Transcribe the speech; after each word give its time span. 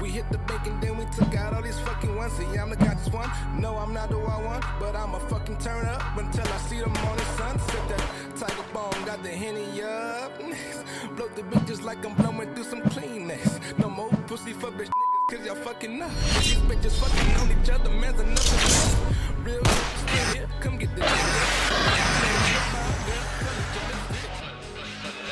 We 0.00 0.10
hit 0.10 0.30
the 0.30 0.38
bank 0.38 0.66
and 0.66 0.82
then 0.82 0.96
we 0.96 1.04
took 1.06 1.34
out 1.36 1.54
all 1.54 1.62
these 1.62 1.78
fucking 1.80 2.16
ones. 2.16 2.32
See, 2.32 2.44
I'm 2.58 2.70
the 2.70 2.76
this 3.06 3.12
one. 3.12 3.30
No, 3.58 3.76
I'm 3.76 3.92
not 3.92 4.08
the 4.08 4.18
wild 4.18 4.44
one, 4.44 4.60
but 4.78 4.96
I'ma 4.96 5.18
fucking 5.18 5.58
turn 5.58 5.86
up 5.86 6.16
until 6.16 6.46
I 6.46 6.56
see 6.58 6.78
the 6.80 6.88
morning 6.88 7.24
sun. 7.36 7.58
Sip 7.58 7.88
that 7.88 8.04
tiger 8.36 8.64
bomb, 8.72 9.04
got 9.04 9.22
the 9.22 9.30
henny 9.30 9.82
up. 9.82 10.38
Blow 11.16 11.28
the 11.34 11.42
bitches 11.42 11.82
like 11.82 12.04
I'm 12.04 12.14
blowing 12.14 12.54
through 12.54 12.64
some 12.64 12.82
Kleenex. 12.82 13.78
No 13.78 13.88
more 13.88 14.10
pussy 14.26 14.52
for 14.52 14.70
bitch 14.70 14.90
niggas, 14.90 15.26
cause 15.30 15.46
y'all 15.46 15.54
fucking 15.56 16.02
up. 16.02 16.10
These 16.38 16.56
bitches 16.68 16.92
fucking 17.00 17.36
on 17.40 17.62
each 17.62 17.70
other, 17.70 17.90
man's 17.90 18.20
enough. 18.20 19.25
Enough. 19.48 20.34
Real 20.34 20.48
come 20.60 20.78
get 20.78 20.94
this. 20.96 21.06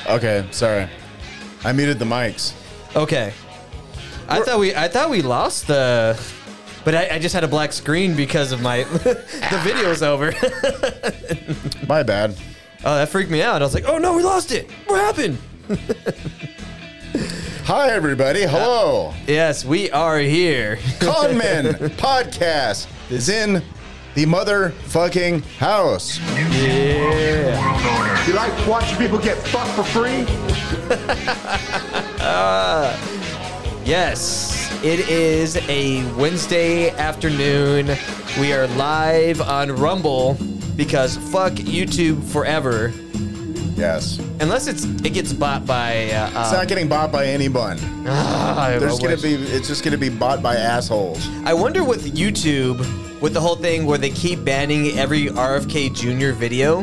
Okay, 0.07 0.47
sorry. 0.51 0.89
I 1.65 1.73
muted 1.73 1.99
the 1.99 2.05
mics. 2.05 2.53
Okay. 2.95 3.33
I 4.29 4.41
thought 4.41 4.59
we 4.59 4.75
I 4.75 4.89
thought 4.89 5.11
we 5.11 5.23
lost 5.23 5.67
the 5.67 6.19
but 6.85 6.95
I, 6.95 7.15
I 7.17 7.19
just 7.19 7.35
had 7.35 7.45
a 7.45 7.49
black 7.49 7.73
screen 7.73 8.15
because 8.15 8.53
of 8.53 8.61
my 8.61 8.85
the 8.85 9.61
video's 9.65 10.03
over. 10.03 10.33
My 11.89 12.03
bad. 12.03 12.37
oh, 12.85 12.95
that 12.97 13.09
freaked 13.09 13.31
me 13.31 13.43
out. 13.43 13.63
I 13.63 13.65
was 13.65 13.75
like, 13.75 13.85
oh 13.87 13.99
no, 13.99 14.15
we 14.15 14.23
lost 14.23 14.53
it. 14.53 14.71
What 14.87 15.01
happened? 15.01 15.39
Hi, 17.65 17.91
everybody. 17.91 18.43
Hello. 18.43 19.15
Yes, 19.27 19.65
we 19.65 19.91
are 19.91 20.19
here. 20.19 20.79
Con 21.01 21.39
Men 21.39 21.75
podcast 21.97 22.87
is 23.11 23.31
in 23.31 23.63
the 24.15 24.25
motherfucking 24.27 25.45
house. 25.59 26.19
yeah. 26.19 28.27
You 28.27 28.33
like 28.33 28.67
watching 28.67 28.97
people 28.97 29.19
get 29.19 29.37
fucked 29.49 29.71
for 29.73 29.85
free? 29.85 30.25
Uh, 32.27 32.97
yes, 33.85 34.73
it 34.83 35.01
is 35.11 35.57
a 35.69 36.11
Wednesday 36.15 36.89
afternoon. 36.89 37.99
We 38.41 38.55
are 38.55 38.67
live 38.69 39.43
on 39.43 39.71
Rumble 39.73 40.39
because 40.75 41.19
fuck 41.31 41.53
YouTube 41.53 42.25
forever. 42.25 42.95
Yes. 43.77 44.19
Unless 44.41 44.67
it's 44.69 44.85
it 44.85 45.13
gets 45.15 45.33
bought 45.33 45.67
by. 45.67 46.11
Uh, 46.11 46.27
It's 46.43 46.53
not 46.53 46.69
getting 46.69 46.89
bought 46.89 47.11
by 47.11 47.27
anyone. 47.27 47.79
I 48.07 48.77
There's 48.79 48.99
gonna 48.99 49.13
wish. 49.13 49.23
be. 49.23 49.35
It's 49.35 49.67
just 49.69 49.83
gonna 49.85 49.99
be 49.99 50.09
bought 50.09 50.43
by 50.43 50.57
assholes. 50.57 51.29
I 51.45 51.55
wonder 51.55 51.83
with 51.85 52.15
YouTube, 52.15 52.79
with 53.21 53.35
the 53.35 53.41
whole 53.41 53.57
thing 53.57 53.87
where 53.87 53.99
they 53.99 54.11
keep 54.11 54.45
banning 54.45 54.99
every 54.99 55.27
RFK 55.27 55.93
Jr. 55.95 56.33
video, 56.33 56.81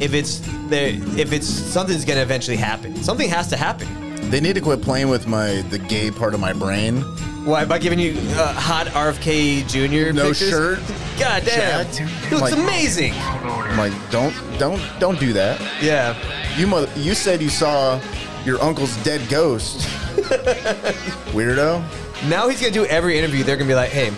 if 0.00 0.12
it's 0.14 0.40
the 0.68 0.94
if 1.18 1.32
it's 1.32 1.46
something's 1.48 2.04
gonna 2.04 2.20
eventually 2.22 2.56
happen. 2.58 2.94
Something 3.02 3.28
has 3.30 3.48
to 3.48 3.56
happen. 3.56 3.88
They 4.30 4.40
need 4.40 4.54
to 4.56 4.60
quit 4.60 4.82
playing 4.82 5.08
with 5.08 5.26
my 5.26 5.62
the 5.70 5.78
gay 5.78 6.10
part 6.10 6.34
of 6.34 6.40
my 6.40 6.52
brain. 6.52 7.02
Why 7.48 7.64
by 7.64 7.78
giving 7.78 7.98
you 7.98 8.14
uh, 8.34 8.52
hot 8.52 8.88
RFK 8.88 9.66
Jr. 9.66 10.12
No 10.12 10.28
pictures? 10.28 10.50
shirt. 10.50 10.78
God 11.18 11.42
damn, 11.44 11.84
jacked. 11.86 11.96
he 11.98 12.30
looks 12.36 12.42
Like- 12.42 12.52
amazing. 12.54 13.12
I'm 13.14 13.76
like, 13.78 13.92
don't, 14.10 14.34
don't, 14.58 14.80
don't 15.00 15.18
do 15.18 15.32
that. 15.32 15.60
Yeah. 15.82 16.14
You 16.58 16.66
mother. 16.66 16.88
You 16.96 17.14
said 17.14 17.40
you 17.40 17.48
saw 17.48 18.00
your 18.44 18.60
uncle's 18.62 18.96
dead 19.02 19.26
ghost. 19.30 19.80
Weirdo. 21.32 21.82
Now 22.28 22.48
he's 22.48 22.60
gonna 22.60 22.72
do 22.72 22.84
every 22.86 23.18
interview. 23.18 23.44
They're 23.44 23.56
gonna 23.56 23.68
be 23.68 23.74
like, 23.74 23.90
"Hey, 23.90 24.10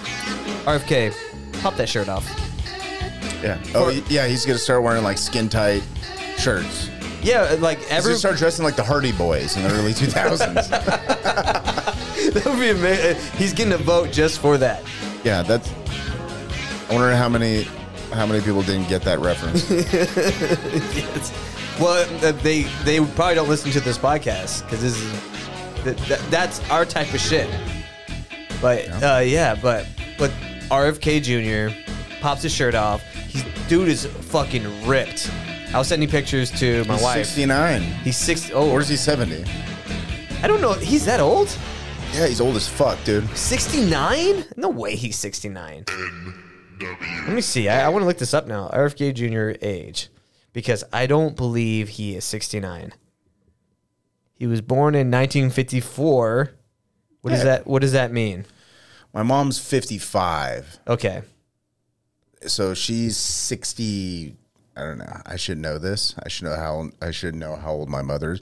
RFK, 0.64 1.14
pop 1.62 1.76
that 1.76 1.88
shirt 1.88 2.08
off." 2.08 2.26
Yeah. 3.42 3.62
Oh, 3.74 3.90
yeah. 4.08 4.26
He's 4.26 4.44
gonna 4.44 4.58
start 4.58 4.82
wearing 4.82 5.04
like 5.04 5.18
skin 5.18 5.48
tight 5.48 5.82
shirts. 6.36 6.89
Yeah, 7.22 7.56
like 7.60 7.78
every 7.90 8.14
start 8.14 8.36
dressing 8.36 8.64
like 8.64 8.76
the 8.76 8.82
Hardy 8.82 9.12
Boys 9.12 9.56
in 9.56 9.62
the 9.62 9.70
early 9.70 9.92
2000s. 9.92 10.68
that 10.70 12.46
would 12.46 12.58
be 12.58 12.70
amazing. 12.70 13.16
He's 13.36 13.52
getting 13.52 13.72
a 13.74 13.78
vote 13.78 14.10
just 14.10 14.38
for 14.40 14.56
that. 14.58 14.82
yeah, 15.24 15.42
that's. 15.42 15.70
I 16.88 16.94
wonder 16.94 17.14
how 17.14 17.28
many, 17.28 17.64
how 18.12 18.26
many 18.26 18.40
people 18.42 18.62
didn't 18.62 18.88
get 18.88 19.02
that 19.02 19.18
reference. 19.20 19.70
Yes. 19.70 21.32
Well, 21.78 22.06
uh, 22.24 22.32
they 22.42 22.64
they 22.84 23.00
probably 23.00 23.36
don't 23.36 23.48
listen 23.48 23.70
to 23.70 23.80
this 23.80 23.96
podcast 23.96 24.64
because 24.64 24.82
this 24.82 24.96
is 25.00 25.12
that, 25.84 25.96
that, 26.08 26.20
that's 26.30 26.70
our 26.70 26.84
type 26.84 27.12
of 27.14 27.20
shit. 27.20 27.48
But 28.60 28.86
yeah. 28.86 29.14
Uh, 29.16 29.18
yeah, 29.20 29.54
but 29.54 29.86
but 30.18 30.30
RFK 30.70 31.22
Jr. 31.22 31.74
pops 32.20 32.42
his 32.42 32.52
shirt 32.52 32.74
off. 32.74 33.02
He's 33.14 33.44
dude 33.68 33.88
is 33.88 34.04
fucking 34.06 34.86
ripped. 34.86 35.30
I 35.72 35.78
was 35.78 35.88
sending 35.88 36.08
pictures 36.08 36.50
to 36.58 36.84
my 36.84 36.94
He's 36.94 37.02
wife. 37.02 37.26
69. 37.26 37.82
He's 37.82 38.16
six. 38.16 38.50
Oh, 38.52 38.70
Or 38.70 38.80
is 38.80 38.88
he 38.88 38.96
70? 38.96 39.44
I 40.42 40.48
don't 40.48 40.60
know. 40.60 40.72
He's 40.72 41.04
that 41.04 41.20
old? 41.20 41.56
Yeah, 42.12 42.26
he's 42.26 42.40
old 42.40 42.56
as 42.56 42.66
fuck, 42.68 43.02
dude. 43.04 43.28
69? 43.36 44.46
No 44.56 44.68
way 44.68 44.96
he's 44.96 45.16
69. 45.16 45.84
Let 46.80 47.28
me 47.28 47.40
see. 47.40 47.68
I, 47.68 47.86
I 47.86 47.88
want 47.88 48.02
to 48.02 48.06
look 48.06 48.18
this 48.18 48.34
up 48.34 48.46
now. 48.48 48.68
RFK 48.72 49.14
Jr. 49.14 49.56
age. 49.64 50.08
Because 50.52 50.82
I 50.92 51.06
don't 51.06 51.36
believe 51.36 51.90
he 51.90 52.16
is 52.16 52.24
69. 52.24 52.92
He 54.34 54.46
was 54.48 54.60
born 54.60 54.94
in 54.96 55.08
1954. 55.10 56.50
What 57.20 57.30
does 57.30 57.40
Yeah. 57.40 57.44
that 57.44 57.66
what 57.68 57.82
does 57.82 57.92
that 57.92 58.10
mean? 58.10 58.46
My 59.12 59.22
mom's 59.22 59.58
55. 59.60 60.80
Okay. 60.88 61.22
So 62.46 62.74
she's 62.74 63.16
60. 63.18 64.34
I 64.76 64.82
don't 64.82 64.98
know. 64.98 65.20
I 65.26 65.36
should 65.36 65.58
know 65.58 65.78
this. 65.78 66.14
I 66.24 66.28
should 66.28 66.44
know 66.44 66.56
how 66.56 66.90
I 67.02 67.10
should 67.10 67.34
know 67.34 67.56
how 67.56 67.72
old 67.72 67.88
my 67.88 68.02
mother 68.02 68.32
is. 68.32 68.40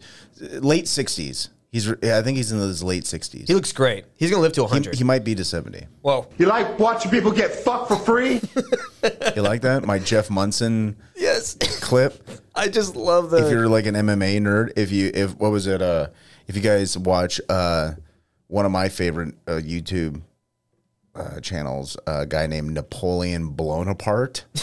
Late 0.62 0.84
60s. 0.84 1.48
He's 1.70 1.86
yeah, 2.02 2.16
I 2.18 2.22
think 2.22 2.36
he's 2.38 2.50
in 2.50 2.58
his 2.58 2.82
late 2.82 3.04
60s. 3.04 3.46
He 3.46 3.54
looks 3.54 3.72
great. 3.72 4.04
He's 4.16 4.30
going 4.30 4.38
to 4.38 4.42
live 4.42 4.52
to 4.54 4.60
He, 4.62 4.64
100. 4.64 4.94
he 4.94 5.04
might 5.04 5.22
be 5.22 5.34
to 5.34 5.44
70. 5.44 5.86
Whoa. 6.00 6.26
You 6.38 6.46
like 6.46 6.78
watching 6.78 7.10
people 7.10 7.30
get 7.30 7.50
fucked 7.54 7.88
for 7.88 7.96
free? 7.96 8.40
You 9.36 9.42
like 9.42 9.60
that? 9.62 9.84
My 9.84 9.98
Jeff 10.00 10.28
Monson 10.30 10.96
Yes. 11.14 11.54
clip. 11.80 12.28
I 12.54 12.66
just 12.68 12.96
love 12.96 13.30
the 13.30 13.46
if 13.46 13.52
you're 13.52 13.68
like 13.68 13.86
an 13.86 13.94
MMA 13.94 14.40
nerd, 14.40 14.72
if 14.76 14.90
you 14.90 15.10
if 15.14 15.36
what 15.36 15.52
was 15.52 15.66
it? 15.68 15.80
Uh, 15.80 16.08
if 16.48 16.56
you 16.56 16.62
guys 16.62 16.98
watch 16.98 17.40
uh, 17.48 17.92
one 18.48 18.66
of 18.66 18.72
my 18.72 18.88
favorite 18.88 19.34
uh, 19.46 19.52
YouTube 19.52 20.22
uh, 21.14 21.38
channels, 21.40 21.96
a 22.08 22.26
guy 22.26 22.46
named 22.48 22.72
Napoleon 22.72 23.50
Blown 23.50 23.86
Aparte. 23.88 24.44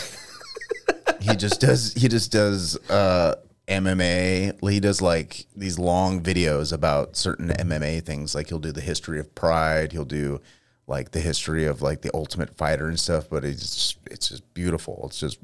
he 1.30 1.36
just 1.36 1.60
does 1.62 1.94
he 1.94 2.08
just 2.08 2.32
does 2.32 2.78
uh, 2.90 3.36
MMA. 3.68 4.70
He 4.70 4.80
does 4.80 5.02
like 5.02 5.46
these 5.56 5.80
long 5.80 6.22
videos 6.22 6.72
about 6.72 7.16
certain 7.16 7.50
MMA 7.50 8.04
things. 8.04 8.36
Like 8.36 8.50
he'll 8.50 8.60
do 8.60 8.72
the 8.72 8.82
history 8.82 9.20
of 9.20 9.34
Pride. 9.36 9.92
He'll 9.92 10.06
do 10.06 10.42
like 10.88 11.12
the 11.12 11.20
history 11.20 11.66
of 11.66 11.82
like 11.82 12.02
the 12.02 12.12
Ultimate 12.14 12.56
Fighter 12.56 12.88
and 12.88 13.00
stuff. 13.00 13.30
But 13.30 13.44
it's 13.44 13.62
just, 13.62 13.98
it's 14.10 14.30
just 14.30 14.54
beautiful. 14.54 15.04
It's 15.08 15.20
just 15.20 15.40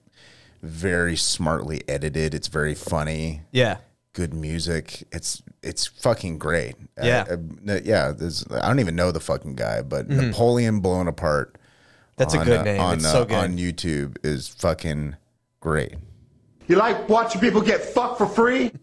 very 0.61 1.15
smartly 1.15 1.81
edited. 1.87 2.33
It's 2.33 2.47
very 2.47 2.75
funny. 2.75 3.41
Yeah. 3.51 3.77
Good 4.13 4.33
music. 4.33 5.07
It's 5.11 5.41
it's 5.63 5.87
fucking 5.87 6.37
great. 6.37 6.75
Yeah. 7.01 7.25
Mm-hmm. 7.25 7.69
Uh, 7.69 7.73
uh, 7.73 7.79
yeah. 7.83 8.11
There's, 8.11 8.45
I 8.51 8.67
don't 8.67 8.79
even 8.79 8.95
know 8.95 9.11
the 9.11 9.19
fucking 9.19 9.55
guy, 9.55 9.81
but 9.81 10.09
Napoleon 10.09 10.79
Blown 10.81 11.07
Aparte. 11.07 11.57
That's 12.17 12.35
a 12.35 12.39
on, 12.39 12.45
good 12.45 12.59
uh, 12.59 12.63
name. 12.63 12.81
On, 12.81 12.95
It's 12.97 13.05
uh, 13.05 13.11
so 13.11 13.25
good. 13.25 13.35
on 13.35 13.57
YouTube 13.57 14.17
is 14.23 14.47
fucking 14.47 15.15
great. 15.61 15.95
You 16.67 16.75
like 16.75 17.07
watching 17.07 17.39
people 17.39 17.61
get 17.61 17.81
fucked 17.81 18.17
for 18.17 18.27
free? 18.27 18.71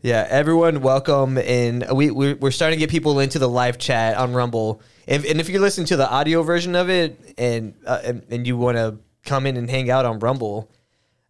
Yeah, 0.00 0.24
everyone, 0.30 0.80
welcome 0.80 1.36
in. 1.38 1.84
We 1.92 2.12
we're, 2.12 2.36
we're 2.36 2.52
starting 2.52 2.78
to 2.78 2.80
get 2.80 2.88
people 2.88 3.18
into 3.18 3.40
the 3.40 3.48
live 3.48 3.78
chat 3.78 4.16
on 4.16 4.32
Rumble. 4.32 4.80
If, 5.08 5.28
and 5.28 5.40
if 5.40 5.48
you're 5.48 5.60
listening 5.60 5.88
to 5.88 5.96
the 5.96 6.08
audio 6.08 6.44
version 6.44 6.76
of 6.76 6.88
it, 6.88 7.34
and 7.36 7.74
uh, 7.84 8.00
and, 8.04 8.22
and 8.30 8.46
you 8.46 8.56
want 8.56 8.76
to 8.76 8.98
come 9.24 9.44
in 9.44 9.56
and 9.56 9.68
hang 9.68 9.90
out 9.90 10.06
on 10.06 10.20
Rumble, 10.20 10.70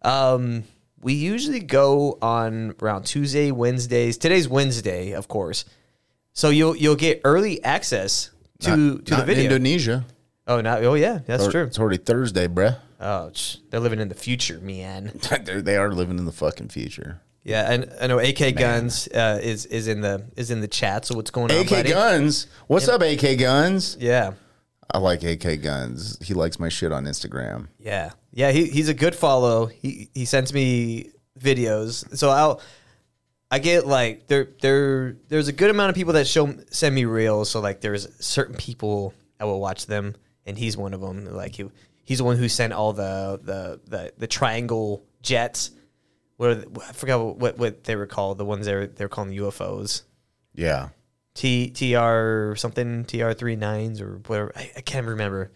um, 0.03 0.65
we 1.01 1.15
usually 1.15 1.61
go 1.61 2.19
on 2.21 2.75
around 2.83 3.05
Tuesday, 3.07 3.51
Wednesdays. 3.53 4.19
Today's 4.19 4.47
Wednesday, 4.51 5.13
of 5.13 5.29
course. 5.29 5.65
So 6.35 6.51
you'll 6.51 6.77
you'll 6.77 6.95
get 6.95 7.23
early 7.25 7.65
access 7.65 8.31
to 8.61 8.77
Not- 8.77 9.07
to 9.07 9.11
the 9.13 9.17
not 9.17 9.21
in 9.21 9.27
video. 9.27 9.45
Indonesia. 9.45 10.05
Oh, 10.49 10.61
not 10.61 10.83
oh 10.85 10.95
yeah, 10.95 11.21
that's 11.27 11.47
Or- 11.47 11.51
true. 11.51 11.63
It's 11.65 11.79
already 11.79 11.99
Thursday, 11.99 12.49
bruh. 12.49 12.79
Oh, 13.01 13.31
they're 13.71 13.79
living 13.79 14.01
in 14.01 14.09
the 14.09 14.15
future, 14.17 14.59
man. 14.59 15.13
They're, 15.45 15.63
they 15.63 15.77
are 15.77 15.93
living 15.93 16.19
in 16.19 16.25
the 16.25 16.33
fucking 16.33 16.71
future. 16.71 17.21
Yeah, 17.45 17.71
and 17.71 17.93
I 18.01 18.09
know 18.09 18.19
AK 18.19 18.57
Guns 18.57 19.07
uh, 19.15 19.39
is 19.41 19.67
is 19.67 19.87
in 19.87 20.01
the 20.01 20.25
is 20.37 20.51
in 20.51 20.61
the 20.61 20.67
chat. 20.67 21.07
So 21.07 21.15
what's 21.15 21.31
going 21.31 21.53
on, 21.53 21.59
AK 21.59 21.71
buddy? 21.71 21.91
Guns. 21.91 22.49
What's 22.67 22.89
up, 22.89 23.01
AK 23.01 23.39
Guns? 23.39 23.97
Yeah. 24.01 24.33
I 24.91 24.99
like 24.99 25.23
AK 25.23 25.63
Guns. 25.63 26.19
He 26.21 26.35
likes 26.35 26.59
my 26.59 26.69
shit 26.69 26.91
on 26.93 27.05
Instagram. 27.05 27.69
Yeah, 27.79 28.11
yeah, 28.33 28.51
he, 28.51 28.65
he's 28.67 28.89
a 28.89 28.95
good 28.95 29.15
follow. 29.15 29.67
He 29.67 30.11
he 30.13 30.25
sends 30.25 30.53
me 30.53 31.11
videos, 31.39 32.17
so 32.17 32.31
I'll 32.31 32.61
I 33.51 33.61
get 33.61 33.87
like 33.87 34.27
there 34.27 34.49
there 34.61 35.17
there's 35.29 35.47
a 35.49 35.53
good 35.53 35.71
amount 35.71 35.91
of 35.91 35.95
people 35.95 36.15
that 36.15 36.27
show 36.27 36.53
send 36.71 36.95
me 36.95 37.05
reels. 37.05 37.49
So 37.51 37.61
like 37.61 37.81
there's 37.81 38.09
certain 38.19 38.57
people 38.57 39.15
I 39.39 39.45
will 39.45 39.61
watch 39.61 39.87
them, 39.87 40.17
and 40.49 40.59
he's 40.59 40.77
one 40.77 40.95
of 40.95 41.01
them. 41.01 41.27
Like 41.27 41.55
he, 41.55 41.71
he's 42.05 42.19
the 42.19 42.25
one 42.25 42.37
who 42.37 42.49
sent 42.49 42.73
all 42.73 42.93
the 42.93 43.41
the 43.43 43.81
the, 43.87 44.13
the 44.19 44.27
triangle 44.27 45.05
jets. 45.23 45.71
What 46.37 46.51
are 46.51 46.55
the, 46.57 46.81
I 46.81 46.93
forgot 46.93 47.37
what 47.37 47.59
what 47.59 47.85
they 47.85 47.97
were 47.97 48.07
called. 48.07 48.39
The 48.39 48.45
ones 48.45 48.67
they 48.67 48.75
were 48.75 48.87
they 48.87 49.05
were 49.05 49.09
calling 49.09 49.33
UFOs. 49.33 50.03
Yeah. 50.55 50.89
T 51.35 51.71
TR 51.71 52.57
something 52.57 53.05
TR 53.05 53.33
three 53.33 53.57
nines 53.57 54.01
or 54.01 54.21
whatever. 54.27 54.53
I, 54.57 54.73
I 54.77 54.81
can't 54.81 55.07
remember. 55.07 55.53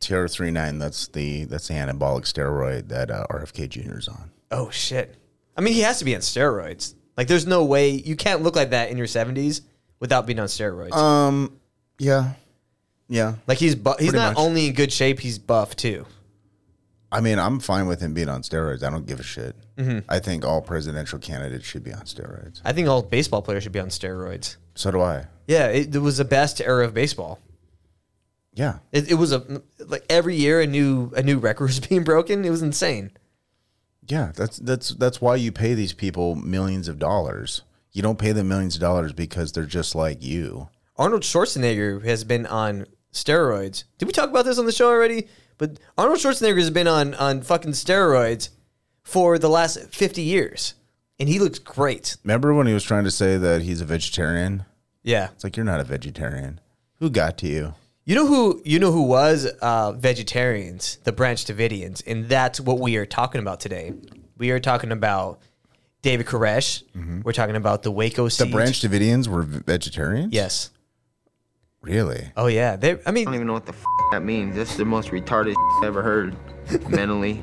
TR39, 0.00 0.80
that's 0.80 1.06
the 1.08 1.44
that's 1.44 1.68
the 1.68 1.74
anabolic 1.74 2.24
steroid 2.24 2.88
that 2.88 3.10
uh, 3.10 3.24
RFK 3.30 3.68
Jr. 3.68 3.98
is 3.98 4.08
on. 4.08 4.32
Oh 4.50 4.68
shit! 4.68 5.16
I 5.56 5.60
mean, 5.60 5.74
he 5.74 5.80
has 5.80 6.00
to 6.00 6.04
be 6.04 6.14
on 6.14 6.20
steroids. 6.20 6.94
Like, 7.16 7.28
there's 7.28 7.46
no 7.46 7.64
way 7.64 7.90
you 7.90 8.16
can't 8.16 8.42
look 8.42 8.56
like 8.56 8.70
that 8.70 8.90
in 8.90 8.98
your 8.98 9.06
70s 9.06 9.60
without 10.00 10.26
being 10.26 10.40
on 10.40 10.48
steroids. 10.48 10.92
Um, 10.92 11.58
yeah, 11.98 12.32
yeah. 13.12 13.34
like 13.46 13.58
he's 13.58 13.74
bu- 13.74 13.90
he's 13.98 14.10
pretty 14.10 14.16
not 14.16 14.34
much. 14.34 14.44
only 14.44 14.66
in 14.68 14.74
good 14.74 14.92
shape, 14.92 15.20
he's 15.20 15.38
buff 15.38 15.76
too. 15.76 16.06
I 17.12 17.20
mean, 17.20 17.38
I'm 17.38 17.60
fine 17.60 17.86
with 17.86 18.00
him 18.00 18.14
being 18.14 18.30
on 18.30 18.40
steroids. 18.40 18.82
I 18.82 18.88
don't 18.88 19.06
give 19.06 19.20
a 19.20 19.22
shit. 19.22 19.54
Mm-hmm. 19.76 19.98
I 20.08 20.18
think 20.18 20.46
all 20.46 20.62
presidential 20.62 21.18
candidates 21.18 21.66
should 21.66 21.84
be 21.84 21.92
on 21.92 22.02
steroids. 22.02 22.62
I 22.64 22.72
think 22.72 22.88
all 22.88 23.02
baseball 23.02 23.42
players 23.42 23.64
should 23.64 23.72
be 23.72 23.80
on 23.80 23.88
steroids. 23.88 24.56
So 24.74 24.90
do 24.90 25.02
I. 25.02 25.26
Yeah, 25.46 25.66
it, 25.66 25.94
it 25.94 25.98
was 25.98 26.16
the 26.16 26.24
best 26.24 26.62
era 26.62 26.86
of 26.86 26.94
baseball. 26.94 27.38
Yeah. 28.54 28.78
It, 28.92 29.10
it 29.10 29.14
was 29.14 29.32
a 29.32 29.62
like 29.78 30.06
every 30.08 30.36
year 30.36 30.62
a 30.62 30.66
new 30.66 31.12
a 31.14 31.22
new 31.22 31.38
record 31.38 31.66
was 31.66 31.80
being 31.88 32.04
broken. 32.04 32.44
It 32.46 32.50
was 32.50 32.62
insane. 32.62 33.10
Yeah, 34.08 34.32
that's 34.34 34.58
that's 34.58 34.90
that's 34.90 35.20
why 35.20 35.36
you 35.36 35.52
pay 35.52 35.74
these 35.74 35.92
people 35.92 36.34
millions 36.34 36.88
of 36.88 36.98
dollars. 36.98 37.62
You 37.92 38.00
don't 38.00 38.18
pay 38.18 38.32
them 38.32 38.48
millions 38.48 38.74
of 38.74 38.80
dollars 38.80 39.12
because 39.12 39.52
they're 39.52 39.64
just 39.64 39.94
like 39.94 40.22
you. 40.24 40.68
Arnold 40.96 41.22
Schwarzenegger 41.22 42.02
has 42.04 42.24
been 42.24 42.46
on 42.46 42.86
steroids. 43.12 43.84
Did 43.98 44.06
we 44.06 44.12
talk 44.12 44.30
about 44.30 44.44
this 44.44 44.58
on 44.58 44.66
the 44.66 44.72
show 44.72 44.88
already? 44.88 45.28
But 45.58 45.78
Arnold 45.96 46.18
Schwarzenegger 46.18 46.58
has 46.58 46.70
been 46.70 46.88
on 46.88 47.14
on 47.14 47.42
fucking 47.42 47.72
steroids 47.72 48.48
for 49.02 49.38
the 49.38 49.48
last 49.48 49.78
50 49.92 50.22
years. 50.22 50.74
And 51.20 51.28
he 51.28 51.38
looks 51.38 51.58
great. 51.58 52.16
Remember 52.24 52.52
when 52.54 52.66
he 52.66 52.74
was 52.74 52.82
trying 52.82 53.04
to 53.04 53.10
say 53.10 53.36
that 53.36 53.62
he's 53.62 53.80
a 53.80 53.84
vegetarian? 53.84 54.64
Yeah. 55.02 55.28
It's 55.32 55.44
like 55.44 55.56
you're 55.56 55.64
not 55.64 55.78
a 55.80 55.84
vegetarian. 55.84 56.60
Who 56.98 57.10
got 57.10 57.38
to 57.38 57.46
you? 57.46 57.74
You 58.04 58.16
know 58.16 58.26
who 58.26 58.60
you 58.64 58.80
know 58.80 58.90
who 58.90 59.02
was 59.02 59.46
uh, 59.46 59.92
vegetarians, 59.92 60.98
the 61.04 61.12
Branch 61.12 61.44
Davidians, 61.44 62.02
and 62.04 62.28
that's 62.28 62.60
what 62.60 62.80
we 62.80 62.96
are 62.96 63.06
talking 63.06 63.40
about 63.40 63.60
today. 63.60 63.92
We 64.36 64.50
are 64.50 64.58
talking 64.58 64.90
about 64.90 65.38
David 66.02 66.26
Koresh. 66.26 66.82
We're 67.22 67.32
talking 67.32 67.54
about 67.54 67.84
the 67.84 67.92
Waco 67.92 68.28
The. 68.28 68.46
Branch 68.46 68.80
Davidians 68.80 69.28
were 69.28 69.42
vegetarians? 69.42 70.32
Yes. 70.32 70.70
Really? 71.82 72.30
Oh 72.36 72.46
yeah. 72.46 72.76
They. 72.76 72.98
I 73.04 73.10
mean 73.10 73.22
I 73.28 73.30
don't 73.30 73.34
even 73.34 73.46
know 73.46 73.52
what 73.54 73.66
the 73.66 73.72
f- 73.72 73.84
that 74.12 74.22
means. 74.22 74.56
That's 74.56 74.76
the 74.76 74.84
most 74.84 75.10
retarded 75.10 75.54
I've 75.78 75.84
ever 75.84 76.02
heard. 76.02 76.36
mentally. 76.88 77.42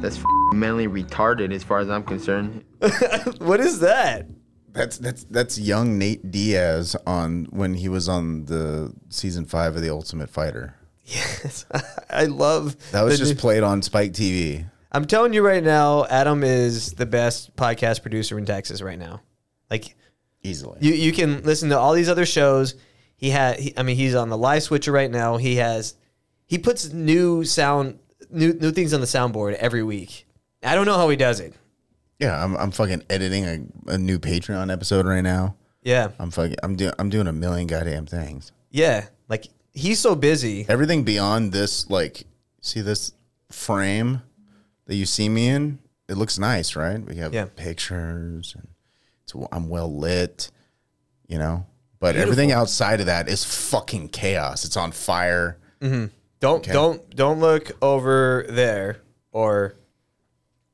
That's 0.00 0.18
f- 0.18 0.24
mentally 0.52 0.86
retarded 0.86 1.52
as 1.52 1.64
far 1.64 1.78
as 1.80 1.88
I'm 1.88 2.02
concerned. 2.04 2.64
what 3.38 3.60
is 3.60 3.80
that? 3.80 4.26
That's 4.70 4.98
that's 4.98 5.24
that's 5.24 5.58
young 5.58 5.98
Nate 5.98 6.30
Diaz 6.30 6.94
on 7.06 7.46
when 7.50 7.74
he 7.74 7.88
was 7.88 8.08
on 8.08 8.44
the 8.44 8.92
season 9.08 9.44
five 9.46 9.74
of 9.76 9.82
The 9.82 9.90
Ultimate 9.90 10.28
Fighter. 10.30 10.74
Yes. 11.04 11.64
I 12.10 12.26
love 12.26 12.76
That 12.92 13.02
was 13.02 13.14
the 13.14 13.24
just 13.24 13.34
new- 13.36 13.40
played 13.40 13.62
on 13.62 13.80
Spike 13.80 14.12
TV. 14.12 14.66
I'm 14.92 15.06
telling 15.06 15.32
you 15.32 15.44
right 15.44 15.64
now, 15.64 16.04
Adam 16.06 16.44
is 16.44 16.92
the 16.92 17.06
best 17.06 17.56
podcast 17.56 18.02
producer 18.02 18.38
in 18.38 18.44
Texas 18.44 18.82
right 18.82 18.98
now. 18.98 19.20
Like 19.70 19.96
Easily. 20.42 20.78
you, 20.80 20.92
you 20.92 21.12
can 21.12 21.42
listen 21.42 21.70
to 21.70 21.78
all 21.78 21.94
these 21.94 22.08
other 22.10 22.26
shows. 22.26 22.74
He 23.18 23.30
had, 23.30 23.58
he, 23.58 23.74
I 23.76 23.82
mean, 23.82 23.96
he's 23.96 24.14
on 24.14 24.30
the 24.30 24.38
live 24.38 24.62
switcher 24.62 24.92
right 24.92 25.10
now. 25.10 25.36
He 25.36 25.56
has, 25.56 25.94
he 26.46 26.56
puts 26.56 26.92
new 26.92 27.44
sound, 27.44 27.98
new 28.30 28.52
new 28.54 28.70
things 28.70 28.94
on 28.94 29.00
the 29.00 29.06
soundboard 29.06 29.54
every 29.54 29.82
week. 29.82 30.26
I 30.62 30.74
don't 30.74 30.86
know 30.86 30.96
how 30.96 31.08
he 31.10 31.16
does 31.16 31.40
it. 31.40 31.52
yeah, 32.18 32.42
I'm 32.42 32.56
I'm 32.56 32.70
fucking 32.70 33.02
editing 33.10 33.44
a, 33.44 33.92
a 33.94 33.98
new 33.98 34.18
Patreon 34.18 34.72
episode 34.72 35.04
right 35.06 35.20
now. 35.20 35.56
Yeah, 35.82 36.08
I'm 36.18 36.30
fucking 36.30 36.56
I'm 36.62 36.76
doing 36.76 36.92
I'm 36.98 37.10
doing 37.10 37.26
a 37.26 37.32
million 37.32 37.66
goddamn 37.66 38.06
things. 38.06 38.52
yeah. 38.70 39.06
Like 39.28 39.48
he's 39.74 39.98
so 40.00 40.14
busy. 40.14 40.64
Everything 40.68 41.02
beyond 41.04 41.52
this, 41.52 41.90
like, 41.90 42.24
see 42.62 42.80
this 42.80 43.12
frame 43.52 44.22
that 44.86 44.94
you 44.96 45.04
see 45.06 45.28
me 45.28 45.48
in. 45.48 45.78
It 46.08 46.16
looks 46.16 46.38
nice, 46.38 46.74
right? 46.76 46.98
We 47.04 47.16
have 47.16 47.34
Yeah. 47.34 47.46
pictures, 47.56 48.54
and 48.56 48.68
it's 49.24 49.34
I'm 49.52 49.68
well 49.68 49.94
lit, 49.94 50.50
you 51.26 51.36
know. 51.38 51.66
But 52.00 52.16
everything 52.16 52.52
outside 52.52 53.00
of 53.00 53.06
that 53.06 53.28
is 53.28 53.44
fucking 53.44 54.10
chaos. 54.10 54.64
It's 54.64 54.76
on 54.76 54.92
fire. 54.92 55.58
Don't 55.80 56.64
don't 56.64 57.16
don't 57.16 57.40
look 57.40 57.72
over 57.82 58.46
there 58.48 58.98
or 59.32 59.74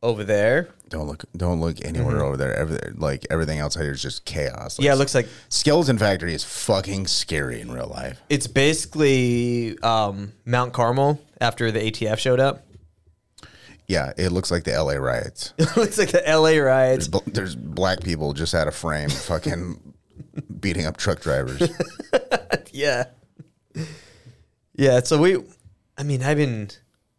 over 0.03 0.23
there. 0.25 0.69
Don't 0.91 1.07
look. 1.07 1.25
Don't 1.37 1.61
look 1.61 1.83
anywhere 1.85 2.23
over 2.23 2.37
there. 2.37 2.55
Every, 2.55 2.79
like 2.95 3.27
everything 3.31 3.59
outside 3.59 3.83
here 3.85 3.93
is 3.93 4.03
just 4.03 4.25
chaos. 4.27 4.79
Yeah, 4.79 4.93
it 4.93 4.97
looks 4.97 5.15
like 5.15 5.27
Skeleton 5.49 5.97
Factory 5.99 6.35
is 6.35 6.45
fucking 6.45 7.07
scary 7.07 7.61
in 7.61 7.73
real 7.73 7.89
life. 7.89 8.21
it's 8.29 8.47
basically 8.47 9.79
um, 9.81 10.33
Mount 10.45 10.73
Carmel 10.75 11.21
after 11.41 11.73
the 11.73 11.81
ATF 11.81 12.19
showed 12.19 12.39
up. 12.39 12.67
Yeah, 13.89 14.13
it 14.17 14.31
looks 14.31 14.51
like 14.51 14.65
the 14.65 14.73
LA 14.73 14.95
riots. 14.95 15.53
It 15.59 15.77
looks 15.77 15.99
like 15.99 16.11
the 16.11 16.23
LA 16.27 16.63
riots. 16.63 17.09
There's, 17.09 17.25
there's 17.27 17.57
black 17.57 18.01
people 18.03 18.33
just 18.35 18.55
out 18.55 18.69
of 18.69 18.75
frame, 18.75 19.09
fucking 19.11 19.95
beating 20.61 20.87
up 20.87 20.97
truck 20.97 21.21
drivers. 21.21 21.71
Yeah. 22.75 23.05
Yeah. 24.75 25.01
So 25.01 25.19
we, 25.19 25.39
I 25.97 26.03
mean, 26.03 26.25
I've 26.25 26.37
been, 26.37 26.71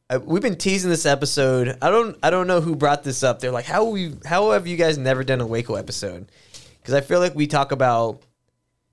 I, 0.09 0.17
we've 0.17 0.41
been 0.41 0.57
teasing 0.57 0.89
this 0.89 1.05
episode. 1.05 1.77
I 1.81 1.89
don't, 1.89 2.17
I 2.21 2.29
don't 2.29 2.45
know 2.47 2.59
who 2.59 2.75
brought 2.75 3.03
this 3.03 3.23
up. 3.23 3.39
They're 3.39 3.51
like, 3.51 3.63
how 3.65 3.85
we, 3.85 4.15
how 4.25 4.51
have 4.51 4.67
you 4.67 4.75
guys 4.75 4.97
never 4.97 5.23
done 5.23 5.39
a 5.39 5.47
Waco 5.47 5.75
episode? 5.75 6.29
Because 6.77 6.93
I 6.93 6.99
feel 6.99 7.21
like 7.21 7.35
we 7.35 7.47
talk 7.47 7.71
about 7.71 8.21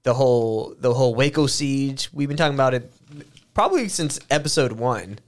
the 0.04 0.14
whole, 0.14 0.74
the 0.78 0.94
whole 0.94 1.16
Waco 1.16 1.48
siege. 1.48 2.08
We've 2.12 2.28
been 2.28 2.36
talking 2.36 2.54
about 2.54 2.74
it 2.74 2.92
probably 3.54 3.88
since 3.88 4.20
episode 4.30 4.72
one, 4.72 5.18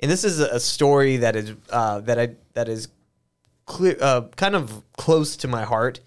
and 0.00 0.10
this 0.10 0.22
is 0.22 0.38
a 0.38 0.60
story 0.60 1.16
that 1.18 1.34
is, 1.34 1.54
uh, 1.70 2.00
that 2.00 2.18
I, 2.18 2.34
that 2.52 2.68
is 2.68 2.88
clear, 3.64 3.96
uh, 4.02 4.22
kind 4.36 4.54
of 4.54 4.82
close 4.98 5.36
to 5.38 5.48
my 5.48 5.64
heart. 5.64 6.00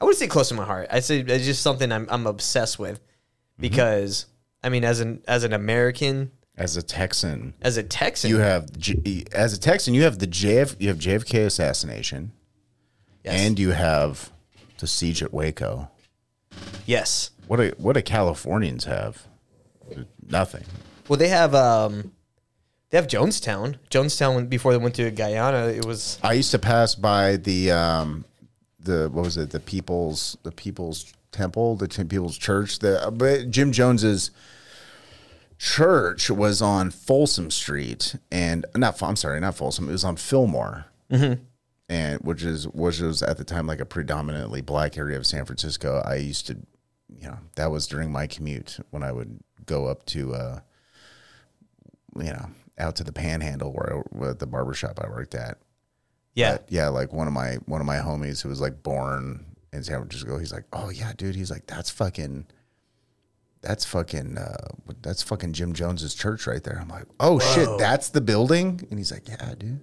I 0.00 0.04
wouldn't 0.04 0.18
say 0.18 0.26
close 0.28 0.48
to 0.48 0.54
my 0.54 0.64
heart. 0.64 0.88
I 0.90 1.00
say 1.00 1.20
it's 1.20 1.44
just 1.44 1.62
something 1.62 1.92
I'm, 1.92 2.06
I'm 2.10 2.26
obsessed 2.26 2.78
with 2.78 3.00
because 3.58 4.26
I 4.62 4.68
mean, 4.68 4.84
as 4.84 5.00
an 5.00 5.22
as 5.28 5.44
an 5.44 5.52
American, 5.52 6.30
As 6.56 6.76
a 6.76 6.82
Texan, 6.82 7.54
as 7.62 7.76
a 7.76 7.82
Texan, 7.82 8.30
you 8.30 8.38
have 8.38 8.70
J- 8.78 9.24
as 9.32 9.52
a 9.52 9.60
Texan, 9.60 9.94
you 9.94 10.02
have 10.04 10.18
the 10.18 10.26
JF, 10.26 10.76
you 10.78 10.88
have 10.88 10.98
JFK 10.98 11.44
assassination, 11.46 12.32
yes, 13.24 13.34
and 13.40 13.58
you 13.58 13.70
have 13.72 14.30
the 14.78 14.86
siege 14.86 15.22
at 15.22 15.32
Waco. 15.32 15.90
yes. 16.86 17.30
What 17.46 17.58
a 17.60 17.74
what 17.78 17.94
do 17.94 18.02
Californians 18.02 18.84
have? 18.84 19.26
Nothing. 20.26 20.64
Well, 21.08 21.18
they 21.18 21.28
have 21.28 21.54
um, 21.54 22.12
they 22.90 22.96
have 22.98 23.08
Jonestown. 23.08 23.76
Jonestown 23.90 24.48
before 24.48 24.70
they 24.72 24.78
went 24.78 24.94
to 24.94 25.10
Guyana, 25.10 25.66
it 25.66 25.84
was 25.84 26.18
I 26.22 26.34
used 26.34 26.52
to 26.52 26.58
pass 26.58 26.94
by 26.94 27.36
the 27.36 27.72
um 27.72 28.24
the 28.82 29.08
what 29.12 29.24
was 29.24 29.36
it 29.36 29.50
the 29.50 29.60
people's 29.60 30.36
the 30.42 30.52
people's 30.52 31.12
temple 31.32 31.76
the 31.76 31.88
people's 31.88 32.36
church 32.36 32.78
the 32.80 33.12
but 33.16 33.50
Jim 33.50 33.72
Jones's 33.72 34.30
church 35.58 36.30
was 36.30 36.62
on 36.62 36.90
Folsom 36.90 37.50
Street 37.50 38.16
and 38.32 38.64
not 38.74 39.00
I'm 39.02 39.16
sorry 39.16 39.40
not 39.40 39.54
Folsom 39.54 39.88
it 39.88 39.92
was 39.92 40.04
on 40.04 40.16
Fillmore. 40.16 40.86
And 41.88 42.20
which 42.20 42.42
is 42.44 42.68
which 42.68 43.00
was 43.00 43.22
at 43.22 43.36
the 43.36 43.44
time 43.44 43.66
like 43.66 43.80
a 43.80 43.84
predominantly 43.84 44.60
black 44.60 44.96
area 44.96 45.16
of 45.18 45.26
San 45.26 45.44
Francisco. 45.44 46.02
I 46.04 46.16
used 46.16 46.46
to 46.46 46.56
you 47.08 47.26
know 47.26 47.38
that 47.56 47.70
was 47.70 47.86
during 47.86 48.10
my 48.12 48.26
commute 48.26 48.78
when 48.90 49.02
I 49.02 49.12
would 49.12 49.40
go 49.66 49.86
up 49.86 50.06
to 50.06 50.34
uh 50.34 50.60
you 52.16 52.32
know 52.32 52.46
out 52.78 52.96
to 52.96 53.04
the 53.04 53.12
panhandle 53.12 53.72
where, 53.72 54.02
where 54.10 54.34
the 54.34 54.46
barbershop 54.46 54.98
I 55.04 55.08
worked 55.08 55.34
at 55.34 55.58
yeah, 56.34 56.52
but 56.52 56.66
yeah, 56.68 56.88
like 56.88 57.12
one 57.12 57.26
of 57.26 57.32
my 57.32 57.54
one 57.66 57.80
of 57.80 57.86
my 57.86 57.96
homies 57.96 58.42
who 58.42 58.48
was 58.48 58.60
like 58.60 58.82
born 58.82 59.44
in 59.72 59.82
San 59.82 59.98
Francisco, 59.98 60.38
he's 60.38 60.52
like, 60.52 60.64
oh 60.72 60.90
yeah, 60.90 61.12
dude, 61.16 61.34
he's 61.34 61.50
like, 61.50 61.66
that's 61.66 61.90
fucking, 61.90 62.46
that's 63.62 63.84
fucking, 63.84 64.38
uh, 64.38 64.68
that's 65.02 65.22
fucking 65.22 65.52
Jim 65.52 65.72
Jones's 65.72 66.14
church 66.14 66.46
right 66.46 66.62
there. 66.62 66.78
I'm 66.80 66.88
like, 66.88 67.06
oh 67.20 67.38
shit, 67.38 67.68
that's 67.78 68.08
the 68.08 68.20
building, 68.20 68.86
and 68.90 68.98
he's 68.98 69.12
like, 69.12 69.28
yeah, 69.28 69.54
dude, 69.58 69.80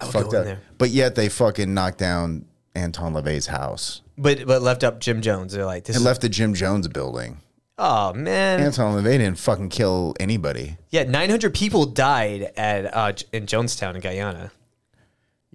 fucked 0.00 0.34
up. 0.34 0.44
there. 0.44 0.60
But 0.78 0.90
yet 0.90 1.14
they 1.14 1.28
fucking 1.28 1.72
knocked 1.72 1.98
down 1.98 2.46
Anton 2.74 3.14
LaVey's 3.14 3.46
house 3.46 4.02
but 4.18 4.46
but 4.46 4.60
left 4.60 4.84
up 4.84 5.00
Jim 5.00 5.22
Jones. 5.22 5.52
They're 5.52 5.64
like, 5.64 5.84
this 5.84 5.96
and 5.96 6.02
is, 6.02 6.06
left 6.06 6.20
the 6.20 6.28
Jim 6.28 6.52
Jones 6.54 6.88
building. 6.88 7.38
oh 7.78 8.12
man, 8.12 8.60
Anton 8.60 9.00
LaVey 9.02 9.18
didn't 9.18 9.38
fucking 9.38 9.68
kill 9.70 10.14
anybody. 10.20 10.76
yeah, 10.90 11.04
900 11.04 11.54
people 11.54 11.86
died 11.86 12.50
at 12.56 12.94
uh, 12.94 13.12
in 13.32 13.46
Jonestown 13.46 13.94
in 13.94 14.00
Guyana. 14.00 14.50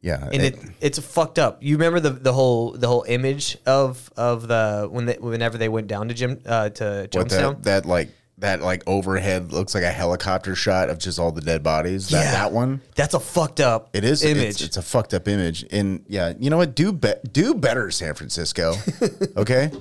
Yeah, 0.04 0.22
and 0.34 0.42
it, 0.44 0.60
it's 0.82 1.00
fucked 1.00 1.40
up. 1.40 1.64
You 1.64 1.78
remember 1.78 2.02
the, 2.02 2.10
the 2.10 2.34
whole 2.34 2.74
the 2.74 2.88
whole 2.90 3.06
image 3.08 3.58
of 3.66 4.12
of 4.18 4.50
the 4.50 4.86
when 4.92 5.06
they, 5.06 5.14
whenever 5.16 5.58
they 5.58 5.70
went 5.70 5.88
down 5.88 6.10
to 6.10 6.14
Jim 6.14 6.42
uh, 6.46 6.70
to 6.72 7.08
what 7.14 7.28
Jonestown, 7.28 7.64
that 7.64 7.64
that 7.64 7.86
like 7.86 8.10
that 8.40 8.62
like 8.62 8.84
overhead 8.86 9.54
looks 9.54 9.74
like 9.74 9.86
a 9.86 9.92
helicopter 9.92 10.56
shot 10.56 10.90
of 10.90 10.98
just 11.00 11.20
all 11.20 11.32
the 11.32 11.40
dead 11.40 11.64
bodies. 11.64 12.10
That 12.10 12.26
Yeah. 12.26 12.32
that 12.34 12.52
one. 12.52 12.82
That's 12.96 13.14
a 13.14 13.20
fucked 13.22 13.62
up 13.62 13.92
It 13.94 14.04
is 14.04 14.26
image. 14.26 14.44
It's, 14.50 14.62
it's 14.64 14.78
a 14.78 14.82
fucked 14.82 15.14
up 15.14 15.26
image. 15.30 15.66
And 15.72 16.04
yeah, 16.10 16.34
you 16.38 16.50
know 16.50 16.58
what? 16.58 16.76
Do 16.76 16.92
be- 16.92 17.14
do 17.32 17.54
better, 17.54 17.90
San 17.90 18.14
Francisco. 18.14 18.76
Okay. 19.38 19.72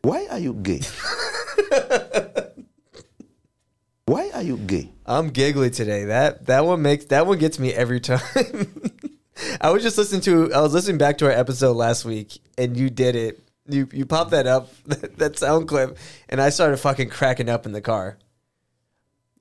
Why 0.00 0.26
are 0.30 0.38
you 0.38 0.54
gay? 0.54 0.80
Why 4.06 4.30
are 4.32 4.42
you 4.42 4.56
gay? 4.56 4.90
I'm 5.04 5.28
giggly 5.28 5.68
today. 5.70 6.06
That 6.06 6.46
that 6.46 6.64
one 6.64 6.80
makes 6.80 7.04
that 7.06 7.26
one 7.26 7.36
gets 7.38 7.58
me 7.58 7.74
every 7.74 8.00
time. 8.00 8.20
I 9.60 9.70
was 9.70 9.82
just 9.82 9.98
listening 9.98 10.20
to 10.22 10.52
I 10.52 10.60
was 10.60 10.72
listening 10.72 10.98
back 10.98 11.18
to 11.18 11.26
our 11.26 11.32
episode 11.32 11.74
last 11.74 12.04
week 12.04 12.38
and 12.56 12.76
you 12.76 12.90
did 12.90 13.16
it. 13.16 13.40
You 13.68 13.88
you 13.92 14.06
popped 14.06 14.30
that 14.30 14.46
up 14.46 14.70
that 14.86 15.38
sound 15.38 15.68
clip 15.68 15.98
and 16.28 16.40
I 16.40 16.48
started 16.50 16.78
fucking 16.78 17.10
cracking 17.10 17.48
up 17.48 17.66
in 17.66 17.72
the 17.72 17.80
car. 17.80 18.18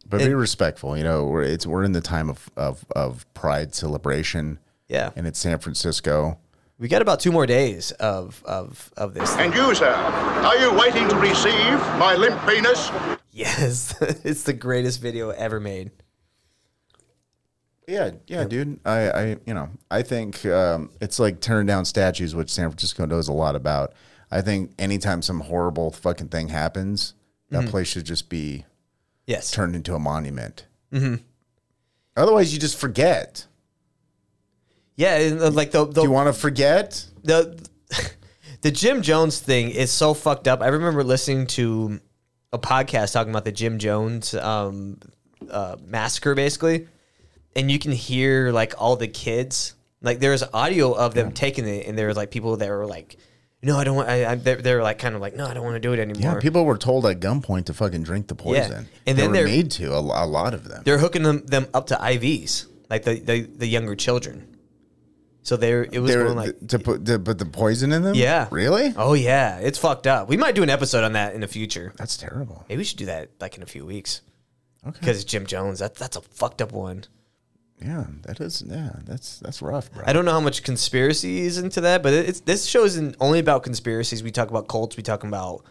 But 0.10 0.20
be 0.20 0.34
respectful. 0.34 0.98
You 0.98 1.04
know, 1.04 1.26
we're 1.26 1.44
it's 1.44 1.66
we're 1.68 1.84
in 1.84 1.92
the 1.92 2.02
time 2.02 2.30
of 2.30 2.50
of, 2.56 2.86
of 2.96 3.26
Pride 3.34 3.76
celebration, 3.76 4.60
Yeah. 4.88 5.12
and 5.18 5.28
it's 5.28 5.38
San 5.40 5.60
Francisco. 5.60 6.38
We 6.80 6.88
got 6.88 7.02
about 7.02 7.20
two 7.20 7.32
more 7.32 7.46
days 7.46 7.92
of 7.92 8.42
of 8.46 8.92
of 8.96 9.14
this. 9.14 9.36
And 9.36 9.54
you, 9.54 9.76
sir, 9.76 9.90
are 9.94 10.58
you 10.58 10.74
waiting 10.80 11.10
to 11.10 11.16
receive 11.18 11.80
my 12.00 12.16
limp 12.16 12.40
penis? 12.48 12.90
Yes. 13.32 13.96
it's 14.24 14.44
the 14.44 14.54
greatest 14.54 15.02
video 15.02 15.32
ever 15.32 15.60
made. 15.60 15.92
Yeah, 17.88 18.12
yeah, 18.28 18.44
dude. 18.44 18.80
I, 18.86 19.10
I, 19.10 19.26
you 19.46 19.54
know, 19.54 19.70
I 19.90 20.02
think 20.02 20.46
um, 20.46 20.90
it's 21.00 21.20
like 21.20 21.40
tearing 21.40 21.68
down 21.68 21.86
statues, 21.86 22.36
which 22.36 22.50
San 22.52 22.70
Francisco 22.70 23.06
knows 23.06 23.30
a 23.30 23.34
lot 23.34 23.56
about. 23.56 23.94
I 24.30 24.42
think 24.42 24.72
anytime 24.78 25.22
some 25.22 25.40
horrible 25.40 25.92
fucking 25.92 26.28
thing 26.28 26.50
happens, 26.50 27.14
that 27.50 27.62
Mm-hmm. 27.62 27.70
place 27.70 27.88
should 27.88 28.04
just 28.06 28.28
be 28.30 28.66
Yes. 29.26 29.52
turned 29.52 29.74
into 29.76 29.96
a 29.96 30.00
monument. 30.00 30.66
Mm-hmm. 30.92 31.16
Otherwise, 32.18 32.54
you 32.54 32.60
just 32.60 32.78
forget. 32.78 33.46
Yeah, 34.98 35.16
and, 35.18 35.40
uh, 35.42 35.50
like 35.52 35.72
the 35.72 35.86
the 35.86 35.94
Do 35.94 36.02
you 36.04 36.12
want 36.12 36.28
to 36.28 36.34
forget? 36.40 37.06
the 37.24 37.58
the 38.62 38.72
Jim 38.72 39.02
Jones 39.02 39.40
thing 39.40 39.70
is 39.70 39.92
so 39.92 40.14
fucked 40.14 40.48
up. 40.50 40.62
I 40.62 40.68
remember 40.68 41.04
listening 41.06 41.48
to 41.48 42.02
a 42.52 42.60
podcast 42.60 43.14
talking 43.14 43.30
about 43.32 43.46
the 43.46 43.52
Jim 43.54 43.78
Jones 43.80 44.34
um, 44.34 44.98
uh, 45.50 45.78
massacre, 45.86 46.34
basically, 46.36 46.88
and 47.58 47.70
you 47.70 47.80
can 47.80 47.92
hear 47.92 48.52
like 48.52 48.76
all 48.78 48.96
the 48.96 49.08
kids. 49.10 49.74
Like 50.02 50.20
there's 50.20 50.44
audio 50.54 50.94
of 50.94 51.14
them 51.14 51.32
taking 51.34 51.68
it, 51.68 51.88
and 51.88 51.98
there 51.98 52.08
was 52.08 52.16
like 52.16 52.32
people 52.32 52.56
that 52.58 52.70
were 52.70 52.86
like, 52.86 53.18
"No, 53.64 53.78
I 53.78 53.84
don't 53.84 53.96
want." 53.96 54.08
I, 54.10 54.32
I, 54.32 54.36
they're, 54.36 54.58
they're 54.62 54.84
like 54.84 55.00
kind 55.00 55.16
of 55.16 55.22
like, 55.22 55.36
"No, 55.36 55.46
I 55.48 55.54
don't 55.56 55.64
want 55.64 55.76
to 55.76 55.80
do 55.80 55.92
it 55.92 56.00
anymore." 56.00 56.34
Yeah, 56.36 56.40
people 56.40 56.64
were 56.66 56.78
told 56.78 57.06
at 57.08 57.20
gunpoint 57.20 57.66
to 57.66 57.74
fucking 57.74 58.04
drink 58.04 58.28
the 58.28 58.36
poison. 58.36 58.88
And 59.08 59.18
they 59.18 59.24
then 59.24 59.32
were 59.32 59.38
they're- 59.38 59.46
made 59.48 59.72
to 59.72 59.94
a, 59.94 60.00
a 60.00 60.28
lot 60.28 60.54
of 60.54 60.66
them. 60.70 60.84
they're 60.86 61.00
hooking 61.00 61.24
them 61.24 61.44
them 61.48 61.66
up 61.74 61.88
to 61.88 61.96
IVs, 61.96 62.68
like 62.90 63.04
the 63.04 63.20
the, 63.20 63.42
the 63.42 63.68
younger 63.68 63.96
children. 63.96 64.54
So 65.42 65.56
they're 65.56 65.84
it 65.92 66.00
was 66.00 66.14
like 66.16 66.68
to 66.68 66.78
put 66.78 67.06
to 67.06 67.18
put 67.20 67.40
the 67.40 67.46
poison 67.46 67.92
in 67.94 68.04
them. 68.04 68.16
yeah, 68.16 68.48
really? 68.52 68.94
Oh 68.98 69.14
yeah, 69.14 69.58
it's 69.60 69.78
fucked 69.80 70.06
up. 70.06 70.28
We 70.30 70.38
might 70.38 70.56
do 70.56 70.62
an 70.62 70.70
episode 70.70 71.04
on 71.04 71.14
that 71.14 71.34
in 71.34 71.42
the 71.42 71.48
future. 71.48 71.94
That's 71.98 72.18
terrible. 72.18 72.66
Maybe 72.68 72.80
we 72.80 72.84
should 72.84 72.98
do 73.00 73.06
that 73.06 73.30
like 73.40 73.56
in 73.58 73.64
a 73.64 73.68
few 73.68 73.86
weeks. 73.86 74.22
Okay. 74.86 74.98
Because 75.00 75.24
Jim 75.26 75.46
Jones, 75.46 75.80
that, 75.80 75.96
that's 75.96 76.16
a 76.18 76.22
fucked 76.22 76.62
up 76.62 76.72
one. 76.72 77.04
Yeah, 77.80 78.06
that 78.24 78.40
is. 78.42 78.64
Yeah, 78.66 78.92
that's 79.06 79.38
that's 79.40 79.62
rough, 79.62 79.92
bro. 79.94 80.04
I 80.08 80.12
don't 80.14 80.26
know 80.26 80.32
how 80.32 80.40
much 80.40 80.64
conspiracy 80.64 81.42
is 81.42 81.58
into 81.60 81.82
that, 81.82 82.02
but 82.02 82.12
it's 82.14 82.40
this 82.40 82.66
show 82.66 82.84
isn't 82.86 83.16
only 83.20 83.40
about 83.40 83.64
conspiracies. 83.64 84.24
We 84.24 84.32
talk 84.32 84.50
about 84.50 84.68
cults. 84.68 84.98
We 84.98 85.04
talk 85.04 85.24
about 85.24 85.64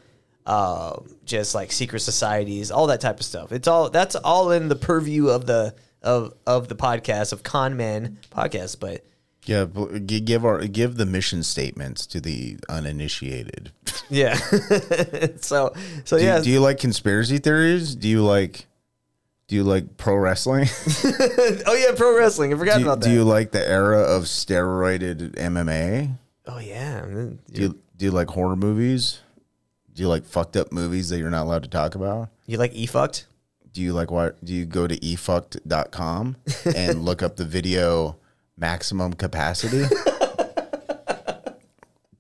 uh, 0.46 1.00
just 1.24 1.54
like 1.54 1.72
secret 1.72 2.00
societies, 2.00 2.70
all 2.70 2.86
that 2.86 3.00
type 3.00 3.18
of 3.18 3.26
stuff. 3.26 3.50
It's 3.50 3.66
all 3.66 3.90
that's 3.90 4.14
all 4.14 4.52
in 4.52 4.68
the 4.68 4.76
purview 4.76 5.28
of 5.28 5.46
the 5.46 5.74
of 6.02 6.32
of 6.46 6.68
the 6.68 6.76
podcast 6.76 7.32
of 7.32 7.42
Con 7.42 7.76
Men 7.76 8.18
podcast. 8.30 8.78
But 8.78 9.04
Yeah, 9.44 9.64
give 10.06 10.44
our 10.44 10.64
give 10.68 10.96
the 10.98 11.06
mission 11.06 11.42
statements 11.42 12.06
to 12.06 12.20
the 12.20 12.58
uninitiated. 12.68 13.72
yeah, 14.08 14.34
so 15.40 15.72
so 16.04 16.18
Do, 16.18 16.24
yeah, 16.24 16.40
do 16.40 16.50
you 16.50 16.60
like 16.60 16.78
conspiracy 16.78 17.38
theories? 17.38 17.96
Do 17.96 18.08
you 18.08 18.22
like 18.24 18.66
do 19.48 19.54
you 19.54 19.62
like 19.62 19.96
pro 19.96 20.16
wrestling? 20.16 20.66
oh 21.66 21.74
yeah, 21.78 21.94
pro 21.96 22.16
wrestling. 22.16 22.52
I 22.52 22.56
forgot 22.58 22.78
do, 22.78 22.82
about 22.84 23.00
that. 23.00 23.08
do 23.08 23.14
you 23.14 23.24
like 23.24 23.52
the 23.52 23.66
era 23.66 24.00
of 24.00 24.24
steroided 24.24 25.36
MMA? 25.36 26.16
oh 26.46 26.58
yeah, 26.58 27.04
Do 27.04 27.38
you 27.52 27.78
do 27.96 28.04
you 28.04 28.10
like 28.10 28.28
horror 28.28 28.56
movies? 28.56 29.20
Do 29.92 30.02
you 30.02 30.08
like 30.08 30.24
fucked 30.24 30.56
up 30.56 30.72
movies 30.72 31.08
that 31.08 31.18
you're 31.18 31.30
not 31.30 31.44
allowed 31.44 31.62
to 31.62 31.70
talk 31.70 31.94
about? 31.94 32.28
you 32.46 32.58
like 32.58 32.74
e 32.74 32.86
fucked? 32.86 33.26
Do 33.72 33.82
you 33.82 33.92
like 33.92 34.10
what? 34.10 34.42
Do 34.44 34.52
you 34.54 34.64
go 34.64 34.86
to 34.86 34.96
efucked.com 34.96 36.36
and 36.74 37.04
look 37.04 37.22
up 37.22 37.36
the 37.36 37.44
video 37.44 38.16
maximum 38.56 39.12
capacity? 39.14 39.84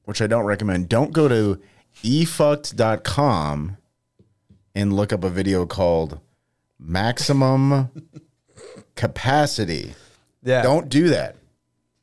Which 0.04 0.22
I 0.22 0.26
don't 0.26 0.44
recommend. 0.44 0.88
Don't 0.88 1.12
go 1.12 1.28
to 1.28 1.60
efucked.com 2.04 3.76
and 4.74 4.92
look 4.92 5.12
up 5.12 5.24
a 5.24 5.30
video 5.30 5.66
called 5.66 6.20
maximum 6.78 7.90
capacity. 8.94 9.94
Yeah, 10.42 10.62
Don't 10.62 10.88
do 10.88 11.08
that. 11.08 11.36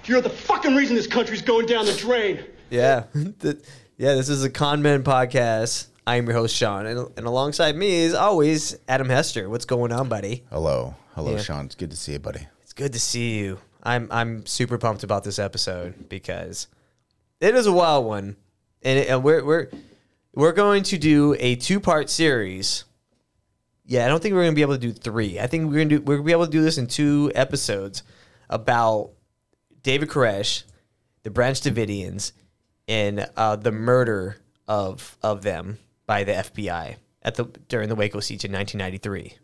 You're 0.06 0.22
the 0.22 0.30
fucking 0.30 0.76
reason 0.76 0.96
this 0.96 1.08
country's 1.08 1.42
going 1.42 1.66
down 1.66 1.86
the 1.86 1.94
drain. 1.94 2.44
Yeah. 2.70 3.04
Yeah, 3.96 4.16
this 4.16 4.28
is 4.28 4.44
a 4.44 4.50
Con 4.50 4.82
Men 4.82 5.04
podcast. 5.04 5.86
I'm 6.08 6.26
your 6.26 6.34
host, 6.34 6.56
Sean. 6.56 6.88
And, 6.88 7.08
and 7.16 7.28
alongside 7.28 7.76
me 7.76 7.92
is 7.94 8.16
always 8.16 8.76
Adam 8.88 9.08
Hester. 9.08 9.48
What's 9.50 9.66
going 9.66 9.92
on, 9.92 10.10
buddy? 10.10 10.44
Hello. 10.50 10.96
Hello, 11.14 11.34
Yeah. 11.34 11.38
Sean. 11.38 11.66
It's 11.66 11.76
good 11.76 11.92
to 11.92 11.96
see 11.96 12.14
you, 12.14 12.20
buddy. 12.20 12.48
It's 12.64 12.74
good 12.74 12.92
to 12.94 13.00
see 13.00 13.38
you. 13.38 13.60
I'm 13.84 14.08
I'm 14.12 14.48
super 14.48 14.80
pumped 14.80 15.04
about 15.04 15.24
this 15.24 15.38
episode 15.38 16.10
because 16.10 16.68
it 17.40 17.54
is 17.54 17.68
a 17.68 17.72
wild 17.72 18.06
one. 18.08 18.36
And, 18.82 19.00
it, 19.00 19.10
and 19.10 19.24
we're 19.24 19.46
we're 19.46 19.70
we're 20.34 20.54
going 20.54 20.82
to 20.86 20.98
do 20.98 21.36
a 21.40 21.56
two-part 21.56 22.10
series. 22.10 22.84
Yeah, 23.86 24.06
I 24.06 24.08
don't 24.08 24.22
think 24.24 24.34
we're 24.34 24.44
going 24.44 24.54
to 24.54 24.56
be 24.56 24.62
able 24.62 24.76
to 24.76 24.80
do 24.80 24.94
3. 24.94 25.40
I 25.40 25.48
think 25.48 25.66
we're 25.70 25.76
going 25.76 25.90
to 25.90 25.98
do 26.00 26.02
we're 26.04 26.18
to 26.18 26.24
be 26.24 26.32
able 26.32 26.46
to 26.46 26.52
do 26.52 26.62
this 26.62 26.78
in 26.78 26.88
two 26.88 27.32
episodes 27.36 28.04
about 28.50 29.12
David 29.82 30.10
Koresh, 30.10 30.64
the 31.24 31.30
Branch 31.30 31.60
Davidians, 31.60 32.32
and 32.88 33.28
uh, 33.36 33.56
the 33.58 33.72
murder 33.72 34.38
of 34.68 35.18
of 35.22 35.42
them 35.44 35.80
by 36.06 36.24
the 36.24 36.32
FBI 36.34 36.96
at 37.24 37.36
the 37.36 37.46
during 37.68 37.90
the 37.90 37.96
Waco 37.96 38.20
siege 38.22 38.46
in 38.46 38.52
1993. 38.54 39.38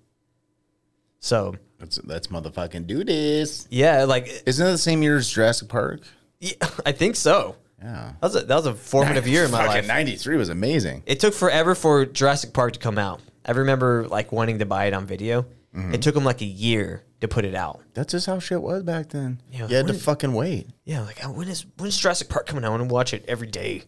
So 1.19 1.55
That's 1.79 1.98
that's 1.98 2.27
motherfucking 2.27 2.88
do 2.88 3.03
this. 3.03 3.67
yeah, 3.69 4.05
like 4.05 4.43
Isn't 4.46 4.65
it 4.65 4.72
the 4.72 4.77
same 4.77 5.03
year 5.03 5.17
as 5.17 5.29
Jurassic 5.29 5.67
Park? 5.67 6.01
yeah, 6.39 6.53
I 6.86 6.93
think 6.93 7.15
so. 7.17 7.58
Yeah. 7.81 8.13
That 8.22 8.27
was 8.27 8.36
a, 8.36 8.39
that 8.41 8.55
was 8.55 8.65
a 8.65 8.74
formative 8.74 9.27
year 9.34 9.46
in 9.46 9.51
my 9.51 9.65
life. 9.65 9.88
93 9.88 10.38
was 10.38 10.50
amazing. 10.50 11.03
It 11.05 11.19
took 11.19 11.34
forever 11.34 11.75
for 11.75 12.05
Jurassic 12.05 12.53
Park 12.53 12.74
to 12.74 12.79
come 12.79 12.98
out. 12.98 13.22
I 13.46 13.51
remember 13.51 14.08
like 14.08 14.31
wanting 14.31 14.60
to 14.60 14.65
buy 14.65 14.86
it 14.86 14.93
on 14.93 15.05
video. 15.05 15.43
Mm-hmm. 15.75 15.93
It 15.93 16.01
took 16.01 16.15
them 16.15 16.24
like 16.24 16.41
a 16.41 16.46
year 16.46 17.03
to 17.22 17.27
put 17.27 17.46
it 17.46 17.55
out. 17.55 17.81
That's 17.93 18.12
just 18.12 18.25
how 18.25 18.39
shit 18.39 18.62
was 18.62 18.84
back 18.84 19.10
then. 19.10 19.41
Yeah, 19.51 19.67
you 19.67 19.75
had 19.75 19.88
to 19.88 19.93
when- 19.93 20.01
fucking 20.01 20.34
wait. 20.34 20.67
Yeah, 20.84 21.01
like 21.01 21.19
when 21.24 21.48
is 21.48 21.65
when's 21.77 21.98
Jurassic 21.98 22.29
Park 22.29 22.48
coming 22.48 22.63
out? 22.63 22.69
I 22.69 22.72
want 22.72 22.89
to 22.89 22.93
watch 22.93 23.13
it 23.13 23.25
every 23.27 23.48
day. 23.48 23.84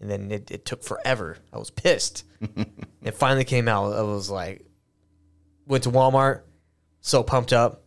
And 0.00 0.10
then 0.10 0.30
it, 0.30 0.50
it 0.50 0.64
took 0.64 0.82
forever. 0.82 1.38
I 1.52 1.58
was 1.58 1.70
pissed. 1.70 2.24
it 3.02 3.14
finally 3.14 3.44
came 3.44 3.68
out. 3.68 3.92
I 3.94 4.02
was 4.02 4.28
like, 4.28 4.66
went 5.66 5.84
to 5.84 5.90
Walmart, 5.90 6.42
so 7.00 7.22
pumped 7.22 7.52
up, 7.52 7.84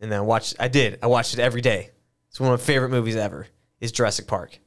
and 0.00 0.12
then 0.12 0.18
I 0.18 0.22
watched. 0.22 0.56
I 0.60 0.68
did. 0.68 0.98
I 1.02 1.06
watched 1.06 1.34
it 1.34 1.40
every 1.40 1.60
day. 1.60 1.90
It's 2.28 2.38
one 2.38 2.52
of 2.52 2.60
my 2.60 2.64
favorite 2.64 2.90
movies 2.90 3.16
ever. 3.16 3.46
Is 3.80 3.90
Jurassic 3.92 4.26
Park. 4.26 4.58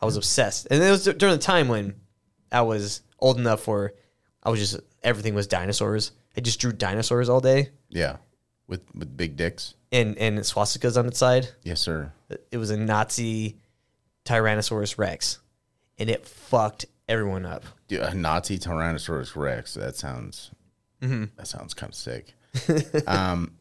I 0.00 0.06
was 0.06 0.16
obsessed, 0.16 0.68
and 0.70 0.82
it 0.82 0.90
was 0.90 1.04
during 1.04 1.34
the 1.34 1.38
time 1.38 1.68
when 1.68 1.96
I 2.52 2.62
was 2.62 3.02
old 3.18 3.38
enough 3.38 3.66
where 3.66 3.92
I 4.48 4.50
was 4.50 4.60
just 4.60 4.80
everything 5.02 5.34
was 5.34 5.46
dinosaurs. 5.46 6.12
I 6.36 6.40
just 6.40 6.58
drew 6.60 6.72
dinosaurs 6.72 7.28
all 7.28 7.40
day, 7.40 7.70
Yeah. 7.90 8.16
With 8.66 8.82
with 8.94 9.16
big 9.16 9.36
dicks. 9.36 9.74
and 9.92 10.16
and 10.18 10.38
swastikas 10.40 10.96
on 10.98 11.06
its 11.06 11.18
side. 11.18 11.48
Yes, 11.62 11.80
sir. 11.80 12.12
It 12.50 12.56
was 12.58 12.70
a 12.70 12.76
Nazi 12.76 13.56
Tyrannosaurus 14.24 14.98
Rex, 14.98 15.38
and 15.98 16.10
it 16.10 16.26
fucked 16.26 16.86
everyone 17.08 17.46
up. 17.46 17.64
Dude, 17.88 18.00
a 18.00 18.14
Nazi 18.14 18.58
Tyrannosaurus 18.58 19.34
Rex. 19.36 19.74
That 19.74 19.96
sounds 19.96 20.50
Mm-hmm. 21.02 21.24
that 21.36 21.46
sounds 21.46 21.74
kind 21.74 21.90
of 21.90 21.94
sick. 21.94 22.34
um, 23.06 23.52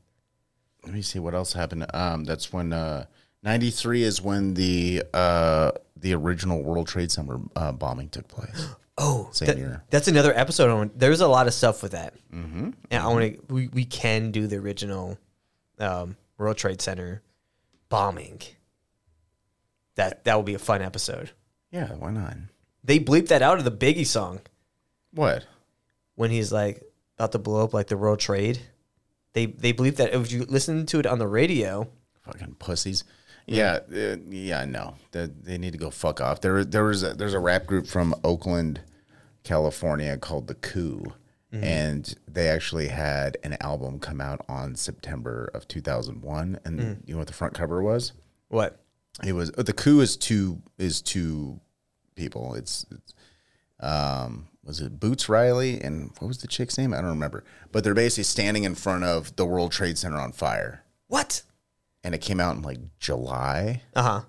let 0.84 0.94
me 0.94 1.02
see 1.04 1.20
what 1.20 1.36
else 1.36 1.54
happened. 1.54 1.86
Um, 1.94 2.24
that's 2.24 2.52
when 2.52 2.74
uh, 2.74 3.06
ninety 3.44 3.70
three 3.70 4.04
is 4.04 4.22
when 4.22 4.56
the 4.56 5.04
uh, 5.14 5.72
the 5.96 6.14
original 6.16 6.64
World 6.64 6.88
Trade 6.88 7.12
Center 7.12 7.40
uh, 7.56 7.72
bombing 7.72 8.10
took 8.10 8.28
place. 8.28 8.68
Oh, 8.98 9.30
Same 9.32 9.48
that- 9.48 9.58
year. 9.58 9.84
that's 9.90 10.08
another 10.08 10.34
episode. 10.36 10.70
On 10.72 10.92
there's 10.96 11.22
a 11.22 11.28
lot 11.28 11.48
of 11.48 11.54
stuff 11.54 11.84
with 11.84 11.92
that. 11.92 12.14
Mm-hmm. 12.34 12.72
And 12.90 13.04
I 13.04 13.08
want 13.08 13.34
to. 13.48 13.54
We, 13.54 13.68
we 13.68 13.86
can 13.86 14.32
do 14.32 14.48
the 14.48 14.56
original 14.58 15.18
um, 15.80 16.18
World 16.38 16.58
Trade 16.58 16.82
Center 16.82 17.22
bombing. 17.90 18.42
That 19.96 20.24
that 20.26 20.36
will 20.36 20.44
be 20.44 20.54
a 20.54 20.60
fun 20.60 20.82
episode. 20.82 21.32
Yeah, 21.72 21.90
why 21.94 22.12
not? 22.12 22.36
They 22.84 23.00
bleeped 23.00 23.28
that 23.28 23.42
out 23.42 23.58
of 23.58 23.66
the 23.66 23.72
Biggie 23.72 24.06
song. 24.08 24.42
What? 25.14 25.46
when 26.16 26.32
he's 26.32 26.52
like 26.52 26.82
about 27.20 27.32
to 27.32 27.38
blow 27.40 27.64
up 27.64 27.74
like 27.74 27.88
the 27.88 27.98
World 27.98 28.20
Trade. 28.20 28.60
They 29.34 29.46
they 29.46 29.72
believe 29.72 29.98
that 29.98 30.14
if 30.14 30.32
you 30.32 30.46
listen 30.46 30.86
to 30.88 31.00
it 31.00 31.06
on 31.06 31.20
the 31.20 31.28
radio, 31.28 31.88
Fucking 32.24 32.56
pussies. 32.60 33.04
Yeah, 33.46 33.80
uh, 33.96 34.18
yeah, 34.28 34.66
no. 34.66 34.96
They, 35.12 35.28
they 35.28 35.58
need 35.58 35.72
to 35.72 35.78
go 35.78 35.90
fuck 35.90 36.20
off. 36.20 36.42
There, 36.42 36.66
there 36.66 36.84
was 36.84 37.04
a, 37.04 37.14
there's 37.14 37.34
a 37.34 37.40
rap 37.40 37.66
group 37.66 37.88
from 37.88 38.14
Oakland, 38.24 38.82
California 39.48 40.18
called 40.18 40.48
the 40.48 40.56
Coup, 40.56 41.14
and 41.54 42.14
they 42.28 42.50
actually 42.50 42.90
had 42.90 43.38
an 43.42 43.56
album 43.62 44.00
come 44.00 44.20
out 44.22 44.46
on 44.50 44.76
September 44.76 45.50
of 45.56 45.68
2001. 45.68 46.60
And 46.66 47.02
you 47.06 47.14
know 47.14 47.20
what 47.20 47.28
the 47.28 47.34
front 47.34 47.54
cover 47.54 47.82
was? 47.82 48.12
what? 48.50 48.80
It 49.26 49.34
was 49.34 49.50
the 49.52 49.74
Coup 49.74 50.02
is 50.02 50.16
two 50.18 50.62
is 50.78 51.02
two 51.02 51.60
people. 52.16 52.54
It's, 52.54 52.86
it's 52.92 53.14
um 53.80 54.50
was 54.64 54.82
it 54.82 55.00
Boots 55.00 55.30
Riley 55.30 55.80
and 55.82 56.12
what 56.20 56.28
was 56.28 56.40
the 56.40 56.48
chick's 56.48 56.78
name? 56.78 56.94
I 56.94 56.98
don't 56.98 57.10
remember. 57.12 57.44
But 57.72 57.84
they're 57.84 57.94
basically 57.96 58.26
standing 58.26 58.64
in 58.66 58.76
front 58.76 59.06
of 59.06 59.36
the 59.38 59.46
World 59.46 59.72
Trade 59.72 59.98
Center 59.98 60.18
on 60.20 60.34
fire. 60.34 60.84
What? 61.08 61.42
And 62.04 62.14
it 62.14 62.20
came 62.22 62.40
out 62.40 62.56
in 62.58 62.62
like 62.62 62.80
July. 63.00 63.82
Uh 63.96 64.04
huh. 64.04 64.22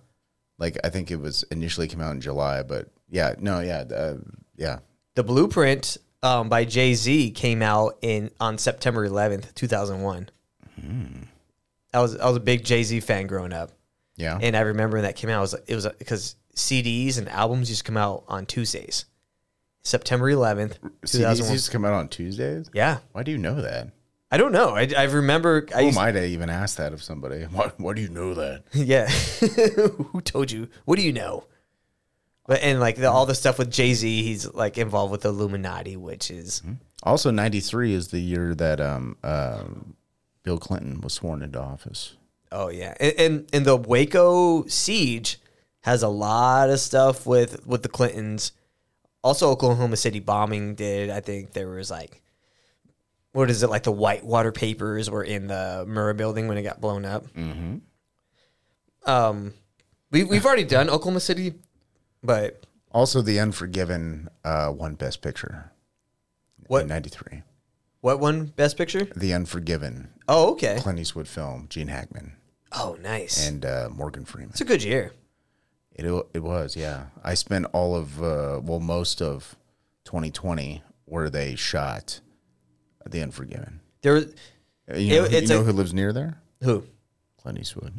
like 0.59 0.79
I 0.85 0.89
think 0.89 1.11
it 1.11 1.21
was 1.21 1.43
initially 1.51 1.89
came 1.89 2.01
out 2.01 2.13
in 2.13 2.21
July, 2.21 2.63
but 2.63 2.89
yeah, 3.11 3.35
no, 3.39 3.61
yeah, 3.61 3.81
uh, 3.81 4.19
yeah. 4.57 4.79
The 5.19 5.25
Blueprint 5.25 5.97
um, 6.23 6.49
by 6.49 6.65
Jay 6.65 6.95
Z 6.95 7.33
came 7.33 7.61
out 7.61 7.99
in 8.03 8.31
on 8.39 8.57
September 8.57 9.05
11th, 9.09 9.53
2001. 9.57 10.31
I 11.93 12.01
was 12.01 12.17
I 12.17 12.29
was 12.29 12.37
a 12.37 12.41
big 12.41 12.63
Jay 12.65 12.85
Z 12.85 13.01
fan 13.01 13.27
growing 13.27 13.53
up, 13.53 13.73
Yeah. 14.15 14.39
and 14.41 14.57
I 14.57 14.61
remember 14.61 14.97
when 14.99 15.03
that 15.03 15.17
came 15.17 15.29
out. 15.29 15.39
It 15.39 15.41
was 15.41 15.55
it 15.67 15.75
was 15.75 15.89
because 15.99 16.37
CDs 16.55 17.19
and 17.19 17.29
albums 17.29 17.69
used 17.69 17.81
to 17.81 17.85
come 17.85 17.97
out 17.97 18.27
on 18.29 18.47
Tuesdays. 18.47 19.07
September 19.83 20.31
11th, 20.31 20.77
CDs 21.03 21.11
2001. 21.11 21.53
used 21.53 21.67
to 21.67 21.73
come 21.73 21.85
out 21.85 21.95
on 21.95 22.07
Tuesdays. 22.09 22.71
Yeah, 22.73 22.99
Why 23.11 23.25
do 23.25 23.33
you 23.33 23.39
know 23.39 23.61
that? 23.61 23.89
I 24.31 24.37
don't 24.37 24.53
know. 24.53 24.77
I, 24.77 24.89
I 24.97 25.03
remember. 25.07 25.67
I 25.75 25.81
Who 25.81 25.87
used, 25.87 25.99
am 25.99 26.15
I 26.17 26.25
even 26.27 26.49
ask 26.49 26.77
that 26.77 26.93
of 26.93 27.03
somebody? 27.03 27.43
Why, 27.51 27.73
why 27.79 27.95
do 27.95 28.03
you 28.03 28.09
know 28.09 28.35
that? 28.35 28.63
Yeah. 28.73 29.09
Who 30.13 30.21
told 30.21 30.53
you? 30.53 30.69
What 30.85 30.95
do 30.97 31.03
you 31.03 31.13
know? 31.13 31.43
But 32.49 32.63
and 32.63 32.81
like 32.81 32.97
the, 32.97 33.11
all 33.11 33.27
the 33.27 33.35
stuff 33.35 33.59
with 33.59 33.71
Jay 33.71 33.93
Z, 33.93 34.23
he's 34.23 34.53
like 34.55 34.79
involved 34.79 35.13
with 35.13 35.21
the 35.21 35.29
Illuminati, 35.29 35.99
which 35.99 36.31
is 36.31 36.63
Also, 37.03 37.31
ninety 37.31 37.61
three 37.61 37.93
is 37.93 38.09
the 38.09 38.21
year 38.21 38.55
that 38.55 38.81
um, 38.81 39.17
um, 39.23 39.95
Bill 40.43 40.59
Clinton 40.59 41.03
was 41.03 41.13
sworn 41.13 41.43
into 41.43 41.61
office. 41.61 42.17
oh 42.51 42.71
yeah, 42.71 42.95
and, 42.99 43.15
and 43.19 43.49
and 43.53 43.65
the 43.67 43.77
Waco 43.77 44.65
siege 44.67 45.39
has 45.81 46.03
a 46.03 46.09
lot 46.09 46.71
of 46.71 46.81
stuff 46.81 47.27
with 47.27 47.67
with 47.67 47.83
the 47.83 47.89
Clintons. 47.91 48.53
Also, 49.23 49.51
Oklahoma 49.51 49.97
City 49.97 50.21
bombing 50.21 50.75
did. 50.75 51.11
I 51.11 51.21
think 51.21 51.53
there 51.53 51.69
was 51.69 51.91
like, 51.91 52.23
what 53.33 53.51
is 53.51 53.63
it 53.63 53.69
like? 53.69 53.83
The 53.83 53.93
Whitewater 53.93 54.53
Papers 54.53 55.11
were 55.11 55.23
in 55.23 55.49
the 55.49 55.85
Murrah 55.87 56.17
building 56.17 56.49
when 56.49 56.57
it 56.57 56.63
got 56.63 56.81
blown 56.81 57.05
up. 57.05 57.27
Mm-hmm. 57.35 57.77
Um, 59.05 59.53
we 60.11 60.25
we've 60.25 60.47
already 60.47 60.65
done 60.65 60.89
Oklahoma 60.89 61.21
City, 61.21 61.55
but 62.23 62.65
Also, 62.91 63.23
The 63.23 63.39
Unforgiven 63.41 64.29
uh, 64.45 64.73
won 64.77 64.95
Best 64.95 65.23
Picture. 65.23 65.73
What- 66.67 66.87
ninety 66.87 67.11
three? 67.11 67.43
what 68.01 68.21
one 68.21 68.47
Best 68.47 68.77
Picture? 68.77 69.05
The 69.17 69.33
Unforgiven, 69.35 70.09
Oh, 70.29 70.53
okay. 70.53 70.79
Clint 70.81 70.99
Eastwood 71.01 71.27
film, 71.29 71.67
Gene 71.69 71.89
Hackman 71.89 72.33
Oh, 72.73 72.97
nice. 73.03 73.47
and 73.49 73.65
uh, 73.65 73.89
Morgan 73.93 74.25
Freeman. 74.25 74.51
It's 74.51 74.61
a 74.61 74.65
good 74.65 74.83
year. 74.85 75.13
It 75.93 76.05
it 76.35 76.43
was, 76.43 76.77
yeah. 76.77 77.07
I 77.25 77.35
spent 77.35 77.67
all 77.73 77.97
of 77.97 78.23
uh, 78.23 78.61
well, 78.63 78.79
most 78.81 79.21
of 79.21 79.57
2020 80.05 80.83
where 81.07 81.29
they 81.31 81.55
shot 81.57 82.21
The 83.09 83.21
Unforgiven. 83.23 83.81
There, 84.03 84.13
was- 84.15 84.27
You 84.97 85.17
know, 85.17 85.25
It- 85.25 85.31
who- 85.33 85.37
it's 85.39 85.51
you 85.51 85.57
know 85.57 85.61
a- 85.63 85.65
who 85.65 85.73
lives 85.73 85.93
near 85.93 86.13
there? 86.13 86.41
who? 86.63 86.85
Clint 87.39 87.59
Eastwood. 87.59 87.95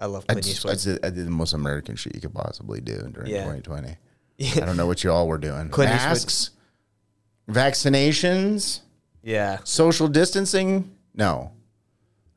I 0.00 0.06
love 0.06 0.24
I, 0.28 0.34
Clint 0.34 0.46
just, 0.46 0.56
Eastwood. 0.64 0.72
I, 0.74 0.76
did, 0.82 1.04
I 1.06 1.10
did 1.10 1.26
the 1.26 1.30
most 1.30 1.52
American 1.54 1.96
shit 1.96 2.14
you 2.14 2.20
could 2.20 2.34
possibly 2.34 2.80
do 2.80 2.96
during 3.12 3.30
Yeah. 3.30 3.44
2020. 3.44 3.96
Yeah. 4.40 4.62
I 4.62 4.66
don't 4.66 4.76
know 4.76 4.86
what 4.86 5.02
you 5.02 5.10
all 5.10 5.26
were 5.26 5.36
doing. 5.38 5.68
Clint 5.68 5.90
Eastwood- 5.92 6.10
Masks, 6.10 6.50
vaccinations, 7.50 8.80
yeah. 9.22 9.58
social 9.64 10.08
distancing. 10.08 10.94
No, 11.14 11.50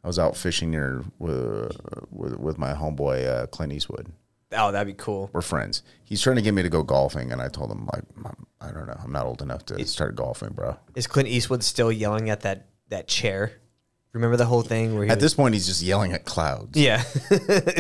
I 0.04 0.08
was 0.08 0.18
out 0.18 0.36
fishing 0.36 0.72
near 0.72 1.04
with 1.20 1.78
with, 2.10 2.38
with 2.40 2.58
my 2.58 2.74
homeboy 2.74 3.28
uh, 3.28 3.48
Clint 3.48 3.74
Eastwood. 3.74 4.12
Oh, 4.54 4.72
that'd 4.72 4.88
be 4.88 5.02
cool. 5.02 5.30
we're 5.32 5.42
friends. 5.42 5.82
He's 6.04 6.22
trying 6.22 6.36
to 6.36 6.42
get 6.42 6.54
me 6.54 6.64
to 6.64 6.70
go 6.70 6.84
golfing, 6.84 7.32
and 7.32 7.42
I 7.42 7.48
told 7.48 7.72
him 7.72 7.86
like, 7.94 8.04
"I'm- 8.26 8.48
I 8.60 8.72
don't 8.72 8.86
know, 8.86 8.98
I'm 9.04 9.12
not 9.12 9.26
old 9.26 9.42
enough 9.42 9.66
to 9.68 9.86
start 9.88 10.16
golfing, 10.16 10.50
bro. 10.54 10.78
Is 10.96 11.08
Clint 11.08 11.30
Eastwood 11.30 11.64
still 11.64 11.92
yelling 11.92 12.30
at 12.30 12.42
that 12.42 12.68
that 12.90 13.08
chair? 13.08 13.54
Remember 14.14 14.36
the 14.36 14.46
whole 14.46 14.62
thing 14.62 14.96
where 14.96 15.06
he 15.06 15.10
At 15.10 15.18
was- 15.18 15.22
this 15.24 15.34
point, 15.36 15.54
he's 15.54 15.68
just 15.68 15.82
yelling 15.82 16.12
at 16.12 16.26
clouds. 16.26 16.78
Yeah, 16.78 17.02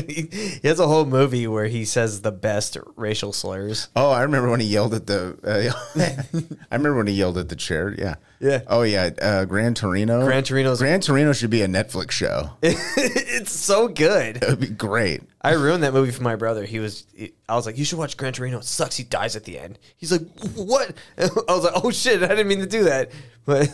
he 0.07 0.59
has 0.63 0.79
a 0.79 0.87
whole 0.87 1.05
movie 1.05 1.45
where 1.45 1.65
he 1.65 1.83
says 1.83 2.21
the 2.21 2.31
best 2.31 2.77
racial 2.95 3.33
slurs. 3.33 3.89
Oh, 3.97 4.11
I 4.11 4.21
remember 4.21 4.49
when 4.49 4.61
he 4.61 4.67
yelled 4.67 4.93
at 4.93 5.07
the. 5.07 5.37
Uh, 5.43 6.39
I 6.71 6.75
remember 6.75 6.97
when 6.99 7.07
he 7.07 7.13
yelled 7.13 7.37
at 7.37 7.49
the 7.49 7.55
chair. 7.57 7.93
Yeah. 7.97 8.15
Yeah. 8.39 8.61
Oh 8.67 8.81
yeah, 8.83 9.09
uh, 9.21 9.45
Gran 9.45 9.73
Torino. 9.73 10.23
Gran 10.25 10.43
Torino's- 10.43 10.79
Gran 10.79 11.01
Torino 11.01 11.33
should 11.33 11.49
be 11.49 11.61
a 11.63 11.67
Netflix 11.67 12.11
show. 12.11 12.51
it's 12.63 13.51
so 13.51 13.87
good. 13.89 14.37
It 14.37 14.49
would 14.49 14.59
be 14.61 14.67
great. 14.69 15.21
I 15.41 15.51
ruined 15.53 15.83
that 15.83 15.93
movie 15.93 16.11
for 16.11 16.23
my 16.23 16.35
brother. 16.37 16.63
He 16.65 16.79
was, 16.79 17.05
I 17.49 17.55
was 17.55 17.65
like, 17.65 17.77
you 17.77 17.83
should 17.83 17.97
watch 17.99 18.15
Gran 18.15 18.31
Torino. 18.33 18.59
It 18.59 18.63
sucks. 18.63 18.95
He 18.95 19.03
dies 19.03 19.35
at 19.35 19.43
the 19.43 19.59
end. 19.59 19.79
He's 19.97 20.11
like, 20.11 20.21
what? 20.55 20.93
I 21.17 21.23
was 21.49 21.63
like, 21.65 21.73
oh 21.83 21.91
shit, 21.91 22.23
I 22.23 22.27
didn't 22.29 22.47
mean 22.47 22.59
to 22.59 22.67
do 22.67 22.83
that, 22.85 23.11
but 23.45 23.69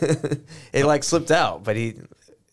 it 0.73 0.85
like 0.85 1.03
slipped 1.03 1.29
out. 1.31 1.63
But 1.63 1.75
he, 1.75 1.95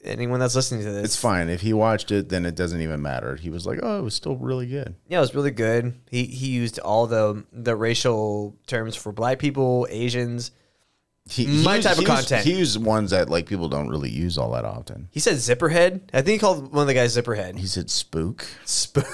anyone 0.05 0.41
that's 0.41 0.55
listening 0.55 0.83
to 0.85 0.91
this, 0.93 1.05
It's 1.05 1.17
fine 1.17 1.49
if 1.49 1.61
he 1.61 1.73
watched 1.73 2.11
it. 2.13 2.29
Then 2.29 2.45
it 2.47 2.55
doesn't 2.55 2.81
even 2.81 3.01
matter. 3.03 3.37
He 3.37 3.51
was 3.51 3.67
like, 3.67 3.81
"Oh, 3.83 3.99
it 3.99 4.03
was 4.03 4.15
still 4.15 4.37
really 4.37 4.67
good." 4.67 4.95
Yeah, 5.09 5.19
it 5.19 5.21
was 5.23 5.35
really 5.35 5.51
good. 5.51 5.95
He 6.11 6.25
he 6.25 6.49
used 6.49 6.79
all 6.81 7.07
the 7.07 7.45
the 7.53 7.75
racial 7.77 8.57
terms 8.67 8.97
for 8.97 9.13
black 9.13 9.39
people, 9.39 9.87
Asians. 9.91 10.51
He, 11.27 11.47
My 11.47 11.77
used- 11.77 11.89
type 11.89 11.93
of 11.99 12.05
he 12.05 12.11
used- 12.11 12.29
content. 12.29 12.45
He 12.47 12.53
used 12.53 12.85
ones 12.85 13.11
that 13.13 13.31
like 13.31 13.47
people 13.47 13.69
don't 13.71 13.89
really 13.89 14.11
use 14.11 14.37
all 14.37 14.51
that 14.53 14.67
often. 14.67 15.09
He 15.11 15.21
said 15.21 15.37
zipperhead. 15.37 16.03
I 16.13 16.19
think 16.21 16.29
he 16.35 16.39
called 16.39 16.71
one 16.71 16.83
of 16.83 16.87
the 16.87 16.93
guys 16.93 17.17
zipperhead. 17.17 17.57
He 17.59 17.67
said 17.67 17.89
spook. 17.89 18.47
Spook. 18.67 19.07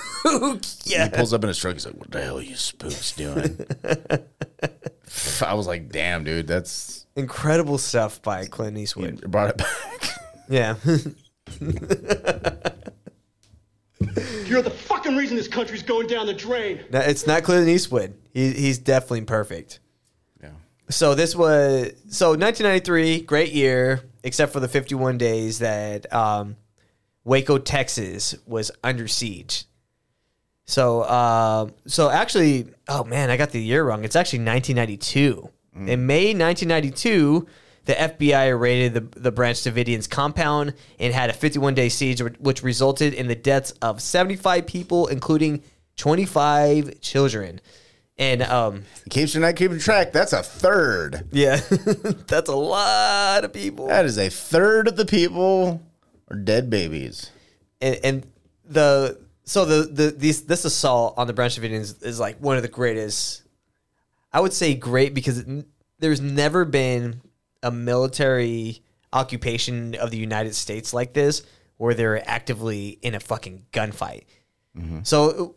Yeah. 0.84 1.04
He 1.04 1.10
pulls 1.10 1.32
up 1.32 1.44
in 1.44 1.48
his 1.48 1.58
truck. 1.58 1.74
He's 1.74 1.86
like, 1.86 1.94
"What 1.94 2.10
the 2.10 2.20
hell 2.20 2.38
are 2.38 2.42
you 2.42 2.56
spooks 2.56 3.12
doing?" 3.12 3.64
I 5.44 5.54
was 5.54 5.66
like, 5.66 5.90
"Damn, 5.90 6.24
dude, 6.24 6.46
that's 6.48 7.06
Incredible 7.16 7.78
stuff 7.78 8.22
by 8.22 8.46
Clint 8.46 8.76
Eastwood. 8.78 9.20
brought 9.30 9.50
it 9.50 9.56
back." 9.58 10.10
Yeah. 10.50 10.74
You're 14.46 14.62
the 14.62 14.70
fucking 14.70 15.16
reason 15.16 15.36
this 15.36 15.46
country's 15.48 15.82
going 15.82 16.08
down 16.08 16.26
the 16.26 16.34
drain. 16.34 16.80
no, 16.90 16.98
it's 16.98 17.26
not 17.26 17.44
Clint 17.44 17.68
Eastwood. 17.68 18.14
He, 18.34 18.52
he's 18.52 18.78
definitely 18.78 19.22
perfect. 19.22 19.78
yeah. 20.42 20.50
So 20.88 21.14
this 21.14 21.36
was 21.36 21.92
so 22.08 22.30
1993, 22.30 23.22
great 23.22 23.52
year, 23.52 24.02
except 24.24 24.52
for 24.52 24.58
the 24.60 24.68
51 24.68 25.18
days 25.18 25.60
that 25.60 26.12
um, 26.12 26.56
Waco, 27.24 27.58
Texas, 27.58 28.34
was 28.46 28.72
under 28.82 29.06
siege. 29.06 29.66
So, 30.64 31.04
um, 31.04 31.72
so 31.86 32.10
actually, 32.10 32.66
oh 32.88 33.04
man, 33.04 33.30
I 33.30 33.36
got 33.36 33.50
the 33.50 33.62
year 33.62 33.84
wrong. 33.84 34.04
It's 34.04 34.16
actually 34.16 34.40
1992. 34.44 35.48
In 35.86 36.06
May 36.06 36.34
1992, 36.34 37.46
the 37.90 37.96
FBI 37.96 38.58
raided 38.58 38.94
the, 38.94 39.20
the 39.20 39.32
Branch 39.32 39.56
Davidians 39.56 40.08
compound 40.08 40.74
and 41.00 41.12
had 41.12 41.28
a 41.28 41.32
51 41.32 41.74
day 41.74 41.88
siege, 41.88 42.20
which 42.38 42.62
resulted 42.62 43.14
in 43.14 43.26
the 43.26 43.34
deaths 43.34 43.72
of 43.82 44.00
75 44.00 44.64
people, 44.64 45.08
including 45.08 45.64
25 45.96 47.00
children. 47.00 47.60
And 48.16 48.42
um, 48.42 48.84
case 49.08 49.34
you're 49.34 49.42
not 49.42 49.56
keeping 49.56 49.80
track, 49.80 50.12
that's 50.12 50.32
a 50.32 50.40
third. 50.40 51.26
yeah, 51.32 51.56
that's 52.28 52.48
a 52.48 52.54
lot 52.54 53.44
of 53.44 53.52
people. 53.52 53.88
That 53.88 54.04
is 54.04 54.18
a 54.18 54.28
third 54.28 54.86
of 54.86 54.94
the 54.96 55.06
people 55.06 55.82
are 56.30 56.36
dead 56.36 56.70
babies. 56.70 57.32
And, 57.80 57.98
and 58.04 58.26
the 58.64 59.18
so 59.42 59.64
the 59.64 59.82
the 59.82 60.10
these 60.12 60.42
this 60.44 60.64
assault 60.64 61.14
on 61.16 61.26
the 61.26 61.32
Branch 61.32 61.58
Davidians 61.58 62.04
is 62.04 62.20
like 62.20 62.38
one 62.38 62.56
of 62.56 62.62
the 62.62 62.68
greatest. 62.68 63.42
I 64.32 64.38
would 64.38 64.52
say 64.52 64.74
great 64.74 65.12
because 65.12 65.44
there's 65.98 66.20
never 66.20 66.64
been 66.64 67.20
a 67.62 67.70
military 67.70 68.82
occupation 69.12 69.94
of 69.96 70.10
the 70.10 70.16
United 70.18 70.54
States 70.54 70.94
like 70.94 71.12
this 71.12 71.42
where 71.76 71.94
they're 71.94 72.28
actively 72.28 72.98
in 73.02 73.14
a 73.14 73.20
fucking 73.20 73.64
gunfight. 73.72 74.24
So 75.02 75.56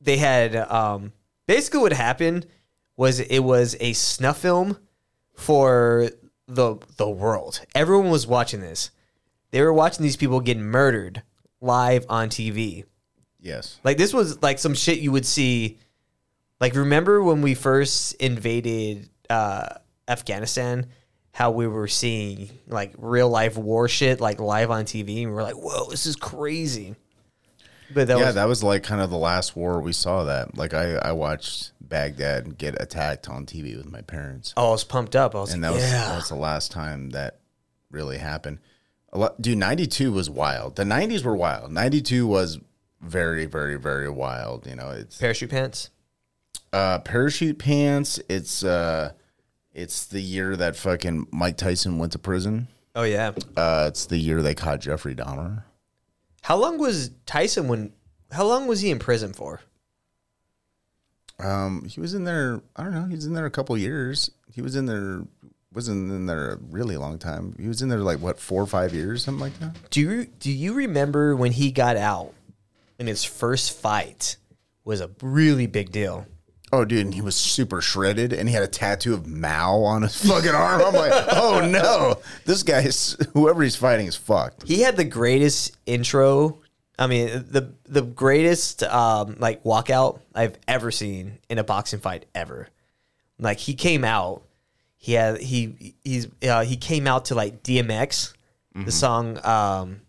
they 0.00 0.16
had 0.16 0.56
um, 0.56 1.12
basically 1.46 1.80
what 1.80 1.92
happened 1.92 2.46
was 2.96 3.20
it 3.20 3.40
was 3.40 3.76
a 3.80 3.92
snuff 3.92 4.38
film 4.38 4.78
for 5.34 6.10
the 6.46 6.76
the 6.96 7.08
world. 7.08 7.60
Everyone 7.74 8.10
was 8.10 8.26
watching 8.26 8.60
this. 8.60 8.90
They 9.50 9.60
were 9.62 9.72
watching 9.72 10.02
these 10.02 10.16
people 10.16 10.40
get 10.40 10.58
murdered 10.58 11.22
live 11.60 12.06
on 12.08 12.28
TV. 12.28 12.84
Yes. 13.40 13.78
Like 13.84 13.96
this 13.96 14.12
was 14.12 14.42
like 14.42 14.58
some 14.58 14.74
shit 14.74 14.98
you 14.98 15.12
would 15.12 15.26
see. 15.26 15.78
Like 16.60 16.74
remember 16.74 17.22
when 17.22 17.42
we 17.42 17.54
first 17.54 18.14
invaded 18.14 19.08
uh, 19.30 19.68
Afghanistan 20.08 20.86
how 21.36 21.50
we 21.50 21.66
were 21.66 21.86
seeing 21.86 22.48
like 22.66 22.94
real 22.96 23.28
life 23.28 23.58
war 23.58 23.88
shit 23.88 24.22
like 24.22 24.40
live 24.40 24.70
on 24.70 24.86
TV, 24.86 25.18
and 25.20 25.26
we 25.26 25.34
were 25.36 25.42
like, 25.42 25.54
"Whoa, 25.54 25.90
this 25.90 26.06
is 26.06 26.16
crazy." 26.16 26.94
But 27.92 28.08
that 28.08 28.18
yeah, 28.18 28.26
was 28.26 28.34
that 28.36 28.48
was 28.48 28.62
like 28.64 28.82
kind 28.82 29.02
of 29.02 29.10
the 29.10 29.18
last 29.18 29.54
war 29.54 29.80
we 29.80 29.92
saw 29.92 30.24
that. 30.24 30.56
Like 30.56 30.72
I, 30.72 30.94
I 30.94 31.12
watched 31.12 31.72
Baghdad 31.80 32.56
get 32.56 32.80
attacked 32.80 33.28
on 33.28 33.44
TV 33.44 33.76
with 33.76 33.90
my 33.90 34.00
parents, 34.00 34.54
oh, 34.56 34.68
I 34.68 34.70
was 34.70 34.82
pumped 34.84 35.14
up. 35.14 35.34
I 35.34 35.40
was 35.40 35.52
and 35.52 35.62
that 35.62 35.72
like, 35.72 35.80
was 35.82 35.90
"Yeah." 35.90 36.08
that 36.08 36.16
was 36.16 36.28
the 36.30 36.36
last 36.36 36.72
time 36.72 37.10
that 37.10 37.38
really 37.90 38.16
happened. 38.18 38.58
A 39.12 39.18
lot, 39.18 39.40
dude, 39.40 39.58
ninety 39.58 39.86
two 39.86 40.12
was 40.12 40.30
wild. 40.30 40.76
The 40.76 40.84
nineties 40.86 41.22
were 41.22 41.36
wild. 41.36 41.70
Ninety 41.70 42.00
two 42.00 42.26
was 42.26 42.58
very, 43.02 43.44
very, 43.44 43.76
very 43.76 44.08
wild. 44.08 44.66
You 44.66 44.74
know, 44.74 44.90
it's 44.90 45.18
Parachute 45.18 45.50
pants. 45.50 45.90
uh, 46.72 46.98
parachute 47.00 47.58
pants. 47.58 48.18
It's 48.28 48.64
uh, 48.64 49.12
it's 49.76 50.06
the 50.06 50.20
year 50.20 50.56
that 50.56 50.74
fucking 50.74 51.28
Mike 51.30 51.58
Tyson 51.58 51.98
went 51.98 52.12
to 52.12 52.18
prison. 52.18 52.66
Oh 52.94 53.02
yeah. 53.02 53.32
Uh, 53.56 53.84
it's 53.88 54.06
the 54.06 54.16
year 54.16 54.40
they 54.40 54.54
caught 54.54 54.80
Jeffrey 54.80 55.14
Dahmer. 55.14 55.64
How 56.42 56.56
long 56.56 56.78
was 56.78 57.10
Tyson 57.26 57.68
when? 57.68 57.92
How 58.32 58.46
long 58.46 58.66
was 58.66 58.80
he 58.80 58.90
in 58.90 58.98
prison 58.98 59.34
for? 59.34 59.60
Um, 61.38 61.84
he 61.84 62.00
was 62.00 62.14
in 62.14 62.24
there. 62.24 62.62
I 62.74 62.82
don't 62.82 62.94
know. 62.94 63.04
He 63.04 63.14
was 63.14 63.26
in 63.26 63.34
there 63.34 63.44
a 63.44 63.50
couple 63.50 63.76
years. 63.76 64.30
He 64.50 64.62
was 64.62 64.74
in 64.74 64.86
there. 64.86 65.22
Wasn't 65.74 66.10
in 66.10 66.24
there 66.24 66.52
a 66.52 66.56
really 66.70 66.96
long 66.96 67.18
time. 67.18 67.54
He 67.60 67.68
was 67.68 67.82
in 67.82 67.90
there 67.90 67.98
like 67.98 68.18
what 68.20 68.40
four 68.40 68.62
or 68.62 68.66
five 68.66 68.94
years, 68.94 69.22
something 69.22 69.42
like 69.42 69.58
that. 69.60 69.76
Do 69.90 70.00
you 70.00 70.24
do 70.24 70.50
you 70.50 70.72
remember 70.72 71.36
when 71.36 71.52
he 71.52 71.70
got 71.70 71.98
out 71.98 72.32
And 72.98 73.08
his 73.08 73.24
first 73.24 73.78
fight 73.78 74.38
was 74.84 75.02
a 75.02 75.10
really 75.20 75.66
big 75.66 75.92
deal? 75.92 76.26
Oh, 76.76 76.84
dude, 76.84 77.06
and 77.06 77.14
he 77.14 77.22
was 77.22 77.34
super 77.34 77.80
shredded, 77.80 78.34
and 78.34 78.50
he 78.50 78.54
had 78.54 78.62
a 78.62 78.68
tattoo 78.68 79.14
of 79.14 79.26
Mao 79.26 79.78
on 79.78 80.02
his 80.02 80.28
fucking 80.28 80.50
arm. 80.50 80.82
I'm 80.82 80.92
like, 80.92 81.10
oh 81.30 81.66
no, 81.66 82.20
this 82.44 82.62
guy's 82.62 83.16
whoever 83.32 83.62
he's 83.62 83.76
fighting 83.76 84.06
is 84.06 84.14
fucked. 84.14 84.68
He 84.68 84.82
had 84.82 84.98
the 84.98 85.04
greatest 85.04 85.74
intro. 85.86 86.58
I 86.98 87.06
mean, 87.06 87.28
the 87.28 87.72
the 87.88 88.02
greatest 88.02 88.82
um, 88.82 89.36
like 89.38 89.64
walkout 89.64 90.20
I've 90.34 90.58
ever 90.68 90.90
seen 90.90 91.38
in 91.48 91.56
a 91.56 91.64
boxing 91.64 92.00
fight 92.00 92.26
ever. 92.34 92.68
Like 93.38 93.58
he 93.58 93.72
came 93.72 94.04
out, 94.04 94.42
he 94.98 95.14
had 95.14 95.40
he 95.40 95.94
he's 96.04 96.28
uh, 96.46 96.62
he 96.62 96.76
came 96.76 97.06
out 97.06 97.26
to 97.26 97.34
like 97.34 97.62
DMX, 97.62 98.34
the 98.74 98.92
song. 98.92 99.38
Um, 99.38 100.02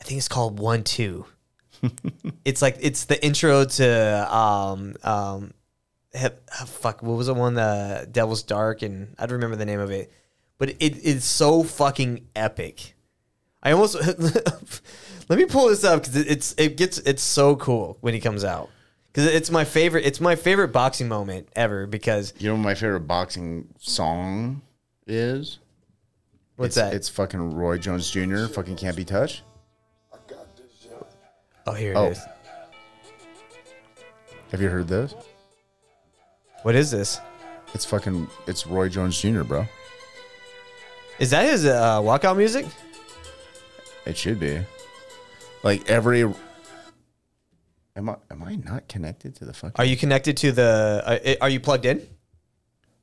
I 0.00 0.04
think 0.04 0.18
it's 0.18 0.28
called 0.28 0.60
One 0.60 0.84
Two. 0.84 1.26
it's 2.44 2.62
like 2.62 2.76
it's 2.80 3.06
the 3.06 3.24
intro 3.26 3.64
to 3.64 4.34
um 4.36 4.94
um 5.02 5.52
ah, 6.16 6.64
fuck 6.64 7.02
what 7.02 7.16
was 7.16 7.26
the 7.26 7.34
one 7.34 7.54
the 7.54 8.08
Devil's 8.10 8.42
Dark 8.42 8.82
and 8.82 9.14
I 9.18 9.26
don't 9.26 9.34
remember 9.34 9.56
the 9.56 9.64
name 9.66 9.80
of 9.80 9.90
it, 9.90 10.12
but 10.58 10.70
it 10.70 10.96
is 10.98 11.24
so 11.24 11.62
fucking 11.62 12.26
epic. 12.36 12.94
I 13.62 13.72
almost 13.72 13.94
let 15.28 15.38
me 15.38 15.46
pull 15.46 15.68
this 15.68 15.84
up 15.84 16.00
because 16.02 16.16
it's 16.16 16.54
it 16.58 16.76
gets 16.76 16.98
it's 16.98 17.22
so 17.22 17.56
cool 17.56 17.96
when 18.02 18.12
he 18.14 18.20
comes 18.20 18.44
out 18.44 18.68
because 19.12 19.26
it's 19.32 19.50
my 19.50 19.64
favorite 19.64 20.04
it's 20.04 20.20
my 20.20 20.36
favorite 20.36 20.68
boxing 20.68 21.08
moment 21.08 21.48
ever 21.56 21.86
because 21.86 22.34
You 22.38 22.48
know 22.50 22.56
what 22.56 22.62
my 22.62 22.74
favorite 22.74 23.06
boxing 23.06 23.68
song 23.78 24.60
is? 25.06 25.58
what's 26.56 26.76
it's, 26.76 26.76
that? 26.76 26.92
It's 26.94 27.08
fucking 27.08 27.54
Roy 27.54 27.78
Jones 27.78 28.10
Jr. 28.10 28.46
Fucking 28.46 28.76
can't 28.76 28.96
be 28.96 29.04
touched. 29.04 29.42
oh 31.66 31.72
here 31.72 31.92
it 31.92 31.96
Oh. 31.96 32.08
is. 32.10 32.20
Have 34.50 34.60
you 34.60 34.68
heard 34.68 34.86
this? 34.88 35.14
What 36.64 36.74
is 36.74 36.90
this? 36.90 37.20
It's 37.74 37.84
fucking. 37.84 38.26
It's 38.46 38.66
Roy 38.66 38.88
Jones 38.88 39.20
Jr. 39.20 39.42
Bro. 39.42 39.66
Is 41.18 41.30
that 41.30 41.44
his 41.44 41.66
uh, 41.66 42.00
walkout 42.00 42.36
music? 42.36 42.66
It 44.06 44.16
should 44.16 44.40
be. 44.40 44.60
Like 45.62 45.88
every. 45.90 46.22
Am 47.96 48.08
I 48.08 48.16
am 48.30 48.42
I 48.42 48.56
not 48.56 48.88
connected 48.88 49.36
to 49.36 49.44
the 49.44 49.52
fucking? 49.52 49.76
Are 49.78 49.84
you 49.84 49.96
connected 49.96 50.36
to 50.38 50.52
the? 50.52 51.02
Uh, 51.04 51.34
are 51.42 51.48
you 51.50 51.60
plugged 51.60 51.84
in? 51.84 52.06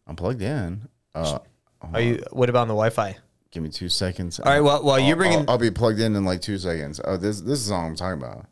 I'm 0.08 0.16
plugged 0.16 0.42
in. 0.42 0.88
Uh, 1.14 1.40
hold 1.82 1.96
Are 1.96 2.02
you? 2.02 2.24
What 2.32 2.50
about 2.50 2.62
on 2.64 2.68
the 2.68 2.74
Wi-Fi? 2.74 3.16
Give 3.52 3.62
me 3.64 3.70
two 3.70 3.90
seconds. 3.90 4.40
All 4.40 4.52
right, 4.52 4.62
well- 4.62 4.82
while 4.84 4.98
you're 4.98 5.10
I'll- 5.10 5.16
bringing- 5.18 5.40
I'll, 5.42 5.52
I'll 5.52 5.58
be 5.58 5.70
plugged 5.72 6.00
in 6.00 6.16
in 6.16 6.26
like 6.26 6.42
two 6.42 6.58
seconds. 6.58 7.00
Oh, 7.06 7.16
this 7.18 7.42
this 7.42 7.60
is 7.60 7.70
all 7.70 7.86
I'm 7.86 7.96
talking 7.96 8.20
about. 8.22 8.48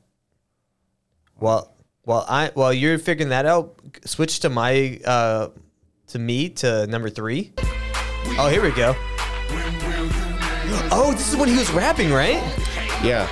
Well, 1.40 1.74
while 2.10 2.26
I 2.28 2.50
while 2.56 2.74
you're 2.74 2.98
figuring 2.98 3.30
that 3.30 3.46
out, 3.46 3.80
switch 4.04 4.40
to 4.40 4.50
my 4.50 5.00
uh 5.06 5.50
to 6.08 6.18
me 6.18 6.50
to 6.50 6.88
number 6.88 7.12
three. 7.12 7.54
Oh, 8.40 8.50
here 8.52 8.64
we 8.64 8.72
go. 8.72 8.96
Oh, 10.92 11.12
this 11.12 11.32
is 11.32 11.36
when 11.36 11.50
he 11.50 11.56
was 11.56 11.72
rapping, 11.72 12.12
right? 12.12 12.42
Yeah. 13.04 13.28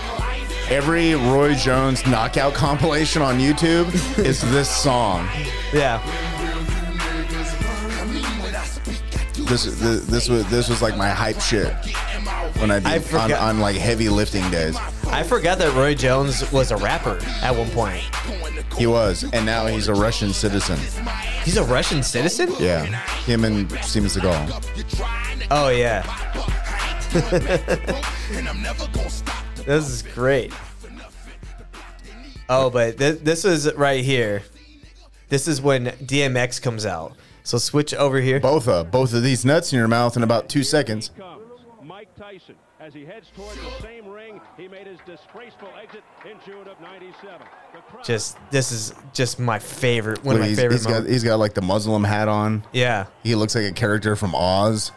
Every 0.70 1.16
Roy 1.16 1.56
Jones 1.56 2.06
knockout 2.06 2.54
compilation 2.54 3.22
on 3.22 3.40
YouTube 3.40 3.94
is 4.26 4.42
this 4.52 4.70
song. 4.70 5.28
Yeah. 5.74 6.02
This 9.34 9.66
this, 9.66 10.06
this 10.06 10.30
was 10.30 10.48
this 10.50 10.70
was 10.70 10.82
like 10.84 10.98
my 10.98 11.10
hype 11.10 11.40
shit 11.40 11.74
when 12.60 12.72
I 12.72 12.78
I 12.78 13.00
did 13.00 13.14
on, 13.14 13.34
on 13.34 13.60
like 13.60 13.76
heavy 13.76 14.10
lifting 14.10 14.50
days. 14.50 14.76
I 15.08 15.24
forgot 15.24 15.58
that 15.60 15.74
Roy 15.74 15.96
Jones 15.96 16.50
was 16.52 16.72
a 16.72 16.78
rapper 16.78 17.20
at 17.42 17.56
one 17.56 17.70
point. 17.72 18.02
He 18.78 18.88
was, 18.88 19.24
and 19.34 19.46
now 19.46 19.68
he's 19.68 19.88
a 19.88 19.94
Russian 19.94 20.34
citizen. 20.34 20.78
He's 21.44 21.58
a 21.58 21.64
Russian 21.64 22.04
citizen? 22.04 22.50
Yeah, 22.60 22.86
him 23.26 23.46
and 23.46 23.72
Steven 23.84 24.10
Seagal. 24.10 25.48
Oh 25.50 25.70
yeah. 25.70 26.04
this 29.66 29.90
is 29.90 30.02
great. 30.14 30.54
Oh, 32.50 32.70
but 32.70 32.98
th- 32.98 33.20
this 33.20 33.46
is 33.46 33.74
right 33.76 34.04
here. 34.04 34.44
This 35.30 35.48
is 35.48 35.62
when 35.62 35.88
DMX 35.88 36.62
comes 36.62 36.86
out. 36.86 37.14
So 37.44 37.58
switch 37.58 37.94
over 37.94 38.20
here. 38.20 38.40
Both 38.40 38.68
of 38.68 38.92
both 38.92 39.14
of 39.14 39.24
these 39.24 39.46
nuts 39.46 39.72
in 39.72 39.80
your 39.80 39.88
mouth 39.88 40.18
in 40.18 40.24
about 40.24 40.50
two 40.50 40.64
seconds. 40.64 41.12
Comes 42.18 42.20
Mike 42.20 42.40
Tyson 42.42 42.56
as 42.80 42.94
he 42.94 43.06
heads 43.06 43.32
toward 43.36 43.56
the 43.58 43.82
same 43.82 44.08
ring 44.08 44.40
he 44.58 44.68
made 44.68 44.88
his 44.88 45.00
disgraceful 45.06 45.70
exit 45.82 46.04
in 46.30 46.38
June 46.46 46.68
of 46.68 46.80
'97. 46.82 47.42
Just 48.04 48.38
this 48.52 48.72
is 48.72 48.94
just 49.14 49.40
my 49.40 49.60
favorite. 49.60 50.24
One 50.24 50.36
Look, 50.36 50.36
of 50.36 50.42
my 50.42 50.48
he's, 50.50 50.58
favorite 50.60 50.74
he's 50.78 50.86
got 50.86 50.92
moments. 50.94 51.12
he's 51.12 51.24
got 51.24 51.40
like 51.40 51.54
the 51.54 51.62
Muslim 51.62 52.04
hat 52.04 52.28
on. 52.28 52.64
yeah, 52.74 53.06
He 53.24 53.36
looks 53.36 53.56
like 53.56 53.66
a 53.66 53.72
character 53.72 54.16
from 54.16 54.36
Oz. 54.36 54.92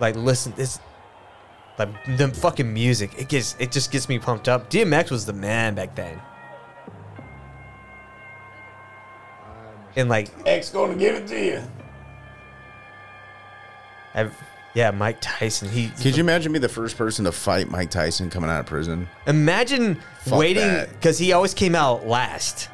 like 0.00 0.16
listen, 0.16 0.52
this 0.56 0.78
like 1.78 1.88
the 2.16 2.28
fucking 2.28 2.72
music. 2.72 3.10
It 3.18 3.28
gets 3.28 3.56
it 3.58 3.70
just 3.72 3.90
gets 3.90 4.08
me 4.08 4.18
pumped 4.18 4.48
up. 4.48 4.70
DMX 4.70 5.10
was 5.10 5.26
the 5.26 5.32
man 5.34 5.74
back 5.74 5.94
then. 5.94 6.20
And 9.96 10.08
like 10.10 10.28
X 10.46 10.70
gonna 10.70 10.94
give 10.94 11.14
it 11.14 11.26
to 11.28 11.44
you. 11.44 11.62
I've, 14.14 14.34
yeah, 14.76 14.90
Mike 14.90 15.16
Tyson. 15.22 15.70
He 15.70 15.88
Could 15.88 16.18
you 16.18 16.22
imagine 16.22 16.52
me 16.52 16.58
the 16.58 16.68
first 16.68 16.98
person 16.98 17.24
to 17.24 17.32
fight 17.32 17.70
Mike 17.70 17.90
Tyson 17.90 18.28
coming 18.28 18.50
out 18.50 18.60
of 18.60 18.66
prison? 18.66 19.08
imagine 19.26 19.98
Fuck 20.20 20.38
waiting 20.38 20.68
that. 20.68 20.92
because 20.92 21.16
he 21.16 21.32
always 21.32 21.54
came 21.54 21.74
out 21.74 22.06
last. 22.06 22.68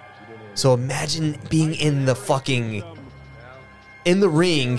So 0.55 0.75
imagine 0.75 1.39
being 1.49 1.75
in 1.77 2.05
the 2.05 2.17
fucking 2.17 2.83
in 4.05 4.19
the 4.19 4.29
ring 4.29 4.79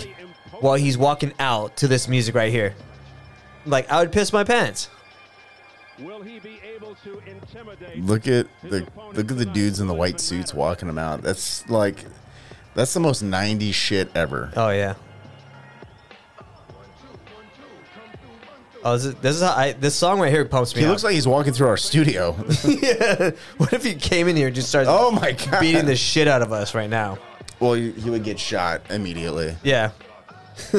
while 0.60 0.76
he's 0.76 0.98
walking 0.98 1.32
out 1.40 1.78
to 1.78 1.88
this 1.88 2.10
music 2.10 2.36
right 2.36 2.52
here. 2.52 2.76
Like 3.66 3.90
I 3.90 4.02
would 4.02 4.12
piss 4.12 4.34
my 4.34 4.44
pants. 4.44 4.90
will 5.98 6.22
he 6.22 6.40
be 6.40 6.60
able 6.76 6.96
to 7.06 7.22
intimidate? 7.26 8.04
Look 8.04 8.28
at 8.28 8.48
the 8.64 8.86
look 9.14 9.32
at 9.32 9.38
the 9.38 9.46
dudes 9.46 9.80
in 9.80 9.88
the 9.88 9.94
white 9.94 10.20
suits 10.20 10.54
walking 10.54 10.90
him 10.90 10.98
out. 10.98 11.22
That's 11.22 11.68
like 11.70 12.04
that's 12.76 12.94
the 12.94 13.00
most 13.00 13.24
90s 13.24 13.74
shit 13.74 14.12
ever. 14.14 14.52
Oh 14.58 14.72
yeah. 14.72 14.96
Oh, 18.86 18.94
this 18.98 19.06
is, 19.06 19.16
this 19.16 19.36
is 19.38 19.42
how 19.42 19.54
I. 19.54 19.72
This 19.74 19.96
song 19.96 20.20
right 20.20 20.32
here 20.32 20.44
pumps 20.46 20.76
me. 20.76 20.82
He 20.82 20.86
up. 20.86 20.92
looks 20.92 21.04
like 21.04 21.14
he's 21.14 21.28
walking 21.28 21.54
through 21.54 21.68
our 21.68 21.78
studio. 21.78 22.36
yeah. 22.68 23.32
What 23.58 23.72
if 23.74 23.84
he 23.84 23.96
came 23.96 24.28
in 24.28 24.36
here 24.36 24.48
and 24.48 24.56
just 24.56 24.68
started? 24.70 24.90
Oh 24.92 25.10
my 25.12 25.32
God. 25.32 25.62
Beating 25.62 25.86
the 25.86 25.96
shit 25.96 26.28
out 26.28 26.42
of 26.42 26.52
us 26.52 26.76
right 26.76 26.90
now. 26.90 27.18
well, 27.60 27.74
he, 27.74 27.92
he 27.92 28.10
would 28.10 28.24
get 28.24 28.40
shot 28.40 28.82
immediately. 28.90 29.56
Yeah. 29.64 29.92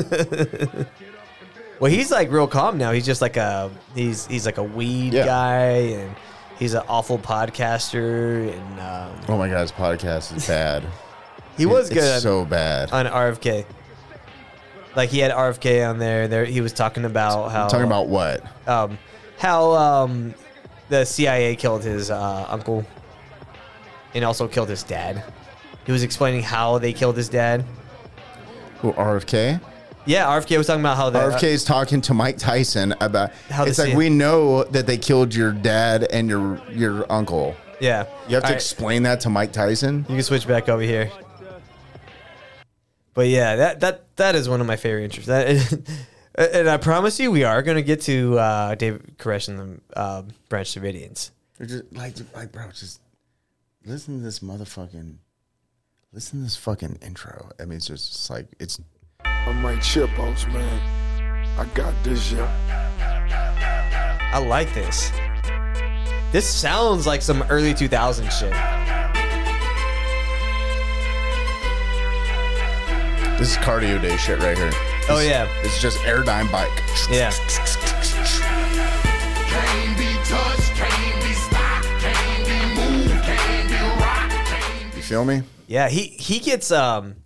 well, 1.80 1.90
he's 1.90 2.10
like 2.10 2.30
real 2.30 2.46
calm 2.46 2.78
now. 2.78 2.92
He's 2.92 3.06
just 3.06 3.20
like 3.20 3.36
a 3.36 3.70
he's 3.94 4.26
he's 4.26 4.46
like 4.46 4.58
a 4.58 4.62
weed 4.62 5.12
Yeah. 5.12 5.24
guy, 5.26 5.66
and 5.98 6.14
he's 6.58 6.74
an 6.74 6.82
awful 6.88 7.18
podcaster, 7.18 8.52
and 8.52 8.80
um, 8.80 9.20
Oh 9.28 9.38
my 9.38 9.48
god, 9.48 9.62
his 9.62 9.72
podcast 9.72 10.36
is 10.36 10.46
bad. 10.46 10.84
he 11.56 11.66
was 11.66 11.90
It's 11.90 11.98
good 11.98 12.20
so 12.22 12.44
bad. 12.44 12.92
on 12.92 13.06
RFK. 13.06 13.64
Like 14.96 15.10
he 15.10 15.18
had 15.18 15.32
RFK 15.32 15.88
on 15.88 15.98
there. 15.98 16.28
There 16.28 16.44
he 16.44 16.60
was 16.60 16.72
talking 16.72 17.04
about 17.04 17.50
how 17.50 17.68
Talking 17.68 17.86
about 17.86 18.08
what? 18.08 18.44
um, 18.68 18.98
how 19.38 19.72
um, 19.72 20.34
the 20.88 21.04
CIA 21.04 21.56
killed 21.56 21.82
his 21.82 22.10
uh, 22.10 22.46
uncle 22.48 22.84
and 24.14 24.24
also 24.24 24.46
killed 24.46 24.68
his 24.68 24.82
dad. 24.84 25.24
He 25.86 25.92
was 25.92 26.02
explaining 26.02 26.42
how 26.42 26.78
they 26.78 26.92
killed 26.92 27.16
his 27.16 27.28
dad. 27.28 27.64
Who, 28.80 28.92
RFK? 28.92 29.60
Yeah, 30.06 30.26
RFK 30.26 30.58
was 30.58 30.66
talking 30.66 30.80
about 30.82 30.96
how 30.96 31.10
that 31.10 31.32
RFK 31.32 31.44
is 31.44 31.64
talking 31.64 32.00
to 32.02 32.14
Mike 32.14 32.36
Tyson 32.38 32.94
about. 33.00 33.32
How 33.50 33.64
it's 33.64 33.78
like 33.78 33.90
it. 33.92 33.96
we 33.96 34.10
know 34.10 34.62
that 34.64 34.86
they 34.86 34.98
killed 34.98 35.34
your 35.34 35.50
dad 35.52 36.04
and 36.12 36.28
your 36.28 36.60
your 36.70 37.10
uncle. 37.10 37.56
yeah. 37.80 38.04
You 38.28 38.34
have 38.34 38.42
to 38.42 38.48
All 38.48 38.52
right. 38.52 38.54
explain 38.54 39.02
that 39.04 39.20
to 39.20 39.30
Mike 39.30 39.52
Tyson. 39.52 40.04
You 40.08 40.14
can 40.16 40.22
switch 40.22 40.46
back 40.46 40.68
over 40.68 40.82
here. 40.82 41.10
But 43.14 43.28
yeah, 43.28 43.56
that 43.56 43.80
that 43.80 44.16
that 44.16 44.34
is 44.34 44.48
one 44.48 44.60
of 44.60 44.66
my 44.66 44.76
favorite 44.76 45.04
interests. 45.04 45.28
That, 45.28 45.96
and 46.34 46.68
I 46.68 46.76
promise 46.76 47.18
you, 47.20 47.30
we 47.30 47.44
are 47.44 47.62
going 47.62 47.76
to 47.76 47.82
get 47.82 48.02
to 48.02 48.38
uh, 48.38 48.74
David 48.74 49.16
Koresh 49.18 49.48
and 49.48 49.58
the 49.58 49.98
uh, 49.98 50.22
Branch 50.48 50.68
Davidians. 50.74 51.30
They're 51.56 51.66
just 51.68 51.92
like, 51.92 52.16
like, 52.34 52.50
bro, 52.50 52.68
just 52.72 53.00
listen 53.84 54.18
to 54.18 54.24
this 54.24 54.40
motherfucking, 54.40 55.14
listen 56.12 56.40
to 56.40 56.44
this 56.44 56.56
fucking 56.56 56.98
intro. 57.02 57.50
I 57.60 57.64
mean, 57.64 57.76
it's 57.76 57.86
just 57.86 58.12
it's 58.12 58.30
like 58.30 58.46
it's 58.58 58.80
I'm 59.24 59.62
Mike 59.62 59.78
Chipos, 59.78 60.52
man. 60.52 61.58
I 61.58 61.66
got 61.74 61.94
this, 62.02 62.32
yeah. 62.32 62.50
I 64.32 64.38
like 64.38 64.74
this. 64.74 65.12
This 66.32 66.48
sounds 66.48 67.06
like 67.06 67.22
some 67.22 67.42
early 67.48 67.74
2000s 67.74 68.30
shit. 68.32 69.03
This 73.38 73.50
is 73.52 73.56
cardio 73.58 74.00
day 74.00 74.16
shit 74.16 74.38
right 74.40 74.56
here. 74.56 74.70
Oh, 75.08 75.20
yeah. 75.20 75.48
it's 75.62 75.80
just 75.80 75.98
airdyne 75.98 76.50
bike. 76.50 76.70
Yeah. 77.10 77.30
You 84.94 85.02
feel 85.02 85.24
me? 85.24 85.42
Yeah, 85.66 85.88
he 85.88 86.02
he 86.02 86.38
gets 86.38 86.70
um 86.70 87.16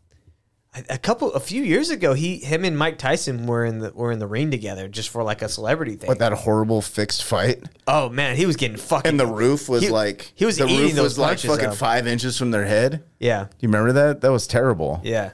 a, 0.74 0.84
a 0.90 0.98
couple 0.98 1.32
a 1.32 1.40
few 1.40 1.62
years 1.62 1.90
ago 1.90 2.14
he 2.14 2.36
him 2.38 2.64
and 2.64 2.76
Mike 2.78 2.98
Tyson 2.98 3.46
were 3.46 3.64
in 3.64 3.78
the 3.80 3.90
were 3.92 4.12
in 4.12 4.18
the 4.18 4.26
ring 4.26 4.50
together 4.50 4.88
just 4.88 5.08
for 5.10 5.22
like 5.22 5.42
a 5.42 5.48
celebrity 5.48 5.96
thing. 5.96 6.08
What 6.08 6.18
that 6.20 6.32
horrible 6.32 6.80
fixed 6.82 7.24
fight? 7.24 7.62
oh 7.86 8.08
man, 8.08 8.36
he 8.36 8.46
was 8.46 8.56
getting 8.56 8.76
fucking 8.76 9.08
And 9.08 9.20
the 9.20 9.26
roof 9.26 9.68
was 9.68 9.82
He- 9.82 9.90
like 9.90 10.32
he 10.34 10.44
was 10.44 10.56
the 10.56 10.64
eating 10.66 10.78
roof 10.80 10.94
those 10.94 11.04
was 11.04 11.18
like 11.18 11.38
fucking 11.40 11.66
up. 11.70 11.74
five 11.76 12.06
inches 12.06 12.38
from 12.38 12.50
their 12.50 12.64
head. 12.64 13.02
Yeah. 13.18 13.44
Do 13.44 13.50
you 13.60 13.68
remember 13.68 13.92
that? 13.92 14.20
That 14.22 14.32
was 14.32 14.46
terrible. 14.46 15.00
Yeah. 15.04 15.32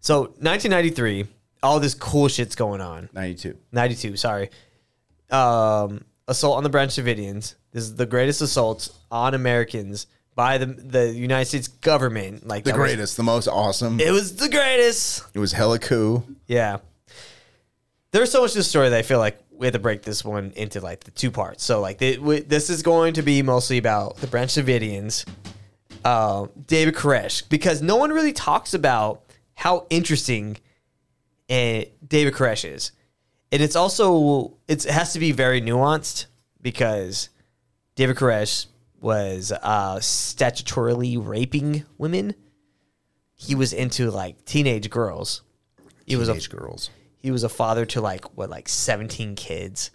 So 0.00 0.20
1993, 0.38 1.26
all 1.62 1.78
this 1.80 1.94
cool 1.94 2.28
shit's 2.28 2.54
going 2.54 2.80
on. 2.80 3.08
Ninety 3.12 3.34
two. 3.34 3.56
92, 3.72 4.16
sorry. 4.16 4.50
Um, 5.30 6.04
assault 6.26 6.56
on 6.56 6.62
the 6.64 6.70
Branch 6.70 6.90
Davidians. 6.92 7.54
This 7.72 7.84
is 7.84 7.94
the 7.94 8.06
greatest 8.06 8.40
assault 8.40 8.88
on 9.10 9.34
Americans 9.34 10.06
by 10.34 10.58
the 10.58 10.66
the 10.66 11.12
United 11.12 11.46
States 11.46 11.68
government. 11.68 12.46
Like 12.46 12.64
The 12.64 12.72
that 12.72 12.78
was- 12.78 12.88
greatest, 12.88 13.16
the 13.16 13.22
most 13.22 13.46
awesome. 13.46 14.00
it 14.00 14.10
was 14.10 14.36
the 14.36 14.48
greatest. 14.48 15.24
It 15.34 15.38
was 15.38 15.52
hella 15.52 15.78
cool. 15.78 16.26
Yeah. 16.46 16.78
There's 18.12 18.32
so 18.32 18.40
much 18.42 18.52
to 18.52 18.58
the 18.58 18.64
story 18.64 18.88
that 18.88 18.98
I 18.98 19.02
feel 19.02 19.18
like 19.18 19.38
we 19.52 19.66
had 19.66 19.74
to 19.74 19.78
break 19.78 20.02
this 20.02 20.24
one 20.24 20.52
into 20.56 20.80
like 20.80 21.04
the 21.04 21.10
two 21.12 21.30
parts. 21.30 21.62
So 21.62 21.80
like 21.80 21.98
this 21.98 22.70
is 22.70 22.82
going 22.82 23.14
to 23.14 23.22
be 23.22 23.42
mostly 23.42 23.78
about 23.78 24.16
the 24.16 24.26
Branch 24.26 24.50
Davidians, 24.50 25.26
uh, 26.04 26.46
David 26.66 26.94
Koresh, 26.94 27.48
because 27.48 27.82
no 27.82 27.94
one 27.96 28.10
really 28.10 28.32
talks 28.32 28.74
about 28.74 29.22
how 29.60 29.86
interesting 29.90 30.56
uh, 31.50 31.82
David 32.06 32.32
Koresh 32.32 32.64
is, 32.64 32.92
and 33.52 33.60
it's 33.62 33.76
also 33.76 34.56
it's, 34.66 34.86
it 34.86 34.92
has 34.92 35.12
to 35.12 35.18
be 35.18 35.32
very 35.32 35.60
nuanced 35.60 36.26
because 36.62 37.28
David 37.94 38.16
Koresh 38.16 38.66
was 39.02 39.52
uh, 39.52 39.96
statutorily 39.96 41.16
raping 41.22 41.84
women. 41.98 42.34
He 43.34 43.54
was 43.54 43.74
into 43.74 44.10
like 44.10 44.46
teenage 44.46 44.88
girls. 44.88 45.42
He 46.06 46.16
was 46.16 46.28
a 46.28 46.32
Teenage 46.32 46.50
girls. 46.50 46.90
he 47.18 47.30
was 47.30 47.44
a 47.44 47.48
father 47.50 47.84
to 47.86 48.00
like 48.00 48.36
what 48.36 48.48
like 48.48 48.66
17 48.68 49.34
kids 49.36 49.90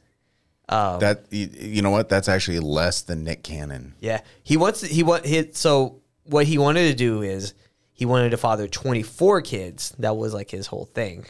um, 0.70 1.00
That 1.00 1.26
you, 1.32 1.50
you 1.54 1.82
know 1.82 1.90
what? 1.90 2.08
That's 2.08 2.30
actually 2.30 2.60
less 2.60 3.02
than 3.02 3.24
Nick 3.24 3.44
Cannon. 3.44 3.96
yeah 4.00 4.22
he 4.44 4.58
wants 4.58 4.82
he 4.82 5.02
want 5.02 5.26
hit 5.26 5.56
so 5.56 6.02
what 6.24 6.46
he 6.46 6.58
wanted 6.58 6.90
to 6.90 6.96
do 6.96 7.22
is 7.24 7.54
he 7.96 8.06
wanted 8.06 8.30
to 8.30 8.38
father 8.38 8.68
24 8.68 9.42
kids. 9.42 9.96
That 9.98 10.16
was 10.16 10.34
like 10.34 10.52
his 10.52 10.68
whole 10.68 10.86
thing. 10.86 11.26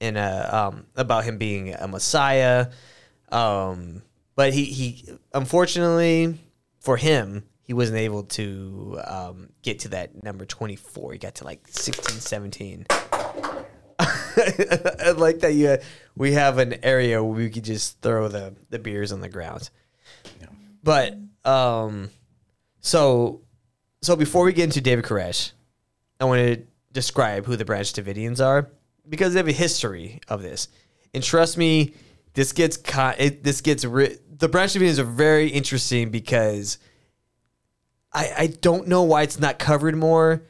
And 0.00 0.16
uh 0.16 0.70
um 0.70 0.86
about 0.96 1.24
him 1.24 1.36
being 1.36 1.74
a 1.74 1.86
messiah. 1.86 2.68
Um 3.30 4.02
but 4.34 4.54
he 4.54 4.64
he 4.64 5.10
unfortunately 5.34 6.38
for 6.80 6.96
him 6.96 7.44
he 7.62 7.74
wasn't 7.74 7.98
able 7.98 8.24
to 8.24 8.98
um 9.04 9.50
get 9.62 9.80
to 9.80 9.88
that 9.90 10.22
number 10.24 10.44
24 10.46 11.12
he 11.12 11.18
got 11.18 11.36
to 11.36 11.44
like 11.44 11.68
16 11.68 12.18
17 12.18 12.86
I 14.00 15.14
like 15.16 15.40
that 15.40 15.52
you 15.54 15.78
we 16.16 16.32
have 16.32 16.58
an 16.58 16.84
area 16.84 17.22
where 17.22 17.34
we 17.34 17.50
could 17.50 17.64
just 17.64 18.00
throw 18.00 18.28
the 18.28 18.56
the 18.70 18.78
beers 18.78 19.12
on 19.12 19.20
the 19.20 19.28
ground. 19.28 19.70
But 20.82 21.16
um, 21.44 22.10
so 22.80 23.41
so 24.02 24.16
before 24.16 24.44
we 24.44 24.52
get 24.52 24.64
into 24.64 24.80
David 24.80 25.04
Koresh, 25.04 25.52
I 26.20 26.24
want 26.24 26.40
to 26.40 26.62
describe 26.92 27.46
who 27.46 27.56
the 27.56 27.64
Branch 27.64 27.90
Davidians 27.92 28.44
are 28.44 28.68
because 29.08 29.32
they 29.32 29.38
have 29.38 29.48
a 29.48 29.52
history 29.52 30.20
of 30.28 30.42
this. 30.42 30.68
And 31.14 31.22
trust 31.22 31.56
me, 31.56 31.94
this 32.34 32.52
gets 32.52 32.76
co- 32.76 33.14
it, 33.16 33.42
this 33.42 33.60
gets 33.60 33.84
ri- 33.84 34.18
the 34.38 34.48
Branch 34.48 34.72
Davidians 34.72 34.98
are 34.98 35.04
very 35.04 35.48
interesting 35.48 36.10
because 36.10 36.78
I 38.12 38.32
I 38.38 38.46
don't 38.48 38.88
know 38.88 39.02
why 39.02 39.22
it's 39.22 39.38
not 39.38 39.58
covered 39.58 39.96
more. 39.96 40.42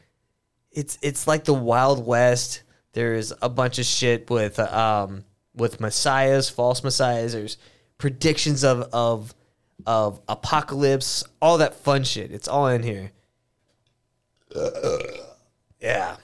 It's 0.70 0.98
it's 1.02 1.26
like 1.26 1.44
the 1.44 1.54
Wild 1.54 2.04
West. 2.06 2.62
There's 2.92 3.32
a 3.42 3.48
bunch 3.48 3.78
of 3.78 3.84
shit 3.84 4.30
with 4.30 4.58
um 4.58 5.24
with 5.54 5.80
messiahs, 5.80 6.48
false 6.48 6.82
messiahs. 6.82 7.32
There's 7.32 7.58
predictions 7.98 8.64
of 8.64 8.88
of 8.92 9.34
of 9.86 10.20
apocalypse, 10.28 11.24
all 11.40 11.58
that 11.58 11.74
fun 11.74 12.04
shit. 12.04 12.30
It's 12.30 12.48
all 12.48 12.68
in 12.68 12.82
here. 12.82 13.12
Yeah. 15.80 16.16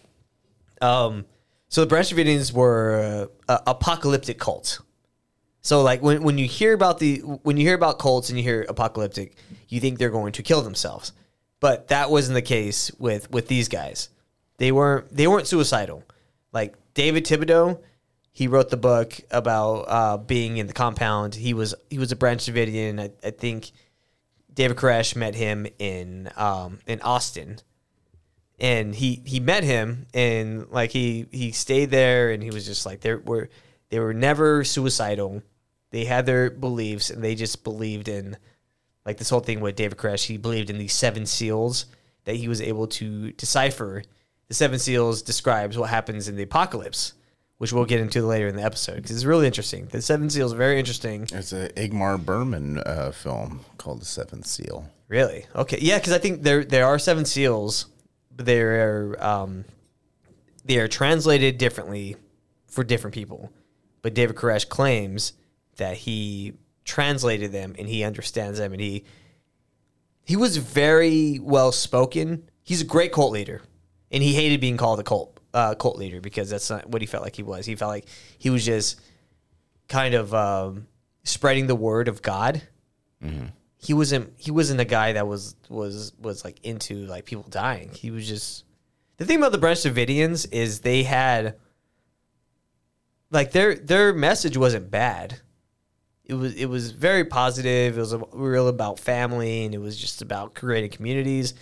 Um. 0.81 1.27
So 1.69 1.83
the 1.83 1.87
Branch 1.87 2.09
Davidians 2.09 2.53
were 2.53 3.29
uh, 3.49 3.59
apocalyptic 3.67 4.38
cult. 4.38 4.81
So 5.61 5.83
like 5.83 6.03
when 6.03 6.23
when 6.23 6.38
you 6.38 6.47
hear 6.47 6.73
about 6.73 6.99
the 6.99 7.19
when 7.19 7.57
you 7.57 7.67
hear 7.67 7.75
about 7.75 7.99
cults 7.99 8.31
and 8.31 8.38
you 8.38 8.45
hear 8.45 8.64
apocalyptic, 8.69 9.37
you 9.69 9.81
think 9.81 9.99
they're 9.99 10.11
going 10.11 10.33
to 10.33 10.43
kill 10.43 10.62
themselves. 10.62 11.12
But 11.61 11.88
that 11.88 12.11
wasn't 12.11 12.35
the 12.35 12.43
case 12.43 12.91
with 12.99 13.31
with 13.31 13.49
these 13.49 13.69
guys. 13.69 14.09
They 14.59 14.73
weren't 14.73 15.14
they 15.14 15.27
weren't 15.27 15.47
suicidal. 15.47 16.05
Like 16.53 16.75
David 16.95 17.27
Thibodeau, 17.27 17.81
he 18.33 18.47
wrote 18.47 18.71
the 18.71 18.77
book 18.77 19.21
about 19.31 19.85
uh, 19.88 20.17
being 20.17 20.57
in 20.57 20.69
the 20.69 20.73
compound. 20.73 21.35
He 21.35 21.55
was 21.55 21.75
he 21.91 21.99
was 21.99 22.12
a 22.12 22.17
Branch 22.17 22.41
Davidian. 22.41 23.01
I, 23.01 23.11
I 23.27 23.31
think 23.31 23.73
David 24.53 24.77
Koresh 24.77 25.17
met 25.17 25.35
him 25.35 25.67
in 25.79 26.31
um, 26.37 26.79
in 26.87 27.01
Austin, 27.03 27.59
and 28.59 28.94
he 28.94 29.23
he 29.25 29.40
met 29.40 29.64
him 29.64 30.07
and 30.12 30.68
like 30.71 30.90
he 30.90 31.27
he 31.31 31.53
stayed 31.53 31.90
there 31.90 32.31
and 32.31 32.42
he 32.42 32.51
was 32.51 32.66
just 32.66 32.85
like 32.85 33.01
they 33.01 33.14
were 33.14 33.49
they 33.90 34.01
were 34.01 34.14
never 34.14 34.64
suicidal. 34.64 35.42
They 35.90 36.05
had 36.05 36.27
their 36.27 36.51
beliefs 36.51 37.11
and 37.11 37.23
they 37.23 37.35
just 37.35 37.64
believed 37.64 38.09
in 38.09 38.37
like 39.07 39.16
this 39.16 39.31
whole 39.31 39.40
thing 39.40 39.61
with 39.61 39.77
David 39.77 39.97
Koresh. 39.97 40.27
He 40.27 40.37
believed 40.37 40.71
in 40.71 40.79
these 40.79 40.92
seven 40.92 41.25
seals 41.25 41.87
that 42.25 42.37
he 42.37 42.49
was 42.49 42.61
able 42.61 42.87
to 42.88 43.33
decipher. 43.33 44.03
The 44.49 44.55
seven 44.55 44.79
seals 44.79 45.23
describes 45.23 45.79
what 45.79 45.90
happens 45.90 46.29
in 46.29 46.37
the 46.37 46.42
apocalypse, 46.42 47.14
which 47.59 47.73
we'll 47.73 47.85
get 47.85 48.01
into 48.01 48.23
later 48.27 48.49
in 48.49 48.57
the 48.57 48.62
episode 48.62 48.97
because 48.97 49.12
it's 49.12 49.25
really 49.25 49.47
interesting. 49.47 49.87
The 49.87 50.03
seven 50.03 50.29
seals 50.29 50.53
are 50.53 50.57
very 50.57 50.79
interesting. 50.79 51.27
It's 51.33 51.53
a 51.53 51.68
Ingmar 51.71 52.23
Bergman 52.23 52.79
uh, 52.79 53.12
film 53.12 53.61
called 53.79 54.01
The 54.01 54.07
Seventh 54.07 54.47
Seal. 54.47 54.90
Really? 55.09 55.47
Okay. 55.55 55.79
Yeah, 55.81 55.99
because 55.99 56.12
I 56.12 56.18
think 56.18 56.42
there 56.42 56.64
there 56.64 56.87
are 56.87 56.99
seven 56.99 57.25
seals, 57.25 57.87
they're 58.38 59.16
um, 59.24 59.64
they 60.64 60.79
are 60.79 60.88
translated 60.88 61.59
differently 61.59 62.16
for 62.66 62.85
different 62.85 63.14
people. 63.14 63.53
But 64.03 64.14
David 64.14 64.37
Koresh 64.37 64.68
claims 64.68 65.33
that 65.77 65.96
he 65.96 66.55
translated 66.85 67.53
them 67.53 67.74
and 67.79 67.87
he 67.88 68.03
understands 68.05 68.59
them 68.59 68.72
and 68.72 68.81
he 68.81 69.05
he 70.24 70.37
was 70.37 70.57
very 70.59 71.38
well 71.38 71.72
spoken. 71.72 72.51
He's 72.62 72.83
a 72.83 72.85
great 72.85 73.12
cult 73.12 73.33
leader, 73.33 73.62
and 74.11 74.22
he 74.22 74.35
hated 74.35 74.61
being 74.61 74.77
called 74.77 75.01
a 75.01 75.03
cult 75.03 75.40
uh, 75.55 75.74
cult 75.74 75.96
leader 75.96 76.20
because 76.20 76.51
that's 76.51 76.68
not 76.68 76.88
what 76.88 77.03
he 77.03 77.07
felt 77.07 77.24
like 77.24 77.35
he 77.37 77.42
was. 77.42 77.66
He 77.66 77.74
felt 77.77 77.90
like 77.90 78.07
he 78.38 78.51
was 78.51 78.64
just 78.64 79.01
kind 79.88 80.14
of 80.14 80.35
um, 80.35 80.87
spreading 81.24 81.66
the 81.66 81.74
word 81.74 82.09
of 82.09 82.20
God 82.22 82.62
he 83.79 83.95
wasn't 83.95 84.33
he 84.37 84.51
wasn't 84.51 84.81
a 84.81 84.85
guy 84.85 85.12
that 85.12 85.27
was 85.27 85.55
was 85.69 86.12
was 86.21 86.45
like 86.45 86.59
into 86.64 87.07
like 87.07 87.25
people 87.25 87.47
dying. 87.49 87.91
He 87.95 88.11
was 88.11 88.27
just 88.27 88.64
the 89.17 89.25
thing 89.25 89.38
about 89.38 89.53
the 89.53 89.59
Branch 89.59 89.79
Davidians 89.79 90.47
is 90.53 90.81
they 90.81 91.05
had 91.05 91.57
like 93.31 93.53
their 93.53 93.77
their 93.77 94.12
message 94.12 94.57
wasn't 94.57 94.91
bad. 94.91 95.41
It 96.25 96.35
was 96.35 96.55
it 96.55 96.67
was 96.67 96.91
very 96.91 97.25
positive. 97.25 97.97
It 97.97 98.01
was 98.01 98.17
real 98.33 98.69
about 98.69 98.99
family 98.99 99.64
and 99.64 99.75
it 99.75 99.79
was 99.79 99.97
just 99.97 100.23
about 100.23 100.55
creating 100.55 100.91
communities. 100.91 101.55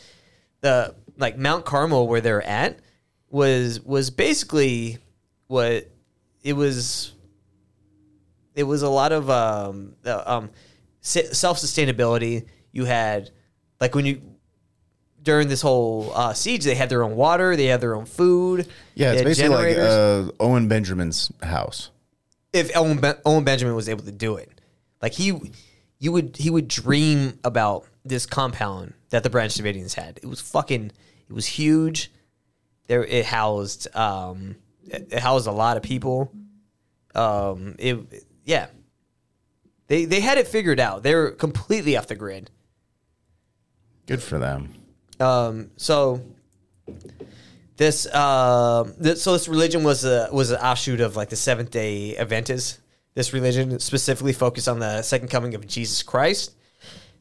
The 0.63 0.95
like 1.19 1.37
Mount 1.37 1.67
Carmel 1.67 2.09
where 2.09 2.23
they're 2.23 2.43
at 2.43 2.79
was 3.29 3.81
was 3.81 4.11
basically 4.11 4.99
what 5.49 5.91
it 6.43 6.55
was 6.55 7.13
it 8.55 8.65
was 8.65 8.83
a 8.83 8.89
lot 8.89 9.13
of 9.13 9.29
um, 9.29 9.95
um, 10.07 10.51
self 11.07 11.59
sustainability. 11.59 12.47
You 12.73 12.85
had 12.85 13.31
like 13.81 13.95
when 13.95 14.07
you 14.07 14.23
during 15.23 15.49
this 15.49 15.61
whole 15.61 16.13
uh, 16.15 16.33
siege, 16.33 16.65
they 16.65 16.75
had 16.75 16.89
their 16.89 17.03
own 17.03 17.17
water, 17.17 17.57
they 17.57 17.67
had 17.67 17.81
their 17.81 17.97
own 17.97 18.07
food. 18.07 18.69
Yeah, 18.95 19.13
it's 19.13 19.23
basically 19.23 19.75
like 19.75 19.77
uh, 19.77 20.31
Owen 20.39 20.69
Benjamin's 20.69 21.33
house. 21.43 21.91
if 22.53 22.75
Owen, 22.77 22.99
ben- 22.99 23.17
Owen 23.25 23.43
Benjamin 23.43 23.75
was 23.75 23.89
able 23.89 24.05
to 24.05 24.13
do 24.13 24.37
it, 24.37 24.61
like 25.03 25.13
he, 25.13 25.33
you 25.99 26.13
would 26.13 26.37
he 26.37 26.49
would 26.49 26.69
dream 26.69 27.39
about 27.43 27.87
this 28.05 28.25
compound 28.25 28.95
that 29.11 29.25
the 29.25 29.31
Branch 29.31 29.53
Davidians 29.53 29.95
had. 29.95 30.19
It 30.23 30.27
was 30.27 30.41
fucking, 30.41 30.93
it 31.29 31.33
was 31.33 31.47
huge. 31.47 32.13
There, 32.87 33.05
it 33.05 33.27
housed, 33.27 33.95
um, 33.97 34.55
it, 34.87 35.09
it 35.11 35.19
housed 35.19 35.49
a 35.49 35.53
lot 35.53 35.77
of 35.77 35.83
people. 35.83 36.33
Um, 37.17 37.75
it, 37.81 38.25
yeah, 38.45 38.69
they 39.89 40.05
they 40.05 40.21
had 40.21 40.39
it 40.39 40.49
figured 40.49 40.81
out. 40.81 41.03
They 41.03 41.15
were 41.15 41.31
completely 41.31 41.97
off 41.97 42.07
the 42.07 42.15
grid. 42.15 42.51
Good 44.07 44.23
for 44.23 44.39
them. 44.39 44.75
Um, 45.19 45.71
so 45.77 46.23
this, 47.77 48.07
uh, 48.07 48.91
this, 48.99 49.23
so 49.23 49.33
this 49.33 49.49
religion 49.49 49.83
was 49.83 50.05
a 50.05 50.29
was 50.33 50.51
an 50.51 50.59
offshoot 50.59 51.01
of 51.01 51.17
like 51.17 51.29
the 51.29 51.37
Seventh 51.37 51.71
Day 51.71 52.17
Adventists. 52.17 52.79
This 53.15 53.33
religion 53.33 53.79
specifically 53.81 54.33
focused 54.33 54.69
on 54.69 54.79
the 54.79 55.03
second 55.03 55.29
coming 55.29 55.55
of 55.55 55.67
Jesus 55.67 56.03
Christ. 56.03 56.55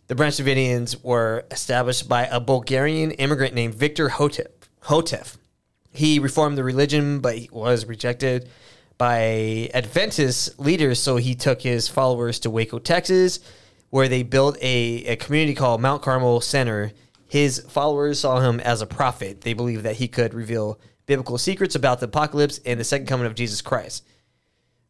The 0.07 0.15
Branch 0.15 0.35
Davidians 0.35 1.03
were 1.03 1.45
established 1.51 2.07
by 2.07 2.25
a 2.25 2.39
Bulgarian 2.39 3.11
immigrant 3.11 3.53
named 3.53 3.73
Victor 3.75 4.09
Hotep. 4.09 4.65
Houteff. 4.83 5.37
He 5.91 6.19
reformed 6.19 6.57
the 6.57 6.63
religion, 6.63 7.19
but 7.19 7.37
he 7.37 7.49
was 7.51 7.85
rejected 7.85 8.49
by 8.97 9.69
Adventist 9.73 10.59
leaders, 10.59 11.01
so 11.01 11.17
he 11.17 11.35
took 11.35 11.61
his 11.61 11.87
followers 11.87 12.39
to 12.39 12.49
Waco, 12.49 12.79
Texas, 12.79 13.39
where 13.89 14.07
they 14.07 14.23
built 14.23 14.57
a, 14.61 15.05
a 15.05 15.15
community 15.17 15.53
called 15.53 15.81
Mount 15.81 16.01
Carmel 16.01 16.41
Center. 16.41 16.91
His 17.27 17.59
followers 17.59 18.19
saw 18.19 18.39
him 18.39 18.59
as 18.59 18.81
a 18.81 18.87
prophet. 18.87 19.41
They 19.41 19.53
believed 19.53 19.83
that 19.83 19.95
he 19.97 20.07
could 20.07 20.33
reveal 20.33 20.79
biblical 21.05 21.37
secrets 21.37 21.75
about 21.75 21.99
the 21.99 22.05
apocalypse 22.05 22.59
and 22.65 22.79
the 22.79 22.83
second 22.83 23.07
coming 23.07 23.25
of 23.25 23.35
Jesus 23.35 23.61
Christ. 23.61 24.05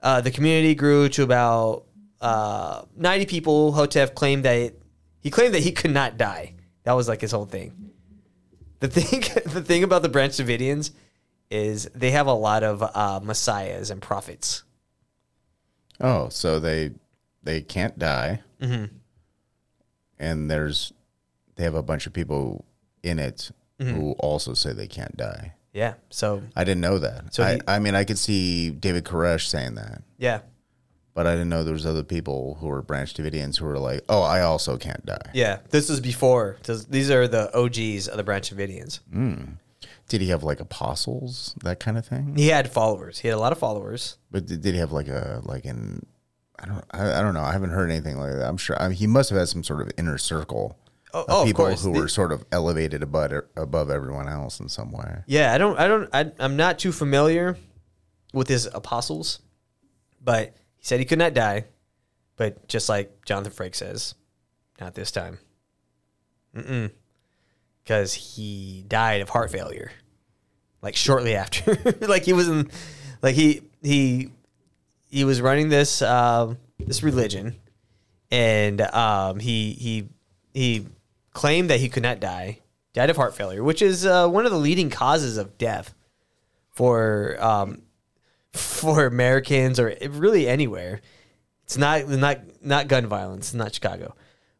Uh, 0.01 0.21
the 0.21 0.31
community 0.31 0.75
grew 0.75 1.09
to 1.09 1.23
about 1.23 1.85
uh, 2.21 2.83
90 2.95 3.25
people. 3.25 3.73
Houteff 3.73 4.13
claimed 4.13 4.43
that 4.45 4.73
he 5.21 5.31
claimed 5.31 5.55
that 5.55 5.63
he 5.63 5.71
could 5.71 5.91
not 5.91 6.17
die. 6.17 6.53
That 6.83 6.93
was 6.93 7.07
like 7.07 7.21
his 7.21 7.31
whole 7.31 7.45
thing. 7.45 7.91
The 8.79 8.87
thing, 8.87 9.21
the 9.51 9.63
thing 9.63 9.83
about 9.83 10.03
the 10.03 10.09
Branch 10.09 10.31
Davidians 10.31 10.91
is 11.49 11.85
they 11.95 12.11
have 12.11 12.27
a 12.27 12.33
lot 12.33 12.63
of 12.63 12.81
uh, 12.83 13.19
messiahs 13.23 13.89
and 13.89 14.01
prophets. 14.01 14.63
Oh, 15.99 16.29
so 16.29 16.59
they 16.59 16.91
they 17.43 17.61
can't 17.61 17.97
die, 17.99 18.41
Mhm. 18.61 18.89
and 20.19 20.49
there's 20.49 20.93
they 21.55 21.63
have 21.63 21.75
a 21.75 21.83
bunch 21.83 22.05
of 22.05 22.13
people 22.13 22.65
in 23.03 23.17
it 23.19 23.51
Mhm. 23.79 23.91
who 23.93 24.11
also 24.13 24.53
say 24.53 24.73
they 24.73 24.87
can't 24.87 25.15
die. 25.15 25.53
Yeah, 25.73 25.95
so 26.09 26.41
I 26.55 26.63
didn't 26.63 26.81
know 26.81 26.99
that. 26.99 27.33
So 27.33 27.43
I, 27.43 27.55
he- 27.55 27.61
I 27.67 27.79
mean, 27.79 27.95
I 27.95 28.03
could 28.05 28.17
see 28.17 28.71
David 28.71 29.03
Koresh 29.03 29.47
saying 29.47 29.75
that, 29.75 30.01
yeah, 30.17 30.39
but 31.13 31.27
I 31.27 31.31
didn't 31.31 31.49
know 31.49 31.63
there 31.63 31.73
was 31.73 31.85
other 31.85 32.03
people 32.03 32.57
who 32.59 32.67
were 32.67 32.81
Branch 32.81 33.13
Davidians 33.13 33.57
who 33.57 33.65
were 33.65 33.79
like, 33.79 34.03
"Oh, 34.09 34.21
I 34.21 34.41
also 34.41 34.77
can't 34.77 35.05
die." 35.05 35.31
yeah. 35.33 35.59
This 35.69 35.89
is 35.89 35.99
before. 36.01 36.57
These 36.89 37.09
are 37.11 37.27
the 37.27 37.53
OGs 37.53 38.07
of 38.07 38.17
the 38.17 38.23
Branch 38.23 38.49
Davidians. 38.49 38.99
Mm. 39.13 39.57
Did 40.07 40.21
he 40.21 40.27
have 40.29 40.43
like 40.43 40.59
apostles, 40.59 41.55
that 41.63 41.79
kind 41.79 41.97
of 41.97 42.05
thing? 42.05 42.35
He 42.35 42.47
had 42.49 42.71
followers. 42.71 43.19
He 43.19 43.27
had 43.27 43.35
a 43.35 43.39
lot 43.39 43.51
of 43.51 43.57
followers. 43.57 44.17
But 44.31 44.45
did, 44.45 44.61
did 44.61 44.73
he 44.75 44.79
have 44.79 44.91
like 44.91 45.07
a 45.07 45.41
like 45.43 45.65
an 45.65 46.05
I 46.59 46.65
don't 46.67 46.85
I, 46.91 47.19
I 47.19 47.21
don't 47.21 47.33
know. 47.33 47.41
I 47.41 47.51
haven't 47.51 47.71
heard 47.71 47.89
anything 47.89 48.17
like 48.17 48.33
that. 48.33 48.47
I'm 48.47 48.57
sure 48.57 48.79
I 48.81 48.87
mean, 48.89 48.97
he 48.97 49.07
must 49.07 49.29
have 49.31 49.39
had 49.39 49.47
some 49.49 49.63
sort 49.63 49.81
of 49.81 49.89
inner 49.97 50.17
circle 50.17 50.77
Oh, 51.13 51.21
of 51.21 51.25
oh, 51.29 51.41
of 51.41 51.47
people 51.47 51.65
course. 51.65 51.83
who 51.83 51.93
The- 51.93 51.99
were 52.01 52.07
sort 52.07 52.31
of 52.33 52.43
elevated 52.51 53.01
above 53.01 53.31
above 53.55 53.89
everyone 53.89 54.27
else 54.27 54.59
in 54.59 54.67
some 54.69 54.91
way. 54.91 55.23
Yeah, 55.27 55.53
I 55.53 55.57
don't, 55.57 55.79
I 55.79 55.87
don't, 55.87 56.09
I, 56.13 56.31
I'm 56.39 56.55
not 56.57 56.77
too 56.77 56.91
familiar 56.91 57.57
with 58.33 58.47
his 58.49 58.65
apostles, 58.73 59.39
but 60.21 60.55
he 60.75 60.83
said 60.85 60.99
he 60.99 61.05
could 61.05 61.19
not 61.19 61.33
die. 61.33 61.65
But 62.35 62.67
just 62.67 62.89
like 62.89 63.23
Jonathan 63.25 63.53
Frakes 63.53 63.75
says, 63.75 64.13
not 64.81 64.93
this 64.93 65.09
time. 65.09 65.39
Mm-mm. 66.53 66.91
Because 67.85 68.13
he 68.13 68.83
died 68.87 69.21
of 69.21 69.29
heart 69.29 69.51
failure, 69.51 69.91
like 70.81 70.95
shortly 70.95 71.35
after. 71.35 71.77
like 72.01 72.23
he 72.23 72.33
was 72.33 72.49
in, 72.49 72.69
like 73.21 73.35
he 73.35 73.61
he 73.81 74.31
he 75.09 75.23
was 75.23 75.39
running 75.39 75.69
this 75.69 76.01
um, 76.01 76.57
this 76.79 77.03
religion, 77.03 77.55
and 78.31 78.81
um, 78.81 79.39
he 79.39 79.73
he 79.73 80.09
he 80.53 80.87
claimed 81.31 81.69
that 81.69 81.79
he 81.79 81.87
could 81.87 82.01
not 82.03 82.19
die, 82.19 82.59
died 82.93 83.09
of 83.09 83.17
heart 83.17 83.35
failure, 83.35 83.63
which 83.63 83.81
is 83.81 84.05
uh, 84.05 84.27
one 84.27 84.45
of 84.45 84.51
the 84.51 84.57
leading 84.57 84.89
causes 84.89 85.37
of 85.37 85.57
death 85.57 85.93
for 86.71 87.37
um, 87.39 87.83
for 88.51 89.05
Americans 89.05 89.79
or 89.79 89.95
really 90.09 90.47
anywhere. 90.47 91.01
It's 91.63 91.77
not 91.77 92.09
not 92.09 92.39
not 92.61 92.87
gun 92.87 93.05
violence, 93.05 93.53
not 93.53 93.73
Chicago, 93.73 94.15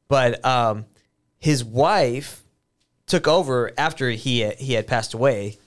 but 0.07 0.45
um, 0.45 0.85
his 1.37 1.63
wife 1.63 2.44
took 3.07 3.27
over 3.27 3.71
after 3.77 4.09
he 4.11 4.49
he 4.51 4.73
had 4.73 4.87
passed 4.87 5.13
away. 5.13 5.57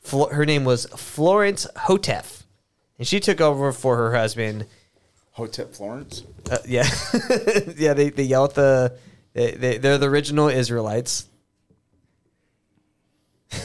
Flo- 0.00 0.28
her 0.28 0.44
name 0.44 0.64
was 0.64 0.86
Florence 0.86 1.66
Houteff, 1.76 2.42
and 2.98 3.06
she 3.06 3.20
took 3.20 3.40
over 3.40 3.72
for 3.72 3.96
her 3.96 4.14
husband. 4.14 4.66
Hotep 5.32 5.74
Florence. 5.74 6.24
Uh, 6.50 6.58
yeah, 6.66 6.88
yeah. 7.76 7.94
They 7.94 8.10
they 8.10 8.24
yell 8.24 8.44
at 8.44 8.54
the 8.54 8.98
they, 9.32 9.52
they 9.52 9.78
they're 9.78 9.98
the 9.98 10.08
original 10.08 10.48
Israelites. 10.48 11.26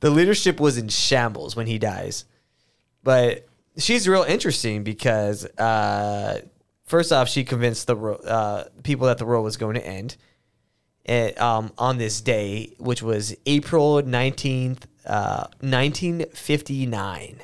the 0.00 0.10
leadership 0.10 0.60
was 0.60 0.78
in 0.78 0.88
shambles 0.88 1.56
when 1.56 1.66
he 1.66 1.78
dies, 1.78 2.24
but 3.02 3.46
she's 3.76 4.08
real 4.08 4.22
interesting 4.22 4.82
because 4.84 5.44
uh, 5.58 6.40
first 6.84 7.12
off, 7.12 7.28
she 7.28 7.44
convinced 7.44 7.86
the 7.86 7.96
uh, 7.96 8.64
people 8.82 9.06
that 9.08 9.18
the 9.18 9.26
world 9.26 9.44
was 9.44 9.56
going 9.56 9.74
to 9.74 9.86
end. 9.86 10.16
And, 11.04 11.36
um, 11.38 11.72
on 11.78 11.98
this 11.98 12.20
day, 12.20 12.74
which 12.78 13.02
was 13.02 13.34
April 13.46 14.02
nineteenth, 14.02 14.86
uh, 15.04 15.46
nineteen 15.60 16.24
fifty 16.32 16.86
nine. 16.86 17.40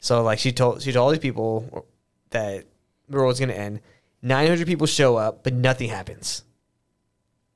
So 0.00 0.22
like 0.22 0.38
she 0.38 0.52
told 0.52 0.82
she 0.82 0.92
told 0.92 1.04
all 1.04 1.10
these 1.10 1.18
people 1.18 1.86
that 2.30 2.64
the 3.08 3.16
world 3.16 3.28
was 3.28 3.40
going 3.40 3.48
to 3.48 3.58
end. 3.58 3.80
900 4.20 4.66
people 4.66 4.86
show 4.86 5.16
up, 5.16 5.44
but 5.44 5.52
nothing 5.52 5.88
happens. 5.88 6.42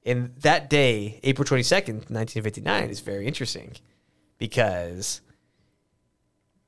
And 0.05 0.35
that 0.41 0.69
day, 0.71 1.21
April 1.23 1.45
22nd, 1.45 2.11
1959 2.11 2.91
is 2.91 3.01
very 3.01 3.27
interesting 3.27 3.75
because 4.39 5.21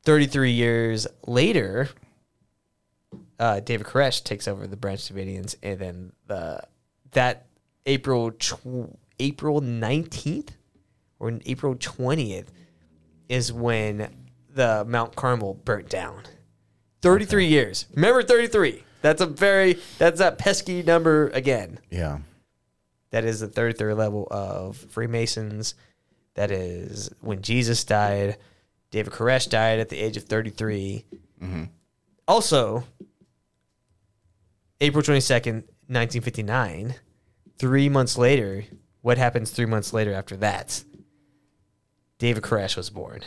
33 0.05 0.53
years 0.53 1.07
later, 1.27 1.89
uh, 3.39 3.61
David 3.61 3.87
Koresh 3.87 4.23
takes 4.23 4.47
over 4.47 4.67
the 4.67 4.77
Branch 4.77 5.01
Davidians, 5.01 5.57
and 5.63 5.79
then 5.79 6.13
the 6.27 6.63
that 7.13 7.47
April 7.87 8.31
tw- 8.33 8.97
April 9.19 9.61
19th 9.61 10.51
or 11.19 11.39
April 11.47 11.75
20th 11.75 12.47
is 13.29 13.53
when 13.53 14.09
the 14.55 14.85
Mount 14.87 15.17
Carmel 15.17 15.55
burnt 15.55 15.89
down. 15.89 16.23
33 17.03 17.47
years. 17.47 17.87
Remember 17.95 18.23
33. 18.23 18.83
That's 19.03 19.21
a 19.21 19.27
very 19.27 19.79
that's 19.99 20.19
that 20.21 20.39
pesky 20.39 20.83
number 20.83 21.29
again. 21.31 21.79
Yeah. 21.91 22.19
That 23.11 23.25
is 23.25 23.41
the 23.41 23.49
33rd 23.49 23.97
level 23.97 24.27
of 24.31 24.77
Freemasons. 24.77 25.75
That 26.35 26.51
is 26.51 27.11
when 27.21 27.43
Jesus 27.43 27.85
died. 27.85 28.39
David 28.91 29.13
Koresh 29.13 29.49
died 29.49 29.79
at 29.79 29.89
the 29.91 29.99
age 29.99 30.17
of 30.17 30.25
33. 30.25 31.05
Mhm. 31.43 31.69
Also, 32.27 32.85
April 34.81 35.03
22nd, 35.03 35.65
1959, 35.89 36.95
three 37.59 37.89
months 37.89 38.17
later, 38.19 38.65
what 39.03 39.19
happens 39.19 39.51
three 39.51 39.67
months 39.67 39.93
later 39.93 40.13
after 40.13 40.37
that? 40.39 40.85
David 42.19 42.43
Koresh 42.43 42.77
was 42.77 42.91
born. 42.91 43.21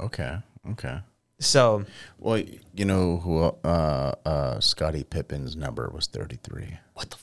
Okay. 0.00 0.36
Okay. 0.70 0.98
So, 1.38 1.84
well, 2.18 2.42
you 2.74 2.84
know 2.84 3.18
who? 3.18 3.38
Uh, 3.38 4.12
uh, 4.24 4.60
Scottie 4.60 5.04
Pippen's 5.04 5.56
number 5.56 5.90
was 5.92 6.06
thirty 6.06 6.38
three. 6.42 6.78
What 6.94 7.10
the 7.10 7.16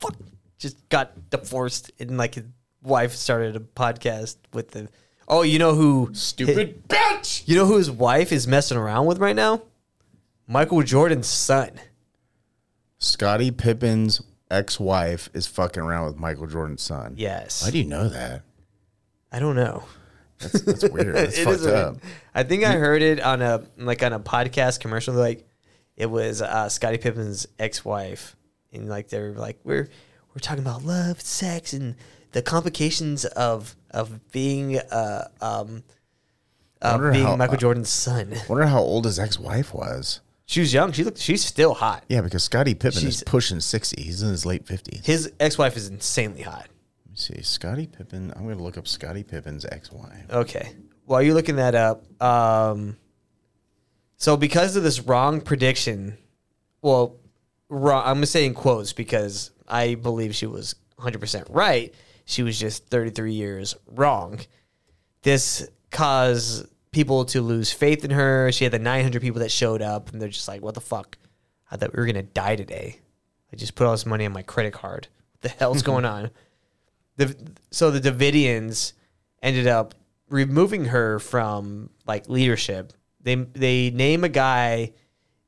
fuck? 0.00 0.16
just 0.64 0.88
got 0.88 1.28
divorced 1.28 1.92
and 1.98 2.16
like 2.16 2.36
his 2.36 2.44
wife 2.82 3.12
started 3.12 3.54
a 3.54 3.60
podcast 3.60 4.36
with 4.54 4.70
the 4.70 4.88
oh 5.28 5.42
you 5.42 5.58
know 5.58 5.74
who 5.74 6.08
Stupid 6.14 6.88
bitch 6.88 7.46
you 7.46 7.54
know 7.54 7.66
who 7.66 7.76
his 7.76 7.90
wife 7.90 8.32
is 8.32 8.46
messing 8.46 8.78
around 8.78 9.04
with 9.04 9.18
right 9.18 9.36
now 9.36 9.60
michael 10.46 10.82
jordan's 10.82 11.26
son 11.26 11.80
Scottie 12.98 13.50
Pippen's 13.50 14.22
ex 14.50 14.78
wife 14.80 15.28
is 15.34 15.46
fucking 15.46 15.82
around 15.82 16.06
with 16.06 16.16
Michael 16.18 16.46
Jordan's 16.46 16.82
son. 16.82 17.14
Yes. 17.16 17.62
Why 17.64 17.70
do 17.70 17.78
you 17.78 17.84
know 17.84 18.08
that? 18.08 18.42
i 19.32 19.40
don't 19.40 19.56
know 19.56 19.82
That's, 20.38 20.62
that's 20.62 20.88
weird. 20.90 21.16
That's 21.16 21.36
It 21.38 21.44
fucked 21.44 21.56
is 21.56 21.64
weird. 21.66 21.74
up. 21.76 21.96
I 22.34 22.42
think 22.44 22.62
I 22.64 22.72
heard 22.72 23.02
it 23.02 23.20
on 23.20 23.42
a 23.42 23.64
like 23.76 24.02
on 24.02 24.12
a 24.12 24.20
podcast 24.20 24.78
commercial. 24.80 25.14
Like 25.14 25.46
it 25.96 26.06
was 26.06 26.40
uh, 26.42 26.68
Scottie 26.68 26.98
Pippen's 26.98 27.46
ex-wife, 27.58 28.36
and 28.72 28.88
like 28.88 29.08
they 29.08 29.20
were 29.20 29.32
like 29.32 29.58
we're 29.64 29.88
we're 30.34 30.40
talking 30.40 30.62
about 30.62 30.84
love, 30.84 31.20
sex, 31.20 31.72
and 31.72 31.94
the 32.32 32.42
complications 32.42 33.24
of 33.24 33.74
of 33.90 34.30
being 34.32 34.78
uh 34.78 35.28
um 35.40 35.82
uh, 36.82 36.98
being 37.12 37.24
how- 37.24 37.36
Michael 37.36 37.56
Jordan's 37.56 37.88
son. 37.90 38.34
Wonder 38.48 38.66
how 38.66 38.80
old 38.80 39.04
his 39.06 39.18
ex-wife 39.18 39.72
was. 39.74 40.20
She 40.46 40.60
was 40.60 40.74
young. 40.74 40.92
She 40.92 41.04
looked. 41.04 41.18
She's 41.18 41.44
still 41.44 41.74
hot. 41.74 42.04
Yeah, 42.08 42.20
because 42.20 42.44
Scottie 42.44 42.74
Pippen 42.74 43.00
She's- 43.00 43.16
is 43.16 43.22
pushing 43.24 43.60
sixty. 43.60 44.02
He's 44.02 44.22
in 44.22 44.28
his 44.30 44.44
late 44.44 44.66
fifties. 44.66 45.00
His 45.04 45.32
ex-wife 45.40 45.76
is 45.76 45.88
insanely 45.88 46.42
hot. 46.42 46.68
Let 47.06 47.10
me 47.10 47.16
see. 47.16 47.42
Scottie 47.42 47.86
Pippen. 47.86 48.32
I'm 48.36 48.46
gonna 48.48 48.62
look 48.62 48.76
up 48.76 48.86
Scottie 48.86 49.22
Pippen's 49.22 49.64
ex-wife. 49.64 50.26
Okay. 50.30 50.74
While 51.06 51.22
you're 51.22 51.34
looking 51.34 51.56
that 51.56 51.74
up, 51.74 52.04
um, 52.22 52.96
so 54.16 54.36
because 54.36 54.76
of 54.76 54.82
this 54.82 55.00
wrong 55.00 55.40
prediction, 55.40 56.18
well, 56.82 57.16
wrong, 57.68 58.02
I'm 58.06 58.16
gonna 58.16 58.26
say 58.26 58.44
in 58.46 58.54
quotes 58.54 58.92
because 58.92 59.50
I 59.66 59.94
believe 59.96 60.34
she 60.34 60.46
was 60.46 60.74
100 60.96 61.18
percent 61.20 61.46
right. 61.50 61.94
She 62.26 62.42
was 62.42 62.58
just 62.58 62.86
33 62.88 63.32
years 63.32 63.74
wrong. 63.86 64.40
This 65.22 65.66
caused 65.90 66.66
people 66.94 67.24
to 67.26 67.42
lose 67.42 67.72
faith 67.72 68.04
in 68.04 68.10
her. 68.10 68.50
She 68.52 68.64
had 68.64 68.72
the 68.72 68.78
900 68.78 69.20
people 69.20 69.40
that 69.40 69.50
showed 69.50 69.82
up, 69.82 70.10
and 70.10 70.20
they're 70.20 70.28
just 70.28 70.48
like, 70.48 70.62
"What 70.62 70.74
the 70.74 70.80
fuck? 70.80 71.18
I 71.70 71.76
thought 71.76 71.92
we 71.92 72.00
were 72.00 72.06
gonna 72.06 72.22
die 72.22 72.56
today. 72.56 73.00
I 73.52 73.56
just 73.56 73.74
put 73.74 73.86
all 73.86 73.92
this 73.92 74.06
money 74.06 74.24
on 74.24 74.32
my 74.32 74.42
credit 74.42 74.72
card. 74.72 75.08
What 75.32 75.42
the 75.42 75.48
hell's 75.58 75.82
going 75.90 76.04
on?" 76.04 76.30
The 77.16 77.36
so 77.70 77.90
the 77.90 78.00
Davidians 78.00 78.92
ended 79.42 79.66
up 79.66 79.94
removing 80.28 80.86
her 80.86 81.18
from 81.18 81.90
like 82.06 82.28
leadership. 82.28 82.92
They 83.20 83.34
they 83.34 83.90
name 83.90 84.24
a 84.24 84.28
guy 84.28 84.92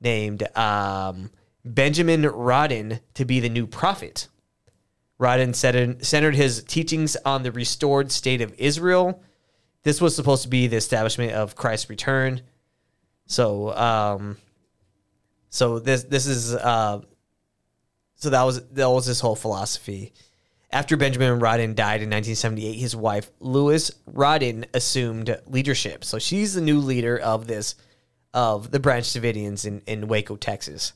named 0.01 0.47
um, 0.57 1.31
Benjamin 1.65 2.23
Roden 2.23 3.01
to 3.15 3.25
be 3.25 3.41
the 3.41 3.49
new 3.49 3.67
prophet. 3.67 4.29
Roden 5.19 5.55
centered, 5.55 6.05
centered 6.05 6.35
his 6.35 6.63
teachings 6.65 7.17
on 7.25 7.43
the 7.43 7.51
restored 7.53 8.13
state 8.13 8.41
of 8.43 8.55
Israel. 8.59 9.23
This 9.87 10.01
was 10.01 10.17
supposed 10.17 10.43
to 10.43 10.49
be 10.49 10.67
the 10.67 10.75
establishment 10.75 11.31
of 11.31 11.55
Christ's 11.55 11.89
return. 11.89 12.41
So, 13.27 13.73
um, 13.77 14.37
so 15.49 15.79
this 15.79 16.03
this 16.03 16.27
is 16.27 16.57
uh, 16.57 17.03
so 18.17 18.31
that 18.31 18.43
was 18.43 18.67
that 18.71 18.91
was 18.91 19.07
his 19.07 19.21
whole 19.21 19.37
philosophy. 19.37 20.13
After 20.73 20.97
Benjamin 20.97 21.39
Roden 21.39 21.77
died 21.77 22.03
in 22.03 22.11
1978, 22.11 22.73
his 22.73 22.97
wife 22.97 23.31
Lois 23.39 23.93
Roden 24.07 24.67
assumed 24.75 25.41
leadership. 25.47 26.03
So 26.03 26.19
she's 26.19 26.55
the 26.55 26.61
new 26.61 26.81
leader 26.81 27.17
of 27.17 27.47
this 27.47 27.77
of 28.35 28.73
the 28.73 28.81
Branch 28.81 29.07
Davidians 29.07 29.65
in, 29.65 29.83
in 29.87 30.09
Waco, 30.09 30.35
Texas. 30.35 30.95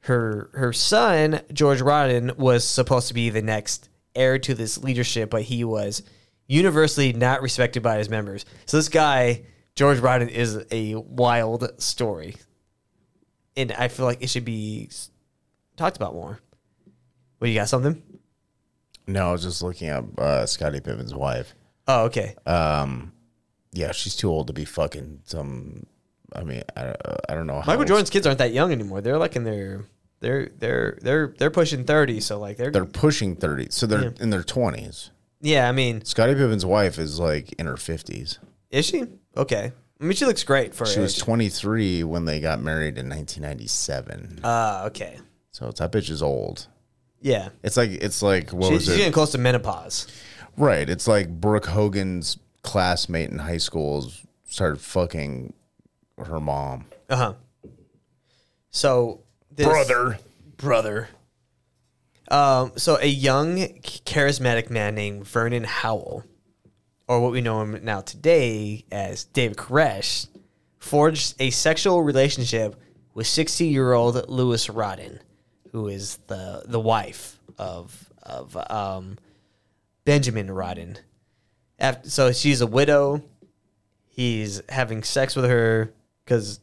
Her 0.00 0.48
her 0.54 0.72
son 0.72 1.42
George 1.52 1.82
Roden 1.82 2.32
was 2.38 2.64
supposed 2.64 3.08
to 3.08 3.14
be 3.14 3.28
the 3.28 3.42
next 3.42 3.90
heir 4.14 4.38
to 4.38 4.54
this 4.54 4.78
leadership, 4.78 5.28
but 5.28 5.42
he 5.42 5.64
was 5.64 6.02
universally 6.46 7.12
not 7.12 7.42
respected 7.42 7.82
by 7.82 7.98
his 7.98 8.08
members. 8.08 8.44
So 8.66 8.76
this 8.76 8.88
guy 8.88 9.42
George 9.74 9.98
Roden 9.98 10.28
is 10.28 10.64
a 10.70 10.94
wild 10.94 11.80
story, 11.82 12.36
and 13.56 13.72
I 13.72 13.88
feel 13.88 14.06
like 14.06 14.22
it 14.22 14.30
should 14.30 14.44
be 14.44 14.88
talked 15.76 15.96
about 15.96 16.14
more. 16.14 16.40
What 17.38 17.48
you 17.48 17.54
got? 17.56 17.68
Something? 17.68 18.02
No, 19.06 19.28
I 19.30 19.32
was 19.32 19.42
just 19.42 19.62
looking 19.62 19.90
up 19.90 20.18
uh, 20.18 20.46
Scottie 20.46 20.80
Pippen's 20.80 21.14
wife. 21.14 21.54
Oh, 21.86 22.04
okay. 22.04 22.34
Um, 22.46 23.12
yeah, 23.72 23.92
she's 23.92 24.16
too 24.16 24.30
old 24.30 24.46
to 24.46 24.52
be 24.52 24.64
fucking 24.64 25.20
some. 25.24 25.84
I 26.34 26.42
mean, 26.44 26.62
I, 26.76 26.94
I 27.28 27.34
don't 27.34 27.46
know. 27.46 27.62
Michael 27.66 27.84
Jordan's 27.84 28.10
kids 28.10 28.26
aren't 28.26 28.38
that 28.38 28.52
young 28.52 28.72
anymore. 28.72 29.00
They're 29.02 29.18
like 29.18 29.36
in 29.36 29.44
their 29.44 29.84
they're 30.20 30.48
they're 30.58 30.98
they're 31.02 31.34
they're 31.38 31.50
pushing 31.50 31.84
thirty. 31.84 32.20
So 32.20 32.38
like 32.38 32.56
they're, 32.56 32.70
They're 32.70 32.86
pushing 32.86 33.36
thirty, 33.36 33.66
so 33.70 33.86
they're 33.86 34.04
Yeah. 34.04 34.10
in 34.20 34.30
their 34.30 34.42
twenties. 34.42 35.10
Yeah. 35.44 35.68
I 35.68 35.72
mean, 35.72 36.04
Scottie 36.04 36.34
Pippen's 36.34 36.66
wife 36.66 36.98
is 36.98 37.18
like 37.20 37.52
in 37.54 37.66
her 37.66 37.76
fifties. 37.76 38.38
is 38.70 38.86
she 38.86 39.04
okay? 39.36 39.72
I 40.00 40.04
mean, 40.04 40.14
she 40.16 40.26
looks 40.26 40.42
great 40.42 40.74
for 40.74 40.86
She 40.86 40.96
her 40.96 41.02
was 41.02 41.14
age. 41.16 41.22
twenty 41.22 41.48
three 41.48 42.02
when 42.02 42.24
they 42.24 42.40
got 42.40 42.60
married 42.60 42.98
in 42.98 43.08
nineteen 43.08 43.42
ninety 43.44 43.66
seven. 43.68 44.40
Ah, 44.42 44.84
okay. 44.86 45.18
So 45.52 45.68
it's 45.68 45.78
that 45.78 45.92
bitch 45.92 46.10
is 46.10 46.22
old. 46.22 46.66
Yeah, 47.20 47.50
It's 47.62 47.76
like 47.76 47.90
it's 47.90 48.20
like 48.22 48.50
what 48.50 48.68
She- 48.68 48.74
was 48.74 48.84
she's 48.84 48.94
it? 48.94 48.96
getting 48.98 49.12
close 49.12 49.32
to 49.32 49.38
menopause. 49.38 50.08
Right. 50.56 50.88
It's 50.90 51.06
like 51.08 51.28
Brooke 51.40 51.66
Hogan's 51.66 52.36
classmate 52.62 53.30
in 53.30 53.38
high 53.38 53.56
school 53.58 54.10
started 54.48 54.80
fucking 54.80 55.52
her 56.18 56.38
mom. 56.40 56.86
Uh 57.08 57.16
huh. 57.16 57.32
So 58.70 59.20
this, 59.54 59.66
Brother 59.66 60.18
Brother. 60.56 61.08
Um, 62.28 62.72
so 62.76 62.98
a 63.00 63.06
young, 63.06 63.58
charismatic 63.82 64.70
man 64.70 64.94
named 64.94 65.26
Vernon 65.26 65.64
Howell, 65.64 66.24
or 67.06 67.20
what 67.20 67.32
we 67.32 67.40
know 67.40 67.60
him 67.60 67.84
now 67.84 68.00
today 68.00 68.84
as 68.90 69.24
David 69.24 69.56
Koresh, 69.56 70.28
forged 70.78 71.34
a 71.38 71.50
sexual 71.50 72.02
relationship 72.02 72.76
with 73.12 73.26
60-year-old 73.26 74.28
Lois 74.28 74.68
Roden, 74.68 75.20
who 75.72 75.88
is 75.88 76.18
the 76.26 76.62
the 76.66 76.80
wife 76.80 77.38
of 77.58 78.10
of 78.22 78.56
um, 78.70 79.18
Benjamin 80.04 80.50
Roden. 80.50 80.98
After, 81.78 82.08
so 82.08 82.32
she's 82.32 82.60
a 82.60 82.66
widow. 82.66 83.22
He's 84.06 84.62
having 84.68 85.02
sex 85.02 85.34
with 85.36 85.44
her 85.46 85.92
because 86.24 86.60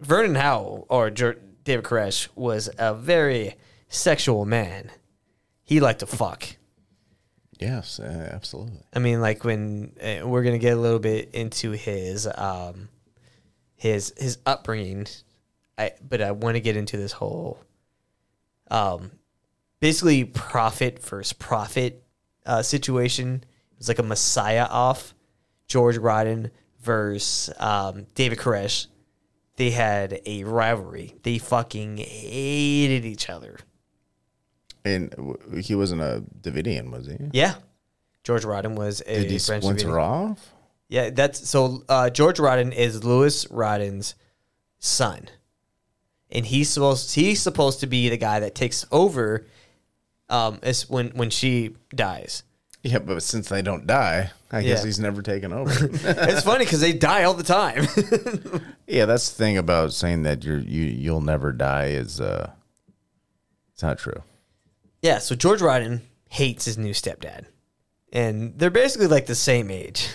Vernon 0.00 0.34
Howell 0.34 0.86
or 0.88 1.10
David 1.10 1.84
Koresh 1.84 2.28
was 2.34 2.70
a 2.78 2.94
very 2.94 3.56
sexual 3.90 4.46
man. 4.46 4.90
He 5.62 5.80
liked 5.80 6.00
to 6.00 6.06
fuck. 6.06 6.44
Yes, 7.58 8.00
uh, 8.00 8.30
absolutely. 8.32 8.80
I 8.94 9.00
mean, 9.00 9.20
like 9.20 9.44
when 9.44 9.92
uh, 10.02 10.26
we're 10.26 10.42
gonna 10.42 10.58
get 10.58 10.72
a 10.72 10.80
little 10.80 10.98
bit 10.98 11.34
into 11.34 11.72
his 11.72 12.26
um, 12.26 12.88
his 13.76 14.14
his 14.16 14.38
upbringing, 14.46 15.06
I 15.76 15.92
but 16.00 16.22
I 16.22 16.30
want 16.30 16.54
to 16.54 16.60
get 16.60 16.76
into 16.76 16.96
this 16.96 17.12
whole 17.12 17.62
um, 18.70 19.10
basically 19.80 20.24
profit 20.24 21.04
versus 21.04 21.34
profit 21.34 22.02
uh, 22.46 22.62
situation. 22.62 23.44
It 23.72 23.78
was 23.78 23.88
like 23.88 23.98
a 23.98 24.04
Messiah 24.04 24.66
off 24.70 25.14
George 25.66 25.98
Roden 25.98 26.50
versus 26.80 27.54
um, 27.58 28.06
David 28.14 28.38
Koresh. 28.38 28.86
They 29.56 29.70
had 29.70 30.22
a 30.24 30.44
rivalry. 30.44 31.16
They 31.22 31.36
fucking 31.36 31.98
hated 31.98 33.04
each 33.04 33.28
other. 33.28 33.58
And 34.84 35.10
w- 35.10 35.60
he 35.62 35.74
wasn't 35.74 36.00
a 36.00 36.24
Davidian, 36.40 36.90
was 36.90 37.06
he? 37.06 37.16
Yeah, 37.32 37.54
George 38.24 38.44
Roden 38.44 38.74
was 38.74 39.02
a 39.06 39.20
Did 39.22 39.30
he 39.30 39.38
French 39.38 39.64
splinter 39.64 39.88
Davidian. 39.88 40.30
off? 40.30 40.52
Yeah, 40.88 41.10
that's 41.10 41.48
so. 41.48 41.84
Uh, 41.88 42.10
George 42.10 42.40
Roden 42.40 42.72
is 42.72 43.04
Lois 43.04 43.48
Roden's 43.50 44.14
son, 44.78 45.28
and 46.30 46.46
he's 46.46 46.68
supposed 46.70 47.14
he's 47.14 47.40
supposed 47.42 47.80
to 47.80 47.86
be 47.86 48.08
the 48.08 48.16
guy 48.16 48.40
that 48.40 48.54
takes 48.54 48.86
over. 48.90 49.46
Um, 50.28 50.60
is 50.62 50.88
when 50.88 51.08
when 51.10 51.30
she 51.30 51.76
dies. 51.94 52.42
Yeah, 52.82 53.00
but 53.00 53.22
since 53.22 53.48
they 53.50 53.60
don't 53.60 53.86
die, 53.86 54.30
I 54.50 54.62
guess 54.62 54.78
Yeah. 54.80 54.86
he's 54.86 54.98
never 54.98 55.20
taken 55.22 55.52
over. 55.52 55.70
it's 55.92 56.42
funny 56.42 56.64
because 56.64 56.80
they 56.80 56.92
die 56.94 57.24
all 57.24 57.34
the 57.34 57.42
time. 57.42 57.86
yeah, 58.86 59.04
that's 59.04 59.28
the 59.30 59.36
thing 59.36 59.58
about 59.58 59.92
saying 59.92 60.22
that 60.22 60.44
you're 60.44 60.58
you 60.60 60.84
you'll 60.84 61.20
never 61.20 61.52
die 61.52 61.88
is 61.88 62.20
uh, 62.20 62.50
it's 63.74 63.82
not 63.82 63.98
true. 63.98 64.22
Yeah, 65.02 65.18
so 65.18 65.34
George 65.34 65.62
Roden 65.62 66.02
hates 66.28 66.64
his 66.64 66.76
new 66.78 66.92
stepdad, 66.92 67.46
and 68.12 68.58
they're 68.58 68.70
basically 68.70 69.06
like 69.06 69.26
the 69.26 69.34
same 69.34 69.70
age. 69.70 70.08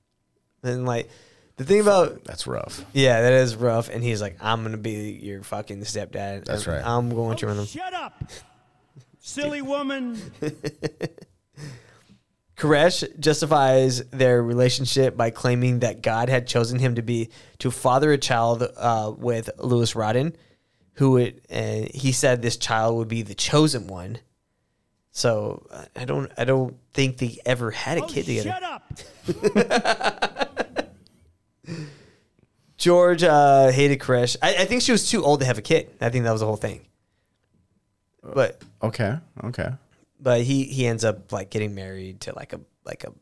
and 0.62 0.86
like 0.86 1.10
the 1.56 1.64
thing 1.64 1.80
about 1.80 2.24
That's 2.24 2.46
rough. 2.46 2.84
yeah, 2.92 3.22
that 3.22 3.32
is 3.32 3.56
rough. 3.56 3.88
And 3.88 4.02
he's 4.02 4.20
like, 4.22 4.36
I'm 4.40 4.62
gonna 4.62 4.76
be 4.76 5.18
your 5.22 5.42
fucking 5.42 5.80
stepdad. 5.80 6.44
That's 6.44 6.66
right. 6.66 6.82
I'm 6.84 7.10
going 7.10 7.36
to 7.38 7.46
run 7.46 7.56
them. 7.56 7.66
Shut 7.66 7.92
up, 7.92 8.22
silly 9.18 9.62
woman. 9.62 10.18
Koresh 12.56 13.18
justifies 13.18 14.04
their 14.10 14.42
relationship 14.42 15.16
by 15.16 15.30
claiming 15.30 15.78
that 15.78 16.02
God 16.02 16.28
had 16.28 16.46
chosen 16.46 16.78
him 16.78 16.96
to 16.96 17.02
be 17.02 17.30
to 17.58 17.70
father 17.70 18.12
a 18.12 18.18
child 18.18 18.62
uh, 18.76 19.12
with 19.16 19.48
Lois 19.58 19.94
Roden, 19.96 20.36
who 21.00 21.12
would, 21.12 21.40
uh, 21.50 21.86
he 21.94 22.12
said 22.12 22.42
this 22.42 22.58
child 22.58 22.98
would 22.98 23.08
be 23.08 23.22
the 23.22 23.34
chosen 23.34 23.86
one. 23.86 24.18
So 25.12 25.66
I 25.96 26.04
don't 26.04 26.30
I 26.36 26.44
don't 26.44 26.76
think 26.92 27.16
they 27.16 27.38
ever 27.46 27.70
had 27.70 27.96
a 27.96 28.06
kid 28.06 28.26
together. 28.26 28.50
Shut 28.50 28.62
up. 28.62 28.92
George 32.76 33.22
uh, 33.22 33.72
hated 33.72 33.98
Koresh. 33.98 34.36
I, 34.42 34.56
I 34.56 34.64
think 34.66 34.82
she 34.82 34.92
was 34.92 35.08
too 35.08 35.24
old 35.24 35.40
to 35.40 35.46
have 35.46 35.56
a 35.56 35.62
kid. 35.62 35.88
I 36.02 36.10
think 36.10 36.24
that 36.24 36.32
was 36.32 36.40
the 36.40 36.46
whole 36.46 36.56
thing. 36.56 36.86
But 38.22 38.60
Okay, 38.82 39.16
okay. 39.44 39.70
but 40.20 40.42
he 40.42 40.64
he 40.64 40.86
ends 40.86 41.02
up 41.02 41.32
like 41.32 41.48
getting 41.48 41.74
married 41.74 42.20
to 42.22 42.34
like 42.36 42.52
a 42.52 42.60
like 42.84 43.04
a 43.04 43.12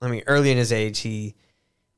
I 0.00 0.08
mean, 0.08 0.22
early 0.26 0.50
in 0.50 0.56
his 0.56 0.72
age, 0.72 1.00
he 1.00 1.34